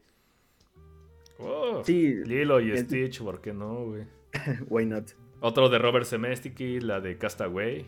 Oh, 1.39 1.83
Sí, 1.85 2.15
Lilo 2.25 2.61
y 2.61 2.71
el- 2.71 2.79
Stitch, 2.79 3.23
¿por 3.23 3.41
qué 3.41 3.53
no, 3.53 3.85
güey? 3.87 4.05
why 4.69 4.87
not? 4.87 5.11
Otro 5.41 5.69
de 5.69 5.79
Robert 5.79 6.07
Zemeckis, 6.07 6.83
la 6.83 7.01
de 7.01 7.19
Castaway. 7.19 7.85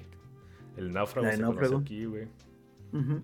El 0.76 0.92
náufrago 0.92 1.28
se 1.30 1.38
Náufrago. 1.38 1.72
conoce 1.74 1.82
aquí, 1.82 2.04
güey. 2.04 2.28
Ujú. 2.92 3.22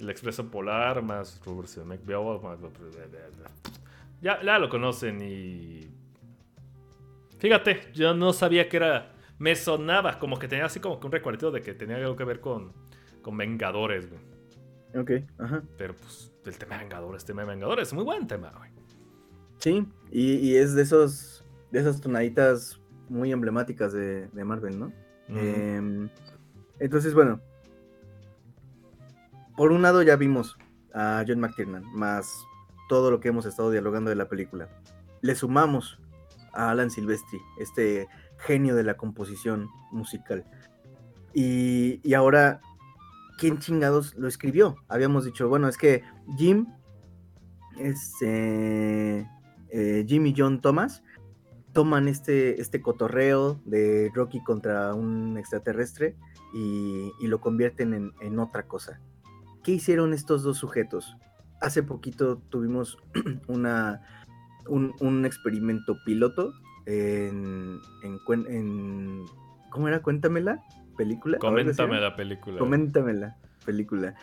El 0.00 0.10
Expreso 0.10 0.50
Polar, 0.50 1.02
más 1.02 1.40
Robert 1.44 1.68
veo, 2.04 2.40
más- 2.40 2.58
Ya, 4.20 4.42
ya 4.42 4.58
lo 4.58 4.68
conocen 4.68 5.20
y... 5.22 5.88
Fíjate, 7.38 7.92
yo 7.94 8.14
no 8.14 8.32
sabía 8.32 8.68
que 8.68 8.78
era... 8.78 9.12
Me 9.38 9.54
sonaba 9.54 10.18
como 10.18 10.38
que 10.38 10.48
tenía 10.48 10.64
así 10.64 10.80
como 10.80 10.98
que 10.98 11.06
un 11.06 11.12
recuerdito 11.12 11.50
de 11.50 11.60
que 11.60 11.74
tenía 11.74 11.96
algo 11.96 12.16
que 12.16 12.24
ver 12.24 12.40
con, 12.40 12.72
con 13.20 13.36
Vengadores, 13.36 14.08
güey. 14.08 14.22
Ok, 14.98 15.10
ajá. 15.38 15.62
Pero 15.76 15.94
pues 15.94 16.32
el 16.46 16.56
tema 16.56 16.76
de 16.76 16.84
Vengadores, 16.84 17.24
tema 17.26 17.42
de 17.42 17.48
Vengadores, 17.48 17.92
muy 17.92 18.04
buen 18.04 18.26
tema, 18.26 18.50
güey. 18.56 18.70
Sí, 19.58 19.86
y, 20.10 20.36
y 20.36 20.56
es 20.56 20.74
de 20.74 20.82
esos 20.82 21.44
de 21.70 21.80
esas 21.80 22.00
tonaditas 22.00 22.80
muy 23.10 23.30
emblemáticas 23.32 23.92
de, 23.92 24.28
de 24.28 24.44
Marvel, 24.44 24.78
¿no? 24.78 24.92
Em, 25.28 26.08
entonces, 26.78 27.12
bueno. 27.12 27.40
Por 29.56 29.72
un 29.72 29.80
lado 29.80 30.02
ya 30.02 30.16
vimos 30.16 30.58
a 30.92 31.24
John 31.26 31.40
McTiernan, 31.40 31.84
más 31.94 32.44
todo 32.90 33.10
lo 33.10 33.20
que 33.20 33.28
hemos 33.28 33.46
estado 33.46 33.70
dialogando 33.70 34.10
de 34.10 34.16
la 34.16 34.28
película. 34.28 34.68
Le 35.22 35.34
sumamos 35.34 35.98
a 36.52 36.70
Alan 36.70 36.90
Silvestri, 36.90 37.40
este 37.58 38.06
genio 38.38 38.74
de 38.74 38.84
la 38.84 38.98
composición 38.98 39.68
musical. 39.92 40.44
Y, 41.32 42.00
y 42.02 42.14
ahora, 42.14 42.60
¿quién 43.38 43.58
chingados 43.58 44.14
lo 44.16 44.28
escribió? 44.28 44.76
Habíamos 44.88 45.24
dicho, 45.24 45.48
bueno, 45.48 45.68
es 45.68 45.78
que 45.78 46.02
Jim, 46.36 46.66
este, 47.78 49.26
eh, 49.70 50.04
Jim 50.06 50.26
y 50.26 50.34
John 50.36 50.60
Thomas 50.60 51.02
toman 51.72 52.08
este, 52.08 52.60
este 52.60 52.82
cotorreo 52.82 53.60
de 53.64 54.10
Rocky 54.14 54.42
contra 54.42 54.94
un 54.94 55.38
extraterrestre 55.38 56.14
y, 56.54 57.10
y 57.20 57.26
lo 57.26 57.40
convierten 57.40 57.94
en, 57.94 58.12
en 58.20 58.38
otra 58.38 58.66
cosa. 58.66 59.00
¿Qué 59.66 59.72
hicieron 59.72 60.14
estos 60.14 60.44
dos 60.44 60.58
sujetos? 60.58 61.16
Hace 61.60 61.82
poquito 61.82 62.38
tuvimos 62.50 62.98
una, 63.48 64.00
un, 64.68 64.94
un 65.00 65.26
experimento 65.26 65.96
piloto 66.06 66.52
en, 66.86 67.80
en, 68.04 69.24
¿Cómo 69.70 69.88
era? 69.88 70.02
Cuéntamela, 70.02 70.62
película. 70.96 71.38
¿O 71.42 71.46
algo 71.48 71.58
así 71.68 71.76
Coméntame 71.76 72.00
la 72.00 72.14
película. 72.14 72.58
Coméntamela, 72.60 73.36
película. 73.64 74.14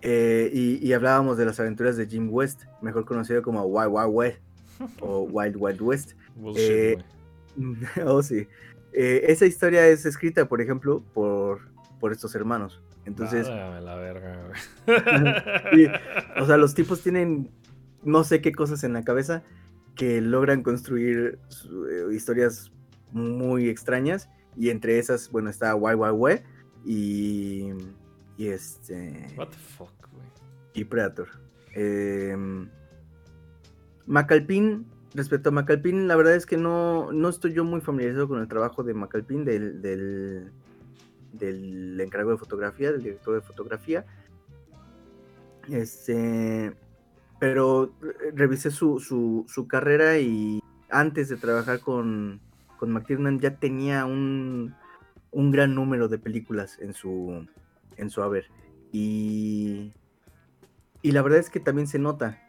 Eh, 0.00 0.50
y, 0.50 0.78
y 0.82 0.94
hablábamos 0.94 1.36
de 1.36 1.44
las 1.44 1.60
aventuras 1.60 1.98
de 1.98 2.06
Jim 2.06 2.30
West, 2.30 2.62
mejor 2.80 3.04
conocido 3.04 3.42
como 3.42 3.62
Wild 3.64 3.92
Wild 3.92 4.10
West 4.10 4.38
o 5.02 5.24
Wild 5.24 5.56
Wild 5.58 5.82
West. 5.82 6.12
Bullshit, 6.36 6.64
Eh, 6.70 7.04
oh, 8.06 8.22
sí. 8.22 8.48
Eh, 8.94 9.24
esa 9.26 9.44
historia 9.44 9.86
es 9.88 10.06
escrita, 10.06 10.48
por 10.48 10.62
ejemplo, 10.62 11.04
por, 11.12 11.60
por 12.00 12.12
estos 12.12 12.34
hermanos. 12.34 12.80
Entonces, 13.06 13.48
la 13.48 13.94
verga, 13.96 14.38
güey. 14.86 15.88
O 16.40 16.46
sea, 16.46 16.56
los 16.56 16.74
tipos 16.74 17.00
tienen 17.02 17.50
no 18.02 18.24
sé 18.24 18.40
qué 18.40 18.52
cosas 18.52 18.84
en 18.84 18.92
la 18.92 19.04
cabeza 19.04 19.42
que 19.96 20.20
logran 20.20 20.62
construir 20.62 21.38
su- 21.48 21.86
eh, 21.86 22.14
historias 22.14 22.70
muy 23.12 23.68
extrañas. 23.68 24.28
Y 24.56 24.70
entre 24.70 24.98
esas, 24.98 25.30
bueno, 25.30 25.50
está 25.50 25.74
Wai 25.74 25.94
Wai 25.94 26.12
Wei 26.12 26.40
y, 26.84 27.70
y 28.36 28.48
este 28.48 29.26
What 29.36 29.48
the 29.48 29.56
fuck, 29.56 29.92
güey. 30.12 30.26
y 30.74 30.84
Predator. 30.84 31.28
Em, 31.74 32.68
Macalpin, 34.06 34.86
respecto 35.14 35.50
a 35.50 35.52
Macalpin, 35.52 36.08
la 36.08 36.16
verdad 36.16 36.34
es 36.34 36.46
que 36.46 36.56
no, 36.56 37.12
no 37.12 37.28
estoy 37.28 37.52
yo 37.52 37.64
muy 37.64 37.80
familiarizado 37.80 38.28
con 38.28 38.40
el 38.40 38.48
trabajo 38.48 38.82
de 38.82 38.94
Macalpin, 38.94 39.44
del, 39.44 39.80
del, 39.82 40.50
del 41.32 42.00
encargado 42.00 42.32
de 42.32 42.38
fotografía, 42.38 42.92
del 42.92 43.02
director 43.02 43.34
de 43.34 43.40
fotografía. 43.40 44.04
Este, 45.68 46.74
pero 47.38 47.94
eh, 48.02 48.32
revisé 48.34 48.70
su, 48.70 49.00
su, 49.00 49.44
su 49.48 49.68
carrera 49.68 50.18
y 50.18 50.60
antes 50.88 51.28
de 51.28 51.36
trabajar 51.36 51.80
con, 51.80 52.40
con 52.78 52.92
McTiernan 52.92 53.40
ya 53.40 53.56
tenía 53.56 54.04
un, 54.06 54.74
un 55.30 55.50
gran 55.50 55.74
número 55.74 56.08
de 56.08 56.18
películas 56.18 56.78
en 56.80 56.94
su, 56.94 57.46
en 57.96 58.10
su 58.10 58.22
haber. 58.22 58.46
Y, 58.92 59.92
y 61.02 61.12
la 61.12 61.22
verdad 61.22 61.38
es 61.38 61.50
que 61.50 61.60
también 61.60 61.86
se 61.86 61.98
nota, 61.98 62.42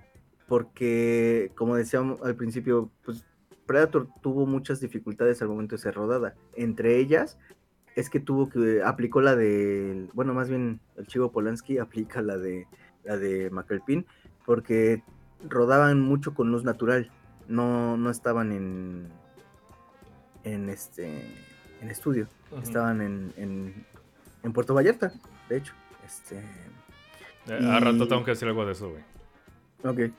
porque 0.47 1.51
como 1.55 1.75
decíamos 1.75 2.21
al 2.23 2.35
principio, 2.35 2.91
pues 3.05 3.25
Predator 3.65 4.07
tuvo 4.21 4.45
muchas 4.45 4.81
dificultades 4.81 5.41
al 5.41 5.47
momento 5.47 5.75
de 5.75 5.81
ser 5.81 5.93
rodada. 5.93 6.35
Entre 6.55 6.97
ellas 6.97 7.37
es 7.95 8.09
que 8.09 8.19
tuvo 8.19 8.49
que 8.49 8.81
aplicó 8.83 9.21
la 9.21 9.35
de, 9.35 10.07
bueno, 10.13 10.33
más 10.33 10.49
bien 10.49 10.79
el 10.97 11.07
Chivo 11.07 11.31
Polanski 11.31 11.77
aplica 11.79 12.21
la 12.21 12.37
de 12.37 12.67
la 13.03 13.17
de 13.17 13.49
McAlpin, 13.49 14.05
porque 14.45 15.03
rodaban 15.49 15.99
mucho 16.01 16.33
con 16.33 16.51
luz 16.51 16.63
natural, 16.63 17.09
no, 17.47 17.97
no 17.97 18.09
estaban 18.09 18.51
en 18.51 19.09
en 20.43 20.69
este 20.69 21.35
en 21.81 21.89
estudio, 21.89 22.27
estaban 22.61 23.01
en, 23.01 23.33
en, 23.37 23.85
en 24.43 24.53
Puerto 24.53 24.73
Vallarta, 24.73 25.11
de 25.49 25.57
hecho. 25.57 25.73
Este, 26.05 26.43
Eh, 27.47 27.57
A 27.71 27.79
rato 27.79 28.07
tengo 28.07 28.23
que 28.23 28.31
decir 28.31 28.47
algo 28.47 28.65
de 28.65 28.73
eso, 28.73 28.91
güey. 28.91 29.03
ok. 29.83 30.11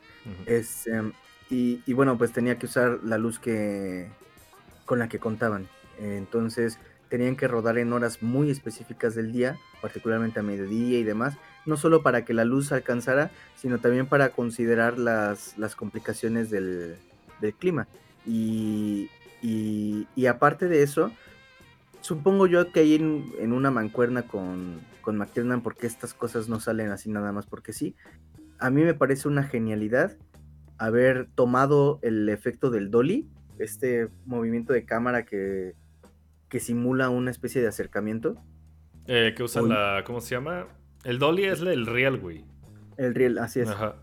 Este, 0.47 0.91
y, 1.51 1.81
y 1.87 1.93
bueno, 1.93 2.19
pues 2.19 2.33
tenía 2.33 2.59
que 2.59 2.67
usar 2.67 2.99
la 3.05 3.17
luz 3.19 3.39
que 3.39 4.11
con 4.87 4.99
la 4.99 5.09
que 5.09 5.21
contaban. 5.21 5.69
Entonces 5.99 6.79
tenían 7.13 7.37
que 7.37 7.47
rodar 7.47 7.77
en 7.77 7.93
horas 7.93 8.23
muy 8.23 8.51
específicas 8.51 9.15
del 9.15 9.33
día, 9.33 9.59
particularmente 9.83 10.41
a 10.41 10.43
mediodía 10.43 10.99
y 10.99 11.05
demás, 11.05 11.37
no 11.67 11.77
solo 11.77 12.03
para 12.03 12.25
que 12.25 12.33
la 12.33 12.47
luz 12.47 12.73
alcanzara, 12.73 13.31
sino 13.55 13.81
también 13.81 14.07
para 14.07 14.31
considerar 14.31 14.99
las, 14.99 15.59
las 15.59 15.77
complicaciones 15.77 16.49
del, 16.49 16.97
del 17.43 17.53
clima. 17.53 17.87
Y, 18.25 19.11
y, 19.43 20.07
y 20.17 20.25
aparte 20.25 20.69
de 20.69 20.83
eso, 20.83 21.13
supongo 22.01 22.47
yo 22.47 22.73
que 22.73 22.81
hay 22.81 22.95
en, 22.95 23.31
en 23.39 23.53
una 23.53 23.71
mancuerna 23.71 24.23
con, 24.23 24.81
con 25.03 25.19
McTiernan, 25.19 25.63
porque 25.63 25.87
estas 25.87 26.15
cosas 26.15 26.49
no 26.49 26.61
salen 26.61 26.93
así 26.93 27.11
nada 27.11 27.31
más 27.31 27.45
porque 27.45 27.75
sí. 27.75 27.95
A 28.59 28.71
mí 28.71 28.85
me 28.85 28.95
parece 28.95 29.29
una 29.29 29.43
genialidad 29.43 30.17
haber 30.79 31.29
tomado 31.35 31.99
el 32.01 32.27
efecto 32.31 32.71
del 32.71 32.91
dolly, 32.91 33.29
este 33.59 34.09
movimiento 34.25 34.73
de 34.73 34.87
cámara 34.87 35.27
que, 35.27 35.75
que 36.53 36.61
simula 36.61 37.09
una 37.09 37.31
especie 37.31 37.63
de 37.63 37.69
acercamiento. 37.69 38.37
Eh, 39.07 39.33
que 39.35 39.43
usan 39.43 39.65
Uy. 39.65 39.71
la. 39.71 40.05
¿Cómo 40.05 40.21
se 40.21 40.35
llama? 40.35 40.67
El 41.03 41.19
Dolly 41.19 41.45
es 41.45 41.63
el 41.63 41.87
real, 41.87 42.19
güey. 42.19 42.45
El 42.99 43.15
riel, 43.15 43.39
así 43.39 43.61
es. 43.61 43.71
Ajá. 43.71 43.97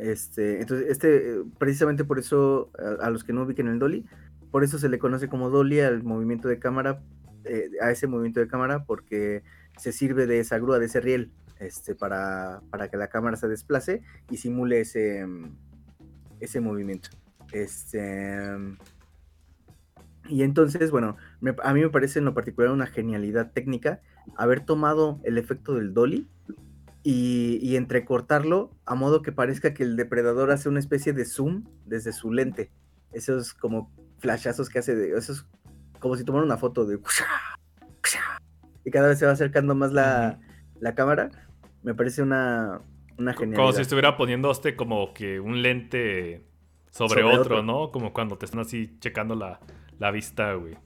Este, 0.00 0.60
entonces, 0.60 0.88
este, 0.90 1.42
precisamente 1.58 2.04
por 2.04 2.20
eso, 2.20 2.70
a, 2.78 3.06
a 3.06 3.10
los 3.10 3.24
que 3.24 3.32
no 3.32 3.42
ubiquen 3.42 3.66
el 3.66 3.80
dolly, 3.80 4.06
por 4.52 4.62
eso 4.62 4.78
se 4.78 4.88
le 4.88 5.00
conoce 5.00 5.28
como 5.28 5.50
dolly 5.50 5.80
al 5.80 6.04
movimiento 6.04 6.46
de 6.46 6.60
cámara, 6.60 7.02
eh, 7.44 7.68
a 7.82 7.90
ese 7.90 8.06
movimiento 8.06 8.38
de 8.38 8.46
cámara, 8.46 8.84
porque 8.84 9.42
se 9.76 9.90
sirve 9.90 10.28
de 10.28 10.38
esa 10.38 10.56
grúa, 10.60 10.78
de 10.78 10.86
ese 10.86 11.00
riel, 11.00 11.32
este, 11.58 11.96
para, 11.96 12.60
para 12.70 12.88
que 12.88 12.96
la 12.96 13.08
cámara 13.08 13.36
se 13.36 13.48
desplace 13.48 14.04
y 14.30 14.36
simule 14.36 14.82
ese, 14.82 15.26
ese 16.38 16.60
movimiento. 16.60 17.10
Este, 17.52 18.38
y 20.28 20.42
entonces, 20.42 20.90
bueno, 20.90 21.16
me- 21.40 21.54
a 21.62 21.72
mí 21.74 21.80
me 21.80 21.88
parece 21.90 22.18
en 22.18 22.24
lo 22.26 22.34
particular 22.34 22.70
una 22.70 22.86
genialidad 22.86 23.52
técnica 23.52 24.00
haber 24.36 24.60
tomado 24.60 25.20
el 25.24 25.38
efecto 25.38 25.74
del 25.74 25.94
dolly 25.94 26.28
y, 27.02 27.58
y 27.62 27.76
entrecortarlo 27.76 28.70
a 28.84 28.94
modo 28.94 29.22
que 29.22 29.32
parezca 29.32 29.72
que 29.74 29.82
el 29.82 29.96
depredador 29.96 30.50
hace 30.50 30.68
una 30.68 30.80
especie 30.80 31.12
de 31.12 31.24
zoom 31.24 31.64
desde 31.86 32.12
su 32.12 32.32
lente. 32.32 32.70
Esos 33.12 33.54
como 33.54 33.90
flashazos 34.18 34.68
que 34.68 34.80
hace 34.80 34.94
de. 34.94 35.16
Esos 35.16 35.46
como 36.00 36.16
si 36.16 36.24
tomara 36.24 36.44
una 36.44 36.58
foto 36.58 36.84
de. 36.84 36.98
Y 38.84 38.90
cada 38.90 39.08
vez 39.08 39.18
se 39.18 39.26
va 39.26 39.32
acercando 39.32 39.74
más 39.74 39.92
la, 39.92 40.38
la 40.80 40.94
cámara. 40.94 41.30
Me 41.82 41.94
parece 41.94 42.22
una, 42.22 42.80
una 43.18 43.32
genialidad. 43.32 43.62
Como 43.62 43.72
si 43.72 43.82
estuviera 43.82 44.16
poniendo 44.16 44.50
este 44.50 44.76
como 44.76 45.12
que 45.14 45.40
un 45.40 45.62
lente 45.62 46.44
sobre, 46.90 47.22
Sobre 47.22 47.24
otro, 47.24 47.40
otro. 47.56 47.62
¿no? 47.62 47.90
Como 47.92 48.12
cuando 48.12 48.38
te 48.38 48.46
están 48.46 48.60
así 48.60 48.96
checando 49.00 49.34
la, 49.34 49.60
la 49.98 50.10
vista, 50.10 50.54
güey. 50.54 50.76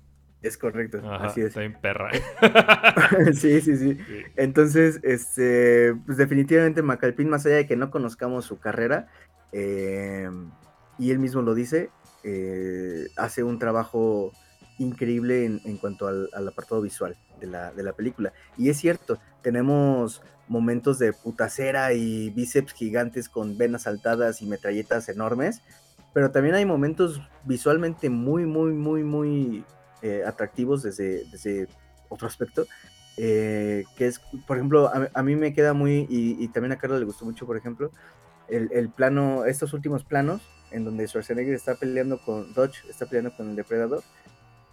Es 0.43 0.59
correcto, 0.59 0.99
Ajá, 0.99 1.27
así 1.27 1.41
es. 1.41 1.49
está 1.49 1.61
bien 1.61 1.79
perra. 1.81 2.11
sí, 3.33 3.61
sí, 3.61 3.77
sí. 3.77 3.95
Sí. 3.95 4.23
Entonces, 4.37 4.99
este, 5.05 5.95
pues 6.05 6.19
definitivamente 6.19 6.83
Macalpin, 6.83 7.29
más 7.29 7.47
allá 7.47 7.57
de 7.57 7.67
que 7.67 7.77
no 7.77 7.91
conozcamos 7.93 8.45
su 8.45 8.59
carrera, 8.59 9.09
eh, 9.53 10.29
y 10.99 11.13
él 11.13 11.21
mismo 11.21 11.43
lo 11.43 11.55
dice, 11.55 11.91
eh, 12.25 13.07
hace 13.17 13.45
un 13.45 13.61
trabajo 13.61 14.33
increíble 14.79 15.45
en, 15.45 15.61
en 15.65 15.77
cuanto 15.77 16.09
al, 16.09 16.29
al 16.33 16.49
apartado 16.49 16.83
visual 16.83 17.17
de 17.41 17.47
la, 17.47 17.73
de 17.73 17.83
la 17.85 17.93
película. 17.93 18.33
Y 18.57 18.69
es 18.69 18.79
cierto, 18.79 19.19
tenemos 19.43 20.23
momentos 20.49 20.99
de 20.99 21.13
putacera 21.13 21.93
y 21.93 22.31
bíceps 22.31 22.73
gigantes 22.73 23.29
con 23.29 23.57
venas 23.57 23.83
saltadas 23.83 24.43
y 24.43 24.47
metralletas 24.47 25.09
enormes, 25.09 25.63
pero 26.13 26.31
también 26.31 26.55
hay 26.55 26.67
momentos 26.67 27.21
visualmente 27.45 28.11
muy, 28.11 28.47
muy, 28.47 28.73
muy, 28.73 29.03
muy 29.03 29.65
eh, 30.03 30.23
atractivos 30.27 30.83
desde, 30.83 31.25
desde 31.31 31.69
otro 32.09 32.27
aspecto. 32.27 32.67
eh, 33.17 33.85
que 33.97 34.07
es, 34.07 34.21
por 34.47 34.57
ejemplo, 34.57 34.89
a, 34.89 35.09
a 35.13 35.23
mí 35.23 35.37
me 35.37 35.53
queda 35.53 35.75
muy, 35.75 36.07
y, 36.09 36.49
también 36.49 36.73
a 36.73 36.79
Carlos 36.79 36.99
le 37.01 37.07
gustó 37.07 37.25
mucho, 37.25 37.47
por 37.47 37.57
ejemplo, 37.57 37.91
el, 38.49 38.71
el 38.73 38.89
plano, 38.89 39.45
estos 39.45 39.73
últimos 39.73 40.05
planos, 40.05 40.43
en 40.71 40.85
donde 40.85 41.07
Schwarzenegger 41.07 41.55
está 41.55 41.75
peleando 41.75 42.19
con 42.25 42.53
Dodge, 42.55 42.89
está 42.89 43.07
peleando 43.07 43.37
con 43.37 43.51
el 43.51 43.57
depredador, 43.57 44.03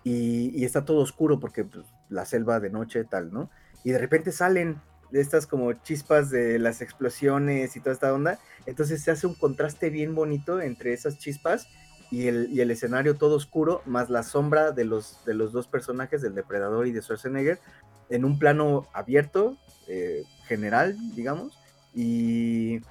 y, 0.04 0.58
y 0.58 0.66
está 0.66 0.86
todo 0.86 1.00
oscuro 1.02 1.40
porque 1.40 1.66
pues, 1.66 1.86
la 2.08 2.26
selva 2.26 2.60
de 2.60 2.70
noche, 2.70 3.04
tal, 3.04 3.32
¿no? 3.32 3.50
Y 3.84 3.92
de 3.92 3.98
repente 3.98 4.32
salen 4.32 4.82
de 5.12 5.22
estas 5.22 5.48
como 5.48 5.74
chispas 5.74 6.30
de 6.30 6.60
las 6.60 6.82
explosiones 6.82 7.76
y 7.76 7.80
toda 7.80 7.94
esta 7.94 8.14
onda, 8.14 8.40
entonces 8.66 9.02
se 9.04 9.12
hace 9.12 9.28
un 9.28 9.36
contraste 9.36 9.90
bien 9.90 10.14
bonito 10.16 10.62
entre 10.62 10.94
esas 10.94 11.18
chispas 11.18 11.68
y 12.12 12.28
el, 12.28 12.50
y 12.52 12.62
el 12.62 12.72
escenario 12.72 13.16
todo 13.18 13.36
oscuro, 13.36 13.82
más 13.86 14.10
la 14.10 14.24
sombra 14.24 14.72
de 14.72 14.86
los, 14.86 15.24
de 15.26 15.34
los 15.34 15.52
dos 15.52 15.68
personajes, 15.68 16.22
del 16.22 16.36
depredador 16.36 16.88
y 16.88 16.92
de 16.92 17.02
Schwarzenegger, 17.02 17.60
en 18.10 18.26
un 18.26 18.40
plano 18.40 18.88
abierto, 18.94 19.58
eh, 19.88 20.24
general, 20.48 20.96
digamos, 21.16 21.60
y, 21.94 22.82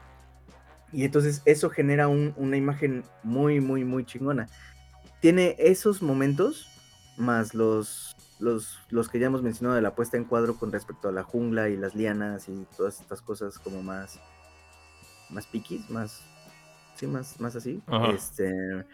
y 0.92 1.04
entonces 1.04 1.42
eso 1.44 1.70
genera 1.70 2.08
un- 2.08 2.32
una 2.36 2.56
imagen 2.56 3.04
muy, 3.22 3.60
muy, 3.60 3.84
muy 3.84 4.04
chingona. 4.04 4.48
Tiene 5.20 5.56
esos 5.58 6.00
momentos, 6.02 6.68
más 7.16 7.54
los, 7.54 8.07
los, 8.38 8.78
los 8.90 9.08
que 9.08 9.18
ya 9.18 9.26
hemos 9.26 9.42
mencionado 9.42 9.76
de 9.76 9.82
la 9.82 9.94
puesta 9.94 10.16
en 10.16 10.24
cuadro 10.24 10.56
con 10.56 10.72
respecto 10.72 11.08
a 11.08 11.12
la 11.12 11.22
jungla 11.22 11.68
y 11.68 11.76
las 11.76 11.94
lianas 11.94 12.48
y 12.48 12.66
todas 12.76 13.00
estas 13.00 13.22
cosas 13.22 13.58
como 13.58 13.82
más, 13.82 14.20
más 15.30 15.46
piquis, 15.46 15.88
más, 15.90 16.22
sí, 16.94 17.06
más, 17.06 17.40
más 17.40 17.56
así. 17.56 17.82
Ajá. 17.86 18.10
Este, 18.10 18.84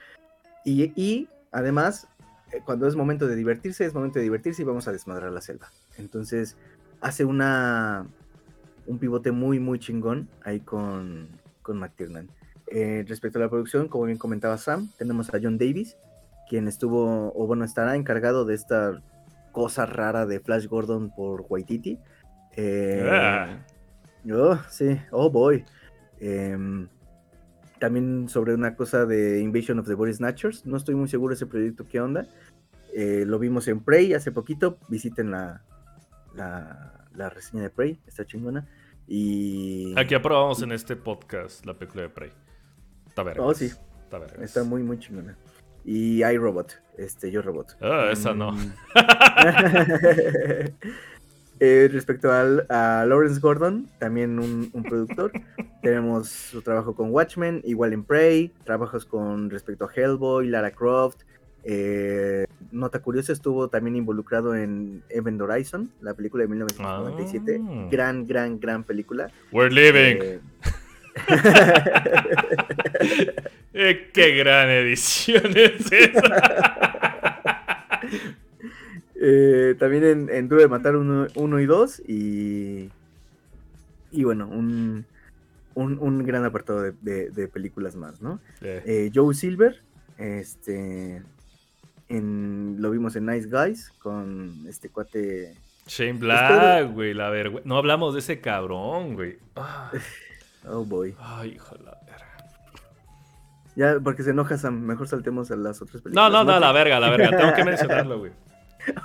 y, 0.65 0.93
y 1.01 1.29
además, 1.53 2.09
eh, 2.53 2.61
cuando 2.65 2.87
es 2.87 2.97
momento 2.97 3.27
de 3.27 3.37
divertirse, 3.37 3.85
es 3.85 3.95
momento 3.95 4.19
de 4.19 4.25
divertirse 4.25 4.62
y 4.62 4.65
vamos 4.65 4.89
a 4.89 4.93
desmadrar 4.93 5.31
la 5.33 5.41
selva. 5.41 5.71
Entonces, 5.97 6.57
hace 7.01 7.25
una 7.25 8.07
un 8.87 8.99
pivote 8.99 9.33
muy, 9.33 9.59
muy 9.61 9.79
chingón 9.79 10.29
ahí 10.43 10.61
con, 10.61 11.29
con 11.62 11.79
McTiernan. 11.79 12.29
Eh, 12.66 13.05
respecto 13.09 13.39
a 13.39 13.43
la 13.43 13.49
producción, 13.49 13.89
como 13.89 14.05
bien 14.05 14.19
comentaba 14.19 14.59
Sam, 14.59 14.91
tenemos 14.99 15.33
a 15.33 15.39
John 15.43 15.59
Davis, 15.59 15.97
quien 16.49 16.69
estuvo, 16.69 17.33
o 17.35 17.47
bueno, 17.47 17.65
estará 17.65 17.97
encargado 17.97 18.45
de 18.45 18.55
esta 18.55 19.03
cosa 19.55 19.86
rara 19.86 20.26
de 20.26 20.40
Flash 20.40 20.66
Gordon 20.66 21.10
por 21.16 21.47
Waititi. 21.48 21.98
Eh, 22.56 23.09
Ah. 23.10 23.64
Oh, 24.31 24.59
sí, 24.68 24.98
oh 25.10 25.31
boy. 25.31 25.64
Em, 26.20 26.89
también 27.78 28.28
sobre 28.28 28.55
una 28.55 28.74
cosa 28.76 29.06
de 29.06 29.40
Invasion 29.40 29.78
of 29.78 29.86
the 29.86 29.94
Body 29.94 30.12
Snatchers. 30.12 30.66
No 30.66 30.76
estoy 30.76 30.94
muy 30.94 31.09
seguro 31.09 31.31
de 31.32 31.36
ese 31.36 31.47
proyecto 31.47 31.86
qué 31.86 32.01
onda. 32.01 32.26
Eh, 32.94 33.24
lo 33.26 33.39
vimos 33.39 33.66
en 33.68 33.81
Prey 33.81 34.12
hace 34.12 34.32
poquito. 34.32 34.78
Visiten 34.89 35.31
la, 35.31 35.62
la, 36.35 37.06
la 37.14 37.31
reseña 37.31 37.62
de 37.64 37.70
Prey, 37.70 38.01
está 38.06 38.24
chingona. 38.24 38.66
Y. 39.06 39.94
Aquí 39.98 40.14
aprobamos 40.14 40.62
en 40.62 40.72
este 40.72 40.97
podcast 40.97 41.64
la 41.66 41.74
película 41.74 42.02
de 42.02 42.09
Prey. 42.09 42.31
Está 43.06 43.22
verga. 43.22 43.43
Oh, 43.43 43.55
sí. 43.55 43.70
Está 44.40 44.64
muy, 44.64 44.82
muy 44.82 44.98
chingona. 44.98 45.36
Y 45.85 46.24
iRobot, 46.24 46.81
este, 46.97 47.31
Yo 47.31 47.43
Robot. 47.43 47.77
Ah, 47.81 48.09
esa 48.12 48.35
no. 48.35 48.52
Mm. 48.52 48.73
Eh, 51.61 51.89
respecto 51.90 52.32
al, 52.32 52.66
a 52.69 53.05
Lawrence 53.06 53.39
Gordon, 53.40 53.89
también 53.98 54.40
un, 54.40 54.70
un 54.73 54.82
productor, 54.82 55.31
tenemos 55.82 56.28
su 56.28 56.62
trabajo 56.62 56.94
con 56.97 57.11
Watchmen, 57.11 57.61
igual 57.65 57.93
en 57.93 58.02
Prey, 58.02 58.52
trabajos 58.65 59.05
con 59.06 59.51
respecto 59.51 59.85
a 59.85 59.93
Hellboy, 59.94 60.48
Lara 60.48 60.73
Croft. 60.73 61.20
eh, 61.62 62.47
nota 62.73 62.98
curiosa, 62.98 63.32
estuvo 63.32 63.69
también 63.69 63.94
involucrado 63.94 64.56
en 64.56 65.05
Event 65.09 65.40
Horizon, 65.40 65.90
la 66.01 66.12
película 66.15 66.43
de 66.43 66.48
1997. 66.48 67.61
Ah. 67.62 67.89
Gran, 67.90 68.27
gran, 68.27 68.59
gran 68.59 68.82
película. 68.82 69.31
We're 69.52 69.73
living. 69.73 70.19
Eh, 70.20 70.40
Eh, 73.75 74.11
qué 74.15 74.35
gran 74.37 74.71
edición 74.71 75.45
es 75.57 75.93
esa. 75.93 78.01
Eh, 79.17 79.75
también 79.79 80.05
en, 80.05 80.29
en 80.31 80.49
Duro 80.49 80.63
de 80.63 80.69
Matar 80.69 80.97
1 80.97 81.61
y 81.61 81.67
2 81.67 82.03
y, 82.07 82.91
y 84.11 84.25
bueno, 84.25 84.49
un, 84.49 85.07
un, 85.75 85.99
un 85.99 86.25
gran 86.25 86.45
apartado 86.45 86.83
de, 86.83 86.93
de- 87.01 87.31
de 87.31 87.49
películas 87.49 87.97
más, 87.97 88.21
¿no? 88.21 88.41
Eh, 88.61 88.83
Eh, 88.87 89.11
Joe 89.15 89.35
Silver, 89.35 89.81
este, 90.19 91.23
en, 92.09 92.77
lo 92.81 92.91
vimos 92.91 93.17
en 93.17 93.27
Nice 93.27 93.49
Guys 93.49 93.91
con 93.99 94.67
este 94.69 94.89
cuate... 94.91 95.55
Shane 95.87 96.15
Black, 96.19 96.93
güey, 96.93 97.13
la 97.15 97.29
vergüenza. 97.31 97.69
No 97.69 97.77
hablamos 97.77 98.15
de 98.15 98.21
ese 98.21 98.41
cabrón, 98.41 99.15
güey. 99.15 99.37
Ah, 99.57 99.91
Oh 100.67 100.83
boy. 100.85 101.15
Ay, 101.21 101.53
hijo 101.57 101.77
de 101.77 101.85
la 101.85 101.99
verga. 102.07 102.34
Ya, 103.77 103.99
porque 104.03 104.23
se 104.23 104.31
enoja 104.31 104.57
Sam, 104.57 104.81
mejor 104.83 105.09
saltemos 105.09 105.51
a 105.51 105.57
las 105.57 105.83
otras 105.83 105.97
No, 105.97 106.03
películas. 106.05 106.33
no, 106.33 106.45
no, 106.45 106.61
la 106.61 106.73
verga, 106.73 107.01
la 107.01 107.11
verga. 107.11 107.37
Tengo 107.37 107.53
que 107.55 107.65
mencionarlo, 107.65 108.19
güey. 108.19 108.33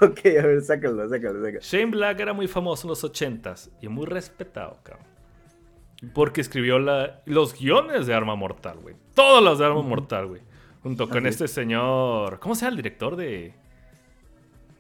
ok, 0.02 0.20
a 0.42 0.46
ver, 0.46 0.62
sácalo, 0.62 1.08
sácalo, 1.10 1.40
sácalo. 1.44 1.60
Shane 1.62 1.86
Black 1.92 2.20
era 2.20 2.34
muy 2.34 2.48
famoso 2.48 2.86
en 2.86 2.90
los 2.90 3.04
80s 3.04 3.72
y 3.82 3.88
muy 3.88 4.06
respetado, 4.06 4.78
cabrón. 4.84 5.06
Porque 6.14 6.42
escribió 6.42 6.80
la- 6.80 7.22
los 7.26 7.58
guiones 7.60 8.06
de 8.08 8.14
Arma 8.14 8.36
Mortal, 8.36 8.78
güey. 8.82 8.96
Todos 9.16 9.44
los 9.44 9.58
de 9.60 9.66
Arma 9.66 9.82
Mortal, 9.82 10.28
güey. 10.28 10.42
Junto 10.84 11.10
con 11.10 11.26
este 11.28 11.48
señor. 11.48 12.40
¿Cómo 12.40 12.56
se 12.56 12.62
llama 12.62 12.70
el 12.72 12.78
director 12.78 13.16
de. 13.18 13.54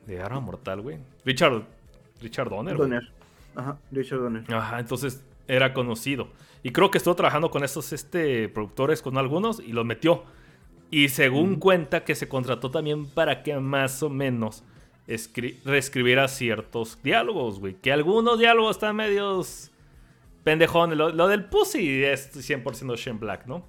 de 0.06 0.22
Arma 0.22 0.40
Mortal, 0.40 0.82
güey? 0.82 0.98
Richard. 1.26 1.64
Richard 2.22 2.50
Donner. 2.50 2.78
Donner. 2.78 3.04
Ajá, 3.56 3.78
Richard 3.92 4.20
Donner. 4.20 4.44
Ajá, 4.54 4.80
entonces 4.80 5.24
era 5.48 5.74
conocido. 5.74 6.30
Y 6.64 6.72
creo 6.72 6.92
que 6.92 6.98
estuvo 6.98 7.16
trabajando 7.16 7.50
con 7.52 7.64
estos 7.64 7.94
este, 7.94 8.50
productores, 8.50 9.02
con 9.02 9.18
algunos, 9.18 9.60
y 9.60 9.72
los 9.72 9.86
metió. 9.86 10.24
Y 10.92 11.10
según 11.10 11.56
cuenta 11.58 12.04
que 12.04 12.16
se 12.16 12.28
contrató 12.28 12.72
también 12.72 13.06
para 13.06 13.44
que 13.44 13.56
más 13.60 14.02
o 14.04 14.10
menos 14.10 14.64
escri- 15.08 15.56
reescribiera 15.64 16.28
ciertos 16.28 17.02
diálogos, 17.04 17.60
güey. 17.60 17.76
Que 17.76 17.92
algunos 17.94 18.40
diálogos 18.40 18.76
están 18.78 18.96
medios 18.96 19.72
pendejones. 20.44 20.98
Lo, 20.98 21.10
lo 21.10 21.28
del 21.28 21.46
Pussy 21.46 22.04
es 22.04 22.36
100% 22.36 22.96
Shane 22.98 23.20
Black, 23.20 23.46
¿no? 23.46 23.64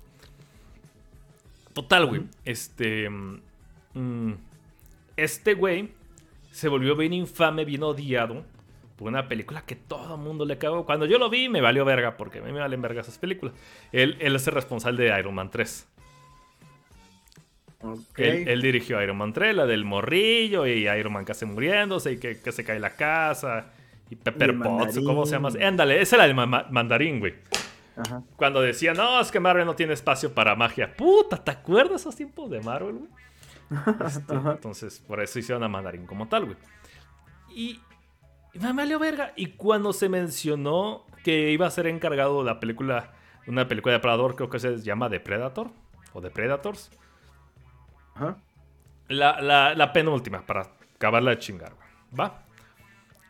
Total, 1.72 2.06
güey. 2.06 2.22
Este... 2.44 3.08
mm, 3.08 4.32
este 5.16 5.54
güey 5.54 5.92
se 6.50 6.68
volvió 6.68 6.96
bien 6.96 7.12
infame, 7.12 7.64
bien 7.64 7.82
odiado 7.82 8.44
por 9.00 9.08
una 9.08 9.26
película 9.28 9.62
que 9.62 9.74
todo 9.76 10.14
el 10.16 10.20
mundo 10.20 10.44
le 10.44 10.58
cagó. 10.58 10.84
Cuando 10.84 11.06
yo 11.06 11.18
lo 11.18 11.30
vi, 11.30 11.48
me 11.48 11.60
valió 11.62 11.84
verga, 11.86 12.16
porque 12.18 12.38
a 12.40 12.42
mí 12.42 12.52
me 12.52 12.60
valen 12.60 12.82
verga 12.82 13.00
esas 13.00 13.16
películas. 13.18 13.54
Él, 13.92 14.16
él 14.20 14.36
es 14.36 14.46
el 14.46 14.52
responsable 14.54 15.02
de 15.04 15.18
Iron 15.18 15.34
Man 15.34 15.50
3. 15.50 15.88
Ok. 17.82 18.18
Él, 18.18 18.46
él 18.48 18.60
dirigió 18.62 19.02
Iron 19.02 19.16
Man 19.16 19.32
3, 19.32 19.56
la 19.56 19.66
del 19.66 19.84
morrillo, 19.86 20.66
y 20.66 20.86
Iron 20.86 21.14
Man 21.14 21.24
casi 21.24 21.46
muriéndose, 21.46 22.12
y 22.12 22.18
que, 22.18 22.38
que 22.38 22.52
se 22.52 22.62
cae 22.62 22.78
la 22.78 22.90
casa, 22.94 23.70
y 24.10 24.16
Pepper 24.16 24.58
Potts, 24.58 24.98
¿cómo 25.04 25.24
se 25.24 25.32
llama? 25.32 25.48
Ándale, 25.64 26.00
ese 26.02 26.16
era 26.16 26.26
el 26.26 26.34
ma- 26.34 26.44
ma- 26.46 26.66
mandarín, 26.70 27.20
güey. 27.20 27.34
Ajá. 27.96 28.22
Cuando 28.36 28.60
decía, 28.60 28.92
no, 28.92 29.20
es 29.20 29.30
que 29.30 29.40
Marvel 29.40 29.64
no 29.64 29.74
tiene 29.76 29.94
espacio 29.94 30.34
para 30.34 30.54
magia. 30.56 30.94
Puta, 30.94 31.42
¿te 31.42 31.50
acuerdas 31.52 32.02
esos 32.02 32.14
tiempos 32.16 32.50
de 32.50 32.60
Marvel, 32.60 32.96
güey? 32.96 33.10
Este, 34.06 34.34
entonces, 34.34 35.02
por 35.06 35.22
eso 35.22 35.38
hicieron 35.38 35.62
a 35.62 35.68
Mandarín 35.68 36.04
como 36.04 36.28
tal, 36.28 36.44
güey. 36.44 36.56
Y 37.54 37.80
me 38.54 38.72
valió 38.72 38.98
verga. 38.98 39.32
Y 39.36 39.46
cuando 39.52 39.92
se 39.92 40.08
mencionó 40.08 41.06
que 41.24 41.50
iba 41.50 41.66
a 41.66 41.70
ser 41.70 41.86
encargado 41.86 42.40
de 42.40 42.44
la 42.46 42.60
película, 42.60 43.12
una 43.46 43.68
película 43.68 43.92
de 43.92 43.98
Depredador, 43.98 44.34
creo 44.36 44.50
que 44.50 44.58
se 44.58 44.78
llama 44.78 45.08
The 45.10 45.20
Predator, 45.20 45.70
o 46.12 46.20
The 46.20 46.30
Predators. 46.30 46.90
Ajá. 48.14 48.36
La, 49.08 49.40
la, 49.40 49.74
la 49.74 49.92
penúltima, 49.92 50.44
para 50.46 50.68
acabarla 50.94 51.30
de 51.32 51.38
chingar. 51.38 51.72
¿Va? 52.18 52.44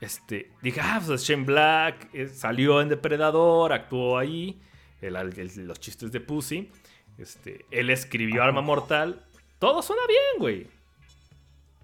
Este, 0.01 0.51
dije, 0.63 0.81
ah, 0.83 1.01
pues 1.05 1.23
Shane 1.23 1.45
Black 1.45 2.09
eh, 2.15 2.27
salió 2.29 2.81
en 2.81 2.89
Depredador, 2.89 3.73
actuó 3.73 4.17
ahí, 4.19 4.61
el- 5.03 5.17
el- 5.17 5.67
los 5.67 5.79
chistes 5.81 6.11
de 6.13 6.21
Pussy. 6.21 6.71
Este, 7.19 7.67
él 7.71 7.91
escribió 7.91 8.43
Arma 8.43 8.63
Mortal. 8.63 9.23
Todo 9.59 9.83
suena 9.83 10.03
bien, 10.07 10.39
güey. 10.39 10.67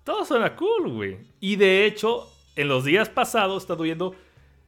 Todo 0.04 0.24
suena 0.24 0.54
cool, 0.56 0.90
güey. 0.92 1.18
Y 1.40 1.56
de 1.56 1.84
hecho, 1.84 2.30
en 2.56 2.68
los 2.68 2.84
días 2.84 3.08
pasados 3.08 3.62
he 3.62 3.64
estado 3.64 3.84
viendo 3.84 4.14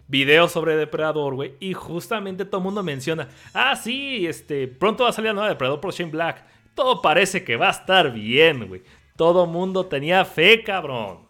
videos 0.06 0.52
sobre 0.52 0.77
Depredador, 0.77 1.35
güey. 1.35 1.55
Y 1.60 1.74
justamente 1.74 2.44
todo 2.44 2.59
el 2.59 2.65
mundo 2.65 2.82
menciona, 2.82 3.28
ah, 3.52 3.77
sí, 3.77 4.27
este, 4.27 4.69
pronto 4.69 5.05
va 5.05 5.10
a 5.10 5.12
salir 5.12 5.28
la 5.31 5.35
nueva 5.35 5.48
Depredador 5.48 5.81
por 5.81 5.93
Shane 5.93 6.10
Black. 6.10 6.44
Todo 6.74 7.02
parece 7.02 7.44
que 7.44 7.56
va 7.56 7.69
a 7.69 7.73
estar 7.73 8.12
bien, 8.12 8.69
güey. 8.69 8.82
Todo 9.16 9.47
mundo 9.47 9.86
tenía 9.86 10.24
fe, 10.24 10.62
cabrón. 10.62 11.27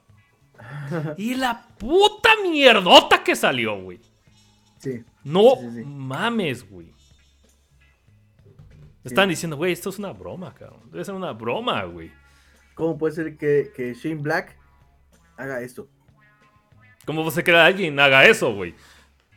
Y 1.16 1.34
la 1.34 1.66
puta 1.78 2.30
mierdota 2.42 3.22
que 3.22 3.34
salió, 3.36 3.80
güey. 3.80 4.00
Sí. 4.78 5.04
No 5.24 5.56
Sí, 5.56 5.68
sí, 5.70 5.74
sí. 5.76 5.84
mames, 5.84 6.68
güey. 6.68 6.92
Están 9.04 9.28
diciendo, 9.28 9.56
güey, 9.56 9.72
esto 9.72 9.88
es 9.90 9.98
una 9.98 10.12
broma, 10.12 10.52
cabrón. 10.54 10.90
Debe 10.90 11.04
ser 11.04 11.14
una 11.14 11.32
broma, 11.32 11.82
güey. 11.84 12.10
¿Cómo 12.74 12.98
puede 12.98 13.14
ser 13.14 13.36
que, 13.38 13.70
que 13.74 13.94
Shane 13.94 14.16
Black 14.20 14.56
haga 15.36 15.62
esto? 15.62 15.88
¿Cómo 17.08 17.30
se 17.30 17.42
crea 17.42 17.64
alguien 17.64 17.98
haga 17.98 18.26
eso, 18.26 18.52
güey? 18.52 18.74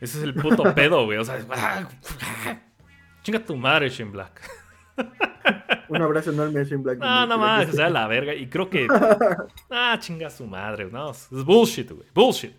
Ese 0.01 0.17
es 0.17 0.25
el 0.25 0.33
puto 0.33 0.61
pedo, 0.75 1.05
güey. 1.05 1.17
O 1.17 1.23
sea, 1.23 1.39
chinga 3.23 3.39
tu 3.39 3.55
madre, 3.55 3.87
Shane 3.87 4.11
Black. 4.11 4.41
Un 5.87 6.01
abrazo 6.01 6.31
enorme 6.31 6.59
a 6.59 6.63
Shane 6.63 6.83
Black. 6.83 6.97
No, 6.99 7.25
no 7.27 7.37
más, 7.37 7.67
que 7.67 7.71
sea 7.71 7.89
la 7.89 8.07
verga. 8.07 8.35
Y 8.35 8.49
creo 8.49 8.69
que. 8.69 8.89
Ah, 9.69 9.97
chinga 9.97 10.29
su 10.29 10.45
madre. 10.45 10.89
No, 10.91 11.11
es 11.11 11.29
bullshit, 11.31 11.89
güey. 11.89 12.09
Bullshit. 12.13 12.53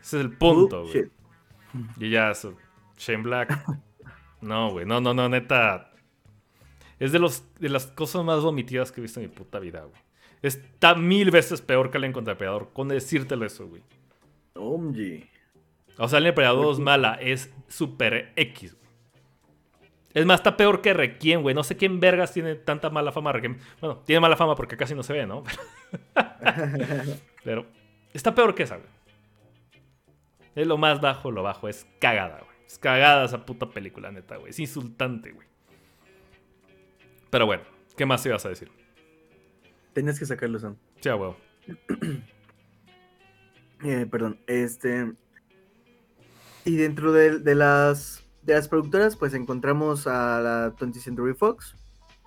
Ese 0.00 0.16
es 0.16 0.24
el 0.24 0.32
punto, 0.32 0.86
güey. 0.86 1.10
Y 1.98 2.08
ya, 2.08 2.30
eso. 2.30 2.54
Shane 2.96 3.22
Black. 3.22 3.66
No, 4.40 4.70
güey. 4.70 4.86
No, 4.86 4.98
no, 5.02 5.12
no, 5.12 5.28
neta. 5.28 5.92
Es 6.98 7.12
de, 7.12 7.18
los, 7.18 7.44
de 7.60 7.68
las 7.68 7.86
cosas 7.88 8.24
más 8.24 8.40
vomitivas 8.40 8.90
que 8.90 9.02
he 9.02 9.02
visto 9.02 9.20
en 9.20 9.28
mi 9.28 9.34
puta 9.34 9.58
vida, 9.58 9.82
güey. 9.82 10.07
Está 10.42 10.94
mil 10.94 11.30
veces 11.30 11.60
peor 11.62 11.90
que 11.90 11.98
Alien 11.98 12.12
contra 12.12 12.34
Depredador. 12.34 12.70
Con 12.72 12.88
decírtelo 12.88 13.44
eso, 13.44 13.66
güey. 13.66 13.82
O 14.54 16.08
sea, 16.08 16.18
Alien 16.18 16.30
Depredador 16.32 16.64
2 16.64 16.78
es 16.78 16.82
mala. 16.82 17.14
Es 17.20 17.52
super 17.68 18.32
X, 18.36 18.74
güey. 18.74 18.88
Es 20.14 20.24
más, 20.26 20.40
está 20.40 20.56
peor 20.56 20.80
que 20.80 20.94
Requiem, 20.94 21.42
güey. 21.42 21.54
No 21.54 21.62
sé 21.62 21.76
quién 21.76 22.00
vergas 22.00 22.32
tiene 22.32 22.54
tanta 22.54 22.90
mala 22.90 23.12
fama 23.12 23.32
Requiem. 23.32 23.58
Bueno, 23.80 23.98
tiene 23.98 24.20
mala 24.20 24.36
fama 24.36 24.54
porque 24.54 24.76
casi 24.76 24.94
no 24.94 25.02
se 25.02 25.12
ve, 25.12 25.26
¿no? 25.26 25.44
Pero 27.44 27.66
está 28.12 28.34
peor 28.34 28.54
que 28.54 28.62
esa, 28.64 28.76
güey. 28.76 28.88
Es 30.54 30.66
lo 30.66 30.76
más 30.76 31.00
bajo, 31.00 31.30
lo 31.30 31.42
bajo. 31.42 31.68
Es 31.68 31.86
cagada, 32.00 32.38
güey. 32.38 32.56
Es 32.66 32.78
cagada 32.78 33.24
esa 33.26 33.44
puta 33.44 33.70
película, 33.70 34.10
neta, 34.10 34.36
güey. 34.36 34.50
Es 34.50 34.58
insultante, 34.58 35.30
güey. 35.30 35.46
Pero 37.30 37.46
bueno, 37.46 37.62
¿qué 37.96 38.06
más 38.06 38.24
ibas 38.26 38.44
a 38.46 38.48
decir? 38.48 38.70
Tenías 39.92 40.18
que 40.18 40.26
sacarlo, 40.26 40.58
Sam. 40.58 40.76
Sí, 41.00 41.08
a 41.08 41.16
huevo. 41.16 41.36
Eh, 43.84 44.06
perdón, 44.10 44.40
este. 44.48 45.12
Y 46.64 46.74
dentro 46.74 47.12
de, 47.12 47.38
de 47.38 47.54
las 47.54 48.28
de 48.48 48.54
las 48.54 48.66
productoras, 48.66 49.14
pues 49.14 49.34
encontramos 49.34 50.06
a 50.06 50.40
la 50.40 50.74
20th 50.74 51.00
Century 51.00 51.34
Fox. 51.34 51.76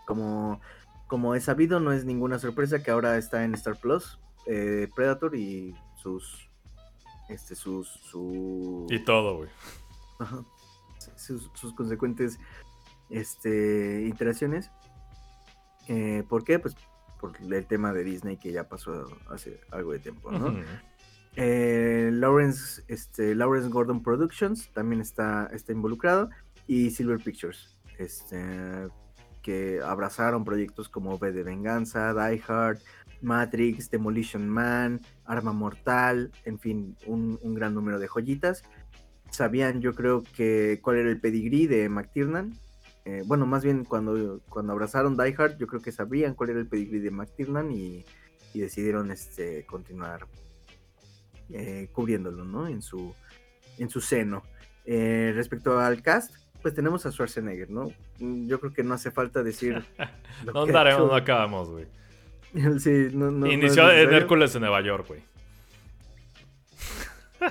Como, 0.06 0.62
como 1.08 1.34
es 1.34 1.46
sabido, 1.46 1.80
no 1.80 1.92
es 1.92 2.06
ninguna 2.06 2.38
sorpresa 2.38 2.84
que 2.84 2.92
ahora 2.92 3.18
está 3.18 3.44
en 3.44 3.56
Star 3.56 3.76
Plus, 3.80 4.20
eh, 4.46 4.88
Predator 4.96 5.36
y 5.36 5.76
sus. 6.02 6.48
Este, 7.28 7.56
sus. 7.56 7.88
Su, 7.90 8.86
Y 8.90 9.00
todo, 9.00 9.38
güey. 9.38 9.50
sus, 11.18 11.50
sus 11.56 11.74
consecuentes 11.74 12.40
este, 13.10 14.06
interacciones. 14.06 14.70
Eh, 15.88 16.24
¿Por 16.30 16.44
qué? 16.44 16.60
Pues 16.60 16.76
por 17.22 17.32
el 17.40 17.66
tema 17.66 17.94
de 17.94 18.04
Disney 18.04 18.38
que 18.38 18.52
ya 18.52 18.68
pasó 18.68 19.06
hace 19.30 19.62
algo 19.70 19.94
de 19.94 20.00
tiempo, 20.00 20.32
¿no? 20.32 20.54
Eh, 21.38 22.10
Lawrence, 22.12 22.84
este, 22.90 23.36
Lawrence 23.36 23.70
Gordon 23.70 24.04
Productions 24.04 24.70
también 24.74 25.00
está, 25.00 25.50
está 25.54 25.72
involucrado 25.72 26.30
y 26.68 26.90
Silver 26.90 27.20
Pictures, 27.20 27.80
este, 27.98 28.90
que 29.42 29.80
abrazaron 29.82 30.44
proyectos 30.44 30.90
como 30.90 31.16
V 31.16 31.32
de 31.32 31.44
Venganza, 31.44 32.14
Die 32.14 32.42
Hard, 32.46 32.80
Matrix, 33.22 33.90
Demolition 33.90 34.50
Man, 34.50 35.00
Arma 35.26 35.54
Mortal, 35.54 36.32
en 36.44 36.60
fin, 36.60 36.98
un, 37.06 37.40
un 37.42 37.54
gran 37.54 37.74
número 37.76 38.00
de 38.00 38.08
joyitas. 38.08 38.64
Sabían, 39.30 39.80
yo 39.80 39.94
creo 39.96 40.24
que 40.36 40.80
cuál 40.82 40.98
era 40.98 41.10
el 41.10 41.22
pedigrí 41.22 41.68
de 41.68 41.88
McTiernan. 41.88 42.54
Eh, 43.06 43.24
bueno, 43.26 43.46
más 43.46 43.64
bien 43.64 43.84
cuando, 43.84 44.42
cuando 44.50 44.74
abrazaron 44.74 45.18
Die 45.18 45.36
Hard, 45.38 45.58
yo 45.58 45.68
creo 45.68 45.82
que 45.82 45.92
sabían 45.92 46.36
cuál 46.36 46.52
era 46.52 46.60
el 46.60 46.68
pedigrí 46.68 47.00
de 47.00 47.10
McTiernan 47.12 47.72
y, 47.72 48.06
y 48.54 48.60
decidieron 48.60 49.12
este, 49.12 49.66
continuar 49.66 50.28
eh, 51.50 51.90
cubriéndolo, 51.92 52.46
¿no? 52.46 52.68
En 52.68 52.82
su, 52.82 53.14
en 53.78 53.90
su 53.90 54.02
seno. 54.02 54.44
Eh, 54.86 55.32
respecto 55.36 55.80
al 55.80 56.02
cast, 56.02 56.34
pues 56.62 56.74
tenemos 56.76 57.06
a 57.06 57.12
Schwarzenegger, 57.12 57.70
¿no? 57.72 57.92
Mm, 58.20 58.48
Yo 58.48 58.60
creo 58.60 58.72
que 58.74 58.84
no 58.84 58.94
hace 58.94 59.10
falta 59.12 59.42
decir. 59.44 59.84
lo 60.46 60.54
¿Dónde 60.54 60.72
que 60.74 60.78
ha 60.78 60.82
haremos? 60.82 61.02
hecho. 61.02 61.08
No 61.12 61.16
acabamos, 61.16 61.70
güey. 61.70 61.86
Sí, 62.80 63.08
no, 63.14 63.32
no- 63.32 63.46
no 63.46 63.48
Inició 63.52 63.90
en. 63.92 64.14
Hércules 64.14 64.54
en 64.56 64.62
Nueva 64.62 64.82
York, 64.82 65.08
güey. 65.08 65.22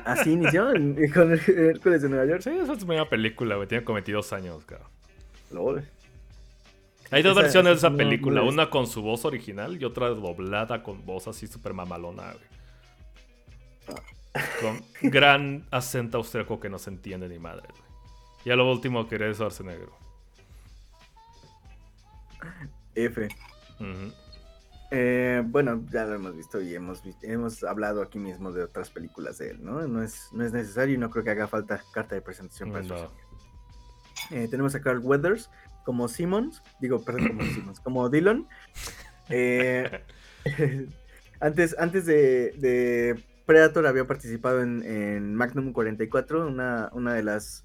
Así 0.04 0.32
inició 0.32 0.72
en- 0.74 0.94
con 1.12 1.32
Hércules 1.32 2.02
de 2.02 2.08
Nueva 2.08 2.26
York. 2.26 2.42
Sí, 2.42 2.50
esa 2.50 2.72
es 2.74 2.80
su 2.80 2.86
primera 2.86 3.08
película, 3.08 3.56
güey. 3.56 3.66
Tiene 3.66 3.82
como 3.84 3.94
22 3.94 4.32
años, 4.32 4.64
cabrón. 4.64 4.88
Lol. 5.50 5.86
Hay 7.10 7.22
dos 7.22 7.32
Esa- 7.32 7.42
versiones 7.42 7.72
de 7.72 7.88
esa 7.88 7.96
película. 7.96 8.42
una 8.42 8.70
con 8.70 8.86
su 8.86 9.02
voz 9.02 9.24
original 9.24 9.80
y 9.80 9.84
otra 9.84 10.08
doblada 10.10 10.82
con 10.82 11.04
voz 11.04 11.26
así 11.28 11.46
súper 11.48 11.74
mamalona, 11.74 12.32
güey. 12.32 12.44
Con 14.60 15.10
gran 15.10 15.66
acento 15.72 16.18
austriaco 16.18 16.60
que 16.60 16.68
no 16.68 16.78
se 16.78 16.90
entiende 16.90 17.28
ni 17.28 17.38
madre, 17.40 17.66
güey. 17.68 17.82
Y 18.44 18.50
a 18.50 18.56
lo 18.56 18.70
último 18.70 19.08
que 19.08 19.16
eres 19.16 19.36
Schwarzenegger. 19.38 19.88
F. 22.94 23.28
Eh, 24.92 25.42
bueno, 25.46 25.84
ya 25.92 26.04
lo 26.04 26.14
hemos 26.14 26.36
visto 26.36 26.60
y 26.60 26.74
hemos, 26.74 27.02
hemos 27.22 27.62
hablado 27.62 28.02
aquí 28.02 28.18
mismo 28.18 28.50
de 28.52 28.64
otras 28.64 28.90
películas 28.90 29.38
de 29.38 29.50
él, 29.50 29.64
¿no? 29.64 29.86
No 29.86 30.02
es, 30.02 30.28
no 30.32 30.44
es 30.44 30.52
necesario 30.52 30.94
y 30.96 30.98
no 30.98 31.10
creo 31.10 31.22
que 31.24 31.30
haga 31.30 31.46
falta 31.46 31.80
carta 31.92 32.14
de 32.16 32.22
presentación 32.22 32.72
para 32.72 32.84
No. 32.84 32.94
eso. 32.96 33.12
Eh, 34.30 34.48
tenemos 34.50 34.74
a 34.74 34.80
Carl 34.80 35.00
Weathers 35.00 35.50
como 35.84 36.08
Simmons, 36.08 36.62
digo, 36.80 37.02
perdón, 37.02 37.28
como 37.28 37.42
Simmons, 37.54 37.80
como 37.80 38.08
Dillon. 38.08 38.46
Eh, 39.28 40.02
antes 41.40 41.76
antes 41.78 42.06
de, 42.06 42.52
de 42.58 43.22
Predator 43.46 43.86
había 43.86 44.06
participado 44.06 44.62
en, 44.62 44.82
en 44.84 45.34
Magnum 45.34 45.72
44, 45.72 46.46
una, 46.46 46.90
una 46.92 47.14
de 47.14 47.22
las 47.22 47.64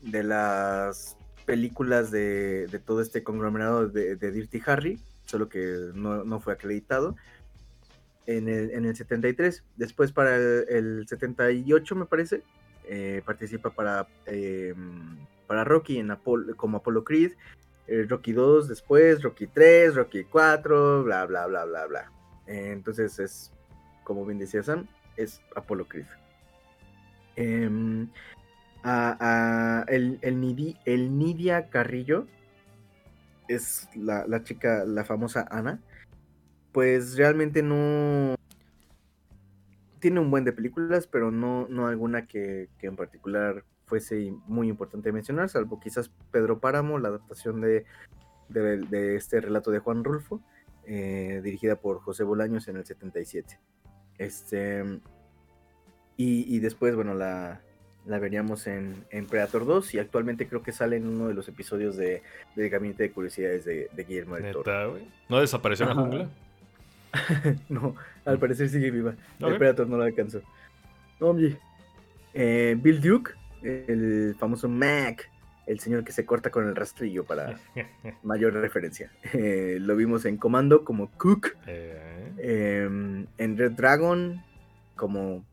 de 0.00 0.22
las 0.22 1.16
películas 1.44 2.10
de, 2.10 2.66
de 2.66 2.78
todo 2.78 3.00
este 3.00 3.22
conglomerado 3.24 3.88
de, 3.88 4.16
de 4.16 4.30
Dirty 4.30 4.62
Harry, 4.66 5.00
solo 5.24 5.48
que 5.48 5.90
no, 5.94 6.24
no 6.24 6.40
fue 6.40 6.52
acreditado. 6.52 7.16
En 8.26 8.46
el, 8.46 8.72
en 8.72 8.84
el 8.84 8.94
73. 8.94 9.64
Después 9.76 10.12
para 10.12 10.36
el, 10.36 10.66
el 10.68 11.08
78, 11.08 11.96
me 11.96 12.04
parece, 12.04 12.42
eh, 12.86 13.22
participa 13.24 13.70
para, 13.70 14.06
eh, 14.26 14.74
para 15.48 15.64
Rocky 15.64 15.98
en 15.98 16.10
Apol- 16.12 16.54
como 16.54 16.76
Apollo 16.78 17.02
Creed. 17.02 17.32
eh, 17.88 18.04
Rocky 18.06 18.32
2 18.32 18.68
después, 18.68 19.22
Rocky 19.22 19.46
3, 19.46 19.94
Rocky 19.94 20.24
4, 20.24 21.02
bla, 21.04 21.24
bla, 21.24 21.46
bla, 21.46 21.64
bla, 21.64 21.86
bla. 21.86 22.12
Eh, 22.46 22.70
entonces 22.72 23.18
es, 23.18 23.50
como 24.04 24.26
bien 24.26 24.38
decía 24.38 24.62
Sam, 24.62 24.86
es 25.16 25.40
Apollo 25.56 25.88
Creed. 25.88 26.04
Em, 27.36 28.08
el, 28.84 30.18
el, 30.20 30.36
Nidi- 30.40 30.78
el 30.84 31.16
Nidia 31.18 31.70
Carrillo 31.70 32.26
es 33.48 33.88
la, 33.94 34.26
la 34.26 34.44
chica, 34.44 34.84
la 34.84 35.04
famosa 35.04 35.48
Ana. 35.50 35.80
Pues 36.72 37.16
realmente 37.16 37.62
no. 37.62 38.34
Tiene 39.98 40.20
un 40.20 40.30
buen 40.30 40.44
de 40.44 40.52
películas, 40.52 41.06
pero 41.06 41.30
no, 41.30 41.66
no 41.70 41.86
alguna 41.86 42.26
que 42.26 42.68
en 42.82 42.96
particular 42.96 43.64
fuese 43.88 44.32
muy 44.46 44.68
importante 44.68 45.10
mencionar, 45.12 45.48
salvo 45.48 45.80
quizás 45.80 46.10
Pedro 46.30 46.60
Páramo, 46.60 46.98
la 46.98 47.08
adaptación 47.08 47.60
de, 47.60 47.84
de, 48.48 48.78
de 48.78 49.16
este 49.16 49.40
relato 49.40 49.70
de 49.70 49.78
Juan 49.78 50.04
Rulfo, 50.04 50.40
eh, 50.86 51.40
dirigida 51.42 51.76
por 51.76 52.00
José 52.00 52.24
Bolaños 52.24 52.68
en 52.68 52.76
el 52.76 52.84
77. 52.84 53.58
Este, 54.18 54.84
y, 56.16 56.54
y 56.54 56.58
después, 56.60 56.94
bueno, 56.94 57.14
la, 57.14 57.60
la 58.06 58.18
veríamos 58.18 58.66
en, 58.66 59.04
en 59.10 59.26
Predator 59.26 59.66
2 59.66 59.94
y 59.94 59.98
actualmente 59.98 60.48
creo 60.48 60.62
que 60.62 60.72
sale 60.72 60.96
en 60.96 61.06
uno 61.06 61.28
de 61.28 61.34
los 61.34 61.48
episodios 61.48 61.96
de, 61.96 62.22
del 62.56 62.70
Gabinete 62.70 63.04
de 63.04 63.12
Curiosidades 63.12 63.64
de, 63.64 63.88
de 63.92 64.04
Guillermo 64.04 64.36
del 64.36 64.52
Toro. 64.52 64.98
¿No 65.28 65.40
desapareció 65.40 65.84
en 65.84 65.96
la 65.96 66.02
jungla? 66.02 66.28
no, 67.68 67.94
al 68.24 68.38
parecer 68.38 68.68
sigue 68.68 68.90
viva. 68.90 69.14
El 69.40 69.56
Predator 69.56 69.86
no 69.88 69.96
la 69.96 70.06
alcanzó. 70.06 70.42
Oye, 71.20 71.58
eh, 72.34 72.76
Bill 72.80 73.00
Duke, 73.00 73.32
el 73.62 74.36
famoso 74.38 74.68
Mac, 74.68 75.30
el 75.66 75.80
señor 75.80 76.04
que 76.04 76.12
se 76.12 76.24
corta 76.24 76.50
con 76.50 76.66
el 76.68 76.74
rastrillo 76.76 77.24
para 77.24 77.58
mayor 78.22 78.54
referencia. 78.54 79.10
Eh, 79.32 79.78
lo 79.80 79.96
vimos 79.96 80.24
en 80.24 80.36
Comando 80.36 80.84
como 80.84 81.10
Cook, 81.12 81.56
Eh, 81.66 82.32
em, 82.38 83.26
en 83.38 83.56
Red 83.58 83.72
Dragon 83.72 84.42
como 84.96 85.44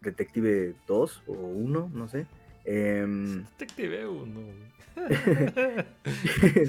Detective 0.00 0.74
2 0.86 1.22
o 1.26 1.32
1, 1.32 1.90
no 1.94 2.08
sé. 2.08 2.26
Em, 2.64 3.44
Detective 3.58 4.06
uno, 4.06 4.40
güey. 4.40 4.70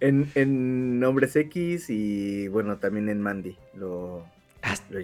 en, 0.00 0.28
en 0.34 1.02
Hombres 1.04 1.36
X 1.36 1.90
y 1.90 2.48
bueno, 2.48 2.78
también 2.78 3.08
en 3.08 3.20
Mandy. 3.20 3.56
Lo, 3.74 4.26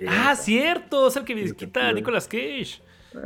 Ah, 0.09 0.31
a- 0.33 0.37
cierto, 0.37 1.07
es 1.09 1.17
el 1.17 1.25
que 1.25 1.35
Detective. 1.35 1.67
quita 1.67 1.93
Nicolas 1.93 2.27
Cage. 2.27 2.81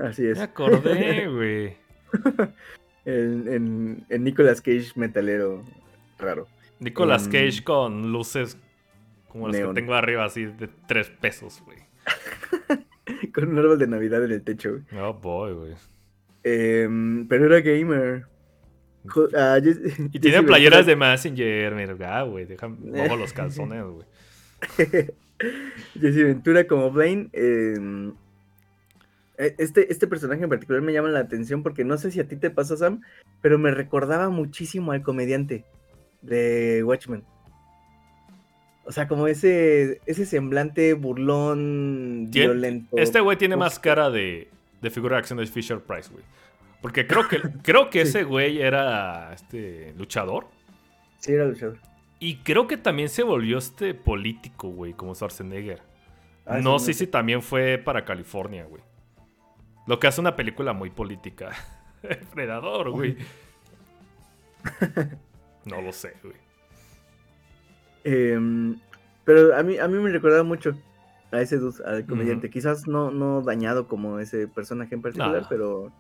Así 0.05 0.27
es. 0.27 0.37
Me 0.37 0.45
acordé, 0.45 1.27
güey. 1.29 1.77
en, 3.05 3.49
en, 3.49 4.07
en 4.09 4.25
Nicolas 4.25 4.61
Cage 4.61 4.93
metalero 4.97 5.65
raro. 6.19 6.47
Nicolas 6.81 7.29
Cage 7.29 7.63
con 7.65 8.13
luces 8.13 8.57
como 9.29 9.49
las 9.49 9.57
que 9.57 9.75
tengo 9.75 9.95
arriba, 9.95 10.25
así 10.25 10.47
de 10.47 10.69
tres 10.87 11.11
pesos, 11.11 11.63
güey. 11.65 11.79
Con 13.35 13.49
un 13.49 13.59
árbol 13.59 13.79
de 13.79 13.87
Navidad 13.87 14.25
en 14.25 14.33
el 14.33 14.43
techo. 14.43 14.71
güey. 14.73 15.03
Oh 15.03 15.15
boy, 15.15 15.53
güey. 15.55 15.75
Em, 16.45 17.27
pero 17.29 17.47
era 17.47 17.61
gamer. 17.61 18.25
Jo- 19.07 19.29
ah, 19.37 19.59
Y 20.13 20.19
tiene 20.19 20.43
playeras 20.43 20.87
de 20.87 20.97
Messenger, 20.97 21.75
mira, 21.75 22.19
ah, 22.19 22.23
güey, 22.23 22.47
dejan 22.47 22.79
mojo 22.81 23.17
los 23.17 23.33
calzones, 23.33 23.85
güey. 23.85 24.07
Jesse 26.01 26.25
Ventura 26.25 26.67
como 26.67 26.91
Blaine. 26.91 27.29
em, 27.33 28.11
e- 28.11 28.13
este, 29.39 29.93
este 29.93 30.07
personaje 30.07 30.43
en 30.43 30.49
particular 30.51 30.83
me 30.83 30.93
llama 30.93 31.09
la 31.09 31.21
atención 31.21 31.63
porque 31.63 31.85
no 31.85 31.97
sé 31.97 32.11
si 32.11 32.21
a 32.21 32.27
ti 32.29 32.37
te 32.37 32.51
pasa, 32.51 32.77
Sam, 32.77 33.03
pero 33.41 33.59
me 33.59 33.71
recordaba 33.71 34.29
muchísimo 34.31 34.93
al 34.93 35.03
comediante 35.03 35.65
de 36.23 36.83
Watchmen. 36.85 37.23
O 38.85 38.93
sea, 38.93 39.07
como 39.07 39.27
ese, 39.29 40.01
ese 40.07 40.25
semblante 40.25 40.95
burlón, 40.95 42.29
Tien- 42.31 42.47
violento. 42.53 42.97
Este 42.97 43.21
güey 43.21 43.37
tiene 43.37 43.55
más 43.57 43.79
cara 43.79 44.11
de, 44.11 44.49
de 44.81 44.91
figura 44.91 45.17
de 45.17 45.21
acción 45.21 45.39
de 45.39 45.47
Fisher 45.47 45.79
Price, 45.81 46.11
güey. 46.11 46.25
Porque 46.81 47.07
creo 47.07 47.29
que, 47.29 47.39
creo 47.63 47.91
que 47.91 48.03
Sí. 48.05 48.09
ese 48.09 48.25
güey 48.25 48.61
era 48.63 49.33
este 49.35 49.93
luchador. 49.99 50.47
Sí, 51.19 51.33
era 51.33 51.45
luchador. 51.45 51.77
Y 52.19 52.37
creo 52.39 52.67
que 52.67 52.77
también 52.79 53.11
se 53.11 53.23
volvió 53.23 53.59
este 53.59 53.93
político, 53.95 54.69
güey, 54.71 54.95
como 54.95 55.15
Schwarzenegger. 55.15 55.81
Ah, 56.47 56.59
no 56.63 56.79
sí, 56.79 56.87
sé 56.87 56.95
si 56.95 57.07
también 57.07 57.43
fue 57.43 57.77
para 57.79 58.05
California, 58.07 58.65
güey. 58.65 58.83
Lo 59.89 59.99
que 59.99 60.07
hace 60.07 60.21
una 60.21 60.37
película 60.37 60.75
muy 60.75 60.91
política. 60.91 61.53
Predador, 62.35 62.91
güey. 62.91 63.17
No 65.65 65.81
lo 65.81 65.93
sé, 65.93 66.15
güey. 66.23 66.37
Em, 68.05 68.79
pero 69.25 69.57
a 69.57 69.63
mí, 69.63 69.79
a 69.79 69.89
mí 69.89 69.99
me 69.99 70.11
recordaba 70.11 70.43
mucho 70.43 70.79
a 71.31 71.41
ese 71.41 71.59
al 71.87 72.05
comediante. 72.05 72.51
Quizás 72.51 72.87
no, 72.87 73.11
no 73.11 73.41
dañado 73.41 73.89
como 73.89 74.19
ese 74.19 74.47
personaje 74.47 74.95
en 74.95 75.01
particular, 75.01 75.47
pero, 75.49 75.91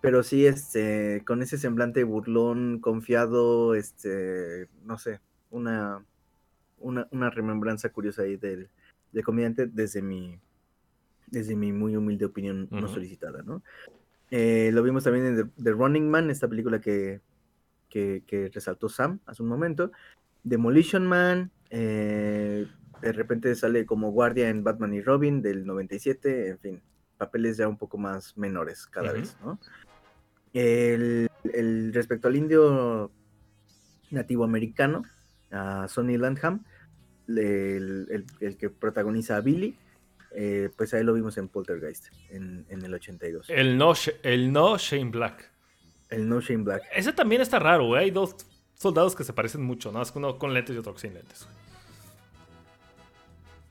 pero 0.00 0.24
sí 0.24 0.44
este, 0.44 1.22
con 1.24 1.40
ese 1.40 1.56
semblante 1.56 2.02
burlón, 2.02 2.80
confiado, 2.80 3.76
este, 3.76 4.68
no 4.82 4.98
sé, 4.98 5.20
una, 5.52 6.04
una, 6.78 7.06
una 7.12 7.30
remembranza 7.30 7.90
curiosa 7.90 8.22
ahí 8.22 8.36
del, 8.36 8.70
del 9.12 9.22
comediante 9.22 9.68
desde 9.68 10.02
mi, 10.02 10.40
desde 11.26 11.56
mi 11.56 11.72
muy 11.72 11.96
humilde 11.96 12.24
opinión 12.26 12.68
no 12.70 12.88
solicitada, 12.88 13.42
¿no? 13.42 13.62
Eh, 14.30 14.70
lo 14.72 14.82
vimos 14.82 15.04
también 15.04 15.26
en 15.26 15.36
The, 15.36 15.62
The 15.62 15.70
Running 15.72 16.08
Man, 16.10 16.30
esta 16.30 16.48
película 16.48 16.80
que, 16.80 17.20
que, 17.88 18.22
que 18.26 18.48
resaltó 18.48 18.88
Sam 18.88 19.20
hace 19.26 19.42
un 19.42 19.48
momento. 19.48 19.92
Demolition 20.42 21.06
Man, 21.06 21.50
eh, 21.70 22.66
de 23.00 23.12
repente 23.12 23.54
sale 23.54 23.86
como 23.86 24.10
guardia 24.10 24.48
en 24.48 24.64
Batman 24.64 24.94
y 24.94 25.00
Robin 25.02 25.40
del 25.42 25.66
97, 25.66 26.48
en 26.48 26.58
fin, 26.58 26.82
papeles 27.16 27.56
ya 27.56 27.68
un 27.68 27.78
poco 27.78 27.96
más 27.98 28.36
menores 28.36 28.86
cada 28.86 29.12
vez, 29.12 29.36
¿no? 29.40 29.58
El, 30.52 31.28
el- 31.52 31.92
respecto 31.92 32.28
al 32.28 32.36
indio 32.36 33.10
nativo 34.10 34.44
americano, 34.44 35.02
a 35.50 35.86
Sonny 35.88 36.16
Landham, 36.16 36.64
el- 37.28 38.24
el 38.40 38.56
que 38.56 38.70
protagoniza 38.70 39.36
a 39.36 39.40
Billy, 39.40 39.76
eh, 40.34 40.68
pues 40.76 40.92
ahí 40.94 41.04
lo 41.04 41.14
vimos 41.14 41.38
en 41.38 41.48
Poltergeist, 41.48 42.08
en, 42.30 42.66
en 42.68 42.84
el 42.84 42.92
82. 42.94 43.48
El 43.50 43.78
no, 43.78 43.92
el 44.22 44.52
no 44.52 44.76
Shane 44.76 45.10
Black. 45.10 45.50
El 46.10 46.28
No 46.28 46.40
Shame 46.40 46.64
Black. 46.64 46.82
Ese 46.94 47.12
también 47.12 47.40
está 47.40 47.58
raro, 47.58 47.86
güey. 47.86 48.04
Hay 48.04 48.10
dos 48.10 48.36
soldados 48.74 49.16
que 49.16 49.24
se 49.24 49.32
parecen 49.32 49.62
mucho, 49.62 49.90
¿no? 49.90 50.02
Es 50.02 50.12
uno 50.14 50.38
con 50.38 50.52
lentes 50.54 50.76
y 50.76 50.78
otro 50.78 50.96
sin 50.98 51.14
lentes. 51.14 51.46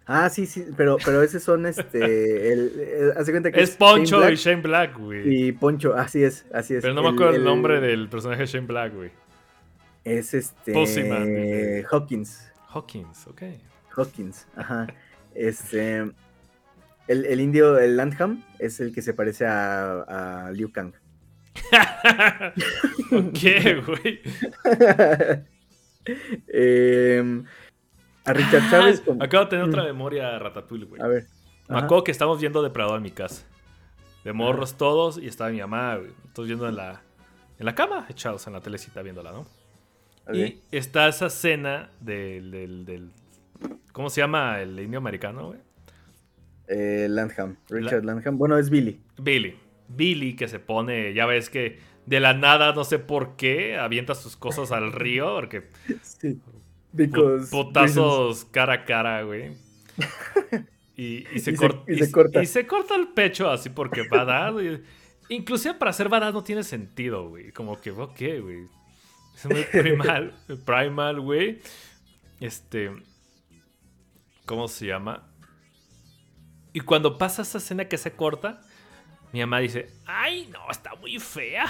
Ah, 0.05 0.29
sí, 0.29 0.45
sí, 0.45 0.65
pero, 0.75 0.97
pero 1.03 1.23
esos 1.23 1.43
son 1.43 1.65
este. 1.67 2.51
El, 2.51 2.79
el- 2.79 3.11
hace 3.17 3.31
cuenta 3.31 3.51
que 3.51 3.61
Es 3.61 3.71
Poncho 3.71 4.19
Shane 4.19 4.33
y 4.33 4.35
Shane 4.35 4.61
Black, 4.61 4.97
güey. 4.97 5.47
y 5.47 5.51
Poncho, 5.53 5.93
así 5.93 6.23
es, 6.23 6.45
así 6.53 6.75
es. 6.75 6.81
Pero 6.81 6.93
no 6.93 7.03
me 7.03 7.09
acuerdo 7.09 7.35
el, 7.35 7.43
nombre 7.43 7.79
del 7.79 8.09
personaje 8.09 8.41
de 8.41 8.47
Shane 8.47 8.67
Black, 8.67 8.93
güey. 8.93 9.11
Es 10.03 10.33
este. 10.33 10.71
Dice. 10.71 11.85
Hawkins. 11.89 12.51
Hawkins, 12.67 13.27
ok. 13.27 13.43
Hawkins, 13.95 14.47
ajá. 14.55 14.87
Este. 15.33 16.11
El, 17.07 17.25
el 17.25 17.41
indio, 17.41 17.77
el 17.79 17.97
Landham, 17.97 18.43
es 18.59 18.79
el 18.79 18.93
que 18.93 19.01
se 19.01 19.13
parece 19.13 19.45
a, 19.45 20.45
a 20.47 20.51
Liu 20.51 20.71
Kang. 20.71 20.93
¿Qué, 23.39 23.81
güey? 23.85 24.21
Em, 26.47 27.45
a 28.25 28.33
Richard 28.33 28.69
Chávez. 28.69 29.03
Ah, 29.07 29.13
Acabo 29.21 29.45
de 29.45 29.49
tener 29.51 29.65
otra 29.65 29.83
memoria 29.83 30.37
Ratatouille, 30.39 30.85
güey. 30.85 31.01
A 31.01 31.07
ver. 31.07 31.27
Me 31.69 31.77
ajá. 31.77 31.85
acuerdo 31.85 32.03
que 32.03 32.11
estábamos 32.11 32.39
viendo 32.41 32.61
Depredador 32.61 32.97
en 32.97 33.03
mi 33.03 33.11
casa. 33.11 33.45
De 34.23 34.33
morros 34.33 34.77
todos 34.77 35.17
y 35.17 35.27
estaba 35.27 35.49
mi 35.49 35.59
mamá, 35.59 35.97
güey. 35.97 36.11
Todos 36.33 36.47
viendo 36.47 36.67
en 36.67 36.75
la, 36.75 37.01
en 37.59 37.65
la 37.65 37.75
cama, 37.75 38.05
echados 38.09 38.45
en 38.47 38.53
la 38.53 38.61
telecita 38.61 39.01
viéndola, 39.01 39.31
¿no? 39.31 39.45
Y 40.33 40.61
está 40.71 41.07
esa 41.09 41.25
escena 41.27 41.89
del, 41.99 42.51
del, 42.51 42.85
del- 42.85 43.11
¿Cómo 43.91 44.09
se 44.09 44.21
llama 44.21 44.61
el 44.61 44.79
indio 44.79 44.99
americano, 44.99 45.47
güey? 45.47 45.59
Eh, 46.67 47.07
Landham, 47.09 47.57
Richard 47.69 48.05
Landham. 48.05 48.37
Bueno, 48.37 48.57
es 48.57 48.69
Billy. 48.69 48.99
Billy. 49.21 49.55
Billy 49.87 50.35
que 50.35 50.47
se 50.47 50.59
pone, 50.59 51.13
ya 51.13 51.25
ves 51.25 51.49
que 51.49 51.79
de 52.05 52.19
la 52.19 52.33
nada, 52.33 52.73
no 52.73 52.83
sé 52.83 52.99
por 52.99 53.35
qué, 53.35 53.77
avienta 53.77 54.15
sus 54.15 54.35
cosas 54.37 54.71
al 54.71 54.91
río, 54.93 55.33
porque 55.35 55.63
Sí. 56.01 56.39
Because 56.91 57.49
putazos 57.49 58.45
cara 58.45 58.73
a 58.73 58.85
cara, 58.85 59.23
güey. 59.23 59.51
Y, 60.95 61.25
y 61.33 61.39
se 61.39 61.51
Y 61.51 61.55
se- 61.55 61.55
cor- 61.55 61.83
y 61.87 61.93
y 61.93 61.97
se 61.99 62.05
se- 62.05 62.11
corta. 62.11 62.43
y 62.43 62.45
se 62.45 62.67
corta 62.67 62.95
el 62.95 63.07
pecho 63.09 63.49
así 63.49 63.69
porque 63.69 64.07
va 64.07 64.21
a 64.21 64.25
dar. 64.25 64.53
güey. 64.53 64.81
Inclusive 65.29 65.73
para 65.75 65.91
ser 65.93 66.09
badass 66.09 66.33
no 66.33 66.43
tiene 66.43 66.63
sentido, 66.63 67.29
güey. 67.29 67.51
Como 67.51 67.79
que, 67.81 67.91
ok, 67.91 68.19
güey. 68.41 68.67
Es 69.35 69.45
muy 69.49 69.63
primal, 69.71 70.33
primal, 70.65 71.19
güey. 71.21 71.59
Este. 72.39 72.91
¿Cómo 74.45 74.67
se 74.67 74.85
llama? 74.87 75.27
Y 76.73 76.79
cuando 76.81 77.17
pasa 77.17 77.43
esa 77.43 77.59
escena 77.59 77.85
que 77.85 77.97
se 77.97 78.11
corta, 78.13 78.61
mi 79.31 79.39
mamá 79.41 79.59
dice, 79.59 79.89
ay, 80.05 80.49
no, 80.51 80.59
está 80.69 80.95
muy 80.95 81.19
fea. 81.19 81.65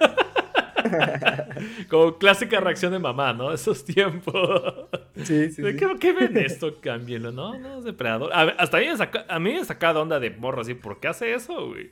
Como 1.88 2.16
clásica 2.18 2.58
reacción 2.60 2.92
de 2.92 2.98
mamá, 2.98 3.32
¿no? 3.32 3.52
Esos 3.54 3.84
tiempos. 3.84 4.88
Sí, 5.16 5.50
sí, 5.50 5.62
¿De 5.62 5.72
sí. 5.72 5.76
qué, 5.78 5.96
qué 6.00 6.12
ven 6.12 6.36
esto? 6.38 6.80
Cámbienlo, 6.80 7.32
¿no? 7.32 7.58
No, 7.58 7.78
es 7.78 7.84
depredador. 7.84 8.32
A, 8.32 8.42
hasta 8.58 8.78
a 8.78 8.80
mí 8.80 8.86
me 8.86 8.96
saca, 8.96 9.26
a 9.28 9.38
mí 9.38 9.52
me 9.52 9.64
saca 9.64 9.92
de 9.92 9.98
onda 10.00 10.18
de 10.20 10.30
morro 10.30 10.62
así, 10.62 10.74
¿por 10.74 11.00
qué 11.00 11.08
hace 11.08 11.34
eso, 11.34 11.68
güey? 11.68 11.90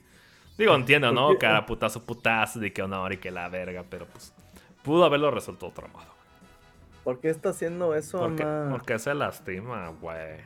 Digo, 0.57 0.75
entiendo, 0.75 1.13
¿no? 1.13 1.29
¿Por 1.29 1.39
qué? 1.39 1.47
Cara 1.47 1.67
putazo, 1.67 2.05
putazo, 2.05 2.59
de 2.61 2.73
que 2.73 2.83
honor 2.83 3.13
y 3.13 3.19
que 3.19 3.31
la 3.31 3.49
verga, 3.49 3.85
pero 3.89 4.07
pues 4.07 4.33
pudo 4.83 5.05
haberlo 5.05 5.31
resuelto 5.31 5.67
de 5.67 5.73
otro 5.73 5.89
modo. 5.89 6.09
¿Por 7.05 7.21
qué 7.21 7.31
está 7.31 7.51
haciendo 7.51 7.95
eso, 7.95 8.19
Porque, 8.19 8.45
mamá? 8.45 8.71
porque 8.71 8.99
se 8.99 9.15
lastima, 9.15 9.89
güey. 10.01 10.41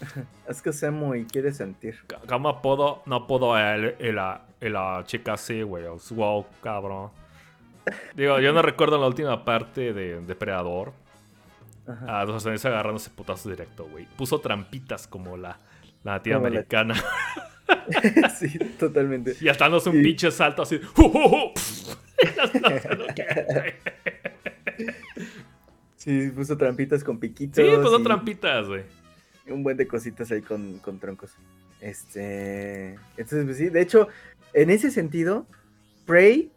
Es 0.48 0.62
que 0.62 0.72
Semo 0.72 1.14
y 1.14 1.24
quiere 1.24 1.52
sentir. 1.52 1.98
¿Cómo 2.28 2.62
puedo, 2.62 3.02
no 3.06 3.26
puedo 3.26 3.56
él 3.58 3.94
y 4.00 4.12
la, 4.12 4.42
y 4.60 4.68
la 4.68 5.02
chica 5.06 5.34
así, 5.34 5.62
güey? 5.62 5.84
Wow, 6.10 6.46
cabrón. 6.62 7.10
Digo, 8.14 8.38
yo 8.40 8.52
no 8.52 8.62
recuerdo 8.62 8.98
la 8.98 9.06
última 9.06 9.44
parte 9.44 9.92
de 9.92 10.20
Depredador. 10.22 10.92
Ajá. 11.86 12.20
A 12.20 12.24
los 12.24 12.36
estadounidenses 12.36 12.66
agarrándose 12.66 13.10
putazos 13.10 13.50
directo, 13.50 13.84
güey. 13.86 14.06
Puso 14.16 14.38
trampitas 14.40 15.06
como 15.08 15.36
la, 15.36 15.58
la 16.04 16.20
Como 16.20 16.32
la- 16.32 16.36
americana. 16.48 16.94
sí, 18.38 18.58
totalmente. 18.78 19.34
Y 19.40 19.48
hasta 19.48 19.64
dándose 19.64 19.90
un 19.90 19.96
Sí. 19.96 20.02
pinche 20.02 20.30
salto 20.30 20.62
así. 20.62 20.80
Güey. 20.96 21.52
Sí, 25.96 26.30
puso 26.34 26.56
trampitas 26.56 27.04
con 27.04 27.18
piquitos. 27.18 27.56
Sí, 27.64 27.70
puso 27.82 27.98
y 28.00 28.02
trampitas, 28.02 28.66
güey. 28.68 28.84
Un 29.50 29.62
buen 29.62 29.76
de 29.76 29.86
cositas 29.86 30.30
ahí 30.32 30.42
con, 30.42 30.78
con 30.78 30.98
troncos. 30.98 31.32
Este. 31.80 32.94
Entonces, 33.16 33.44
pues 33.44 33.56
sí, 33.56 33.68
de 33.68 33.80
hecho, 33.80 34.08
en 34.52 34.70
ese 34.70 34.90
sentido, 34.90 35.46
Prey. 36.06 36.52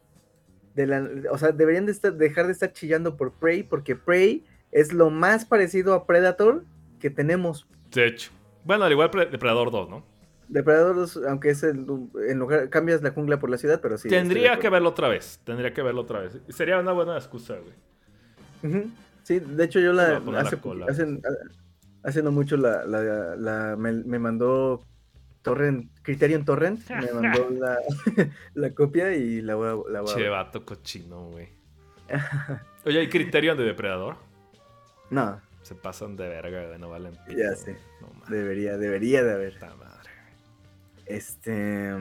De 0.75 0.87
la, 0.87 1.07
o 1.29 1.37
sea, 1.37 1.51
deberían 1.51 1.85
de 1.85 1.91
estar- 1.91 2.13
dejar 2.15 2.47
de 2.47 2.51
estar 2.53 2.73
chillando 2.73 3.15
por 3.15 3.31
Prey, 3.33 3.61
porque 3.61 3.95
Prey 3.95 4.43
es 4.71 4.91
lo 4.91 5.11
más 5.11 5.45
parecido 5.45 5.93
a 5.93 6.07
Predator 6.07 6.63
que 6.99 7.11
tenemos. 7.11 7.67
De 7.91 8.07
hecho. 8.07 8.31
Bueno, 8.65 8.85
al 8.85 8.91
igual 8.91 9.11
Pre- 9.11 9.27
Depredador 9.27 9.69
2, 9.69 9.89
¿no? 9.89 10.03
Depredador 10.47 10.95
2, 10.95 11.19
aunque 11.29 11.51
es 11.51 11.61
el, 11.61 11.85
en 12.27 12.39
lugar, 12.39 12.69
cambias 12.69 13.03
la 13.03 13.11
jungla 13.11 13.39
por 13.39 13.51
la 13.51 13.57
ciudad, 13.59 13.81
pero 13.81 13.99
sí. 13.99 14.09
Tendría 14.09 14.57
que 14.57 14.67
verlo 14.69 14.89
otra 14.89 15.09
vez. 15.09 15.39
Tendría 15.43 15.73
que 15.73 15.81
verlo 15.83 16.01
otra 16.01 16.21
vez. 16.21 16.39
Sería 16.49 16.79
una 16.79 16.91
buena 16.91 17.15
excusa, 17.17 17.55
güey. 17.59 18.85
Sí, 19.23 19.39
de 19.39 19.63
hecho 19.65 19.79
yo 19.79 19.93
la 19.93 20.17
hace, 20.39 20.57
cola. 20.57 20.87
hace, 20.89 21.05
hace 22.03 22.21
no 22.23 22.31
mucho 22.31 22.57
la, 22.57 22.85
la, 22.85 23.35
la- 23.35 23.75
me, 23.77 23.91
me 23.93 24.19
mandó 24.19 24.85
Torrent, 25.41 25.89
Criterion 26.01 26.45
Torrent, 26.45 26.89
me 26.89 27.11
mandó 27.21 27.49
la, 27.49 27.77
la 28.53 28.73
copia 28.73 29.13
y 29.15 29.41
la 29.41 29.55
voy 29.55 29.67
a, 29.67 29.91
la 29.91 30.01
voy 30.01 30.11
a 30.11 30.15
Che, 30.15 30.29
vato 30.29 30.65
cochino, 30.65 31.27
güey. 31.29 31.49
Oye, 32.85 32.99
¿hay 32.99 33.09
Criterion 33.09 33.57
de 33.57 33.63
Depredador? 33.63 34.15
No, 35.09 35.39
Se 35.61 35.75
pasan 35.75 36.15
de 36.17 36.27
verga, 36.27 36.65
güey. 36.67 36.79
No 36.79 36.89
valen 36.89 37.13
pito. 37.27 37.37
Ya 37.39 37.55
sé. 37.55 37.77
No 38.01 38.09
debería, 38.29 38.77
debería 38.77 39.23
de 39.23 39.33
haber. 39.33 39.53
Puta 39.53 39.75
madre, 39.75 40.09
güey. 40.23 41.17
Este... 41.17 41.93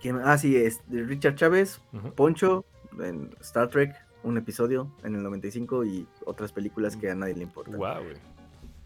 ¿quién- 0.00 0.20
Ah, 0.24 0.38
sí, 0.38 0.56
es 0.56 0.80
Richard 0.88 1.34
Chávez. 1.36 1.80
Poncho, 2.16 2.64
en 3.00 3.30
Star 3.40 3.68
Trek, 3.68 3.94
un 4.22 4.36
episodio 4.36 4.90
en 5.04 5.14
el 5.14 5.22
95 5.22 5.84
y 5.84 6.06
otras 6.24 6.52
películas 6.52 6.96
que 6.96 7.10
a 7.10 7.14
nadie 7.14 7.34
le 7.34 7.42
importan. 7.42 7.76
Guau, 7.76 8.02
güey. 8.02 8.16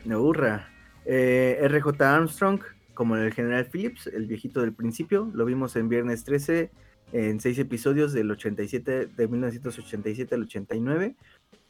No 0.04 0.20
hurra. 0.20 0.68
Eh, 1.04 1.58
RJ 1.68 2.00
Armstrong, 2.02 2.60
como 2.94 3.16
el 3.16 3.32
general 3.32 3.66
Phillips, 3.70 4.06
el 4.06 4.26
viejito 4.26 4.60
del 4.60 4.72
principio, 4.72 5.30
lo 5.34 5.44
vimos 5.44 5.76
en 5.76 5.88
Viernes 5.88 6.24
13, 6.24 6.70
en 7.12 7.40
seis 7.40 7.58
episodios 7.58 8.12
del 8.12 8.30
87, 8.30 9.06
de 9.06 9.28
1987 9.28 10.34
al 10.34 10.42
89, 10.42 11.16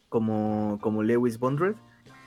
como, 0.09 0.79
como 0.81 1.03
Lewis 1.03 1.39
Bondred, 1.39 1.75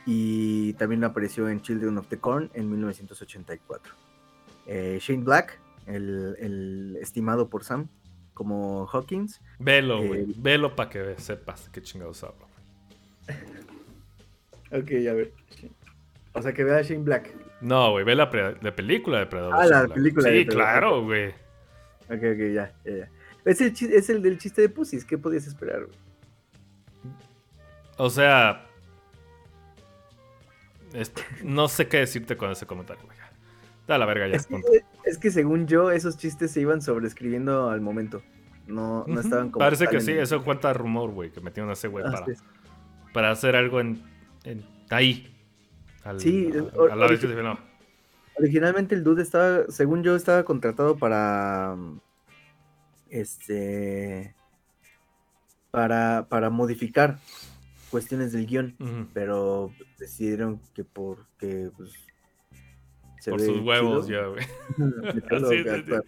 y 0.06 0.74
también 0.74 1.04
apareció 1.04 1.50
en 1.50 1.62
Children 1.62 1.98
of 1.98 2.08
the 2.08 2.18
Corn 2.18 2.50
en 2.54 2.70
1984. 2.70 3.94
Eh, 4.66 4.98
Shane 5.02 5.24
Black, 5.24 5.60
el, 5.86 6.36
el 6.40 6.98
estimado 7.02 7.50
por 7.50 7.64
Sam, 7.64 7.88
como 8.38 8.86
Hawkins. 8.94 9.42
Velo, 9.58 10.04
Eh, 10.04 10.08
güey. 10.08 10.26
Velo 10.38 10.76
para 10.76 10.90
que 10.92 11.16
sepas 11.18 11.70
qué 11.70 11.82
chingados 11.82 12.24
hablo. 12.24 12.46
Ok, 14.72 14.92
a 15.10 15.14
ver. 15.14 15.34
O 16.34 16.42
sea, 16.44 16.54
que 16.54 16.64
vea 16.64 16.78
a 16.78 16.82
Shane 16.84 17.04
Black. 17.04 17.34
No, 17.62 17.90
güey, 17.92 18.06
ve 18.06 18.14
la, 18.14 18.30
película 18.30 19.18
de 19.18 19.24
Depredador. 19.26 19.56
Ah, 19.56 19.66
la 19.66 19.82
Black. 19.84 19.94
película 19.96 20.30
de 20.30 20.38
Sí, 20.38 20.44
Depredador. 20.46 20.72
claro, 20.80 21.04
güey. 21.04 21.30
Ok, 22.10 22.12
ok, 22.12 22.54
ya, 22.54 22.74
ya, 22.86 22.96
ya. 22.98 23.10
Es 23.44 23.60
el, 23.62 23.74
es 23.94 24.10
el 24.12 24.22
del 24.22 24.38
chiste 24.38 24.62
de 24.62 24.70
Pussies, 24.70 25.04
¿qué 25.04 25.18
podías 25.18 25.48
esperar? 25.48 25.86
güey? 25.86 25.98
O 27.98 28.10
sea. 28.12 28.68
no 31.44 31.68
sé 31.68 31.88
qué 31.88 31.98
decirte 31.98 32.38
con 32.38 32.52
ese 32.52 32.68
comentario, 32.68 33.04
güey. 33.04 33.18
Da 33.88 33.98
la 33.98 34.06
verga 34.06 34.28
ya. 34.28 34.36
Es. 34.36 34.48
Es 35.10 35.18
que 35.18 35.32
según 35.32 35.68
yo, 35.68 35.92
esos 35.92 36.18
chistes 36.18 36.52
se 36.52 36.62
iban 36.62 36.82
sobreescribiendo 36.82 37.70
al 37.70 37.82
momento. 37.82 38.22
No, 38.68 39.06
no 39.08 39.20
estaban 39.22 39.50
como. 39.50 39.64
Parece 39.64 39.88
que 39.88 40.02
sí, 40.02 40.12
el- 40.12 40.20
eso 40.20 40.44
cuenta 40.44 40.74
rumor, 40.74 41.12
güey, 41.12 41.32
que 41.32 41.40
metieron 41.42 41.70
a 41.70 41.74
ese 41.74 41.88
güey 41.88 42.04
Ah, 42.08 42.12
para, 42.12 42.26
sí. 42.26 42.34
para 43.14 43.32
hacer 43.32 43.56
algo 43.56 43.80
en, 43.80 44.04
en- 44.44 44.66
ahí. 44.90 45.34
Al, 46.04 46.20
Sí, 46.20 46.50
a, 46.90 46.94
a 46.94 46.96
la 46.96 47.08
vez 47.08 47.20
que 47.20 47.28
se 47.28 47.36
no. 47.42 47.58
Originalmente 48.38 48.94
el 48.96 49.04
dude 49.04 49.24
estaba, 49.24 49.64
según 49.70 50.04
yo, 50.04 50.16
estaba 50.16 50.44
contratado 50.44 50.98
para, 50.98 51.76
este, 53.10 54.36
para, 55.72 56.28
para 56.30 56.50
modificar 56.50 57.20
cuestiones 57.90 58.32
del 58.34 58.46
guion, 58.46 58.76
pero 59.14 59.72
decidieron 59.98 60.60
que 60.74 60.84
porque 60.84 61.72
pues, 61.78 61.92
se 63.28 63.32
Por 63.32 63.42
sus 63.42 63.60
huevos, 63.60 64.08
chido, 64.08 64.22
ya, 64.22 64.28
güey. 64.78 65.22
Así 65.32 65.64
de- 65.64 65.72
actuar. 65.72 66.04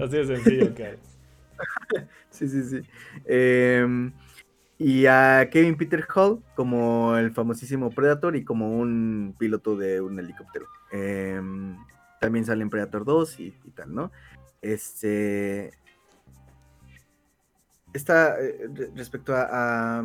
Así 0.00 0.16
de 0.16 0.26
sencillo, 0.26 0.74
cara. 0.76 0.96
Sí, 2.30 2.48
sí, 2.48 2.62
sí. 2.62 2.80
Em, 3.26 4.12
y 4.78 5.06
a 5.06 5.48
Kevin 5.50 5.76
Peter 5.76 6.04
Hall 6.14 6.40
como 6.54 7.16
el 7.16 7.32
famosísimo 7.32 7.90
Predator 7.90 8.36
y 8.36 8.44
como 8.44 8.78
un 8.78 9.34
piloto 9.38 9.76
de 9.76 10.00
un 10.00 10.18
helicóptero. 10.18 10.66
Em, 10.92 11.76
también 12.20 12.44
sale 12.44 12.62
en 12.62 12.70
Predator 12.70 13.04
2 13.04 13.40
y, 13.40 13.54
y 13.64 13.70
tal, 13.72 13.92
¿no? 13.94 14.10
Este. 14.62 15.72
Está 17.92 18.40
eh, 18.40 18.68
re- 18.72 18.90
respecto 18.96 19.34
a, 19.36 19.98
a, 19.98 20.04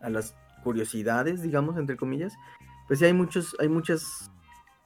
a 0.00 0.10
las 0.10 0.34
curiosidades, 0.62 1.42
digamos, 1.42 1.76
entre 1.76 1.96
comillas. 1.96 2.34
Pues 2.88 2.98
sí, 3.00 3.04
hay 3.04 3.12
muchos, 3.12 3.54
hay 3.60 3.68
muchas, 3.68 4.30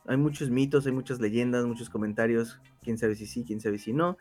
hay 0.09 0.17
muchos 0.17 0.51
mitos, 0.51 0.87
hay 0.87 0.93
muchas 0.93 1.21
leyendas, 1.21 1.67
muchos 1.67 1.91
comentarios. 1.91 2.61
Quién 2.83 2.99
sabe 2.99 3.15
si 3.15 3.27
sí, 3.27 3.45
quién 3.47 3.61
sabe 3.61 3.79
si 3.79 3.93
no. 3.93 4.17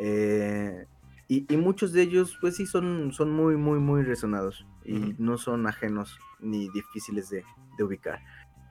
Eh, 0.00 0.86
y, 1.28 1.52
y 1.52 1.56
muchos 1.58 1.92
de 1.92 2.02
ellos, 2.02 2.36
pues 2.40 2.56
sí, 2.56 2.66
son, 2.66 3.12
son 3.12 3.30
muy, 3.30 3.56
muy, 3.56 3.78
muy 3.78 4.02
resonados 4.02 4.66
y 4.84 5.14
no 5.18 5.36
son 5.36 5.66
ajenos 5.66 6.18
ni 6.40 6.70
difíciles 6.70 7.28
de, 7.28 7.44
de 7.76 7.84
ubicar. 7.84 8.20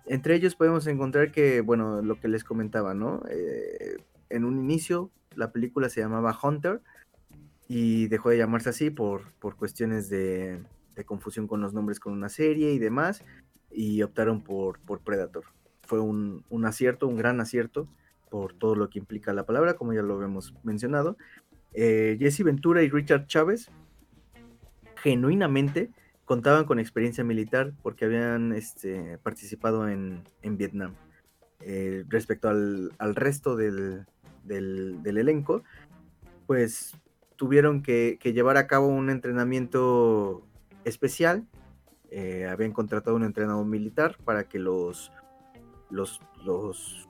Entre 0.07 0.33
ellos 0.35 0.55
podemos 0.55 0.87
encontrar 0.87 1.31
que, 1.31 1.61
bueno, 1.61 2.01
lo 2.01 2.19
que 2.19 2.27
les 2.27 2.43
comentaba, 2.43 2.95
¿no? 2.95 3.21
Eh, 3.29 3.97
en 4.29 4.43
un 4.43 4.57
inicio, 4.57 5.11
la 5.35 5.51
película 5.51 5.89
se 5.89 6.01
llamaba 6.01 6.37
Hunter 6.41 6.81
y 7.67 8.07
dejó 8.07 8.29
de 8.29 8.37
llamarse 8.37 8.69
así 8.69 8.89
por, 8.89 9.33
por 9.33 9.57
cuestiones 9.57 10.09
de, 10.09 10.63
de 10.95 11.05
confusión 11.05 11.45
con 11.45 11.61
los 11.61 11.73
nombres 11.73 11.99
con 11.99 12.13
una 12.13 12.29
serie 12.29 12.73
y 12.73 12.79
demás, 12.79 13.23
y 13.69 14.01
optaron 14.01 14.41
por, 14.41 14.79
por 14.79 15.01
Predator. 15.01 15.43
Fue 15.87 15.99
un, 15.99 16.43
un 16.49 16.65
acierto, 16.65 17.07
un 17.07 17.15
gran 17.15 17.39
acierto 17.39 17.87
por 18.29 18.53
todo 18.53 18.75
lo 18.75 18.89
que 18.89 18.99
implica 18.99 19.33
la 19.33 19.45
palabra, 19.45 19.73
como 19.73 19.93
ya 19.93 20.03
lo 20.03 20.21
hemos 20.21 20.53
mencionado. 20.63 21.17
Eh, 21.73 22.17
Jesse 22.19 22.43
Ventura 22.43 22.83
y 22.83 22.89
Richard 22.89 23.25
Chávez 23.25 23.71
genuinamente 24.97 25.89
contaban 26.25 26.65
con 26.65 26.77
experiencia 26.79 27.23
militar 27.23 27.73
porque 27.81 28.05
habían 28.05 28.51
este, 28.51 29.17
participado 29.19 29.87
en, 29.87 30.23
en 30.41 30.57
Vietnam. 30.57 30.93
Eh, 31.61 32.03
respecto 32.09 32.49
al, 32.49 32.91
al 32.97 33.15
resto 33.15 33.55
del, 33.55 34.05
del- 34.43 35.17
elenco, 35.17 35.63
pues 36.45 36.95
tuvieron 37.35 37.81
que, 37.81 38.17
que 38.19 38.33
llevar 38.33 38.57
a 38.57 38.67
cabo 38.67 38.87
un 38.87 39.09
entrenamiento 39.09 40.45
especial. 40.83 41.47
Eh, 42.11 42.45
habían 42.45 42.73
contratado 42.73 43.15
un 43.15 43.23
entrenador 43.23 43.65
militar 43.65 44.17
para 44.23 44.45
que 44.45 44.59
los, 44.59 45.11
los, 45.89 46.21
los 46.43 47.07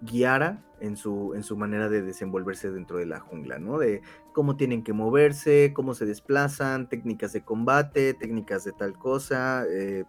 guiara 0.00 0.62
en 0.80 0.96
su, 0.96 1.34
en 1.34 1.42
su 1.42 1.56
manera 1.56 1.88
de 1.88 2.02
desenvolverse 2.02 2.70
dentro 2.70 2.98
de 2.98 3.06
la 3.06 3.20
jungla, 3.20 3.58
¿no? 3.58 3.78
De 3.78 4.02
cómo 4.32 4.56
tienen 4.56 4.84
que 4.84 4.92
moverse, 4.92 5.72
cómo 5.74 5.94
se 5.94 6.06
desplazan, 6.06 6.88
técnicas 6.88 7.32
de 7.32 7.42
combate, 7.42 8.14
técnicas 8.14 8.64
de 8.64 8.72
tal 8.72 8.96
cosa. 8.96 9.64
eh, 9.68 10.04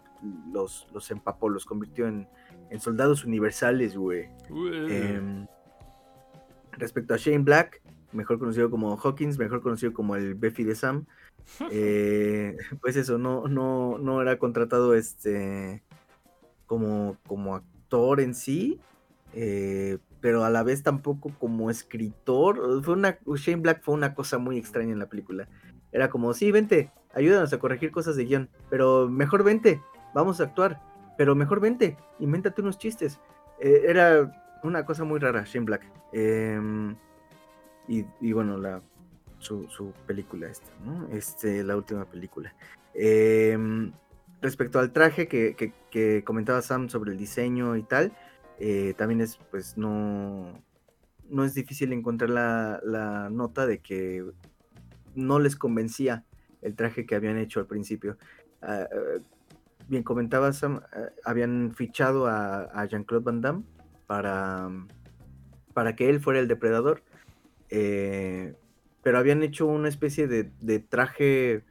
los, 0.52 0.88
los 0.94 1.10
empapó, 1.12 1.50
los 1.50 1.66
convirtió 1.66 2.08
en, 2.08 2.28
en 2.70 2.80
soldados 2.80 3.26
universales, 3.26 3.96
güey. 3.96 4.30
Em, 4.50 5.48
respecto 6.72 7.14
a 7.14 7.18
Shane 7.18 7.40
Black, 7.40 7.82
mejor 8.12 8.40
conocido 8.40 8.70
como 8.70 8.98
Hawkins, 8.98 9.38
mejor 9.38 9.62
conocido 9.62 9.94
como 9.94 10.16
el 10.16 10.36
Buffy 10.36 10.64
de 10.64 10.76
Sam, 10.76 11.06
eh, 11.72 12.58
pues 12.82 12.96
eso, 12.96 13.18
no, 13.18 13.48
no, 13.48 13.98
no 13.98 14.22
era 14.22 14.38
contratado 14.38 14.94
este 14.94 15.84
como, 16.70 17.18
como 17.28 17.56
actor 17.56 18.22
en 18.22 18.36
sí, 18.36 18.80
eh, 19.34 19.98
pero 20.22 20.44
a 20.44 20.52
la 20.52 20.62
vez 20.62 20.84
tampoco 20.84 21.32
como 21.40 21.72
escritor. 21.72 22.84
Fue 22.84 22.94
una, 22.94 23.18
Shane 23.26 23.62
Black 23.62 23.82
fue 23.82 23.96
una 23.96 24.14
cosa 24.14 24.38
muy 24.38 24.60
extraña 24.60 24.94
en 24.94 25.00
la 25.00 25.10
película. 25.10 25.50
Era 25.91 26.12
como, 26.12 26.32
sí, 26.36 26.52
vente, 26.52 26.91
ayúdanos 27.16 27.52
a 27.52 27.58
corregir 27.58 27.91
cosas 27.91 28.16
de 28.16 28.26
guion, 28.26 28.50
pero 28.70 29.10
mejor 29.10 29.44
vente, 29.44 29.82
vamos 30.14 30.40
a 30.40 30.44
actuar, 30.44 30.80
pero 31.18 31.34
mejor 31.34 31.60
vente, 31.60 31.98
invéntate 32.20 32.62
unos 32.62 32.78
chistes. 32.78 33.20
Eh, 33.60 33.86
era 33.88 34.32
una 34.62 34.86
cosa 34.86 35.04
muy 35.04 35.20
rara, 35.20 35.46
Shane 35.46 35.66
Black. 35.66 35.91
Em, 36.14 36.96
y, 37.88 38.06
y 38.22 38.32
bueno, 38.32 38.60
la, 38.60 38.80
su, 39.40 39.91
película 40.06 40.48
esta. 40.48 40.70
Este, 41.12 41.64
la 41.64 41.76
última 41.76 42.06
película. 42.06 42.54
Em, 42.94 43.91
respecto 44.41 44.80
al 44.80 44.91
traje 44.91 45.28
que, 45.28 46.24
comentaba 46.26 46.61
Sam 46.61 46.90
sobre 46.90 47.11
el 47.11 47.18
diseño 47.18 47.76
y 47.76 47.84
tal, 47.84 48.14
eh, 48.60 48.94
también 48.98 49.22
es, 49.22 49.38
pues, 49.52 49.78
no, 49.78 50.61
no 51.30 51.44
es 51.44 51.53
difícil 51.53 51.94
encontrar 51.94 52.30
la, 52.30 53.30
nota 53.32 53.68
de 53.68 53.80
que 53.80 54.24
no 55.16 55.40
les 55.40 55.56
convencía 55.56 56.26
el 56.61 56.76
traje 56.76 57.06
que 57.06 57.16
habían 57.16 57.38
hecho 57.38 57.60
al 57.60 57.68
principio. 57.68 58.18
Ah, 58.61 58.88
ah, 58.91 59.22
bien 59.88 60.03
comentaba 60.03 60.52
Sam, 60.53 60.82
ah, 60.91 61.10
habían 61.24 61.74
fichado 61.74 62.28
a, 62.28 62.86
Jean-Claude 62.86 63.24
Van 63.24 63.41
Damme 63.41 63.64
para, 64.07 64.70
para 65.74 65.95
que 65.95 66.10
él 66.10 66.20
fuera 66.20 66.40
el 66.40 66.48
depredador. 66.48 67.03
eh, 67.70 68.56
pero 69.02 69.18
habían 69.18 69.44
hecho 69.44 69.66
una 69.66 69.88
especie 69.88 70.28
de 70.28 70.80
traje 70.80 71.64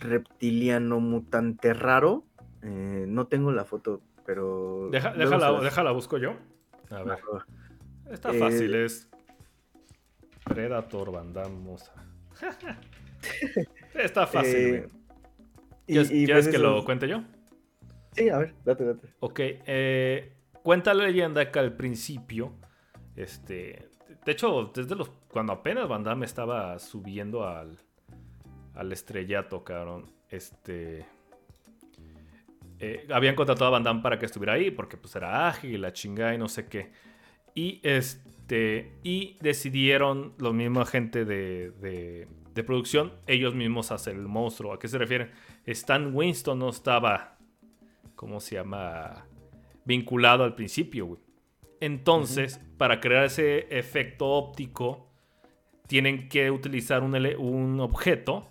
reptiliano 0.00 0.98
mutante 1.00 1.72
raro. 1.74 2.24
eh, 2.62 3.04
no 3.08 3.26
tengo 3.26 3.52
la 3.52 3.64
foto, 3.64 4.02
pero. 4.26 4.88
Deja- 4.90 5.12
déjala, 5.14 5.60
déjala, 5.60 5.92
busco 5.92 6.18
yo. 6.18 6.34
A 6.90 7.02
ver. 7.02 7.18
Está 8.10 8.30
Eh, 8.34 8.38
fácil, 8.38 8.74
es 8.74 9.08
Predator 10.44 11.12
Van 11.12 11.32
Damme, 11.32 11.76
Está 13.94 14.26
fácil, 14.26 14.56
Eh, 14.56 14.88
y- 15.86 15.92
¿Quieres, 15.92 16.10
y 16.10 16.24
quieres 16.26 16.44
pues 16.46 16.48
que 16.48 16.56
eso- 16.62 16.70
lo 16.76 16.84
cuente 16.84 17.08
yo? 17.08 17.22
Sí, 18.12 18.28
a 18.28 18.38
ver, 18.38 18.54
date, 18.64 18.84
date. 18.84 19.08
Ok, 19.20 19.38
eh, 19.42 20.32
cuenta 20.62 20.92
la 20.94 21.04
leyenda 21.04 21.50
que 21.50 21.58
al 21.58 21.76
principio, 21.76 22.52
este, 23.16 23.88
de 24.24 24.32
hecho, 24.32 24.70
desde 24.74 24.96
los, 24.96 25.10
cuando 25.30 25.52
apenas 25.52 25.88
Van 25.88 26.02
Damme 26.02 26.26
estaba 26.26 26.78
subiendo 26.78 27.46
al, 27.46 27.76
al 28.80 28.92
estrellato, 28.92 29.62
cabrón, 29.62 30.10
este, 30.30 31.04
eh, 32.78 33.06
habían 33.12 33.34
contratado 33.34 33.66
a 33.66 33.70
Van 33.70 33.82
Damme 33.82 34.00
para 34.00 34.18
que 34.18 34.24
estuviera 34.24 34.54
ahí, 34.54 34.70
porque 34.70 34.96
pues 34.96 35.14
era 35.16 35.48
ágil, 35.48 35.72
y 35.72 35.76
la 35.76 35.92
chingada 35.92 36.34
y 36.34 36.38
no 36.38 36.48
sé 36.48 36.66
qué. 36.66 36.90
Y 37.54 37.80
este, 37.82 38.94
y 39.02 39.36
decidieron 39.42 40.32
los 40.38 40.54
mismos 40.54 40.88
gente 40.88 41.26
de, 41.26 41.72
de, 41.72 42.26
de 42.54 42.64
producción, 42.64 43.12
ellos 43.26 43.54
mismos 43.54 43.92
hacer 43.92 44.14
el 44.14 44.28
monstruo. 44.28 44.72
¿A 44.72 44.78
qué 44.78 44.88
se 44.88 44.96
refieren? 44.96 45.30
Stan 45.66 46.14
Winston 46.14 46.58
no 46.58 46.70
estaba 46.70 47.36
¿cómo 48.16 48.40
se 48.40 48.54
llama? 48.54 49.26
Vinculado 49.84 50.44
al 50.44 50.54
principio, 50.54 51.06
güey. 51.06 51.20
Entonces, 51.80 52.60
para 52.78 53.00
crear 53.00 53.24
ese 53.24 53.66
efecto 53.70 54.26
óptico, 54.26 55.10
tienen 55.86 56.28
que 56.28 56.50
utilizar 56.50 57.02
un 57.02 57.80
objeto 57.80 58.46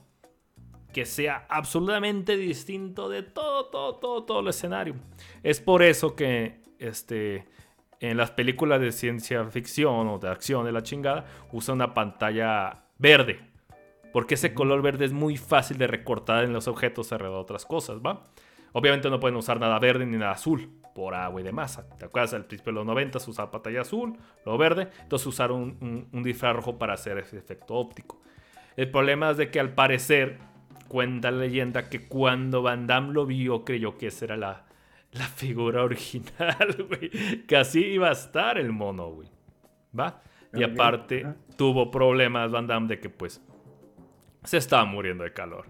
que 1.00 1.06
sea 1.06 1.46
absolutamente 1.48 2.36
distinto 2.36 3.08
de 3.08 3.24
todo, 3.24 3.68
todo, 3.68 3.96
todo, 3.96 4.24
todo 4.26 4.40
el 4.42 4.50
escenario. 4.50 4.96
Es 5.44 5.62
por 5.62 5.82
eso 5.82 6.14
que 6.14 6.60
este, 6.78 7.48
en 8.02 8.18
las 8.18 8.32
películas 8.32 8.82
de 8.82 8.92
ciencia 8.92 9.46
ficción 9.46 10.10
o 10.10 10.20
de 10.20 10.28
acción 10.28 10.66
de 10.66 10.74
la 10.74 10.84
chingada, 10.84 11.24
usa 11.54 11.74
una 11.74 11.94
pantalla 11.94 12.84
verde. 12.98 13.40
Porque 14.12 14.34
ese 14.34 14.54
color 14.54 14.82
verde 14.82 15.06
es 15.06 15.14
muy 15.14 15.38
fácil 15.38 15.78
de 15.78 15.88
recortar 15.88 16.44
en 16.44 16.52
los 16.52 16.68
objetos 16.68 17.14
alrededor 17.14 17.38
de 17.38 17.44
otras 17.44 17.66
cosas, 17.66 18.00
¿va? 18.06 18.26
Obviamente 18.74 19.10
no 19.10 19.22
pueden 19.22 19.38
usar 19.38 19.58
nada 19.58 19.80
verde 19.80 20.06
ni 20.06 20.18
nada 20.18 20.34
azul 20.34 20.70
por 20.94 21.16
agua 21.16 21.40
y 21.40 21.46
de 21.46 21.54
masa. 21.54 21.88
¿Te 21.98 22.04
acuerdas? 22.04 22.34
Al 22.34 22.44
principio 22.44 22.74
de 22.74 22.80
los 22.80 22.86
90 22.86 23.22
se 23.22 23.30
usaba 23.32 23.52
pantalla 23.52 23.80
azul, 23.80 24.18
lo 24.46 24.58
verde. 24.58 24.90
Entonces 25.02 25.26
usaron 25.28 25.62
un, 25.62 25.78
un, 25.80 26.10
un 26.12 26.24
disfraz 26.24 26.58
rojo 26.58 26.78
para 26.78 26.96
hacer 26.96 27.18
ese 27.20 27.38
efecto 27.38 27.76
óptico. 27.76 28.20
El 28.80 28.90
problema 28.92 29.32
es 29.32 29.36
de 29.36 29.52
que 29.52 29.60
al 29.60 29.74
parecer, 29.74 30.40
cuenta 30.90 31.32
la 31.32 31.38
leyenda 31.38 31.88
que 31.88 32.10
cuando 32.10 32.62
Van 32.62 32.86
Damme 32.88 33.14
lo 33.14 33.26
vio, 33.26 33.64
creyó 33.64 33.98
que 33.98 34.08
esa 34.08 34.26
era 34.26 34.36
la, 34.36 34.66
la 35.14 35.26
figura 35.26 35.84
original, 35.84 36.86
güey. 36.90 37.46
Que 37.48 37.56
así 37.56 37.86
iba 37.86 38.10
a 38.10 38.12
estar 38.12 38.58
el 38.58 38.74
mono, 38.74 39.10
güey. 39.12 39.30
¿Va? 39.98 40.22
Y 40.54 40.64
aparte, 40.64 41.24
ajá. 41.24 41.36
tuvo 41.56 41.90
problemas 41.90 42.52
Van 42.52 42.68
Damme 42.68 42.88
de 42.88 43.00
que 43.00 43.10
pues 43.10 43.42
se 44.44 44.58
estaba 44.58 44.84
muriendo 44.84 45.24
de 45.24 45.32
calor. 45.32 45.68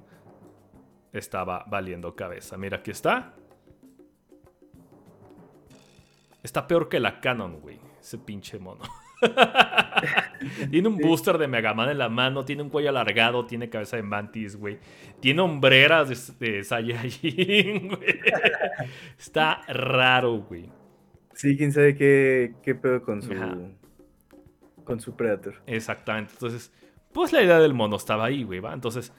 Estaba 1.13 1.65
valiendo 1.67 2.15
cabeza. 2.15 2.57
Mira, 2.57 2.77
aquí 2.77 2.91
está. 2.91 3.35
Está 6.41 6.67
peor 6.67 6.87
que 6.87 6.99
la 6.99 7.19
Canon, 7.19 7.59
güey. 7.59 7.79
Ese 7.99 8.17
pinche 8.17 8.59
mono. 8.59 8.83
tiene 10.71 10.87
un 10.87 10.97
booster 10.97 11.37
de 11.37 11.47
Mega 11.47 11.73
Man 11.73 11.89
en 11.89 11.97
la 11.97 12.09
mano, 12.09 12.45
tiene 12.45 12.63
un 12.63 12.69
cuello 12.69 12.89
alargado, 12.89 13.45
tiene 13.45 13.69
cabeza 13.69 13.97
de 13.97 14.03
mantis, 14.03 14.55
güey. 14.55 14.79
Tiene 15.19 15.41
hombreras 15.41 16.37
de, 16.39 16.47
de 16.47 16.63
Saiyajin, 16.63 17.87
güey. 17.95 18.19
Está 19.17 19.61
raro, 19.67 20.37
güey. 20.37 20.69
Sí, 21.33 21.55
quién 21.57 21.71
sabe 21.71 21.95
qué, 21.95 22.53
qué 22.63 22.75
pedo 22.75 23.01
con 23.01 23.21
su. 23.21 23.33
Con 24.83 24.99
su 24.99 25.15
Predator. 25.15 25.55
Exactamente. 25.67 26.33
Entonces, 26.33 26.73
pues 27.13 27.31
la 27.31 27.43
idea 27.43 27.59
del 27.59 27.73
mono 27.73 27.95
estaba 27.95 28.25
ahí, 28.25 28.43
güey, 28.43 28.59
¿va? 28.59 28.73
Entonces, 28.73 29.13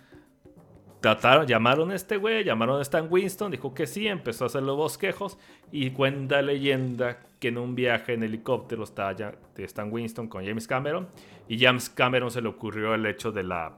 trataron, 1.00 1.46
llamaron 1.46 1.90
a 1.90 1.94
este 1.94 2.16
güey, 2.16 2.44
llamaron 2.44 2.78
a 2.78 2.82
Stan 2.82 3.06
Winston, 3.10 3.50
dijo 3.50 3.74
que 3.74 3.86
sí, 3.86 4.06
empezó 4.06 4.44
a 4.44 4.46
hacer 4.48 4.62
los 4.62 4.76
bosquejos 4.76 5.38
y 5.72 5.90
cuenta 5.90 6.42
leyenda 6.42 7.20
que 7.38 7.48
en 7.48 7.58
un 7.58 7.74
viaje 7.74 8.14
en 8.14 8.22
helicóptero 8.22 8.84
estaba 8.84 9.12
ya 9.12 9.32
de 9.54 9.64
Stan 9.64 9.90
Winston 9.90 10.28
con 10.28 10.44
James 10.44 10.66
Cameron 10.66 11.08
y 11.48 11.58
James 11.58 11.88
Cameron 11.88 12.30
se 12.30 12.42
le 12.42 12.48
ocurrió 12.48 12.94
el 12.94 13.06
hecho 13.06 13.32
de 13.32 13.42
la 13.42 13.76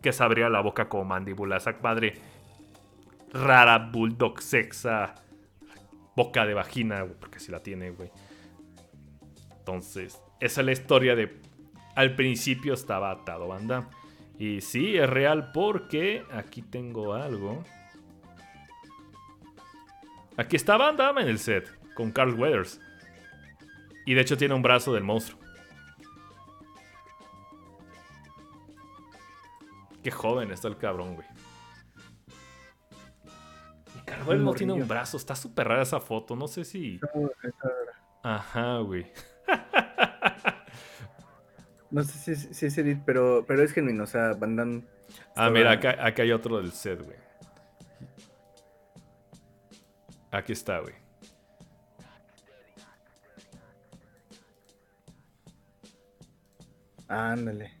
que 0.00 0.12
se 0.12 0.24
abría 0.24 0.48
la 0.48 0.60
boca 0.60 0.88
como 0.88 1.04
mandíbula, 1.04 1.58
esa 1.58 1.76
madre 1.82 2.14
rara, 3.32 3.78
bulldog 3.78 4.40
sexa, 4.40 5.14
boca 6.16 6.46
de 6.46 6.54
vagina, 6.54 7.06
porque 7.20 7.38
si 7.38 7.52
la 7.52 7.62
tiene, 7.62 7.90
güey. 7.90 8.10
Entonces, 9.58 10.20
esa 10.40 10.60
es 10.62 10.64
la 10.64 10.72
historia 10.72 11.14
de 11.14 11.38
al 11.94 12.16
principio 12.16 12.72
estaba 12.72 13.10
atado 13.10 13.46
banda. 13.46 13.90
Y 14.40 14.62
sí, 14.62 14.96
es 14.96 15.08
real 15.08 15.52
porque 15.52 16.24
aquí 16.32 16.62
tengo 16.62 17.12
algo. 17.12 17.62
Aquí 20.38 20.56
está 20.56 20.78
Van 20.78 20.96
Damme 20.96 21.20
en 21.20 21.28
el 21.28 21.38
set, 21.38 21.70
con 21.92 22.10
Carl 22.10 22.32
Weathers. 22.32 22.80
Y 24.06 24.14
de 24.14 24.22
hecho 24.22 24.38
tiene 24.38 24.54
un 24.54 24.62
brazo 24.62 24.94
del 24.94 25.04
monstruo. 25.04 25.38
Qué 30.02 30.10
joven 30.10 30.50
está 30.52 30.68
el 30.68 30.78
cabrón, 30.78 31.16
güey. 31.16 31.28
Y 33.94 34.04
Carl 34.06 34.22
Weathers 34.22 34.42
no 34.42 34.54
tiene 34.54 34.72
un 34.72 34.88
brazo, 34.88 35.18
está 35.18 35.34
súper 35.34 35.68
rara 35.68 35.82
esa 35.82 36.00
foto, 36.00 36.34
no 36.34 36.48
sé 36.48 36.64
si... 36.64 36.98
Ajá, 38.22 38.78
güey. 38.78 39.12
No 41.90 42.04
sé 42.04 42.36
si, 42.36 42.66
es 42.66 42.78
Edith, 42.78 43.02
pero, 43.04 43.44
pero 43.46 43.62
es 43.62 43.72
genuino, 43.72 44.04
o 44.04 44.06
sea, 44.06 44.34
Van 44.34 44.86
Ah, 45.34 45.50
mira, 45.50 45.72
acá, 45.72 46.22
hay 46.22 46.30
otro 46.32 46.58
del 46.58 46.72
set, 46.72 47.02
güey. 47.02 47.16
Aquí 50.30 50.52
está, 50.52 50.78
güey. 50.78 50.94
Ándale. 57.08 57.72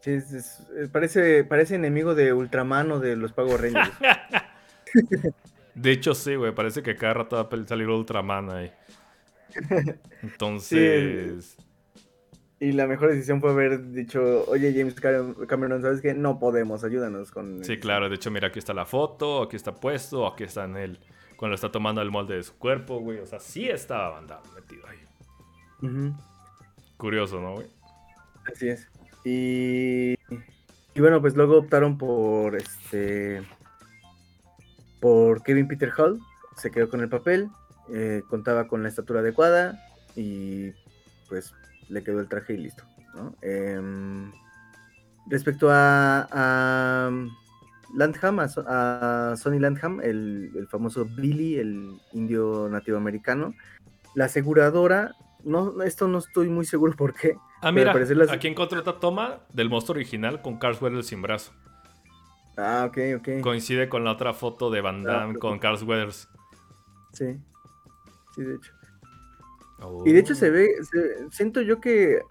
Sí, 0.00 0.10
eh, 0.10 0.88
parece, 0.90 1.44
parece 1.44 1.74
enemigo 1.74 2.14
de 2.14 2.32
Ultraman 2.32 2.92
o 2.92 2.98
de 2.98 3.16
los 3.16 3.32
Pagos 3.32 3.60
Rangers. 3.60 3.92
de 5.74 5.90
hecho, 5.90 6.14
sí, 6.14 6.34
güey. 6.34 6.54
Parece 6.54 6.82
que 6.82 6.96
cada 6.96 7.14
rato 7.14 7.36
va 7.36 7.42
a 7.42 7.66
salir 7.66 7.88
Ultraman 7.88 8.50
ahí. 8.50 8.72
Entonces. 10.22 11.56
Y 12.60 12.72
la 12.72 12.86
mejor 12.86 13.10
decisión 13.10 13.40
fue 13.40 13.50
haber 13.50 13.90
dicho, 13.92 14.44
oye 14.46 14.72
James 14.74 14.94
Cameron, 14.94 15.82
¿sabes 15.82 16.00
qué? 16.00 16.14
No 16.14 16.38
podemos, 16.38 16.82
ayúdanos 16.82 17.30
con... 17.30 17.62
Sí, 17.62 17.78
claro, 17.78 18.08
de 18.08 18.14
hecho, 18.14 18.30
mira, 18.30 18.48
aquí 18.48 18.58
está 18.58 18.72
la 18.72 18.86
foto, 18.86 19.42
aquí 19.42 19.56
está 19.56 19.74
puesto, 19.74 20.26
aquí 20.26 20.44
está 20.44 20.64
en 20.64 20.76
él, 20.76 20.98
cuando 21.36 21.56
está 21.56 21.70
tomando 21.70 22.00
el 22.00 22.10
molde 22.10 22.36
de 22.36 22.42
su 22.42 22.56
cuerpo, 22.56 23.00
güey. 23.00 23.18
O 23.18 23.26
sea, 23.26 23.38
sí 23.38 23.68
estaba 23.68 24.10
bandado, 24.10 24.42
metido 24.54 24.86
ahí. 24.86 26.14
Curioso, 26.96 27.38
¿no, 27.40 27.54
güey? 27.54 27.66
Así 28.50 28.68
es. 28.68 28.88
Y... 29.24 30.14
Y 30.94 31.00
bueno, 31.00 31.20
pues 31.20 31.34
luego 31.34 31.58
optaron 31.58 31.98
por 31.98 32.54
este... 32.56 33.42
Por 35.00 35.42
Kevin 35.42 35.68
Peter 35.68 35.90
Hall, 35.98 36.18
se 36.56 36.70
quedó 36.70 36.88
con 36.88 37.00
el 37.00 37.10
papel. 37.10 37.50
Eh, 37.92 38.22
contaba 38.28 38.66
con 38.66 38.82
la 38.82 38.88
estatura 38.88 39.20
adecuada 39.20 39.78
y 40.16 40.72
pues 41.28 41.54
le 41.88 42.02
quedó 42.02 42.20
el 42.20 42.28
traje 42.28 42.54
y 42.54 42.58
listo. 42.58 42.84
Em, 43.42 44.32
respecto 45.28 45.68
a, 45.70 46.26
a 46.30 47.10
Landham, 47.94 48.40
a, 48.40 49.34
Sonny 49.36 49.58
Landham, 49.58 50.00
el, 50.00 50.66
famoso 50.70 51.04
Billy, 51.04 51.56
el 51.56 51.98
indio 52.12 52.68
nativo 52.70 52.96
americano, 52.96 53.54
la 54.14 54.24
aseguradora, 54.26 55.14
no, 55.44 55.82
esto 55.82 56.08
no 56.08 56.18
estoy 56.18 56.48
muy 56.48 56.64
seguro 56.64 56.96
por 56.96 57.14
qué. 57.14 57.36
Ah, 57.60 57.70
mira, 57.70 57.94
aquí 58.30 58.48
encontré 58.48 58.78
otra 58.78 58.98
toma 58.98 59.40
del 59.52 59.68
monstruo 59.68 59.96
original 59.96 60.40
con 60.42 60.58
Carl 60.58 60.76
Weathers 60.80 61.06
sin 61.06 61.22
brazo. 61.22 61.52
Ah, 62.56 62.86
ok, 62.88 62.98
ok. 63.18 63.40
Coincide 63.42 63.88
con 63.88 64.04
la 64.04 64.12
otra 64.12 64.32
foto 64.32 64.70
de 64.70 64.80
Van 64.80 65.06
ah, 65.06 65.12
Damme 65.12 65.38
con 65.38 65.58
Carl 65.58 65.82
Weathers. 65.84 66.28
Sí 67.12 67.36
sí, 68.34 68.42
de 68.42 68.54
hecho. 68.56 68.72
Y 70.04 70.12
de 70.12 70.18
hecho 70.18 70.34
se 70.34 70.50
ve, 70.50 70.70
siento 71.30 71.60
yo 71.60 71.80
que 71.80 72.22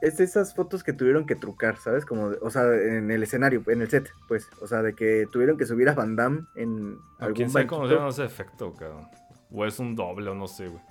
es 0.00 0.18
de 0.18 0.24
esas 0.24 0.54
fotos 0.54 0.84
que 0.84 0.92
tuvieron 0.92 1.26
que 1.26 1.34
trucar, 1.34 1.76
¿sabes? 1.78 2.04
Como, 2.04 2.32
o 2.40 2.50
sea, 2.50 2.62
en 2.74 3.10
el 3.10 3.22
escenario, 3.22 3.62
en 3.66 3.82
el 3.82 3.88
set, 3.88 4.10
pues. 4.28 4.48
O 4.60 4.66
sea, 4.66 4.82
de 4.82 4.94
que 4.94 5.26
tuvieron 5.30 5.56
que 5.56 5.66
subir 5.66 5.88
a 5.88 5.94
Van 5.94 6.16
Damme 6.16 6.46
en 6.54 6.98
algún 7.18 7.34
¿Quién 7.34 7.50
sabe 7.50 7.66
cómo 7.66 7.88
se 7.88 8.08
ese 8.08 8.24
efecto, 8.24 8.72
cabrón? 8.74 9.08
O 9.50 9.64
es 9.64 9.78
un 9.78 9.94
doble 9.94 10.30
o 10.30 10.34
no 10.34 10.48
sé, 10.48 10.68
güey. 10.68 10.82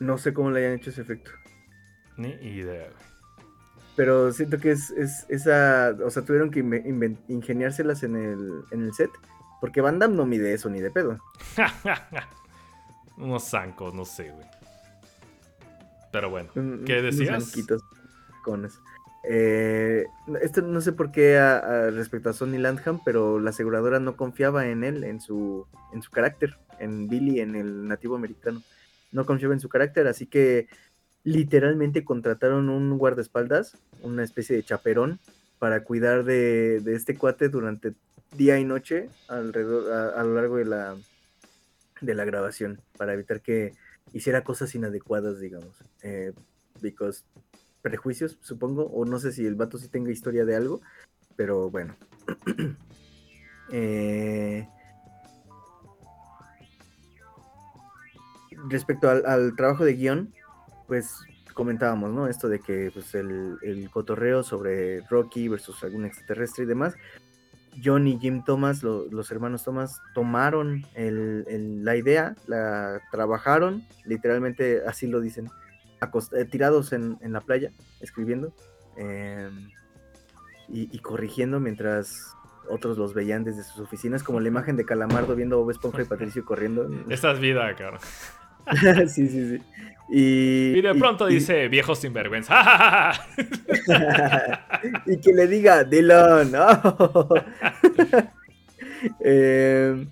No 0.00 0.18
sé 0.18 0.32
cómo 0.32 0.50
le 0.50 0.60
hayan 0.60 0.78
hecho 0.78 0.90
ese 0.90 1.02
efecto. 1.02 1.30
Ni 2.16 2.30
idea, 2.30 2.84
güey. 2.84 3.08
Pero 3.96 4.32
siento 4.32 4.58
que 4.58 4.70
es, 4.70 4.90
esa, 5.28 5.96
o 6.04 6.10
sea, 6.10 6.24
tuvieron 6.24 6.52
que 6.52 6.60
ingeniárselas 7.28 8.04
en 8.04 8.14
el, 8.14 8.62
en 8.70 8.82
el 8.82 8.94
set. 8.94 9.10
Porque 9.60 9.80
Van 9.80 9.98
Damme 9.98 10.14
no 10.14 10.24
mide 10.24 10.54
eso 10.54 10.70
ni 10.70 10.80
de 10.80 10.92
pedo. 10.92 11.18
Unos 13.18 13.44
zancos, 13.44 13.94
no 13.94 14.04
sé, 14.04 14.30
güey. 14.30 14.46
Pero 16.10 16.30
bueno, 16.30 16.50
¿qué 16.86 17.02
decías? 17.02 17.54
Unos 18.46 18.80
eh, 19.24 20.06
esto 20.40 20.62
no 20.62 20.80
sé 20.80 20.92
por 20.92 21.10
qué 21.10 21.38
respecto 21.92 22.30
a 22.30 22.32
Sonny 22.32 22.58
Landham, 22.58 23.00
pero 23.04 23.38
la 23.38 23.50
aseguradora 23.50 24.00
no 24.00 24.16
confiaba 24.16 24.68
en 24.68 24.84
él, 24.84 25.04
en 25.04 25.20
su, 25.20 25.66
en 25.92 26.02
su 26.02 26.10
carácter, 26.10 26.56
en 26.78 27.08
Billy, 27.08 27.40
en 27.40 27.54
el 27.54 27.86
nativo 27.86 28.16
americano. 28.16 28.62
No 29.12 29.26
confiaba 29.26 29.54
en 29.54 29.60
su 29.60 29.68
carácter, 29.68 30.06
así 30.06 30.26
que 30.26 30.68
literalmente 31.24 32.04
contrataron 32.04 32.70
un 32.70 32.96
guardaespaldas, 32.96 33.76
una 34.02 34.22
especie 34.22 34.56
de 34.56 34.62
chaperón, 34.62 35.18
para 35.58 35.82
cuidar 35.82 36.24
de, 36.24 36.80
este 36.86 37.16
cuate 37.16 37.48
durante 37.48 37.92
día 38.36 38.58
y 38.58 38.64
noche 38.64 39.10
alrededor, 39.28 39.92
a 40.16 40.22
lo 40.22 40.34
largo 40.34 40.56
de 40.56 40.64
la, 40.64 40.96
de 42.00 42.14
la 42.14 42.24
grabación 42.24 42.80
para 42.96 43.14
evitar 43.14 43.40
que 43.40 43.72
hiciera 44.12 44.44
cosas 44.44 44.74
inadecuadas, 44.74 45.40
digamos. 45.40 45.76
Eh, 46.02 46.32
prejuicios, 47.82 48.38
supongo, 48.40 48.84
o 48.84 49.04
no 49.04 49.18
sé 49.18 49.32
si 49.32 49.46
el 49.46 49.54
vato 49.54 49.78
sí 49.78 49.88
tenga 49.88 50.10
historia 50.10 50.44
de 50.44 50.56
algo, 50.56 50.80
pero 51.36 51.70
bueno. 51.70 51.96
Eh, 53.70 54.66
respecto 58.70 59.10
al, 59.10 59.54
trabajo 59.56 59.84
de 59.84 59.92
guion, 59.92 60.32
pues 60.86 61.16
comentábamos, 61.52 62.10
¿no? 62.12 62.28
Esto 62.28 62.48
de 62.48 62.60
que 62.60 62.90
pues, 62.94 63.14
el, 63.14 63.58
el 63.60 63.90
cotorreo 63.90 64.42
sobre 64.42 65.02
Rocky 65.02 65.48
versus 65.48 65.84
algún 65.84 66.06
extraterrestre 66.06 66.64
y 66.64 66.66
demás, 66.66 66.94
John 67.82 68.06
y 68.06 68.18
Jim 68.18 68.42
Thomas, 68.44 68.82
los 68.82 69.30
hermanos 69.30 69.64
Thomas, 69.64 70.00
tomaron 70.14 70.84
la 70.94 71.96
idea, 71.96 72.34
la 72.46 73.00
trabajaron, 73.10 73.84
literalmente 74.04 74.82
así 74.86 75.06
lo 75.06 75.20
dicen, 75.20 75.50
eh, 76.32 76.44
tirados 76.44 76.92
en, 76.92 77.18
la 77.22 77.40
playa, 77.40 77.72
escribiendo 78.00 78.52
em, 78.96 79.70
y, 80.68 80.98
corrigiendo 81.00 81.60
mientras 81.60 82.34
otros 82.68 82.98
los 82.98 83.14
veían 83.14 83.44
desde 83.44 83.64
sus 83.64 83.80
oficinas, 83.80 84.22
como 84.22 84.40
la 84.40 84.48
imagen 84.48 84.76
de 84.76 84.84
Calamardo 84.84 85.34
viendo 85.34 85.56
a 85.56 85.58
Bob 85.60 85.70
Esponja 85.70 86.02
y 86.02 86.04
Patricio 86.06 86.44
corriendo. 86.44 86.88
Esta 87.08 87.32
es 87.32 87.40
vida, 87.40 87.74
cara. 87.76 87.98
sí, 89.08 89.28
sí, 89.28 89.58
sí. 89.58 89.62
Y, 90.10 90.80
de 90.80 90.94
pronto 90.94 91.26
dice, 91.26 91.68
viejo 91.68 91.94
sinvergüenza. 91.94 93.12
y 95.06 95.20
que 95.20 95.32
le 95.32 95.46
diga, 95.46 95.84
Dylan. 95.84 96.52
Eh, 99.20 100.06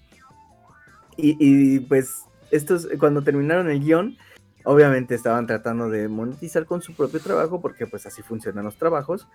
y, 1.17 1.81
pues, 1.81 2.25
estos, 2.51 2.89
cuando 2.99 3.23
terminaron 3.23 3.71
el 3.71 3.81
guion, 3.81 4.19
obviamente 4.65 5.15
estaban 5.15 5.47
tratando 5.47 5.89
de 5.89 6.09
monetizar 6.09 6.67
con 6.67 6.83
su 6.83 6.93
propio 6.95 7.21
trabajo, 7.21 7.61
porque 7.61 7.87
pues 7.87 8.05
así 8.07 8.23
funcionan 8.23 8.65
los 8.65 8.77
trabajos. 8.77 9.27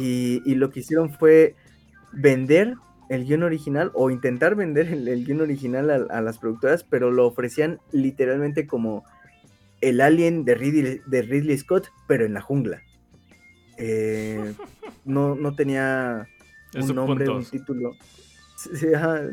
Y, 0.00 0.54
lo 0.54 0.70
que 0.70 0.80
hicieron 0.80 1.12
fue 1.12 1.54
vender 2.12 2.76
el 3.12 3.26
guion 3.26 3.42
original 3.42 3.90
o 3.92 4.08
intentar 4.08 4.54
vender 4.54 4.86
el, 4.88 5.24
guion 5.26 5.42
original 5.42 6.08
a, 6.10 6.20
las 6.22 6.38
productoras, 6.38 6.82
pero 6.82 7.10
lo 7.10 7.26
ofrecían 7.26 7.78
literalmente 7.90 8.66
como 8.66 9.04
el 9.82 10.00
alien 10.00 10.46
de 10.46 10.54
Ridley, 10.54 11.02
de 11.04 11.20
Ridley 11.20 11.58
Scott, 11.58 11.88
pero 12.08 12.24
en 12.24 12.32
la 12.32 12.40
jungla. 12.40 12.80
Eh, 13.76 14.54
no, 15.04 15.34
no 15.34 15.54
tenía 15.54 16.26
un 16.74 16.94
nombre, 16.94 17.28
un 17.28 17.44
título. 17.44 17.92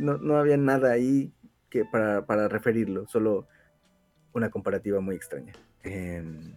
no, 0.02 0.36
había 0.36 0.58
nada 0.58 0.92
ahí 0.92 1.32
que 1.70 1.86
para, 1.86 2.50
referirlo, 2.50 3.08
solo 3.08 3.48
una 4.34 4.50
comparativa 4.50 5.00
muy 5.00 5.16
extraña. 5.16 5.54
Em, 5.84 6.54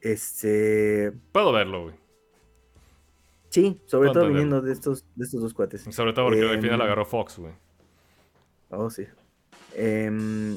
este. 0.00 1.12
Puedo 1.30 1.52
verlo, 1.52 1.84
güey. 1.84 2.09
Sí, 3.50 3.80
sobre 3.86 4.10
todo 4.10 4.28
viniendo 4.28 4.60
de 4.60 4.72
estos, 4.72 5.04
de 5.16 5.24
estos 5.24 5.42
dos 5.42 5.52
cuates. 5.52 5.82
Sobre 5.90 6.12
todo 6.12 6.26
porque 6.26 6.40
al 6.40 6.60
final 6.60 6.80
em, 6.80 6.86
agarró 6.86 7.04
Fox, 7.04 7.38
güey. 7.38 7.52
Oh, 8.70 8.88
sí. 8.88 9.06
Em, 9.74 10.56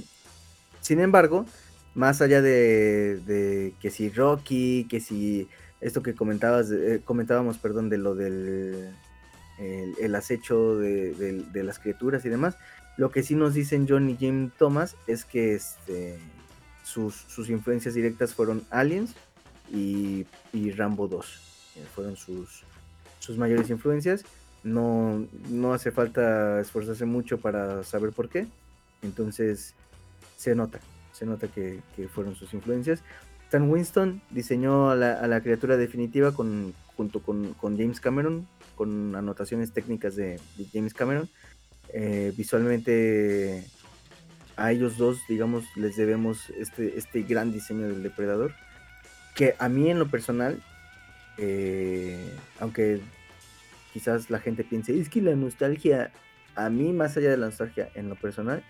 sin 0.79 0.99
embargo, 0.99 1.45
más 1.95 2.21
allá 2.21 2.41
de, 2.41 3.73
que 3.81 3.89
si 3.89 4.09
Rocky, 4.09 4.85
que 4.87 4.99
si 4.99 5.47
esto 5.81 6.03
que 6.03 6.13
comentabas, 6.13 6.71
eh, 6.71 7.01
comentábamos, 7.03 7.57
perdón, 7.57 7.89
de 7.89 7.97
lo 7.97 8.13
del 8.13 8.93
el, 9.57 10.15
acecho 10.15 10.77
de, 10.77 11.43
las 11.53 11.79
criaturas 11.79 12.23
y 12.25 12.29
demás, 12.29 12.57
lo 12.97 13.09
que 13.09 13.23
sí 13.23 13.33
nos 13.33 13.55
dicen 13.55 13.87
John 13.89 14.07
y 14.07 14.17
Jim 14.17 14.51
Thomas 14.55 14.95
es 15.07 15.25
que 15.25 15.55
este, 15.55 16.19
sus, 16.83 17.15
sus 17.15 17.49
influencias 17.49 17.95
directas 17.95 18.35
fueron 18.35 18.63
Aliens 18.69 19.15
y, 19.71 20.27
y 20.51 20.71
Rambo 20.71 21.07
2. 21.07 21.73
Eh, 21.75 21.85
fueron 21.95 22.15
sus, 22.15 22.63
sus 23.23 23.37
mayores 23.37 23.69
influencias. 23.69 24.25
No, 24.63 25.25
no 25.49 25.73
hace 25.73 25.91
falta 25.91 26.59
esforzarse 26.59 27.05
mucho 27.05 27.39
para 27.39 27.83
saber 27.83 28.11
por 28.11 28.29
qué. 28.29 28.47
Entonces 29.01 29.73
se 30.37 30.55
nota, 30.55 30.79
se 31.13 31.25
nota 31.25 31.47
que, 31.47 31.79
fueron 32.13 32.35
sus 32.35 32.53
influencias. 32.53 33.01
Stan 33.45 33.69
Winston 33.69 34.21
diseñó 34.29 34.89
a 34.89 34.95
la, 34.95 35.41
criatura 35.41 35.77
definitiva 35.77 36.33
con, 36.33 36.73
junto 36.97 37.21
con, 37.21 37.55
James 37.61 37.99
Cameron, 37.99 38.47
con 38.75 39.15
anotaciones 39.15 39.71
técnicas 39.71 40.15
de, 40.15 40.39
James 40.73 40.93
Cameron. 40.93 41.29
Eh, 41.93 42.33
visualmente 42.35 43.63
a 44.55 44.71
ellos 44.71 44.97
dos, 44.97 45.19
digamos, 45.29 45.65
les 45.75 45.95
debemos 45.95 46.49
este, 46.51 46.97
este 46.97 47.21
gran 47.23 47.51
diseño 47.51 47.87
del 47.87 48.03
depredador. 48.03 48.53
Que 49.35 49.55
a 49.59 49.69
mí 49.69 49.89
en 49.89 49.99
lo 49.99 50.09
personal 50.09 50.61
eh, 51.37 52.33
aunque 52.59 53.01
quizás 53.91 54.29
la 54.29 54.39
gente 54.39 54.63
piense, 54.63 54.99
es 54.99 55.09
que 55.09 55.21
la 55.21 55.35
nostalgia, 55.35 56.11
a 56.55 56.69
mí 56.69 56.93
más 56.93 57.15
allá 57.17 57.29
de 57.29 57.37
la 57.37 57.47
nostalgia 57.47 57.89
en 57.95 58.09
lo 58.09 58.15
personal, 58.15 58.63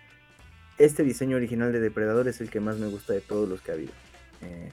este 0.78 1.04
diseño 1.04 1.38
original 1.38 1.72
de 1.72 1.80
Depredador 1.80 2.28
es 2.28 2.42
el 2.42 2.50
que 2.50 2.60
más 2.60 2.78
me 2.78 2.88
gusta 2.88 3.14
de 3.14 3.22
todos 3.22 3.48
los 3.48 3.62
que 3.62 3.72
ha 3.72 3.74
habido. 3.76 3.94
Eh, 4.42 4.72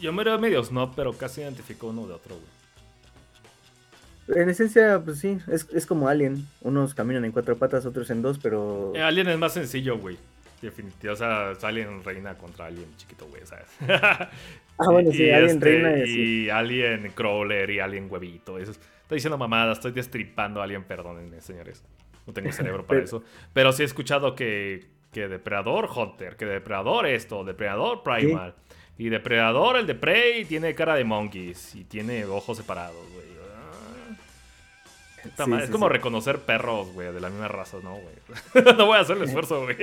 yo 0.00 0.12
me 0.12 0.22
veo 0.22 0.38
medios 0.38 0.70
no, 0.70 0.92
pero 0.92 1.12
casi 1.12 1.40
identifico 1.40 1.88
uno 1.88 2.06
de 2.06 2.14
otro, 2.14 2.38
En 4.28 4.48
esencia, 4.48 5.02
pues 5.04 5.18
sí, 5.18 5.38
es, 5.48 5.86
como 5.86 6.08
Alien. 6.08 6.46
Unos 6.60 6.94
caminan 6.94 7.24
en 7.24 7.32
cuatro 7.32 7.56
patas, 7.56 7.84
otros 7.86 8.10
en 8.10 8.22
dos, 8.22 8.38
pero. 8.38 8.92
Eh, 8.94 9.02
Alien 9.02 9.28
es 9.28 9.38
más 9.38 9.54
sencillo, 9.54 9.98
güey. 9.98 10.16
Definitivamente. 10.60 11.08
O 11.10 11.16
sea, 11.16 11.68
Alien 11.68 12.02
reina 12.02 12.36
contra 12.36 12.66
Alien 12.66 12.94
chiquito, 12.96 13.26
güey, 13.26 13.42
¿sabes? 13.44 13.68
Ah, 14.80 14.92
bueno, 14.92 15.10
sí, 15.12 15.28
Alien 15.28 15.56
este, 15.56 15.64
Reina 15.64 16.04
y, 16.06 16.50
Alien 16.50 17.10
Crawler 17.12 17.68
y 17.68 17.80
Alien 17.80 18.06
Huevito. 18.08 18.58
Eso. 18.58 18.70
Estoy 18.70 19.16
diciendo 19.16 19.36
mamada, 19.36 19.72
estoy 19.72 19.90
destripando 19.90 20.60
a 20.60 20.64
Alien, 20.64 20.84
perdónenme, 20.84 21.40
señores. 21.40 21.82
No 22.26 22.32
tengo 22.32 22.52
cerebro 22.52 22.86
para 22.86 23.00
eso. 23.04 23.24
Pero 23.52 23.72
sí 23.72 23.82
he 23.82 23.86
escuchado 23.86 24.36
que, 24.36 24.86
que 25.12 25.26
Depredador 25.26 25.88
Hunter, 25.92 26.36
que 26.36 26.46
Depredador 26.46 27.06
esto, 27.06 27.42
Depredador 27.42 28.04
Primal. 28.04 28.54
Y 28.98 29.08
Depredador, 29.08 29.78
el 29.78 29.86
de 29.86 29.94
Prey, 29.94 30.44
tiene 30.44 30.74
cara 30.74 30.94
de 30.94 31.04
monkeys 31.04 31.74
y 31.74 31.84
tiene 31.84 32.24
ojos 32.24 32.56
separados, 32.56 33.04
güey. 33.14 33.27
Es 35.62 35.70
como 35.70 35.88
reconocer 35.88 36.40
perros, 36.40 36.92
güey, 36.92 37.12
de 37.12 37.20
la 37.20 37.30
misma 37.30 37.48
raza, 37.48 37.78
¿no, 37.82 37.96
güey? 37.96 38.64
no 38.76 38.86
voy 38.86 38.98
a 38.98 39.00
hacer 39.00 39.16
el 39.16 39.24
esfuerzo, 39.24 39.62
güey. 39.62 39.76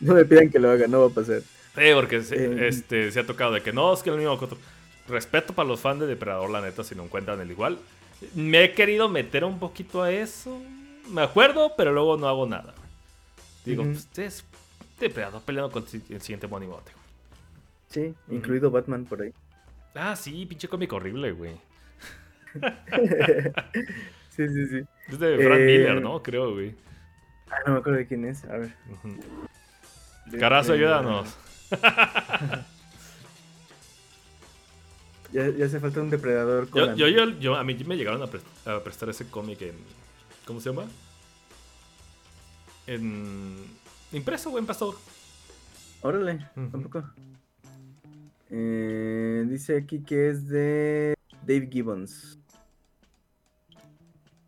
no 0.00 0.14
me 0.14 0.24
pidan 0.24 0.50
que 0.50 0.58
lo 0.58 0.70
haga, 0.70 0.86
no 0.86 1.00
va 1.00 1.06
a 1.06 1.10
pasar. 1.10 1.40
Sí, 1.40 1.82
porque 1.94 2.16
eh, 2.16 2.68
este, 2.68 3.12
se 3.12 3.20
ha 3.20 3.26
tocado 3.26 3.52
de 3.52 3.62
que 3.62 3.72
no, 3.72 3.92
es 3.92 4.02
que 4.02 4.10
el 4.10 4.16
mismo 4.16 4.38
Respeto 5.08 5.52
para 5.52 5.68
los 5.68 5.80
fans 5.80 6.00
de 6.00 6.06
Depredador, 6.06 6.50
la 6.50 6.60
neta, 6.60 6.82
si 6.82 6.94
no 6.94 7.04
encuentran 7.04 7.40
el 7.40 7.50
igual. 7.50 7.78
Me 8.34 8.64
he 8.64 8.72
querido 8.72 9.08
meter 9.08 9.44
un 9.44 9.58
poquito 9.58 10.02
a 10.02 10.10
eso. 10.10 10.60
Me 11.08 11.22
acuerdo, 11.22 11.74
pero 11.76 11.92
luego 11.92 12.16
no 12.16 12.28
hago 12.28 12.46
nada. 12.46 12.74
Digo, 13.64 13.84
pues 13.84 14.08
es 14.16 14.44
Depredador 14.98 15.42
peleando 15.42 15.70
con 15.70 15.84
el 15.84 16.20
siguiente 16.20 16.48
monigote. 16.48 16.90
Sí, 17.90 18.14
incluido 18.28 18.70
Batman 18.70 19.04
por 19.04 19.22
ahí. 19.22 19.32
Ah, 19.94 20.16
sí, 20.16 20.44
pinche 20.46 20.68
cómic 20.68 20.92
horrible, 20.92 21.32
güey. 21.32 21.52
sí, 24.30 24.48
sí, 24.48 24.66
sí. 24.66 24.84
Es 25.08 25.18
de 25.18 25.36
Frank 25.38 25.60
eh, 25.60 25.66
Miller, 25.66 26.02
¿no? 26.02 26.22
Creo, 26.22 26.52
güey. 26.52 26.74
Ah, 27.50 27.56
no 27.66 27.74
me 27.74 27.78
acuerdo 27.78 27.98
de 27.98 28.06
quién 28.06 28.24
es. 28.24 28.44
A 28.44 28.56
ver. 28.58 28.72
Carazo, 30.38 30.72
ayúdanos. 30.72 31.36
ya, 35.32 35.44
hace 35.64 35.80
falta 35.80 36.00
un 36.00 36.10
depredador. 36.10 36.68
yo, 36.96 37.08
yo, 37.08 37.30
yo, 37.38 37.56
a 37.56 37.64
mí 37.64 37.74
me 37.84 37.96
llegaron 37.96 38.22
a, 38.22 38.26
prestar 38.82 39.08
ese 39.08 39.26
cómic 39.28 39.62
en. 39.62 39.76
¿Cómo 40.44 40.60
se 40.60 40.70
llama? 40.70 40.84
En. 42.86 43.56
Impreso, 44.12 44.50
buen 44.50 44.66
pastor. 44.66 44.94
Órale, 46.02 46.46
tampoco. 46.70 47.04
Eh, 48.50 49.44
dice 49.48 49.76
aquí 49.76 50.00
que 50.00 50.28
es 50.30 50.48
de 50.48 51.14
Dave 51.42 51.68
Gibbons. 51.70 52.38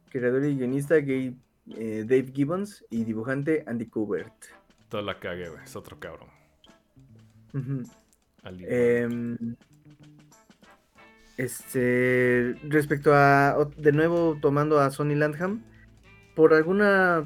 Creador 0.09 0.45
y 0.45 0.57
guionista 0.57 0.97
eh, 0.97 1.35
Dave 1.67 2.33
Gibbons 2.35 2.85
y 2.91 3.05
dibujante 3.05 3.65
Andy 3.67 3.87
Kubert. 3.87 4.33
Toda 4.89 5.03
la 5.03 5.19
cague, 5.19 5.49
Es 5.65 5.77
otro 5.77 5.99
cabrón. 5.99 6.29
Em, 8.45 9.57
este, 11.37 12.55
respecto 12.65 13.13
a, 13.15 13.69
de 13.77 13.93
nuevo 13.93 14.39
tomando 14.41 14.81
a 14.81 14.91
Sonny 14.91 15.15
Landham, 15.15 15.63
por 16.35 16.55
alguna 16.55 17.25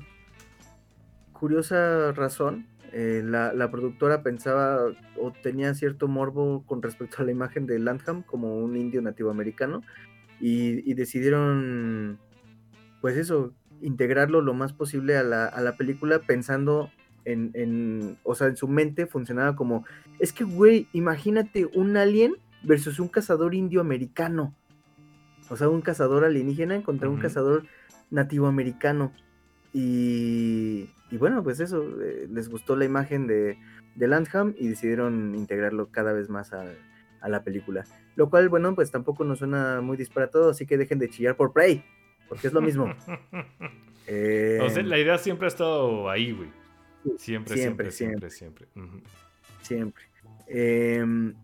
curiosa 1.32 2.12
razón, 2.12 2.66
eh, 2.92 3.22
la, 3.24 3.70
productora 3.70 4.22
pensaba 4.22 4.78
o 5.18 5.32
tenía 5.42 5.74
cierto 5.74 6.08
morbo 6.08 6.64
con 6.66 6.82
respecto 6.82 7.22
a 7.22 7.24
la 7.24 7.32
imagen 7.32 7.66
de 7.66 7.78
Landham 7.78 8.22
como 8.22 8.56
un 8.58 8.76
indio 8.76 9.00
nativo 9.00 9.30
americano 9.30 9.82
y, 10.40 10.88
y 10.90 10.94
decidieron, 10.94 12.18
pues 13.02 13.18
eso, 13.18 13.52
integrarlo 13.82 14.40
lo 14.40 14.54
más 14.54 14.72
posible 14.72 15.18
a 15.18 15.22
la, 15.22 15.44
a 15.44 15.60
la 15.60 15.76
película 15.76 16.20
pensando 16.20 16.90
en, 17.24 17.50
en, 17.54 18.16
o 18.22 18.34
sea, 18.34 18.46
en 18.46 18.56
su 18.56 18.68
mente 18.68 19.06
funcionaba 19.06 19.54
como, 19.56 19.84
es 20.18 20.32
que, 20.32 20.44
güey, 20.44 20.88
imagínate 20.92 21.68
un 21.74 21.96
alien 21.96 22.36
versus 22.62 22.98
un 23.00 23.08
cazador 23.08 23.54
indio 23.54 23.80
americano. 23.80 24.54
O 25.50 25.56
sea, 25.56 25.68
un 25.68 25.82
cazador 25.82 26.24
alienígena 26.24 26.82
contra 26.82 27.08
un 27.08 27.18
cazador 27.18 27.64
nativo 28.10 28.46
americano. 28.46 29.12
Y, 29.72 30.88
y 31.10 31.16
bueno, 31.18 31.42
pues 31.42 31.60
eso, 31.60 31.84
eh, 32.00 32.28
les 32.30 32.48
gustó 32.48 32.76
la 32.76 32.84
imagen 32.84 33.26
de, 33.26 33.58
de, 33.96 34.06
Landham 34.06 34.54
y 34.56 34.68
decidieron 34.68 35.34
integrarlo 35.34 35.90
cada 35.90 36.12
vez 36.12 36.30
más 36.30 36.52
a, 36.52 36.64
a, 37.20 37.28
la 37.28 37.42
película. 37.42 37.84
Lo 38.14 38.30
cual, 38.30 38.48
bueno, 38.48 38.74
pues 38.74 38.90
tampoco 38.90 39.24
nos 39.24 39.40
suena 39.40 39.80
muy 39.80 39.96
disparatado, 39.96 40.50
así 40.50 40.66
que 40.66 40.78
dejen 40.78 40.98
de 40.98 41.08
chillar 41.10 41.36
por 41.36 41.52
Prey, 41.52 41.84
porque 42.28 42.46
es 42.46 42.52
lo 42.52 42.60
mismo. 42.60 42.86
eh... 44.06 44.82
la 44.84 44.98
idea 44.98 45.18
siempre 45.18 45.46
ha 45.46 45.48
estado 45.48 46.08
ahí, 46.10 46.32
güey. 46.32 46.48
Siempre, 47.18 47.56
siempre, 47.56 47.90
siempre, 47.90 48.30
siempre. 48.30 48.68
Siempre. 49.62 50.04
Em, 50.46 51.34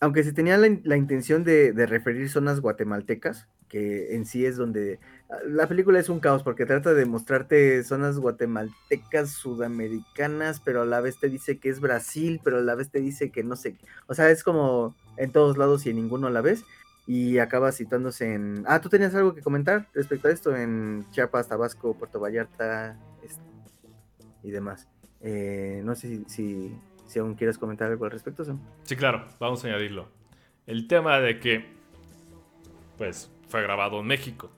aunque 0.00 0.24
se 0.24 0.32
tenía 0.32 0.58
la, 0.58 0.96
intención 0.96 1.44
de, 1.44 1.72
referir 1.86 2.28
zonas 2.28 2.60
guatemaltecas, 2.60 3.48
que 3.68 4.14
en 4.14 4.26
sí 4.26 4.44
es 4.44 4.56
donde... 4.56 5.00
Ah, 5.30 5.38
la 5.46 5.66
película 5.66 5.98
es 5.98 6.08
un 6.08 6.20
caos 6.20 6.42
porque 6.42 6.66
trata 6.66 6.92
de 6.92 7.06
mostrarte 7.06 7.82
zonas 7.84 8.18
guatemaltecas, 8.18 9.30
sudamericanas, 9.30 10.60
pero 10.60 10.82
a 10.82 10.86
la 10.86 11.00
vez 11.00 11.18
te 11.18 11.30
dice 11.30 11.58
que 11.58 11.70
es 11.70 11.80
Brasil, 11.80 12.40
pero 12.44 12.58
a 12.58 12.62
la 12.62 12.74
vez 12.74 12.90
te 12.90 13.00
dice 13.00 13.30
que 13.30 13.42
no 13.42 13.56
sé... 13.56 13.76
O 14.06 14.14
sea, 14.14 14.30
es 14.30 14.44
como 14.44 14.94
en 15.16 15.32
todos 15.32 15.56
lados 15.56 15.86
y 15.86 15.90
en 15.90 15.96
ninguno 15.96 16.26
a 16.26 16.30
la 16.30 16.42
vez. 16.42 16.64
Y 17.06 17.38
acaba 17.38 17.70
citándose 17.70 18.32
en... 18.32 18.64
Ah, 18.66 18.80
tú 18.80 18.88
tenías 18.88 19.14
algo 19.14 19.34
que 19.34 19.42
comentar 19.42 19.88
respecto 19.92 20.28
a 20.28 20.30
esto 20.30 20.56
en 20.56 21.04
Chiapas, 21.10 21.48
Tabasco, 21.48 21.94
Puerto 21.94 22.18
Vallarta, 22.18 22.96
y 24.44 24.50
demás. 24.50 24.86
Eh, 25.20 25.80
no 25.84 25.94
sé 25.96 26.22
si, 26.28 26.78
si, 27.06 27.18
aún 27.18 27.34
quieres 27.34 27.58
comentar 27.58 27.90
algo 27.90 28.04
al 28.04 28.10
respecto, 28.10 28.44
Sam. 28.44 28.60
Sí, 28.84 28.94
claro, 28.94 29.26
vamos 29.40 29.64
a 29.64 29.68
añadirlo. 29.68 30.08
El 30.66 30.86
tema 30.86 31.18
de 31.18 31.40
que, 31.40 31.64
pues, 32.98 33.30
fue 33.48 33.62
grabado 33.62 34.00
en 34.00 34.06
México. 34.06 34.50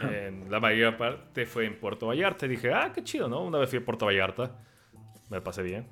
En 0.00 0.50
la 0.50 0.58
mayor 0.58 0.96
parte 0.96 1.46
fue 1.46 1.66
en 1.66 1.78
Puerto 1.78 2.06
Vallarta. 2.06 2.46
Y 2.46 2.50
dije, 2.50 2.72
ah, 2.72 2.90
qué 2.92 3.04
chido, 3.04 3.28
¿no? 3.28 3.44
Una 3.44 3.58
vez 3.58 3.70
fui 3.70 3.78
a 3.78 3.84
Puerto 3.84 4.06
Vallarta. 4.06 4.58
Me 5.30 5.40
pasé 5.40 5.62
bien. 5.62 5.86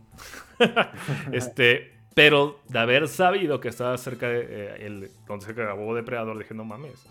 este, 1.33 2.02
pero 2.15 2.61
de 2.69 2.79
haber 2.79 3.09
sabido 3.09 3.61
que 3.61 3.69
estaba 3.69 3.97
cerca 3.99 4.29
de 4.29 4.47
eh, 4.49 4.87
el, 4.87 5.11
donde 5.27 5.47
se 5.47 5.53
grabó 5.53 5.95
Depredador, 5.95 6.39
dije, 6.39 6.55
no 6.55 6.65
mames. 6.65 7.07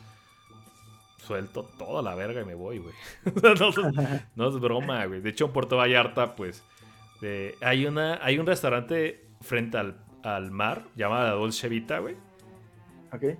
Suelto 1.18 1.70
toda 1.78 2.02
la 2.02 2.16
verga 2.16 2.42
y 2.42 2.46
me 2.46 2.56
voy, 2.56 2.80
güey. 2.80 2.94
no, 4.36 4.48
es 4.48 4.60
broma, 4.60 5.06
güey. 5.06 5.22
De 5.22 5.30
hecho, 5.30 5.46
en 5.46 5.52
Puerto 5.52 5.78
Vallarta, 5.78 6.36
pues, 6.36 6.64
hay, 7.62 7.86
una, 7.86 8.20
hay 8.24 8.40
un 8.40 8.48
restaurante 8.48 9.26
frente 9.42 9.78
al, 9.78 9.98
al 10.24 10.52
mar 10.52 10.84
llamado 10.96 11.40
Dolce 11.40 11.70
Vita, 11.70 12.00
güey. 12.00 12.16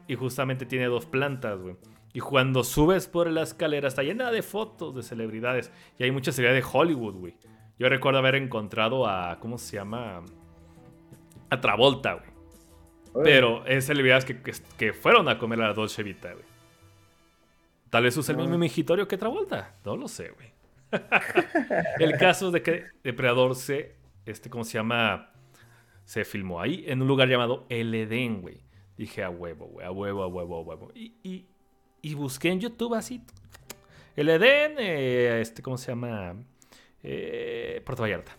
Y 0.08 0.16
justamente 0.16 0.66
tiene 0.66 0.86
dos 0.86 1.06
plantas, 1.06 1.60
güey. 1.60 1.76
Y 2.14 2.20
cuando 2.20 2.64
subes 2.64 3.08
por 3.08 3.30
la 3.30 3.44
escalera 3.44 3.88
está 3.88 4.04
llena 4.04 4.32
de 4.32 4.42
fotos 4.42 4.94
de 4.96 5.02
celebridades. 5.02 5.72
Y 5.98 6.04
hay 6.04 6.12
mucha 6.12 6.32
celebridad 6.32 6.62
de 6.62 6.78
Hollywood, 6.78 7.16
güey. 7.16 7.36
Yo 7.80 7.88
recuerdo 7.88 8.20
haber 8.20 8.36
encontrado 8.36 9.08
a. 9.08 9.40
¿Cómo 9.40 9.58
se 9.58 9.78
llama? 9.78 10.24
A 11.52 11.62
Travolta, 11.62 12.14
güey. 12.14 12.32
Pero 13.24 13.66
es 13.68 13.86
celebridades 13.86 14.26
que, 14.26 14.42
que, 14.78 14.94
fueron 14.94 15.30
a 15.30 15.38
comer 15.38 15.62
a 15.62 15.68
la 15.68 15.74
Dolce 15.74 16.02
Vita, 16.02 16.34
güey. 16.34 16.46
Tal 17.90 18.04
vez 18.04 18.18
use 18.18 18.32
el 18.32 18.38
mismo 18.38 18.58
mingitorio 18.58 19.08
que 19.08 19.18
Travolta. 19.18 19.76
No 19.86 19.96
lo 19.96 20.08
sé, 20.08 20.32
güey. 20.32 20.52
el 22.00 22.18
caso 22.18 22.48
es 22.48 22.54
de 22.54 22.64
que 22.64 22.86
Depredador 23.04 23.56
se. 23.56 23.96
Este, 24.26 24.50
¿Cómo 24.50 24.64
se 24.64 24.74
llama? 24.74 25.32
Se 26.06 26.26
filmó 26.26 26.60
ahí 26.60 26.86
en 26.88 27.02
un 27.02 27.08
lugar 27.08 27.28
llamado 27.28 27.68
El 27.70 27.94
Edén, 27.94 28.42
güey. 28.42 28.64
Dije 28.98 29.24
a 29.24 29.30
huevo, 29.30 29.68
güey. 29.68 29.86
A 29.86 29.92
huevo, 29.92 30.24
a 30.24 30.28
huevo, 30.28 30.56
a 30.58 30.62
huevo. 30.62 30.92
y, 30.96 31.46
y 32.02 32.14
busqué 32.16 32.50
en 32.50 32.60
YouTube 32.60 32.96
así. 32.96 33.22
El 34.16 34.30
Edén, 34.30 34.76
eh, 34.78 35.40
este, 35.42 35.62
¿cómo 35.62 35.78
se 35.78 35.92
llama? 35.92 36.36
Eh, 37.04 37.82
Puerto 37.86 38.04
Vallarta. 38.04 38.36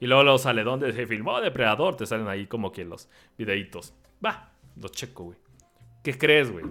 Y 0.00 0.06
luego, 0.06 0.22
lo 0.22 0.38
sale 0.38 0.62
donde 0.62 0.92
se 0.92 1.06
filmó 1.06 1.40
Depredador. 1.40 1.96
Te 1.96 2.06
salen 2.06 2.28
ahí 2.28 2.46
como 2.46 2.72
que 2.72 2.84
los 2.84 3.08
videitos. 3.36 3.94
Va, 4.24 4.52
los 4.76 4.92
checo, 4.92 5.24
güey. 5.24 5.38
¿Qué 6.02 6.16
crees, 6.16 6.50
güey? 6.50 6.64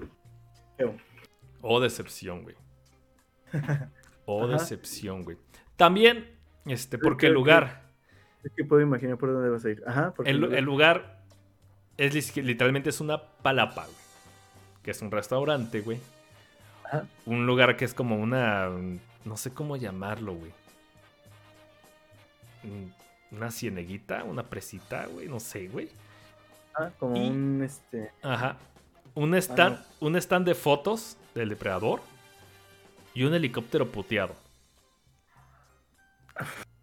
Oh, 1.61 1.79
decepción, 1.79 2.43
güey. 2.43 2.55
Oh, 4.27 4.47
decepción, 4.47 5.23
güey. 5.23 5.37
También, 5.75 6.35
este, 6.65 6.97
porque 6.97 7.27
el 7.27 7.33
lugar. 7.33 7.83
Es 8.43 8.51
que 8.53 8.63
puedo 8.63 8.81
imaginar 8.81 9.19
por 9.19 9.31
dónde 9.31 9.49
vas 9.49 9.63
a 9.63 9.69
ir. 9.69 9.83
Ajá, 9.85 10.15
porque 10.15 10.31
el, 10.31 10.43
el 10.51 10.65
lugar 10.65 11.21
es 11.95 12.35
literalmente 12.35 12.89
es 12.89 13.01
una 13.01 13.21
palapa, 13.21 13.83
güey. 13.83 13.97
Que 14.81 14.89
es 14.89 15.01
un 15.03 15.11
restaurante, 15.11 15.81
güey 15.81 15.99
un 17.25 17.45
lugar 17.45 17.77
que 17.77 17.85
es 17.85 17.93
como 17.93 18.17
una. 18.17 18.69
No 19.23 19.37
sé 19.37 19.51
cómo 19.53 19.75
llamarlo, 19.75 20.35
güey. 20.35 20.51
Una 23.35 23.51
cieneguita, 23.51 24.23
una 24.23 24.43
presita, 24.43 25.05
güey. 25.07 25.27
No 25.27 25.39
sé, 25.39 25.67
güey. 25.67 25.89
Ah, 26.73 26.91
como 26.99 27.21
un 27.21 27.61
este. 27.63 28.11
Ajá. 28.21 28.57
Un 29.13 29.33
ah, 29.33 29.37
stand, 29.37 29.79
un 29.99 30.15
stand 30.15 30.45
de 30.45 30.55
fotos 30.55 31.17
del 31.33 31.49
depredador 31.49 32.01
y 33.13 33.23
un 33.23 33.33
helicóptero 33.33 33.87
puteado. 33.87 34.35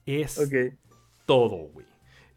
Es 0.07 0.41
todo, 1.27 1.57
güey. 1.73 1.87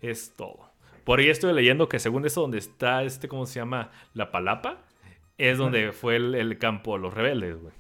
Es 0.01 0.33
todo. 0.35 0.69
Por 1.03 1.19
ahí 1.19 1.29
estoy 1.29 1.53
leyendo 1.53 1.87
que 1.87 1.99
según 1.99 2.25
eso, 2.25 2.41
donde 2.41 2.57
está 2.57 3.03
este, 3.03 3.27
¿cómo 3.27 3.45
se 3.45 3.59
llama? 3.59 3.91
La 4.13 4.31
palapa, 4.31 4.81
es 5.37 5.57
donde 5.57 5.91
fue 5.91 6.15
el, 6.15 6.57
campo 6.57 6.95
de 6.95 7.01
los 7.01 7.13
rebeldes, 7.13 7.57
güey. 7.57 7.73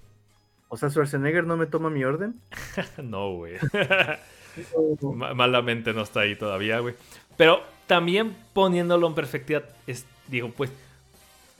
O 0.67 0.77
sea, 0.77 0.89
Schwarzenegger 0.89 1.45
no 1.45 1.57
me 1.57 1.65
toma 1.65 1.89
mi 1.89 2.03
orden. 2.03 2.39
no, 3.03 3.33
güey. 3.33 3.55
Malamente 5.35 5.93
no 5.93 6.01
está 6.01 6.21
ahí 6.21 6.35
todavía, 6.35 6.79
güey. 6.79 6.95
Pero 7.37 7.63
también 7.87 8.35
poniéndolo 8.53 9.07
en 9.07 9.15
perspectiva, 9.15 9.63
es, 9.87 10.05
digo, 10.27 10.51
pues, 10.55 10.71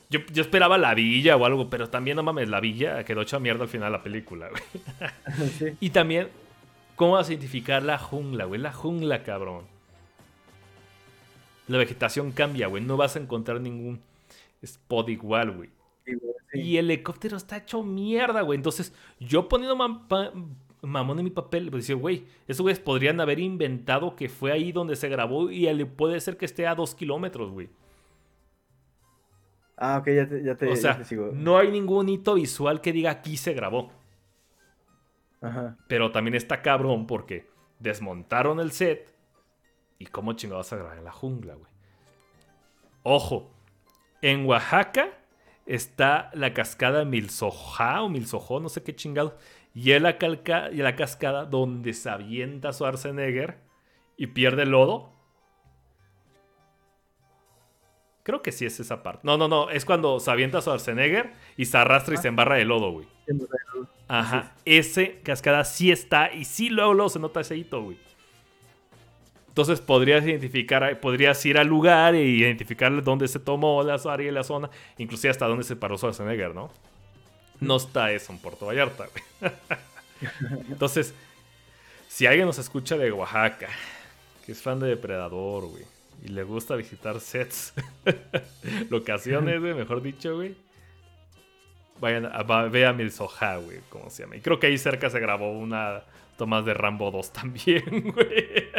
yo, 0.08 0.20
esperaba 0.40 0.78
la 0.78 0.94
villa 0.94 1.36
o 1.36 1.44
algo, 1.44 1.68
pero 1.68 1.88
también 1.88 2.16
no 2.16 2.22
mames, 2.22 2.48
la 2.48 2.60
villa 2.60 3.02
quedó 3.04 3.22
hecha 3.22 3.40
mierda 3.40 3.64
al 3.64 3.68
final 3.68 3.90
de 3.90 3.98
la 3.98 4.02
película, 4.02 4.48
güey. 4.48 5.76
Y 5.80 5.90
también, 5.90 6.28
¿cómo 6.94 7.12
vas 7.12 7.28
a 7.28 7.32
identificar 7.32 7.82
la 7.82 7.98
jungla, 7.98 8.44
güey? 8.44 8.60
La 8.60 8.72
jungla, 8.72 9.22
cabrón. 9.24 9.64
La 11.66 11.78
vegetación 11.78 12.30
cambia, 12.30 12.68
güey. 12.68 12.84
No 12.84 12.96
vas 12.96 13.16
a 13.16 13.18
encontrar 13.18 13.60
ningún 13.60 14.00
spot 14.62 15.08
igual, 15.08 15.50
güey. 15.50 15.70
Y 16.52 16.76
el 16.76 16.90
helicóptero 16.90 17.36
está 17.36 17.56
hecho 17.56 17.82
mierda, 17.82 18.42
güey. 18.42 18.56
Entonces, 18.56 18.92
yo 19.18 19.48
poniendo 19.48 19.76
mamón 20.82 21.18
en 21.18 21.24
mi 21.24 21.30
papel, 21.30 21.70
pues 21.70 21.84
decía, 21.84 21.96
güey, 21.96 22.26
esos 22.46 22.62
güeyes 22.62 22.80
podrían 22.80 23.20
haber 23.20 23.38
inventado 23.38 24.16
que 24.16 24.28
fue 24.28 24.52
ahí 24.52 24.72
donde 24.72 24.96
se 24.96 25.08
grabó 25.08 25.50
y 25.50 25.84
puede 25.84 26.20
ser 26.20 26.36
que 26.36 26.44
esté 26.44 26.66
a 26.66 26.74
dos 26.74 26.94
kilómetros, 26.94 27.50
güey. 27.50 27.70
Ah, 29.76 29.98
ok, 29.98 30.06
ya 30.08 30.26
te, 30.26 30.42
ya 30.42 30.56
te, 30.56 30.70
o 30.70 30.76
sea, 30.76 30.98
No 31.34 31.58
hay 31.58 31.70
ningún 31.70 32.08
hito 32.08 32.34
visual 32.34 32.80
que 32.80 32.92
diga 32.92 33.10
aquí 33.10 33.36
se 33.36 33.52
grabó. 33.52 33.92
Ajá. 35.42 35.76
Pero 35.86 36.10
también 36.12 36.34
está 36.34 36.62
cabrón 36.62 37.06
porque 37.06 37.46
desmontaron 37.78 38.58
el 38.58 38.72
set. 38.72 39.14
¿Y 39.98 40.06
cómo 40.06 40.32
chingados 40.32 40.72
a 40.72 40.76
grabar 40.76 40.98
en 40.98 41.04
la 41.04 41.12
jungla, 41.12 41.54
güey? 41.54 41.70
Ojo, 43.02 43.50
en 44.22 44.46
Oaxaca 44.46 45.10
está 45.66 46.30
la 46.32 46.54
cascada 46.54 47.04
Milsojá 47.04 48.02
o 48.02 48.08
Milsojó, 48.08 48.60
no 48.60 48.68
sé 48.68 48.82
qué 48.82 48.94
chingado. 48.94 49.36
Y 49.76 49.92
es 49.92 50.00
la, 50.00 50.16
calca, 50.16 50.70
y 50.72 50.76
la 50.76 50.96
cascada 50.96 51.44
donde 51.44 51.92
se 51.92 52.08
avienta 52.08 52.72
Schwarzenegger 52.72 53.58
y 54.16 54.28
pierde 54.28 54.62
el 54.62 54.70
lodo. 54.70 55.12
Creo 58.22 58.40
que 58.40 58.52
sí 58.52 58.64
es 58.64 58.80
esa 58.80 59.02
parte. 59.02 59.20
No, 59.24 59.36
no, 59.36 59.48
no. 59.48 59.68
Es 59.68 59.84
cuando 59.84 60.18
se 60.18 60.30
avienta 60.30 60.62
Schwarzenegger 60.62 61.30
y 61.58 61.66
se 61.66 61.76
arrastra 61.76 62.14
y 62.14 62.16
se 62.16 62.28
embarra 62.28 62.54
de 62.54 62.64
lodo, 62.64 62.90
güey. 62.90 63.06
Ajá. 64.08 64.54
Ese 64.64 65.20
cascada 65.20 65.62
sí 65.64 65.90
está 65.92 66.32
y 66.32 66.46
sí 66.46 66.70
luego, 66.70 66.94
luego 66.94 67.10
se 67.10 67.18
nota 67.18 67.40
ese 67.40 67.58
hito, 67.58 67.82
güey. 67.82 67.98
Entonces 69.48 69.82
podrías 69.82 70.24
identificar, 70.24 70.98
podrías 71.00 71.44
ir 71.44 71.58
al 71.58 71.66
lugar 71.66 72.14
e 72.14 72.24
identificar 72.24 73.02
dónde 73.02 73.28
se 73.28 73.40
tomó 73.40 73.82
la 73.82 74.00
área 74.06 74.28
y 74.28 74.32
la 74.32 74.42
zona, 74.42 74.70
inclusive 74.96 75.30
hasta 75.30 75.46
dónde 75.46 75.64
se 75.64 75.76
paró 75.76 75.98
Schwarzenegger, 75.98 76.54
¿no? 76.54 76.70
No 77.60 77.76
está 77.76 78.12
eso 78.12 78.32
en 78.32 78.38
Puerto 78.38 78.66
Vallarta, 78.66 79.06
güey. 79.06 79.52
Entonces, 80.68 81.14
si 82.08 82.26
alguien 82.26 82.46
nos 82.46 82.58
escucha 82.58 82.96
de 82.96 83.12
Oaxaca, 83.12 83.68
que 84.44 84.52
es 84.52 84.62
fan 84.62 84.80
de 84.80 84.88
Depredador, 84.88 85.66
güey, 85.66 85.84
y 86.24 86.28
le 86.28 86.42
gusta 86.44 86.76
visitar 86.76 87.20
sets, 87.20 87.74
locaciones, 88.90 89.60
güey, 89.60 89.74
mejor 89.74 90.02
dicho, 90.02 90.36
güey, 90.36 90.56
vayan 92.00 92.26
a, 92.26 92.42
vean 92.42 92.96
Milsoja, 92.96 93.56
güey, 93.56 93.80
como 93.88 94.10
se 94.10 94.22
llama. 94.22 94.36
Y 94.36 94.40
creo 94.40 94.58
que 94.58 94.68
ahí 94.68 94.78
cerca 94.78 95.10
se 95.10 95.20
grabó 95.20 95.52
una 95.52 96.02
Tomás 96.36 96.64
de 96.64 96.74
Rambo 96.74 97.10
2 97.10 97.32
también, 97.32 98.12
güey. 98.12 98.70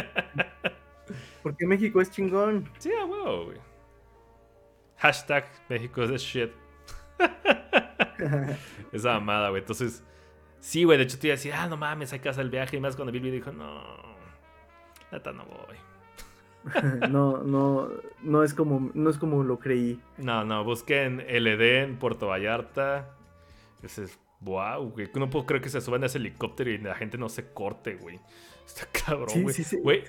Porque 1.44 1.66
México 1.66 2.02
es 2.02 2.12
chingón. 2.12 2.70
Sí, 2.78 2.92
a 2.92 3.06
huevo, 3.06 3.46
güey. 3.46 3.58
Hashtag 4.98 5.48
México 5.70 6.04
es 6.04 6.10
de 6.10 6.18
shit. 6.18 6.52
Esa 8.92 9.14
mamada, 9.14 9.50
güey. 9.50 9.62
Entonces, 9.62 10.04
sí, 10.60 10.84
güey. 10.84 10.98
De 10.98 11.04
hecho, 11.04 11.20
te 11.20 11.28
iba 11.28 11.34
a 11.34 11.38
decir, 11.38 11.54
ah, 11.54 11.68
no 11.68 11.78
mames, 11.78 12.14
hay 12.14 12.20
hacer 12.20 12.44
el 12.44 12.50
viaje. 12.50 12.78
Y 12.78 12.80
más 12.80 12.96
cuando 12.96 13.12
vi 13.12 13.18
el 13.18 13.24
video 13.24 13.40
dijo, 13.40 13.52
no, 13.52 13.82
neta, 15.12 15.32
no 15.32 15.46
voy. 15.46 15.78
no, 17.10 17.44
no, 17.44 17.90
no 18.24 18.44
es 18.44 18.54
como, 18.54 18.92
no 18.94 19.10
es 19.10 19.18
como 19.18 19.44
lo 19.44 19.60
creí. 19.60 20.00
No, 20.18 20.44
no, 20.44 20.64
busquen 20.64 21.20
LD 21.20 21.84
en 21.84 21.98
Puerto 21.98 22.28
Vallarta. 22.28 23.10
Ese 23.84 24.04
es 24.04 24.20
Wow, 24.40 24.92
güey. 24.92 25.10
No 25.16 25.30
puedo 25.30 25.46
creer 25.46 25.64
que 25.64 25.70
se 25.70 25.82
suban 25.82 26.04
a 26.04 26.06
ese 26.06 26.20
helicóptero 26.20 26.70
y 26.70 26.78
la 26.78 26.94
gente 26.96 27.18
no 27.18 27.28
se 27.28 27.52
corte, 27.52 27.96
güey. 27.96 28.20
Está 28.66 28.88
cabrón, 29.06 29.44
güey. 29.44 29.56
Sí, 29.56 29.64
sí, 29.64 29.78
güey. 29.78 30.04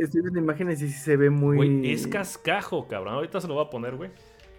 Estoy, 0.00 0.20
viendo 0.20 0.38
imágenes 0.38 0.82
y 0.82 0.88
sí 0.88 0.98
se 0.98 1.16
ve 1.16 1.30
muy. 1.30 1.56
Güey, 1.56 1.92
es 1.92 2.06
cascajo, 2.06 2.86
cabrón. 2.88 3.14
Ahorita 3.14 3.40
se 3.40 3.48
lo 3.48 3.54
voy 3.54 3.64
a 3.64 3.70
poner, 3.70 3.96
güey. 3.96 4.10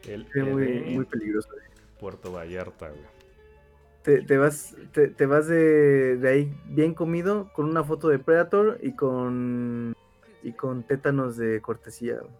El, 0.08 0.26
se 0.28 0.42
ve 0.42 0.52
muy, 0.52 0.96
muy 0.96 1.06
peligroso, 1.06 1.50
güey. 1.52 1.71
Puerto 2.02 2.34
Vallarta, 2.34 2.90
güey. 2.90 3.02
Te, 4.02 4.22
te, 4.24 4.38
vas, 4.38 4.76
te, 4.92 5.08
te 5.08 5.26
vas 5.26 5.48
de, 5.48 6.18
de, 6.18 6.30
ahí 6.30 6.54
bien 6.66 6.94
comido 6.94 7.54
con 7.54 7.68
una 7.68 7.84
foto 7.84 8.10
de 8.10 8.20
Predator 8.20 8.80
y 8.82 8.94
con 8.94 9.96
y 10.44 10.54
con 10.54 10.84
tétanos 10.84 11.38
de 11.38 11.62
cortesía. 11.62 12.16
Güey. 12.16 12.34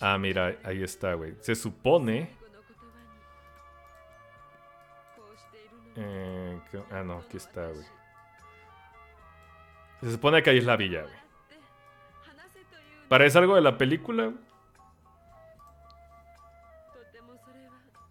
Ah, 0.00 0.18
mira, 0.18 0.58
ahí 0.64 0.82
está, 0.82 1.14
güey. 1.14 1.34
Se 1.40 1.54
supone 1.54 2.36
Eh, 5.96 6.60
ah, 6.90 7.02
no, 7.02 7.18
aquí 7.18 7.38
está, 7.38 7.68
güey. 7.68 7.86
Se 10.02 10.10
supone 10.12 10.42
que 10.42 10.50
ahí 10.50 10.58
es 10.58 10.64
la 10.64 10.76
villa, 10.76 11.02
güey. 11.02 11.14
¿Parece 13.08 13.38
algo 13.38 13.54
de 13.54 13.62
la 13.62 13.78
película? 13.78 14.32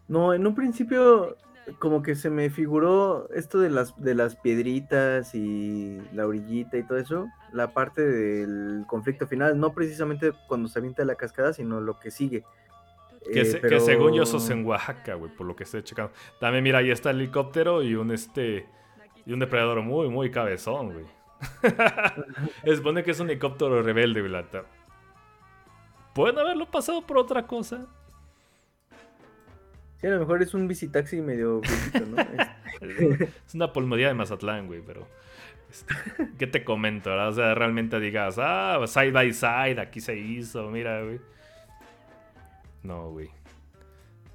No, 0.07 0.33
en 0.33 0.45
un 0.45 0.55
principio 0.55 1.35
como 1.79 2.03
que 2.03 2.13
se 2.15 2.29
me 2.29 2.51
figuró 2.51 3.27
esto 3.33 3.57
de 3.59 3.71
las, 3.71 3.99
de 3.99 4.13
las 4.13 4.35
piedritas 4.35 5.33
y 5.33 5.99
la 6.13 6.27
orillita 6.27 6.77
y 6.77 6.83
todo 6.83 6.99
eso, 6.99 7.27
la 7.53 7.73
parte 7.73 8.03
del 8.05 8.83
conflicto 8.87 9.25
final, 9.27 9.59
no 9.59 9.73
precisamente 9.73 10.31
cuando 10.47 10.67
se 10.67 10.77
avienta 10.77 11.03
la 11.05 11.15
cascada, 11.15 11.53
sino 11.53 11.81
lo 11.81 11.99
que 11.99 12.11
sigue. 12.11 12.43
Que, 13.33 13.41
Eh, 13.41 13.45
se- 13.45 13.61
que 13.61 13.79
según 13.79 14.13
yo 14.13 14.21
eso 14.23 14.37
es 14.37 14.47
en 14.51 14.63
Oaxaca, 14.63 15.15
güey, 15.15 15.35
por 15.35 15.47
lo 15.47 15.55
que 15.55 15.63
estoy 15.63 15.81
checando. 15.81 16.11
También 16.39 16.63
mira, 16.63 16.77
ahí 16.79 16.91
está 16.91 17.09
el 17.09 17.17
helicóptero 17.21 17.81
y 17.81 17.95
un 17.95 18.11
este 18.11 18.67
y 19.25 19.33
un 19.33 19.39
depredador 19.39 19.81
muy, 19.81 20.07
muy 20.09 20.29
cabezón, 20.29 20.93
güey. 20.93 21.05
Se 22.63 22.75
supone 22.75 23.03
que 23.03 23.09
es 23.09 23.19
un 23.19 23.27
helicóptero 23.31 23.81
rebelde, 23.81 24.21
güey. 24.21 24.43
Pueden 26.13 26.37
haberlo 26.37 26.67
pasado 26.69 27.01
por 27.01 27.17
otra 27.17 27.47
cosa. 27.47 27.87
Sí, 30.01 30.07
a 30.07 30.11
lo 30.11 30.19
mejor 30.19 30.41
es 30.41 30.53
un 30.53 30.67
visitaxi 30.67 31.21
medio 31.21 31.61
viejito, 31.61 32.05
¿no? 32.05 32.17
Es- 32.81 33.55
una 33.55 33.71
pulmonía 33.71 34.07
de 34.09 34.13
Mazatlán, 34.13 34.67
güey, 34.67 34.81
pero. 34.85 35.07
este, 35.69 35.93
¿Qué 36.37 36.45
te 36.47 36.63
comento? 36.65 37.09
verdad? 37.09 37.29
O 37.29 37.33
sea, 37.33 37.55
realmente 37.55 37.99
digas, 37.99 38.35
ah, 38.37 38.79
side 38.85 39.11
by 39.11 39.31
side, 39.33 39.79
aquí 39.79 40.01
se 40.01 40.17
hizo, 40.17 40.69
mira, 40.69 41.01
güey. 41.01 41.19
No, 42.83 43.09
güey. 43.11 43.29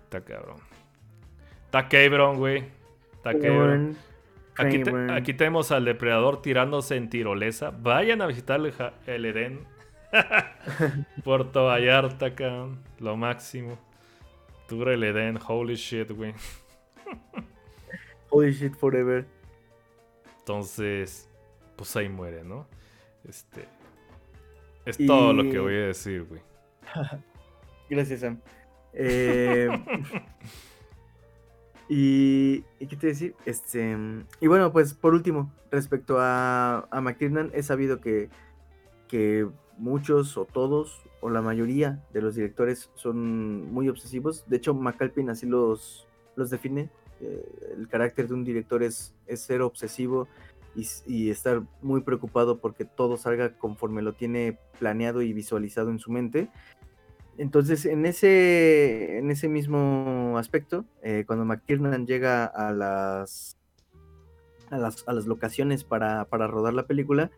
Está 0.04 0.22
cabrón. 0.22 0.56
Está 1.66 1.88
cabrón, 1.88 2.38
güey. 2.38 2.64
Está 3.16 3.32
cabrón. 3.38 3.96
Aquí, 4.56 4.78
te- 4.78 4.90
Kramer. 4.90 5.10
aquí 5.12 5.34
tenemos 5.34 5.70
al 5.70 5.84
depredador 5.84 6.42
tirándose 6.42 6.96
en 6.96 7.08
tirolesa. 7.10 7.70
Vayan 7.70 8.22
a 8.22 8.26
visitar 8.26 8.58
el, 8.58 8.74
el 9.06 9.24
Edén. 9.26 9.60
Puerto 11.24 11.66
Vallarta, 11.66 12.34
cabrón. 12.34 12.80
Lo 12.98 13.16
máximo. 13.16 13.78
Tour 14.70 14.90
el 14.90 15.02
Edén. 15.02 15.36
Holy 15.44 15.74
shit, 15.74 16.12
güey. 16.12 16.32
Holy 18.30 18.52
shit 18.52 18.72
forever. 18.76 19.26
Entonces, 20.38 21.28
pues 21.74 21.96
ahí 21.96 22.08
muere, 22.08 22.44
¿no? 22.44 22.68
Este. 23.28 23.66
Es 24.86 24.96
todo 24.96 25.32
lo 25.32 25.50
que 25.50 25.58
voy 25.58 25.74
a 25.74 25.86
decir, 25.88 26.22
güey. 26.22 26.40
Gracias, 27.90 28.20
Sam. 28.20 28.38
Eh, 28.92 29.68
y, 31.88 32.64
¿y 32.78 32.86
qué 32.86 32.94
te 32.94 33.08
decir? 33.08 33.34
Este, 33.46 33.96
y 34.40 34.46
bueno, 34.46 34.70
pues 34.70 34.94
por 34.94 35.14
último, 35.14 35.52
respecto 35.72 36.20
a, 36.20 36.86
a 36.92 37.00
McTiernan, 37.00 37.50
he 37.54 37.64
sabido 37.64 38.00
que, 38.00 38.28
que 39.08 39.48
muchos 39.80 40.36
o 40.36 40.44
todos 40.44 41.02
o 41.20 41.30
la 41.30 41.42
mayoría 41.42 42.04
de 42.12 42.22
los 42.22 42.34
directores 42.34 42.90
son 42.94 43.72
muy 43.72 43.88
obsesivos. 43.88 44.44
De 44.46 44.56
hecho, 44.56 44.74
McAlpin 44.74 45.30
así 45.30 45.46
los, 45.46 46.06
los 46.36 46.50
define. 46.50 46.90
Eh, 47.20 47.74
el 47.76 47.88
carácter 47.88 48.28
de 48.28 48.34
un 48.34 48.44
director 48.44 48.82
es, 48.82 49.14
es 49.26 49.40
ser 49.40 49.62
obsesivo 49.62 50.28
y, 51.06 51.30
estar 51.30 51.62
muy 51.82 52.02
preocupado 52.02 52.58
porque 52.58 52.84
todo 52.84 53.16
salga 53.16 53.58
conforme 53.58 54.02
lo 54.02 54.12
tiene 54.14 54.58
planeado 54.78 55.20
y 55.22 55.32
visualizado 55.32 55.90
en 55.90 55.98
su 55.98 56.12
mente. 56.12 56.48
Entonces, 57.38 57.86
en 57.86 58.06
ese, 58.06 59.18
en 59.18 59.30
ese 59.30 59.48
mismo 59.48 60.36
aspecto, 60.38 60.84
eh, 61.02 61.24
cuando 61.26 61.44
McTiernan 61.44 62.06
llega 62.06 62.44
a 62.44 62.72
las, 62.72 63.56
a 64.70 64.78
las, 64.78 65.08
a 65.08 65.12
las 65.12 65.26
locaciones 65.26 65.84
para, 65.84 66.26
para 66.26 66.46
rodar 66.46 66.74
la 66.74 66.86
película, 66.86 67.30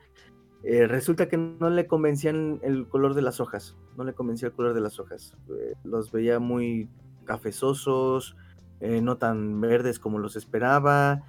eh, 0.65 0.87
resulta 0.87 1.29
que 1.29 1.37
no 1.37 1.71
le 1.71 1.87
convencían 1.87 2.61
el 2.63 2.87
color 2.87 3.15
de 3.15 3.23
las 3.23 3.41
hojas, 3.41 3.77
no 3.97 4.05
le 4.05 4.13
convencía 4.15 4.49
el 4.49 4.55
color 4.55 4.75
de 4.75 4.81
las 4.81 4.99
hojas. 5.01 5.37
Eh, 5.51 5.75
los 5.85 6.13
veía 6.13 6.39
muy 6.39 6.89
cafezosos, 7.25 8.37
eh, 8.81 9.01
no 9.01 9.17
tan 9.17 9.61
verdes 9.61 9.99
como 9.99 10.19
los 10.19 10.37
esperaba, 10.37 11.23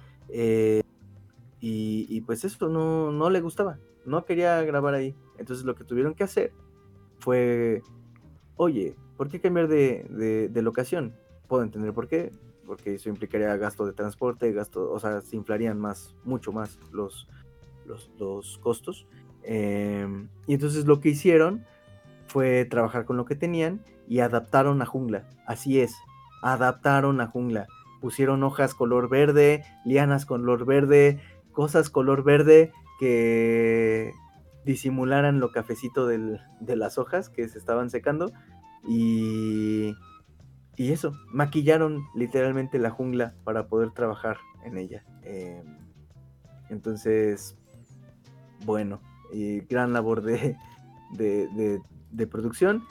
y, 1.60 2.06
y 2.08 2.20
pues 2.22 2.44
esto 2.44 2.68
no, 2.68 3.12
no 3.12 3.30
le 3.30 3.40
gustaba, 3.40 3.78
no 4.04 4.24
quería 4.24 4.60
grabar 4.62 4.94
ahí. 4.94 5.14
Entonces 5.38 5.64
lo 5.64 5.74
que 5.74 5.84
tuvieron 5.84 6.14
que 6.14 6.24
hacer 6.24 6.52
fue 7.18 7.82
oye, 8.56 8.96
¿por 9.16 9.28
qué 9.28 9.40
cambiar 9.40 9.68
de, 9.68 10.06
de- 10.10 10.48
de 10.48 10.62
locación? 10.62 11.14
Puedo 11.48 11.62
entender 11.62 11.92
por 11.92 12.08
qué, 12.08 12.30
porque 12.66 12.94
eso 12.94 13.08
implicaría 13.08 13.56
gasto 13.56 13.84
de 13.86 13.92
transporte, 13.92 14.52
gasto, 14.52 14.90
o 14.90 14.98
sea, 15.00 15.20
se 15.20 15.36
inflarían 15.36 15.78
más, 15.78 16.14
mucho 16.24 16.52
más 16.52 16.78
los, 16.92 17.26
los, 17.86 18.10
los 18.18 18.58
costos. 18.58 19.06
Em, 19.46 20.28
y 20.46 20.54
entonces 20.54 20.86
lo 20.86 21.00
que 21.00 21.10
hicieron 21.10 21.64
fue 22.26 22.64
trabajar 22.64 23.04
con 23.04 23.16
lo 23.16 23.24
que 23.24 23.34
tenían 23.36 23.80
y 24.08 24.20
adaptaron 24.20 24.80
a 24.82 24.86
jungla. 24.86 25.24
Así 25.46 25.80
es, 25.80 25.94
adaptaron 26.42 27.20
a 27.20 27.26
jungla. 27.26 27.66
Pusieron 28.00 28.42
hojas 28.42 28.74
color 28.74 29.08
verde, 29.08 29.64
lianas 29.84 30.26
color 30.26 30.64
verde, 30.66 31.20
cosas 31.52 31.90
color 31.90 32.22
verde 32.22 32.72
que 33.00 34.12
disimularan 34.64 35.40
lo 35.40 35.52
cafecito 35.52 36.06
del- 36.06 36.40
de 36.60 36.76
las 36.76 36.98
hojas 36.98 37.28
que 37.28 37.48
se 37.48 37.58
estaban 37.58 37.90
secando 37.90 38.32
y, 38.86 39.94
y 40.76 40.92
eso, 40.92 41.12
maquillaron 41.28 42.02
literalmente 42.14 42.78
la 42.78 42.90
jungla 42.90 43.34
para 43.44 43.66
poder 43.68 43.90
trabajar 43.92 44.38
en 44.64 44.78
ella. 44.78 45.04
Eh, 45.22 45.62
entonces, 46.70 47.56
bueno, 48.64 49.00
y 49.32 49.60
gran 49.60 49.92
labor 49.92 50.22
de, 50.22 50.56
de, 51.12 51.48
de- 52.12 52.26
producción 52.26 52.84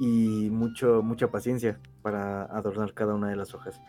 y 0.00 0.50
mucho, 0.50 1.02
mucha 1.02 1.30
paciencia 1.30 1.80
para 2.02 2.44
adornar 2.44 2.92
cada 2.94 3.14
una 3.14 3.28
de 3.28 3.36
las 3.36 3.54
hojas. 3.54 3.80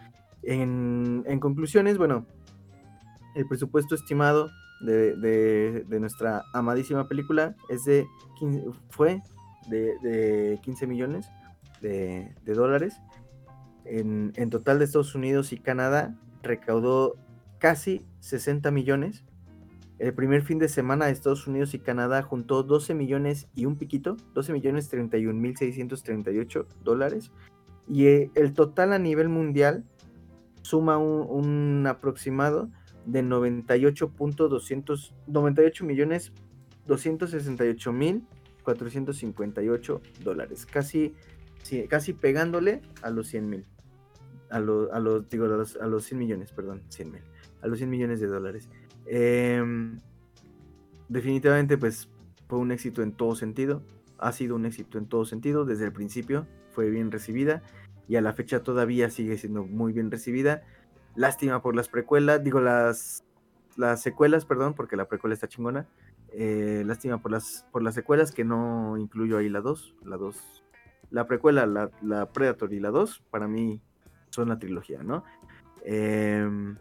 En, 0.44 1.24
conclusiones, 1.40 1.98
bueno, 1.98 2.26
el 3.36 3.48
presupuesto 3.48 3.96
estimado 3.96 4.50
de, 4.82 5.86
nuestra 6.00 6.44
amadísima 6.54 7.08
película 7.08 7.56
es 7.70 7.84
de 7.86 8.06
15 8.40 8.64
fue 8.90 9.22
de, 9.70 9.98
de 10.04 10.60
15 10.62 10.88
millones 10.88 11.28
de, 11.82 12.36
de 12.44 12.54
dólares. 12.54 12.96
En, 13.86 14.32
en 14.36 14.50
total 14.50 14.80
de 14.80 14.86
Estados 14.86 15.16
Unidos 15.16 15.52
y 15.54 15.58
Canadá 15.58 16.16
recaudó 16.44 17.16
casi 17.60 18.06
60 18.20 18.70
millones. 18.72 19.24
El 19.98 20.14
primer 20.14 20.42
fin 20.42 20.60
de 20.60 20.68
semana 20.68 21.06
de 21.06 21.14
Estados 21.14 21.48
Unidos 21.48 21.74
y 21.74 21.80
Canadá 21.80 22.22
juntó 22.22 22.64
12 22.64 22.94
millones 22.94 23.48
y 23.56 23.66
un 23.66 23.78
piquito, 23.78 24.18
12 24.34 24.52
millones 24.54 24.90
31 24.90 25.40
mil 25.40 25.56
638 25.56 26.68
dólares. 26.84 27.32
Y 27.88 28.08
eh, 28.08 28.32
el 28.36 28.54
total 28.54 28.92
a 28.94 29.00
nivel 29.00 29.30
mundial 29.30 29.86
suma 30.64 30.98
un, 30.98 31.28
un 31.30 31.88
aproximado 31.88 32.70
de 33.06 33.24
98.200 33.24 35.14
98 35.28 35.86
millones 35.86 36.32
268 36.88 37.94
mil 37.94 38.24
458 38.64 40.02
dólares, 40.24 40.66
casi, 40.66 41.14
casi 41.88 42.14
pegándole 42.14 42.82
a 43.04 43.12
los 43.12 43.28
100 43.28 43.48
mil, 43.50 43.66
a, 44.50 44.60
lo- 44.60 44.92
a 44.92 45.00
los, 45.00 45.30
digo, 45.30 45.46
a 45.46 45.50
los, 45.50 45.78
a 45.78 45.86
los 45.86 46.04
100 46.06 46.18
millones, 46.20 46.52
perdón, 46.52 46.82
100 46.90 47.12
mil, 47.12 47.22
a 47.62 47.68
los 47.68 47.78
100 47.78 47.90
millones 47.90 48.20
de 48.20 48.26
dólares. 48.28 48.68
Em, 49.06 50.00
definitivamente, 51.10 51.78
pues, 51.78 52.10
fue 52.48 52.60
un 52.60 52.72
éxito 52.72 53.02
en 53.02 53.12
todo 53.12 53.36
sentido, 53.36 53.82
ha 54.18 54.32
sido 54.32 54.56
un 54.56 54.66
éxito 54.66 54.98
en 54.98 55.08
todo 55.08 55.26
sentido, 55.26 55.66
desde 55.66 55.86
el 55.86 55.92
principio 55.92 56.48
fue 56.72 56.90
bien 56.90 57.12
recibida 57.12 57.64
y 58.08 58.18
a 58.18 58.22
la 58.22 58.34
fecha 58.34 58.62
todavía 58.62 59.10
sigue 59.10 59.38
siendo 59.38 59.64
muy 59.64 59.94
bien 59.94 60.12
recibida. 60.12 60.64
Lástima 61.16 61.62
por 61.62 61.76
las 61.76 61.90
precuelas, 61.90 62.44
digo 62.44 62.60
las, 62.60 63.24
las 63.78 64.02
secuelas, 64.02 64.46
perdón, 64.46 64.74
porque 64.74 64.96
la 64.96 65.08
precuela 65.08 65.34
está 65.34 65.48
chingona. 65.48 65.88
Eh, 66.32 66.84
lástima 66.86 67.22
por 67.22 67.32
las, 67.32 67.66
por 67.72 67.82
las 67.82 67.96
secuelas 67.96 68.32
que 68.32 68.44
no 68.44 68.98
incluyo 68.98 69.38
ahí 69.38 69.50
la 69.50 69.62
2. 69.62 69.96
La 70.04 70.18
2. 70.18 70.64
La 71.12 71.28
precuela, 71.28 71.66
la, 71.66 71.90
la 72.02 72.32
Predator 72.32 72.74
y 72.74 72.80
la 72.80 72.90
2, 72.90 73.24
para 73.32 73.48
mí 73.48 73.82
son 74.30 74.50
la 74.50 74.60
trilogía, 74.60 75.02
¿no? 75.02 75.24
Em, 75.84 76.78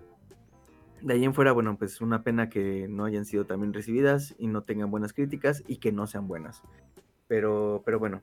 de 1.04 1.14
ahí 1.14 1.24
en 1.24 1.34
fuera, 1.34 1.52
bueno, 1.52 1.76
pues 1.78 2.00
una 2.00 2.22
pena 2.22 2.48
que 2.48 2.86
no 2.88 3.04
hayan 3.04 3.26
sido 3.26 3.44
también 3.44 3.74
recibidas 3.74 4.34
y 4.38 4.46
no 4.46 4.62
tengan 4.62 4.90
buenas 4.90 5.12
críticas 5.12 5.62
y 5.68 5.76
que 5.76 5.92
no 5.92 6.06
sean 6.06 6.26
buenas. 6.26 6.62
Pero, 7.28 7.82
pero 7.84 7.98
bueno, 7.98 8.22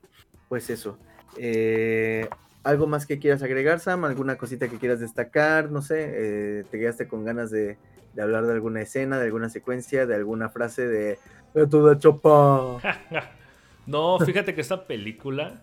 pues 0.50 0.70
eso. 0.70 0.98
Eh, 1.38 2.28
¿Algo 2.64 2.88
más 2.88 3.06
que 3.06 3.20
quieras 3.20 3.44
agregar, 3.44 3.80
Sam? 3.80 4.04
¿Alguna 4.06 4.36
cosita 4.38 4.68
que 4.68 4.78
quieras 4.78 5.00
destacar? 5.00 5.72
No 5.72 5.82
sé, 5.82 6.10
eh, 6.12 6.64
¿te 6.70 6.80
quedaste 6.80 7.08
con 7.08 7.24
ganas 7.24 7.52
de, 7.52 7.78
hablar 8.20 8.46
de 8.48 8.54
alguna 8.54 8.82
escena, 8.82 9.18
de 9.20 9.26
alguna 9.26 9.50
secuencia, 9.50 10.06
de 10.06 10.16
alguna 10.16 10.50
frase 10.50 10.88
de... 10.88 11.20
"De 11.54 11.98
chopa! 12.00 12.78
no, 13.86 14.20
fíjate 14.20 14.56
que 14.56 14.62
esta 14.62 14.86
película. 14.88 15.62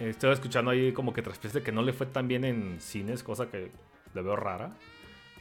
eh, 0.00 0.08
Estaba 0.10 0.32
escuchando 0.32 0.70
ahí 0.70 0.92
como 0.92 1.12
que 1.12 1.22
transmite 1.22 1.62
que 1.62 1.72
no 1.72 1.82
le 1.82 1.92
fue 1.92 2.06
tan 2.06 2.26
bien 2.28 2.44
en 2.44 2.80
cines, 2.80 3.22
cosa 3.22 3.50
que 3.50 3.70
le 4.14 4.22
veo 4.22 4.36
rara. 4.36 4.72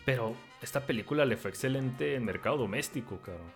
Pero 0.05 0.35
esta 0.65 0.81
película 0.85 1.23
le 1.25 1.37
fue 1.37 1.49
excelente 1.51 2.15
en 2.15 2.25
mercado 2.25 2.57
doméstico, 2.57 3.17
cabrón. 3.19 3.47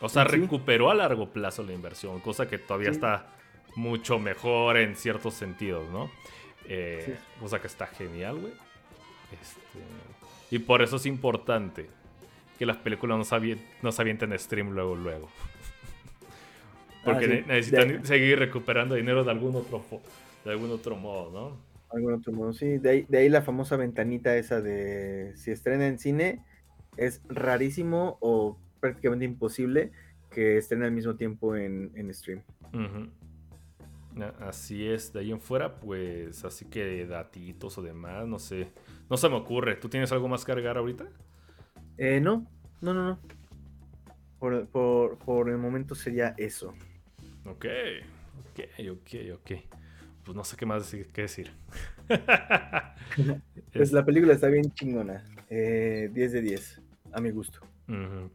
O 0.00 0.08
sea, 0.08 0.24
Sí. 0.28 0.36
recuperó 0.36 0.90
a 0.90 0.94
largo 0.94 1.30
plazo 1.30 1.62
la 1.62 1.72
inversión, 1.72 2.20
cosa 2.20 2.48
que 2.48 2.58
todavía 2.58 2.90
Sí. 2.90 2.96
está 2.96 3.26
mucho 3.74 4.18
mejor 4.18 4.76
en 4.76 4.94
ciertos 4.96 5.34
sentidos, 5.34 5.88
¿no? 5.90 6.10
Eh, 6.68 7.02
Sí. 7.06 7.12
Cosa 7.40 7.60
que 7.60 7.66
está 7.66 7.86
genial, 7.86 8.36
güey. 8.36 8.52
Este, 9.32 10.54
y 10.54 10.58
por 10.60 10.82
eso 10.82 10.96
es 10.96 11.06
importante 11.06 11.88
que 12.58 12.66
las 12.66 12.76
películas 12.76 13.18
no 13.18 13.24
se, 13.24 13.58
no 13.82 13.92
se 13.92 14.02
avienten 14.02 14.38
stream 14.38 14.70
luego, 14.70 14.94
luego. 14.94 15.28
Porque 17.04 17.44
Ah, 17.44 17.48
necesitan 17.52 18.04
seguir 18.04 18.38
recuperando 18.38 18.94
dinero 18.94 19.24
de 19.24 19.30
algún 19.30 19.56
otro, 19.56 19.84
de 20.44 20.50
algún 20.50 20.70
otro 20.72 20.96
modo, 20.96 21.30
¿no? 21.32 21.75
Algún 21.96 22.14
otro 22.14 22.32
modo, 22.32 22.52
sí. 22.52 22.78
De 22.78 22.90
ahí, 22.90 23.06
de 23.08 23.18
ahí 23.18 23.28
la 23.28 23.42
famosa 23.42 23.76
ventanita 23.76 24.36
esa 24.36 24.60
de 24.60 25.32
si 25.36 25.50
estrena 25.50 25.86
en 25.86 25.98
cine, 25.98 26.44
es 26.96 27.22
rarísimo 27.28 28.18
o 28.20 28.58
prácticamente 28.80 29.24
imposible 29.24 29.92
que 30.30 30.58
estrene 30.58 30.84
al 30.86 30.92
mismo 30.92 31.16
tiempo 31.16 31.56
en, 31.56 31.92
en 31.94 32.12
stream. 32.12 32.42
Así 34.40 34.86
es, 34.86 35.12
de 35.12 35.20
ahí 35.20 35.30
en 35.30 35.40
fuera, 35.40 35.78
pues, 35.78 36.44
así 36.44 36.64
que 36.64 37.06
datitos 37.06 37.76
o 37.78 37.82
demás, 37.82 38.26
no 38.26 38.38
sé. 38.38 38.68
No 39.10 39.16
se 39.16 39.28
me 39.28 39.36
ocurre. 39.36 39.76
¿Tú 39.76 39.88
tienes 39.88 40.10
algo 40.12 40.28
más 40.28 40.44
que 40.44 40.52
cargar 40.52 40.78
ahorita? 40.78 41.06
Eh, 41.98 42.20
no, 42.20 42.46
no, 42.80 42.94
no, 42.94 43.08
no. 43.08 43.18
Por, 44.38 44.66
por, 44.68 45.18
por 45.18 45.48
el 45.48 45.58
momento 45.58 45.94
sería 45.94 46.34
eso. 46.36 46.74
Ok, 47.44 47.66
ok, 48.40 48.60
ok, 48.90 49.10
ok. 49.34 49.50
Pues 50.26 50.36
no 50.36 50.44
sé 50.44 50.56
qué 50.56 50.66
más 50.66 50.82
decir, 50.82 51.08
qué 51.12 51.22
decir. 51.22 51.52
Pues 53.72 53.88
Es- 53.88 53.92
la 53.92 54.04
película 54.04 54.34
está 54.34 54.48
bien 54.48 54.72
chingona. 54.72 55.24
Eh, 55.48 56.10
10 56.12 56.32
de 56.32 56.42
10, 56.42 56.82
a 57.12 57.20
mi 57.20 57.30
gusto. 57.30 57.60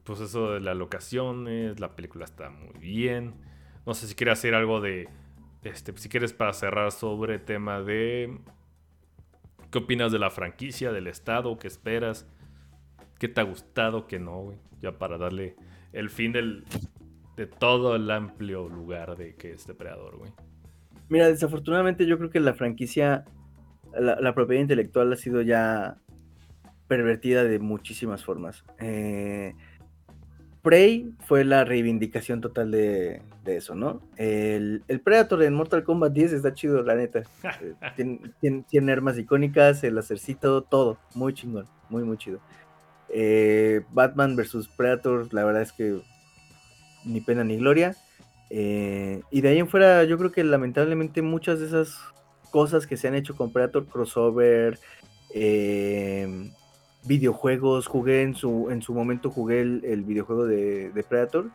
Pues 0.04 0.22
eso 0.22 0.54
de 0.54 0.62
las 0.62 0.78
locaciones, 0.78 1.80
la 1.80 1.96
película 1.96 2.24
está 2.26 2.50
muy 2.50 2.74
bien. 2.80 3.34
No 3.86 3.94
sé 3.94 4.08
si 4.08 4.16
quieres 4.16 4.40
hacer 4.40 4.56
algo 4.56 4.80
de, 4.80 5.10
este, 5.64 5.96
si 5.98 6.08
quieres 6.10 6.32
para 6.34 6.54
cerrar 6.54 6.92
sobre 6.94 7.38
tema 7.38 7.82
de 7.82 8.40
qué 9.72 9.80
opinas 9.80 10.12
de 10.12 10.20
la 10.20 10.30
franquicia, 10.30 10.92
del 10.94 11.08
estado, 11.08 11.58
qué 11.60 11.68
esperas, 11.68 12.26
qué 13.20 13.28
te 13.28 13.42
ha 13.42 13.44
gustado, 13.44 14.08
qué 14.08 14.20
no, 14.20 14.42
güey. 14.42 14.58
Ya 14.80 14.98
para 14.98 15.18
darle 15.18 15.56
el 15.92 16.10
fin 16.10 16.32
del, 16.32 16.64
de 17.36 17.46
todo 17.48 17.96
el 17.96 18.10
amplio 18.10 18.70
lugar 18.70 19.18
de 19.18 19.36
que 19.36 19.52
es 19.52 19.68
depredador, 19.68 20.16
güey. 20.18 20.32
Mira, 21.12 21.28
desafortunadamente 21.28 22.06
yo 22.06 22.18
creo 22.18 22.30
que 22.30 22.40
la 22.40 22.54
franquicia, 22.54 23.26
la, 23.94 24.16
la 24.20 24.34
propiedad 24.34 24.62
intelectual 24.62 25.12
ha 25.12 25.18
sido 25.18 25.42
ya 25.42 25.98
pervertida 26.88 27.44
de 27.44 27.60
muchísimas 27.60 28.24
formas. 28.24 28.64
Eh, 28.80 29.54
Prey 30.62 31.12
fue 31.26 31.44
la 31.44 31.66
reivindicación 31.66 32.40
total 32.40 32.72
de, 32.72 33.22
de 33.44 33.58
eso, 33.58 33.76
¿no? 33.76 34.02
El, 34.16 34.84
el 34.88 35.02
Predator 35.02 35.44
en 35.44 35.54
Mortal 35.54 35.84
Kombat 35.84 36.14
10 36.14 36.32
está 36.34 36.54
chido, 36.54 36.82
la 36.82 36.96
neta. 36.96 37.24
Eh, 37.62 37.74
tiene, 37.98 38.20
tiene- 38.40 38.64
tiene 38.70 38.92
armas 38.94 39.18
icónicas, 39.18 39.84
el 39.84 39.96
lacercito, 39.96 40.62
todo. 40.64 40.98
Muy 41.14 41.34
chingón, 41.34 41.68
muy, 41.90 42.04
muy 42.06 42.18
chido. 42.18 42.40
Eh, 43.10 43.82
Batman 43.92 44.38
vs 44.38 44.70
Predator, 44.78 45.34
la 45.34 45.44
verdad 45.44 45.64
es 45.64 45.74
que 45.74 46.00
ni 47.04 47.20
pena 47.20 47.44
ni 47.44 47.58
gloria. 47.58 47.96
Eh, 48.54 49.22
y 49.32 49.40
de 49.40 49.48
ahí 49.48 49.60
en 49.60 49.70
fuera, 49.70 50.04
yo 50.04 50.18
creo 50.18 50.32
que 50.34 50.44
lamentablemente 50.44 51.22
muchas 51.22 51.62
de 51.62 51.68
esas 51.68 51.98
cosas 52.52 52.86
que 52.86 52.98
se 52.98 53.08
han 53.08 53.16
hecho 53.16 53.34
con 53.34 53.54
Predator, 53.54 53.88
crossover, 53.88 54.78
eh, 55.34 56.52
videojuegos, 57.06 57.88
jugué 57.88 58.24
en 58.24 58.36
su, 58.36 58.70
en 58.70 58.82
su 58.82 58.94
momento 58.94 59.32
jugué 59.32 59.62
el, 59.62 59.86
el 59.86 60.04
videojuego 60.04 60.46
de, 60.46 60.92
de 60.92 61.04
Predator, 61.04 61.50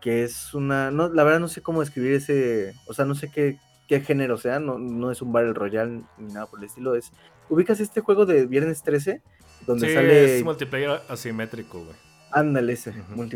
que 0.00 0.22
es 0.22 0.54
una, 0.54 0.92
no, 0.92 1.08
la 1.08 1.24
verdad 1.24 1.40
no 1.40 1.48
sé 1.48 1.60
cómo 1.60 1.80
describir 1.80 2.12
ese, 2.12 2.72
o 2.86 2.94
sea, 2.94 3.04
no 3.04 3.16
sé 3.16 3.32
qué, 3.32 3.58
qué 3.88 4.00
género 4.00 4.38
sea, 4.38 4.60
no, 4.60 4.78
no 4.78 5.10
es 5.10 5.20
un 5.20 5.32
Battle 5.32 5.54
Royale 5.54 6.02
ni 6.18 6.32
nada 6.32 6.46
por 6.46 6.60
el 6.60 6.66
estilo, 6.66 6.94
es, 6.94 7.10
ubicas 7.48 7.80
este 7.80 8.00
juego 8.00 8.26
de 8.26 8.46
Viernes 8.46 8.84
13, 8.84 9.22
donde 9.66 9.88
Sí, 9.88 9.94
sale... 9.94 10.36
es 10.36 10.44
multiplayer 10.44 11.00
asimétrico, 11.08 11.82
güey. 11.82 11.96
Ándale 12.30 12.74
ese, 12.74 12.92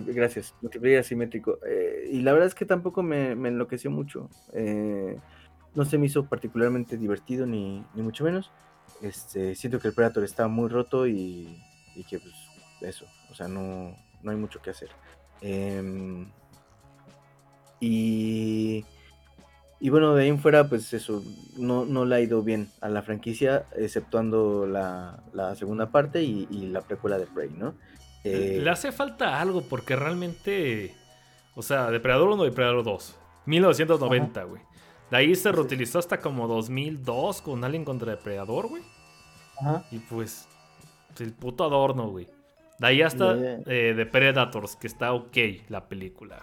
gracias, 0.07 0.55
multiplayer 0.61 1.01
asimétrico. 1.01 1.59
Eh, 1.67 2.11
y 2.13 2.21
la 2.21 2.33
verdad 2.33 2.49
es 2.49 2.55
que 2.55 2.67
tampoco 2.67 3.03
me, 3.03 3.35
me 3.35 3.49
enloqueció 3.49 3.91
mucho. 3.91 4.29
Eh, 4.53 5.17
no 5.75 5.85
se 5.85 5.97
me 5.97 6.07
hizo 6.07 6.27
particularmente 6.27 6.99
divertido 6.99 7.47
ni, 7.47 7.85
ni 7.95 8.03
mucho 8.03 8.25
menos. 8.25 8.51
Este, 9.01 9.55
siento 9.55 9.81
que 9.81 9.89
el 9.89 9.95
Predator 9.95 10.25
está 10.25 10.47
muy 10.47 10.69
roto 10.69 11.07
y, 11.07 11.59
y 11.97 12.05
que 12.05 12.19
pues 12.19 12.35
eso, 12.83 13.07
o 13.31 13.35
sea, 13.35 13.49
no, 13.49 13.97
no 14.23 14.31
hay 14.31 14.37
mucho 14.37 14.61
que 14.61 14.71
hacer. 14.71 14.91
Em, 15.41 16.31
y, 17.81 18.85
y 19.81 19.91
bueno, 19.91 20.15
de 20.15 20.25
ahí 20.25 20.29
en 20.29 20.39
fuera, 20.39 20.69
pues 20.69 20.93
eso, 20.93 21.23
no, 21.57 21.85
no 21.87 22.05
le 22.05 22.15
ha 22.15 22.21
ido 22.21 22.43
bien 22.43 22.69
a 22.81 22.89
la 22.89 23.03
franquicia, 23.03 23.65
exceptuando 23.75 24.67
la, 24.67 25.23
la 25.33 25.55
segunda 25.57 25.91
parte 25.91 26.23
y, 26.23 26.47
y 26.51 26.67
la 26.67 26.83
precuela 26.83 27.19
de 27.19 27.27
Prey, 27.27 27.51
¿no? 27.51 27.75
Eh, 28.25 28.61
Le 28.63 28.71
hace 28.71 28.93
falta 28.93 29.41
algo 29.41 29.63
porque 29.63 29.97
realmente. 29.97 30.95
O 31.55 31.63
sea, 31.63 31.91
Depredador 31.91 32.31
1 32.31 32.45
y 32.45 32.49
Depredador 32.51 32.85
2. 32.85 33.19
1990, 33.47 34.45
güey. 34.45 34.63
De 35.11 35.17
ahí 35.17 35.35
se 35.35 35.53
reutilizó 35.53 35.99
hasta 35.99 36.21
como 36.21 36.47
2002 36.49 37.43
con 37.43 37.65
Alien 37.65 37.85
contra 37.85 38.13
Depredador, 38.13 38.69
güey. 38.69 38.83
Ajá. 39.61 39.85
Y 39.91 39.99
pues. 39.99 40.49
El 41.19 41.33
puto 41.33 41.65
adorno, 41.65 42.09
güey. 42.09 42.27
De 42.79 42.87
ahí 42.87 43.03
hasta 43.03 43.37
ya. 43.37 43.59
eh, 43.67 43.95
de 43.95 44.07
Predators, 44.07 44.77
que 44.77 44.87
está 44.87 45.13
ok 45.13 45.37
la 45.69 45.89
película, 45.89 46.43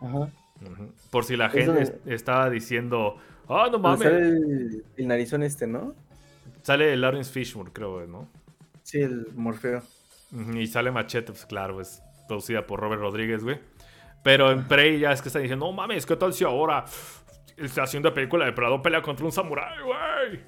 Ajá. 0.00 0.30
Por 1.10 1.24
si 1.24 1.36
la 1.36 1.50
gente 1.50 2.00
estaba 2.06 2.50
diciendo. 2.50 3.16
Ah, 3.48 3.68
no 3.70 3.78
mames. 3.78 4.00
sale 4.02 4.18
Sale, 4.20 4.28
el, 4.28 4.84
el 4.96 5.08
narizón 5.08 5.42
este, 5.42 5.66
¿no? 5.66 5.94
Lawrence 6.66 7.32
Fishburne, 7.32 7.72
creo, 7.72 8.06
¿no? 8.06 8.28
Sí, 8.82 9.00
el 9.00 9.28
Morfeo. 9.34 9.82
Y 10.32 10.66
sale 10.66 10.90
Machete, 10.90 11.32
pues 11.32 11.46
claro, 11.46 11.80
es 11.80 12.02
producida 12.26 12.66
por 12.66 12.80
Robert 12.80 13.00
Rodríguez, 13.00 13.42
güey. 13.44 13.58
Pero 14.22 14.50
en 14.50 14.66
Prey 14.68 14.98
ya 14.98 15.12
es 15.12 15.22
que 15.22 15.28
están 15.28 15.42
diciendo, 15.42 15.66
no 15.66 15.72
mames, 15.72 16.04
¿qué 16.04 16.16
tal 16.16 16.32
si 16.32 16.44
ahora 16.44 16.84
está 17.56 17.84
haciendo 17.84 18.12
película 18.12 18.44
de 18.44 18.52
Predator 18.52 18.82
pelea 18.82 19.02
contra 19.02 19.24
un 19.24 19.32
samurái, 19.32 19.78
güey, 19.82 20.40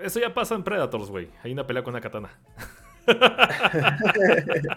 Eso 0.00 0.20
ya 0.20 0.32
pasa 0.34 0.54
en 0.54 0.64
Predators, 0.64 1.10
güey. 1.10 1.28
Hay 1.42 1.52
una 1.52 1.66
pelea 1.66 1.82
con 1.82 1.92
una 1.94 2.00
katana. 2.00 2.30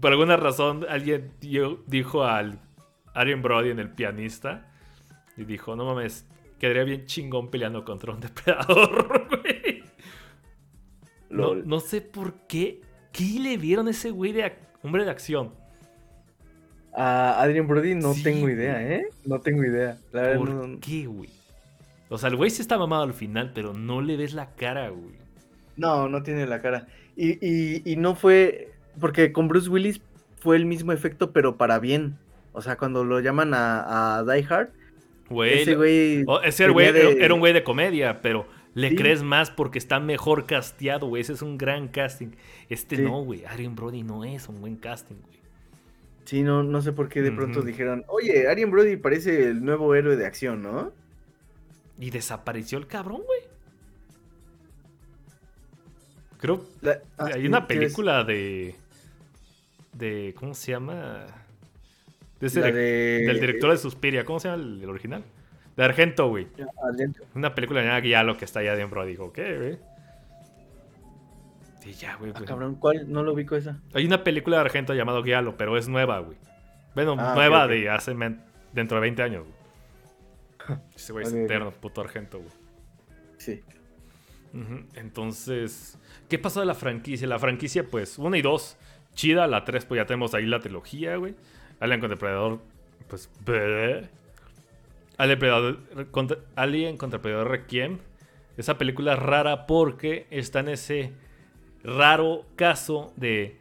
Por 0.00 0.12
alguna 0.12 0.36
razón, 0.36 0.84
alguien 0.88 1.32
dio- 1.40 1.82
dijo 1.86 2.24
al 2.24 2.60
Arian 3.14 3.42
Brody 3.42 3.70
en 3.70 3.78
el 3.78 3.90
pianista 3.90 4.70
y 5.36 5.44
dijo, 5.44 5.74
no 5.74 5.86
mames, 5.86 6.26
quedaría 6.58 6.84
bien 6.84 7.06
chingón 7.06 7.50
peleando 7.50 7.84
contra 7.84 8.12
un 8.12 8.20
depredador, 8.20 9.26
güey. 9.42 9.75
No, 11.36 11.54
Lol. 11.54 11.68
no 11.68 11.80
sé 11.80 12.00
por 12.00 12.34
qué. 12.48 12.80
¿Qué 13.12 13.38
le 13.40 13.56
vieron 13.56 13.88
a 13.88 13.90
ese 13.90 14.10
güey 14.10 14.32
de 14.32 14.52
hombre 14.82 15.04
de 15.04 15.10
acción? 15.10 15.52
A 16.94 17.42
Adrian 17.42 17.66
Brody 17.66 17.94
no 17.94 18.14
Sí, 18.14 18.22
tengo 18.22 18.48
idea, 18.48 18.82
¿eh? 18.82 19.06
No 19.24 19.40
tengo 19.40 19.64
idea. 19.64 19.98
La 20.12 20.22
verdad, 20.22 20.38
¿Por 20.38 20.50
no, 20.50 20.78
qué, 20.80 21.06
güey? 21.06 21.28
O 22.08 22.16
sea, 22.18 22.28
el 22.30 22.36
güey 22.36 22.50
sí 22.50 22.62
está 22.62 22.78
mamado 22.78 23.02
al 23.02 23.12
final, 23.14 23.52
pero 23.54 23.74
no 23.74 24.00
le 24.00 24.16
ves 24.16 24.32
la 24.32 24.50
cara, 24.54 24.88
güey. 24.88 25.14
no, 25.76 26.08
no 26.08 26.22
tiene 26.22 26.46
la 26.46 26.62
cara. 26.62 26.86
Y, 27.16 27.32
y, 27.46 27.82
y 27.84 27.96
no 27.96 28.14
fue. 28.14 28.70
Porque 29.00 29.32
con 29.32 29.48
Bruce 29.48 29.68
Willis 29.68 30.00
fue 30.38 30.56
el 30.56 30.64
mismo 30.64 30.92
efecto, 30.92 31.32
pero 31.32 31.56
para 31.56 31.78
bien. 31.78 32.16
O 32.52 32.62
sea, 32.62 32.76
cuando 32.78 33.04
lo 33.04 33.20
llaman 33.20 33.52
a, 33.52 34.18
a 34.18 34.24
Die 34.24 34.46
Hard, 34.48 34.70
Güey, 35.28 35.62
ese 35.62 35.74
güey. 35.74 36.24
ese 36.44 36.66
de- 36.68 37.22
era 37.24 37.34
un 37.34 37.40
güey 37.40 37.52
de 37.52 37.64
comedia, 37.64 38.22
pero 38.22 38.46
le 38.76 38.90
Sí. 38.90 38.96
crees 38.96 39.22
más 39.22 39.50
porque 39.50 39.78
está 39.78 39.98
mejor 40.00 40.44
casteado, 40.44 41.06
güey. 41.08 41.22
Ese 41.22 41.32
es 41.32 41.40
un 41.42 41.56
gran 41.56 41.88
casting. 41.88 42.28
Este 42.68 42.96
Sí. 42.96 43.02
no, 43.02 43.24
güey. 43.24 43.44
Arian 43.46 43.74
Brody 43.74 44.02
no 44.02 44.22
es 44.22 44.48
un 44.50 44.60
buen 44.60 44.76
casting, 44.76 45.16
güey. 45.16 45.36
Sí, 46.26 46.42
no, 46.42 46.62
no 46.62 46.82
sé 46.82 46.92
por 46.92 47.08
qué 47.08 47.22
de 47.22 47.32
pronto 47.32 47.62
dijeron, 47.62 48.04
oye, 48.08 48.48
Adrian 48.48 48.70
Brody 48.70 48.96
parece 48.96 49.44
el 49.48 49.64
nuevo 49.64 49.94
héroe 49.94 50.16
de 50.16 50.26
acción, 50.26 50.60
¿no? 50.62 50.92
Y 51.98 52.10
desapareció 52.10 52.76
el 52.78 52.86
cabrón, 52.86 53.22
güey. 53.24 53.40
Creo 56.38 56.64
La- 56.82 57.00
ah, 57.18 57.30
Hay 57.34 57.46
una 57.46 57.66
película 57.66 58.24
de. 58.24 58.74
de. 59.94 60.34
¿Cómo 60.38 60.52
se 60.54 60.72
llama? 60.72 61.26
De 62.40 62.48
ese 62.48 62.60
de- 62.60 62.72
Del 62.72 63.40
director 63.40 63.70
de 63.70 63.78
Suspiria. 63.78 64.24
¿Cómo 64.24 64.38
se 64.38 64.48
llama 64.48 64.62
el, 64.62 64.82
el 64.82 64.90
original? 64.90 65.24
De 65.76 65.84
Argento, 65.84 66.28
güey. 66.28 66.48
Una 67.34 67.54
película 67.54 67.80
llamada 67.82 68.00
Guialo 68.00 68.36
que 68.36 68.44
está 68.46 68.60
allá 68.60 68.72
adentro. 68.72 69.04
Digo, 69.04 69.32
¿qué, 69.32 69.56
güey? 69.58 69.78
Sí, 71.80 71.92
ya, 71.92 72.16
güey. 72.16 72.30
Ah, 72.30 72.34
pues. 72.38 72.48
cabrón, 72.48 72.76
¿cuál? 72.76 73.12
No 73.12 73.22
lo 73.22 73.34
ubico 73.34 73.56
esa. 73.56 73.78
Hay 73.94 74.06
una 74.06 74.24
película 74.24 74.56
de 74.56 74.62
Argento 74.62 74.94
llamada 74.94 75.20
Guialo, 75.20 75.56
pero 75.56 75.76
es 75.76 75.88
nueva, 75.88 76.18
güey. 76.20 76.38
Bueno, 76.94 77.14
Ah, 77.18 77.34
nueva 77.34 77.66
de 77.68 77.90
hace. 77.90 78.14
dentro 78.72 78.96
de 78.96 79.00
20 79.02 79.22
años, 79.22 79.44
güey. 79.44 80.78
Ese 80.96 81.12
güey 81.12 81.26
es 81.26 81.32
eterno, 81.34 81.70
puto 81.70 82.00
Argento, 82.00 82.38
güey. 82.38 82.50
Sí. 83.36 83.62
Entonces, 84.94 85.98
¿qué 86.30 86.38
pasó 86.38 86.60
de 86.60 86.66
la 86.66 86.74
franquicia? 86.74 87.26
La 87.28 87.38
franquicia, 87.38 87.84
pues, 87.84 88.18
1 88.18 88.34
y 88.36 88.42
2, 88.42 88.78
chida. 89.14 89.46
La 89.46 89.64
3, 89.64 89.84
pues 89.84 89.98
ya 89.98 90.06
tenemos 90.06 90.32
ahí 90.34 90.46
la 90.46 90.60
trilogía, 90.60 91.16
güey. 91.16 91.34
Alien 91.78 92.00
contra 92.00 92.16
Depredador, 92.16 92.60
pues, 93.08 93.28
bleh. 93.44 94.08
Alien, 95.18 95.38
Predador- 95.38 96.10
contra, 96.10 96.38
Alien 96.56 96.96
contra 96.96 97.20
Predador 97.22 97.48
Requiem. 97.50 97.98
Esa 98.56 98.78
película 98.78 99.14
es 99.14 99.18
rara 99.18 99.66
porque 99.66 100.26
está 100.30 100.60
en 100.60 100.68
ese 100.68 101.12
raro 101.84 102.44
caso 102.56 103.12
de 103.16 103.58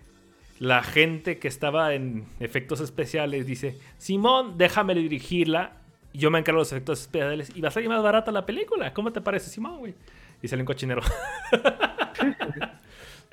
la 0.60 0.84
gente 0.84 1.38
que 1.38 1.48
estaba 1.48 1.94
en 1.94 2.26
efectos 2.40 2.80
especiales. 2.80 3.46
Dice, 3.46 3.78
Simón, 3.98 4.58
déjame 4.58 4.96
dirigirla. 4.96 5.74
Yo 6.14 6.32
me 6.32 6.40
encargo 6.40 6.60
de 6.60 6.62
los 6.62 6.72
efectos 6.72 7.02
especiales 7.02 7.52
y 7.56 7.62
va 7.62 7.68
a 7.68 7.72
salir 7.72 7.90
más 7.90 8.02
barata 8.02 8.32
la 8.32 8.46
película. 8.46 8.94
¿Cómo 8.94 9.12
te 9.12 9.20
parece, 9.20 9.50
Simón, 9.50 9.80
güey? 9.80 9.96
Y 10.42 10.48
sale 10.48 10.62
un 10.62 10.66
cochinero. 10.66 11.02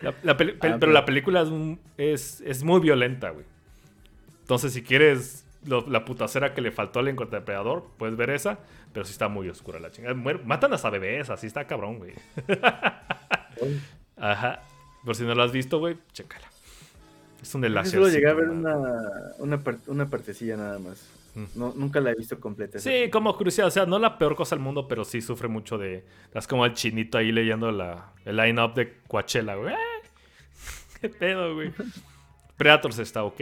La- 0.01 0.15
la 0.25 0.37
peli- 0.37 0.53
pel- 0.59 0.75
Ah, 0.75 0.77
pero 0.81 0.91
la 0.91 1.05
película 1.05 1.47
es, 1.97 2.41
es 2.41 2.65
muy 2.65 2.81
violenta, 2.81 3.31
güey. 3.31 3.45
Entonces, 4.41 4.73
si 4.73 4.83
quieres 4.83 5.47
lo- 5.67 5.87
la 5.89 6.05
putacera 6.05 6.55
que 6.55 6.61
le 6.61 6.71
faltó 6.73 7.01
al 7.01 7.07
Depredador, 7.07 7.87
puedes 7.99 8.17
ver 8.17 8.31
esa. 8.31 8.59
Pero 8.93 9.05
sí 9.07 9.13
está 9.13 9.29
muy 9.29 9.49
oscura 9.49 9.81
la 9.81 9.91
chingada. 9.91 10.15
Muer- 10.15 10.45
Matan 10.45 10.73
hasta 10.75 10.91
bebés, 10.91 11.31
así 11.31 11.47
está 11.47 11.67
cabrón, 11.67 11.99
güey. 11.99 12.13
Ajá. 14.17 14.63
Por 15.05 15.17
si 15.17 15.25
no 15.25 15.35
lo 15.35 15.43
has 15.43 15.53
visto, 15.53 15.79
güey, 15.79 15.97
chécala. 16.13 16.47
Es 17.41 17.55
un 17.55 17.63
Yo 17.63 17.67
enlace. 17.69 17.91
solo 17.91 18.09
llegué 18.09 18.29
a 18.29 18.35
ver 18.35 18.49
una, 18.51 18.77
una, 19.39 19.59
par- 19.59 19.79
una 19.89 20.07
partecilla 20.09 20.57
nada 20.57 20.79
más. 20.79 21.09
Mm. 21.35 21.45
No, 21.57 21.73
nunca 21.75 22.01
la 22.01 22.11
he 22.11 22.15
visto 22.15 22.39
completa. 22.39 22.79
Sí, 22.79 23.09
como 23.11 23.37
curiosidad, 23.37 23.67
o 23.67 23.71
sea, 23.71 23.87
no 23.87 23.99
la 23.99 24.17
peor 24.19 24.37
cosa 24.37 24.55
del 24.55 24.63
mundo, 24.63 24.87
pero 24.87 25.05
sí 25.05 25.21
sufre 25.21 25.49
mucho 25.49 25.77
de. 25.79 26.05
Es 26.35 26.47
como 26.47 26.65
el 26.67 26.75
chinito 26.75 27.19
ahí 27.19 27.33
leyendo 27.33 27.73
la, 27.73 28.13
el 28.25 28.37
line-up 28.37 28.75
de 28.75 28.99
Coachella, 29.09 29.55
güey. 29.57 29.75
¿Qué 31.01 31.09
pedo, 31.09 31.55
güey? 31.55 31.73
Predators 32.57 32.99
está 32.99 33.25
ok. 33.25 33.41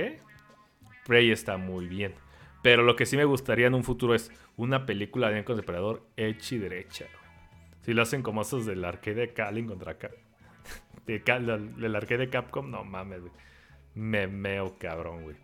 Prey 1.06 1.31
está 1.31 1.56
muy 1.56 1.86
bien. 1.86 2.14
Pero 2.62 2.82
lo 2.82 2.94
que 2.97 3.06
sí 3.06 3.16
me 3.16 3.24
gustaría 3.24 3.66
en 3.66 3.74
un 3.74 3.85
futuro 3.85 4.14
es 4.14 4.31
una 4.56 4.85
película 4.86 5.28
de 5.31 5.39
Alien 5.39 5.56
Depredador 5.56 6.06
hecha 6.16 6.55
y 6.55 6.59
derecha. 6.59 7.06
Si 7.82 7.94
lo 7.94 8.02
hacen 8.02 8.22
como 8.22 8.43
esos 8.43 8.66
del 8.66 8.85
arcade 8.85 9.27
de 9.35 9.43
Alien 9.43 9.66
contra 9.66 9.97
Cap. 9.98 10.12
De 11.06 11.22
Cal- 11.22 11.74
del 11.77 11.97
arcade 11.97 12.27
de 12.27 12.31
Capcom, 12.31 12.70
no 12.70 12.85
mames, 12.85 13.20
güey. 13.22 13.32
Me 13.94 14.27
meo 14.27 14.77
cabrón, 14.78 15.22
güey. 15.22 15.36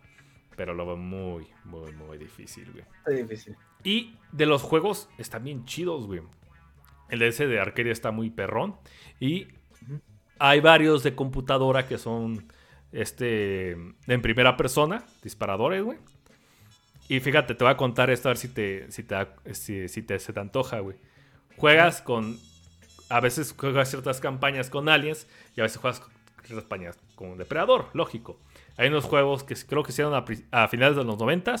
Pero 0.55 0.73
lo 0.73 0.85
veo 0.85 0.97
muy, 0.97 1.47
muy, 1.65 1.91
muy 1.93 2.17
difícil, 2.17 2.71
güey. 2.71 2.83
Está 2.99 3.11
difícil. 3.11 3.55
Y 3.83 4.15
de 4.31 4.45
los 4.45 4.61
juegos 4.61 5.09
están 5.17 5.43
bien 5.43 5.65
chidos, 5.65 6.07
güey. 6.07 6.21
El 7.09 7.19
de 7.19 7.27
ese 7.27 7.47
de 7.47 7.59
arcade 7.59 7.91
está 7.91 8.11
muy 8.11 8.29
perrón. 8.29 8.75
Y 9.19 9.47
hay 10.39 10.59
varios 10.61 11.03
de 11.03 11.15
computadora 11.15 11.87
que 11.87 11.97
son 11.97 12.47
este 12.91 13.71
en 13.71 14.21
primera 14.21 14.57
persona, 14.57 15.03
disparadores, 15.23 15.83
güey. 15.83 15.97
Y 17.09 17.19
fíjate, 17.19 17.55
te 17.55 17.63
voy 17.63 17.71
a 17.71 17.77
contar 17.77 18.09
esto 18.09 18.27
a 18.27 18.31
ver 18.31 18.37
si 18.37 18.49
te, 18.49 18.91
si 18.91 19.03
te, 19.03 19.15
si, 19.53 19.87
si 19.87 20.01
te 20.01 20.19
se 20.19 20.33
te 20.33 20.39
antoja, 20.39 20.79
güey. 20.79 20.97
Juegas 21.57 22.01
con. 22.01 22.37
A 23.09 23.21
veces 23.21 23.55
juegas 23.57 23.89
ciertas 23.89 24.19
campañas 24.19 24.69
con 24.69 24.89
aliens 24.89 25.27
y 25.55 25.61
a 25.61 25.63
veces 25.63 25.77
juegas 25.77 26.01
ciertas 26.43 26.65
campañas 26.65 26.97
con 27.15 27.37
depredador, 27.37 27.85
lógico. 27.93 28.37
Hay 28.75 28.89
unos 28.89 29.05
juegos 29.05 29.43
que 29.43 29.55
creo 29.55 29.83
que 29.83 29.91
hicieron 29.91 30.13
a, 30.13 30.67
finales 30.67 30.97
de 30.97 31.03
los 31.03 31.17
90 31.17 31.55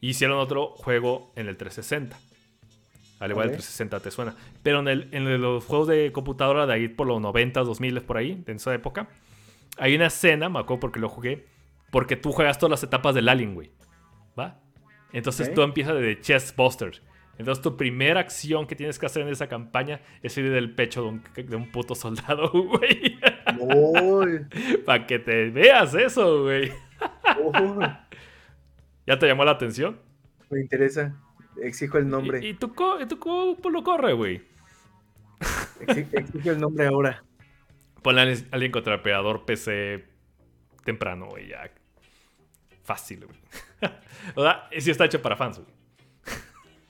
y 0.00 0.10
hicieron 0.10 0.38
otro 0.38 0.68
juego 0.76 1.32
en 1.34 1.48
el 1.48 1.56
360. 1.56 2.18
Al 3.18 3.30
igual 3.30 3.48
el 3.48 3.54
Ok. 3.54 3.60
360 3.60 4.00
te 4.00 4.10
suena. 4.10 4.36
Pero 4.62 4.80
en, 4.80 4.88
el, 4.88 5.08
en 5.12 5.40
los 5.40 5.64
juegos 5.64 5.88
de 5.88 6.12
computadora 6.12 6.66
de 6.66 6.74
ahí 6.74 6.88
por 6.88 7.06
los 7.06 7.20
90, 7.20 7.60
2000 7.62 8.02
por 8.02 8.18
ahí, 8.18 8.42
en 8.46 8.56
esa 8.56 8.74
época, 8.74 9.08
hay 9.78 9.94
una 9.96 10.06
escena, 10.06 10.48
me 10.48 10.58
acuerdo 10.60 10.80
porque 10.80 11.00
lo 11.00 11.08
jugué, 11.08 11.46
porque 11.90 12.16
tú 12.16 12.32
juegas 12.32 12.58
todas 12.58 12.70
las 12.70 12.82
etapas 12.82 13.14
del 13.14 13.28
Alien, 13.28 13.54
güey. 13.54 13.70
¿Va? 14.38 14.60
Entonces 15.12 15.52
tú 15.52 15.62
empiezas 15.62 15.94
de 15.96 16.20
Chest 16.20 16.56
Buster. 16.56 17.02
Entonces 17.38 17.62
tu 17.62 17.76
primera 17.76 18.20
acción 18.20 18.66
que 18.66 18.76
tienes 18.76 18.98
que 18.98 19.06
hacer 19.06 19.22
en 19.22 19.28
esa 19.28 19.48
campaña 19.48 20.00
es 20.22 20.36
ir 20.38 20.50
del 20.50 20.74
pecho 20.74 21.02
de 21.02 21.08
un, 21.08 21.24
de 21.34 21.56
un 21.56 21.70
puto 21.72 21.94
soldado, 21.94 22.50
güey. 22.52 23.18
Para 24.86 25.06
que 25.06 25.18
te 25.18 25.50
veas 25.50 25.94
eso, 25.94 26.42
güey. 26.44 26.70
¿Ya 29.06 29.18
te 29.18 29.26
llamó 29.26 29.44
la 29.44 29.52
atención? 29.52 29.98
me 30.50 30.60
interesa. 30.60 31.14
Exijo 31.62 31.98
el 31.98 32.08
nombre. 32.08 32.40
Y, 32.44 32.48
y 32.50 32.54
tu, 32.54 32.74
co- 32.74 32.98
tu 33.08 33.18
co- 33.18 33.56
pues 33.60 33.72
lo 33.72 33.82
corre, 33.82 34.12
güey. 34.12 34.42
Exi- 35.80 36.06
Exijo 36.12 36.50
el 36.52 36.60
nombre 36.60 36.86
ahora. 36.86 37.22
Ponle 38.02 38.20
a 38.22 38.24
alguien 38.52 38.72
contra 38.72 38.96
Depredador 38.96 39.44
PC 39.44 40.04
temprano, 40.84 41.26
güey, 41.26 41.48
ya. 41.48 41.70
Fácil, 42.82 43.26
güey. 43.26 43.38
sea, 44.42 44.68
sí 44.78 44.90
está 44.90 45.04
hecho 45.04 45.22
para 45.22 45.36
fans, 45.36 45.60
güey. 45.60 45.72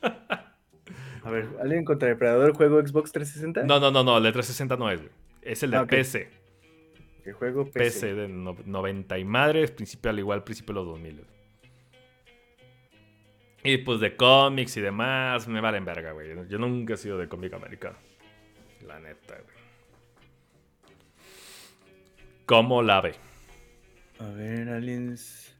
A 1.24 1.30
ver, 1.30 1.48
¿alguien 1.60 1.84
contra 1.84 2.08
Depredador 2.08 2.52
juego 2.56 2.80
Xbox 2.84 3.12
360? 3.12 3.62
No, 3.64 3.78
no, 3.78 3.90
no, 3.92 4.02
no, 4.02 4.16
el 4.18 4.24
de 4.24 4.32
360 4.32 4.76
no 4.76 4.90
es, 4.90 5.00
güey. 5.00 5.12
Es 5.42 5.62
el 5.62 5.70
de 5.70 5.76
Ah. 5.76 5.86
PC. 5.86 6.28
Que 7.22 7.32
juego 7.32 7.64
PC. 7.66 7.78
PC 7.78 8.14
de 8.14 8.28
no- 8.28 8.56
90 8.64 9.18
y 9.18 9.24
madres, 9.24 9.70
principio 9.70 10.10
al 10.10 10.18
igual, 10.18 10.42
principio 10.42 10.74
de 10.74 10.80
los 10.80 10.86
2000. 10.88 11.24
Y 13.64 13.78
pues 13.78 14.00
de 14.00 14.16
cómics 14.16 14.76
y 14.76 14.80
demás, 14.80 15.46
me 15.46 15.60
valen 15.60 15.84
verga, 15.84 16.10
güey. 16.10 16.34
Yo 16.48 16.58
nunca 16.58 16.94
he 16.94 16.96
sido 16.96 17.16
de 17.18 17.28
cómic 17.28 17.52
americano. 17.54 17.96
La 18.84 18.98
neta, 18.98 19.36
güey. 19.36 19.61
¿Cómo 22.52 22.82
la 22.82 23.00
ve? 23.00 23.14
A 24.18 24.26
ver, 24.26 24.68
Aliens. 24.68 25.56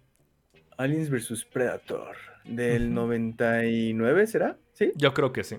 Aliens 0.77 1.09
vs 1.09 1.47
Predator. 1.51 2.15
Del 2.45 2.89
Ujú. 2.89 2.93
99, 3.07 4.27
¿será? 4.27 4.59
¿Sí? 4.75 4.93
Yo 4.97 5.15
creo 5.15 5.33
que 5.33 5.43
sí. 5.43 5.57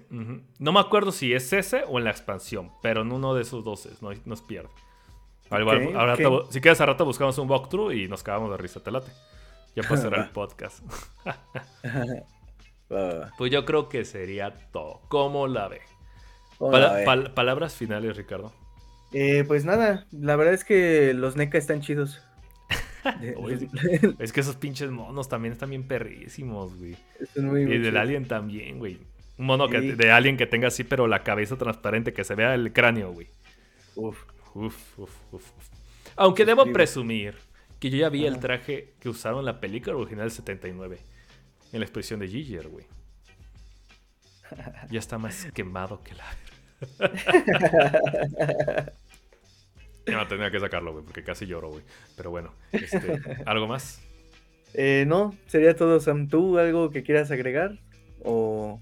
No 0.60 0.72
me 0.72 0.80
acuerdo 0.80 1.12
si 1.12 1.34
es 1.34 1.52
ese 1.54 1.86
o 1.88 1.98
en 1.98 2.04
la 2.04 2.12
expansión, 2.12 2.70
pero 2.84 3.02
en 3.02 3.12
uno 3.12 3.34
de 3.34 3.42
esos 3.42 3.64
dos 3.64 3.88
es, 3.88 4.04
no, 4.04 4.12
nos 4.26 4.44
pierde. 4.44 4.70
Rato 5.50 6.44
bu- 6.44 6.48
si 6.52 6.62
quieres, 6.62 6.80
al 6.82 6.88
rato 6.88 7.04
buscamos 7.04 7.36
un 7.40 7.50
walkthrough 7.50 7.94
y 7.94 8.08
nos 8.08 8.22
cagamos 8.22 8.52
de 8.52 8.58
risa, 8.58 8.84
te 8.84 8.92
late. 8.92 9.12
Ya 9.76 9.82
pasará 9.90 10.18
el 10.18 10.24
Va. 10.30 10.34
podcast. 10.34 10.84
Pues 13.40 13.52
yo 13.52 13.66
creo 13.66 13.90
que 13.90 14.06
sería 14.06 14.54
todo. 14.72 15.02
¿Cómo 15.08 15.48
la 15.48 15.68
ve? 15.68 15.82
Pala- 16.60 16.98
a 17.00 17.04
pal- 17.06 17.34
palabras 17.34 17.74
finales, 17.76 18.16
Ricardo. 18.18 18.54
Eh, 19.14 19.44
pues 19.48 19.66
nada, 19.66 20.06
la 20.12 20.36
verdad 20.36 20.54
es 20.54 20.64
que 20.64 21.14
los 21.14 21.36
NECA 21.36 21.58
están 21.58 21.82
chidos. 21.82 22.22
Oye, 23.38 23.70
Es 24.20 24.34
que 24.34 24.42
esos 24.42 24.56
pinches 24.56 24.90
monos 24.90 25.30
también 25.30 25.54
están 25.54 25.70
bien 25.70 25.88
perrísimos, 25.88 26.76
güey. 26.78 26.96
Muy, 27.36 27.66
muy 27.66 27.74
Y 27.76 27.78
del 27.78 27.92
chidos. 27.92 28.02
Alien 28.02 28.28
también, 28.28 28.80
güey. 28.80 29.00
Un 29.38 29.46
mono 29.48 29.68
que, 29.68 29.82
de 29.82 30.12
Alien 30.12 30.38
que 30.38 30.46
tenga 30.46 30.68
así, 30.68 30.84
pero 30.84 31.08
la 31.08 31.24
cabeza 31.24 31.58
transparente, 31.58 32.14
que 32.14 32.24
se 32.24 32.36
vea 32.36 32.54
el 32.54 32.72
cráneo, 32.72 33.12
güey. 33.12 33.28
Uf, 33.96 34.18
Uf, 34.54 35.00
uf, 35.00 35.12
uf. 35.32 35.52
Aunque 36.16 36.46
debo 36.46 36.72
presumir 36.72 37.36
que 37.80 37.90
yo 37.90 37.98
ya 37.98 38.10
vi 38.10 38.26
el 38.26 38.40
traje 38.40 38.94
que 39.00 39.10
usaron 39.10 39.40
en 39.40 39.46
la 39.46 39.60
película 39.60 39.96
original 39.96 40.26
del 40.26 40.32
79. 40.32 41.00
En 41.72 41.80
la 41.80 41.86
exposición 41.86 42.20
de 42.20 42.28
Giger, 42.28 42.68
güey. 42.68 42.86
Ya 44.92 45.00
está 45.00 45.18
más 45.18 45.48
quemado 45.54 46.04
que 46.04 46.14
la... 46.14 46.26
ya 50.08 50.18
no 50.18 50.28
tenía 50.28 50.52
que 50.52 50.60
sacarlo, 50.60 50.94
güey, 50.94 51.06
porque 51.06 51.24
casi 51.24 51.46
lloro, 51.46 51.70
güey. 51.70 51.84
Pero 52.16 52.32
bueno, 52.32 52.54
este, 52.72 53.22
¿algo 53.46 53.68
más? 53.68 54.02
Eh, 54.74 55.06
no, 55.08 55.36
sería 55.48 55.76
todo, 55.76 56.00
Sam. 56.00 56.28
¿Tú 56.28 56.58
algo 56.58 56.90
que 56.90 57.04
quieras 57.04 57.32
agregar? 57.32 57.80
¿O, 58.24 58.82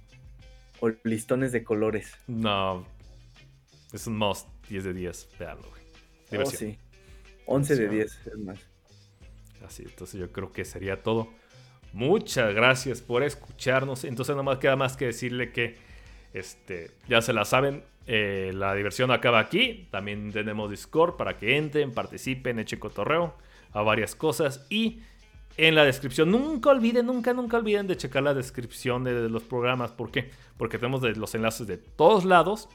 o 0.79 0.91
listones 1.03 1.51
de 1.51 1.63
colores? 1.63 2.15
No. 2.27 2.85
Es 3.91 4.07
un 4.07 4.17
must. 4.17 4.47
10 4.69 4.85
de 4.85 4.93
10. 4.93 5.29
Veanlo, 5.37 5.67
güey. 5.69 5.81
Oh, 5.83 6.31
Diversión. 6.31 6.71
sí. 6.71 6.77
11 7.45 7.75
de 7.75 7.89
Diversión. 7.89 8.23
10, 8.23 8.33
es 8.33 8.39
más. 8.45 8.59
Así, 9.65 9.83
entonces 9.83 10.19
yo 10.19 10.31
creo 10.31 10.51
que 10.51 10.65
sería 10.65 11.03
todo. 11.03 11.29
Muchas 11.93 12.53
gracias 12.55 13.01
por 13.01 13.23
escucharnos. 13.23 14.05
Entonces 14.05 14.35
no 14.35 14.43
más 14.43 14.59
queda 14.59 14.75
más 14.75 14.95
que 14.95 15.05
decirle 15.05 15.51
que 15.51 15.75
este, 16.33 16.91
ya 17.07 17.21
se 17.21 17.33
la 17.33 17.45
saben. 17.45 17.83
Eh, 18.13 18.51
la 18.53 18.75
diversión 18.75 19.09
acaba 19.09 19.39
aquí. 19.39 19.87
También 19.89 20.33
tenemos 20.33 20.69
Discord 20.69 21.15
para 21.15 21.37
que 21.37 21.55
entren, 21.55 21.93
participen, 21.93 22.59
echen 22.59 22.77
cotorreo 22.77 23.35
a 23.71 23.83
varias 23.83 24.15
cosas. 24.15 24.67
Y 24.69 24.99
en 25.55 25.75
la 25.75 25.85
descripción, 25.85 26.29
nunca 26.29 26.71
olviden, 26.71 27.05
nunca, 27.05 27.31
nunca 27.33 27.55
olviden 27.55 27.87
de 27.87 27.95
checar 27.95 28.23
la 28.23 28.33
descripción 28.33 29.05
de 29.05 29.29
los 29.29 29.43
programas. 29.43 29.93
¿Por 29.93 30.11
qué? 30.11 30.29
Porque 30.57 30.77
tenemos 30.77 31.01
los 31.03 31.35
enlaces 31.35 31.67
de 31.67 31.77
todos 31.77 32.25
lados. 32.25 32.67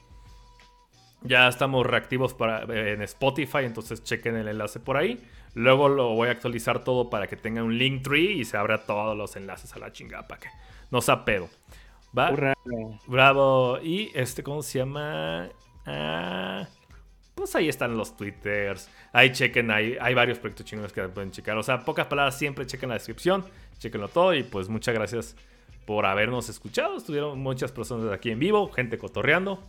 Ya 1.21 1.47
estamos 1.47 1.85
reactivos 1.85 2.33
para, 2.33 2.63
en 2.63 3.03
Spotify, 3.03 3.59
entonces 3.59 4.03
chequen 4.03 4.37
el 4.37 4.47
enlace 4.47 4.79
por 4.79 4.97
ahí. 4.97 5.23
Luego 5.53 5.87
lo 5.87 6.15
voy 6.15 6.29
a 6.29 6.31
actualizar 6.31 6.83
todo 6.83 7.11
para 7.11 7.27
que 7.27 7.35
tenga 7.35 7.61
un 7.61 7.77
link 7.77 8.01
tree 8.01 8.39
y 8.39 8.43
se 8.43 8.57
abra 8.57 8.85
todos 8.87 9.15
los 9.15 9.35
enlaces 9.35 9.71
a 9.75 9.77
la 9.77 9.91
chingada 9.91 10.27
para 10.27 10.41
que 10.41 10.49
no 10.89 10.99
sea 10.99 11.25
pedo. 11.25 11.47
¿Va? 12.15 12.31
Hurra. 12.31 12.53
Bravo. 13.07 13.79
Y 13.81 14.11
este, 14.13 14.43
¿cómo 14.43 14.61
se 14.61 14.79
llama? 14.79 15.49
Ah, 15.85 16.67
pues 17.35 17.55
ahí 17.55 17.69
están 17.69 17.97
los 17.97 18.15
twitters. 18.17 18.89
Ahí 19.13 19.31
chequen, 19.31 19.71
hay 19.71 20.13
varios 20.13 20.39
proyectos 20.39 20.65
chingones 20.65 20.91
que 20.91 21.07
pueden 21.09 21.31
checar. 21.31 21.57
O 21.57 21.63
sea, 21.63 21.79
pocas 21.85 22.07
palabras, 22.07 22.37
siempre 22.37 22.65
chequen 22.65 22.89
la 22.89 22.95
descripción, 22.95 23.45
chequenlo 23.77 24.07
todo. 24.07 24.33
Y 24.33 24.43
pues 24.43 24.69
muchas 24.69 24.93
gracias 24.93 25.35
por 25.85 26.05
habernos 26.05 26.49
escuchado. 26.49 26.97
Estuvieron 26.97 27.39
muchas 27.39 27.71
personas 27.71 28.11
aquí 28.11 28.29
en 28.31 28.39
vivo, 28.39 28.69
gente 28.69 28.97
cotorreando. 28.97 29.63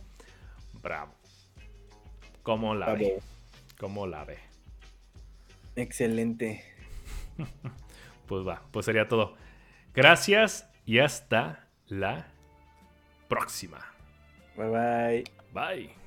Bravo. 0.81 1.13
¿Cómo 2.43 2.75
la 2.75 2.93
ve? 2.93 3.19
¿Cómo 3.79 4.07
la 4.07 4.25
ve? 4.25 4.39
Excelente. 5.75 6.63
pues 8.27 8.45
va, 8.45 8.63
pues 8.71 8.85
sería 8.85 9.07
todo. 9.07 9.35
Gracias 9.93 10.69
y 10.85 10.99
hasta 10.99 11.68
la 11.89 12.25
próxima. 13.27 13.85
Bye 14.55 14.69
bye. 14.69 15.23
Bye. 15.53 15.98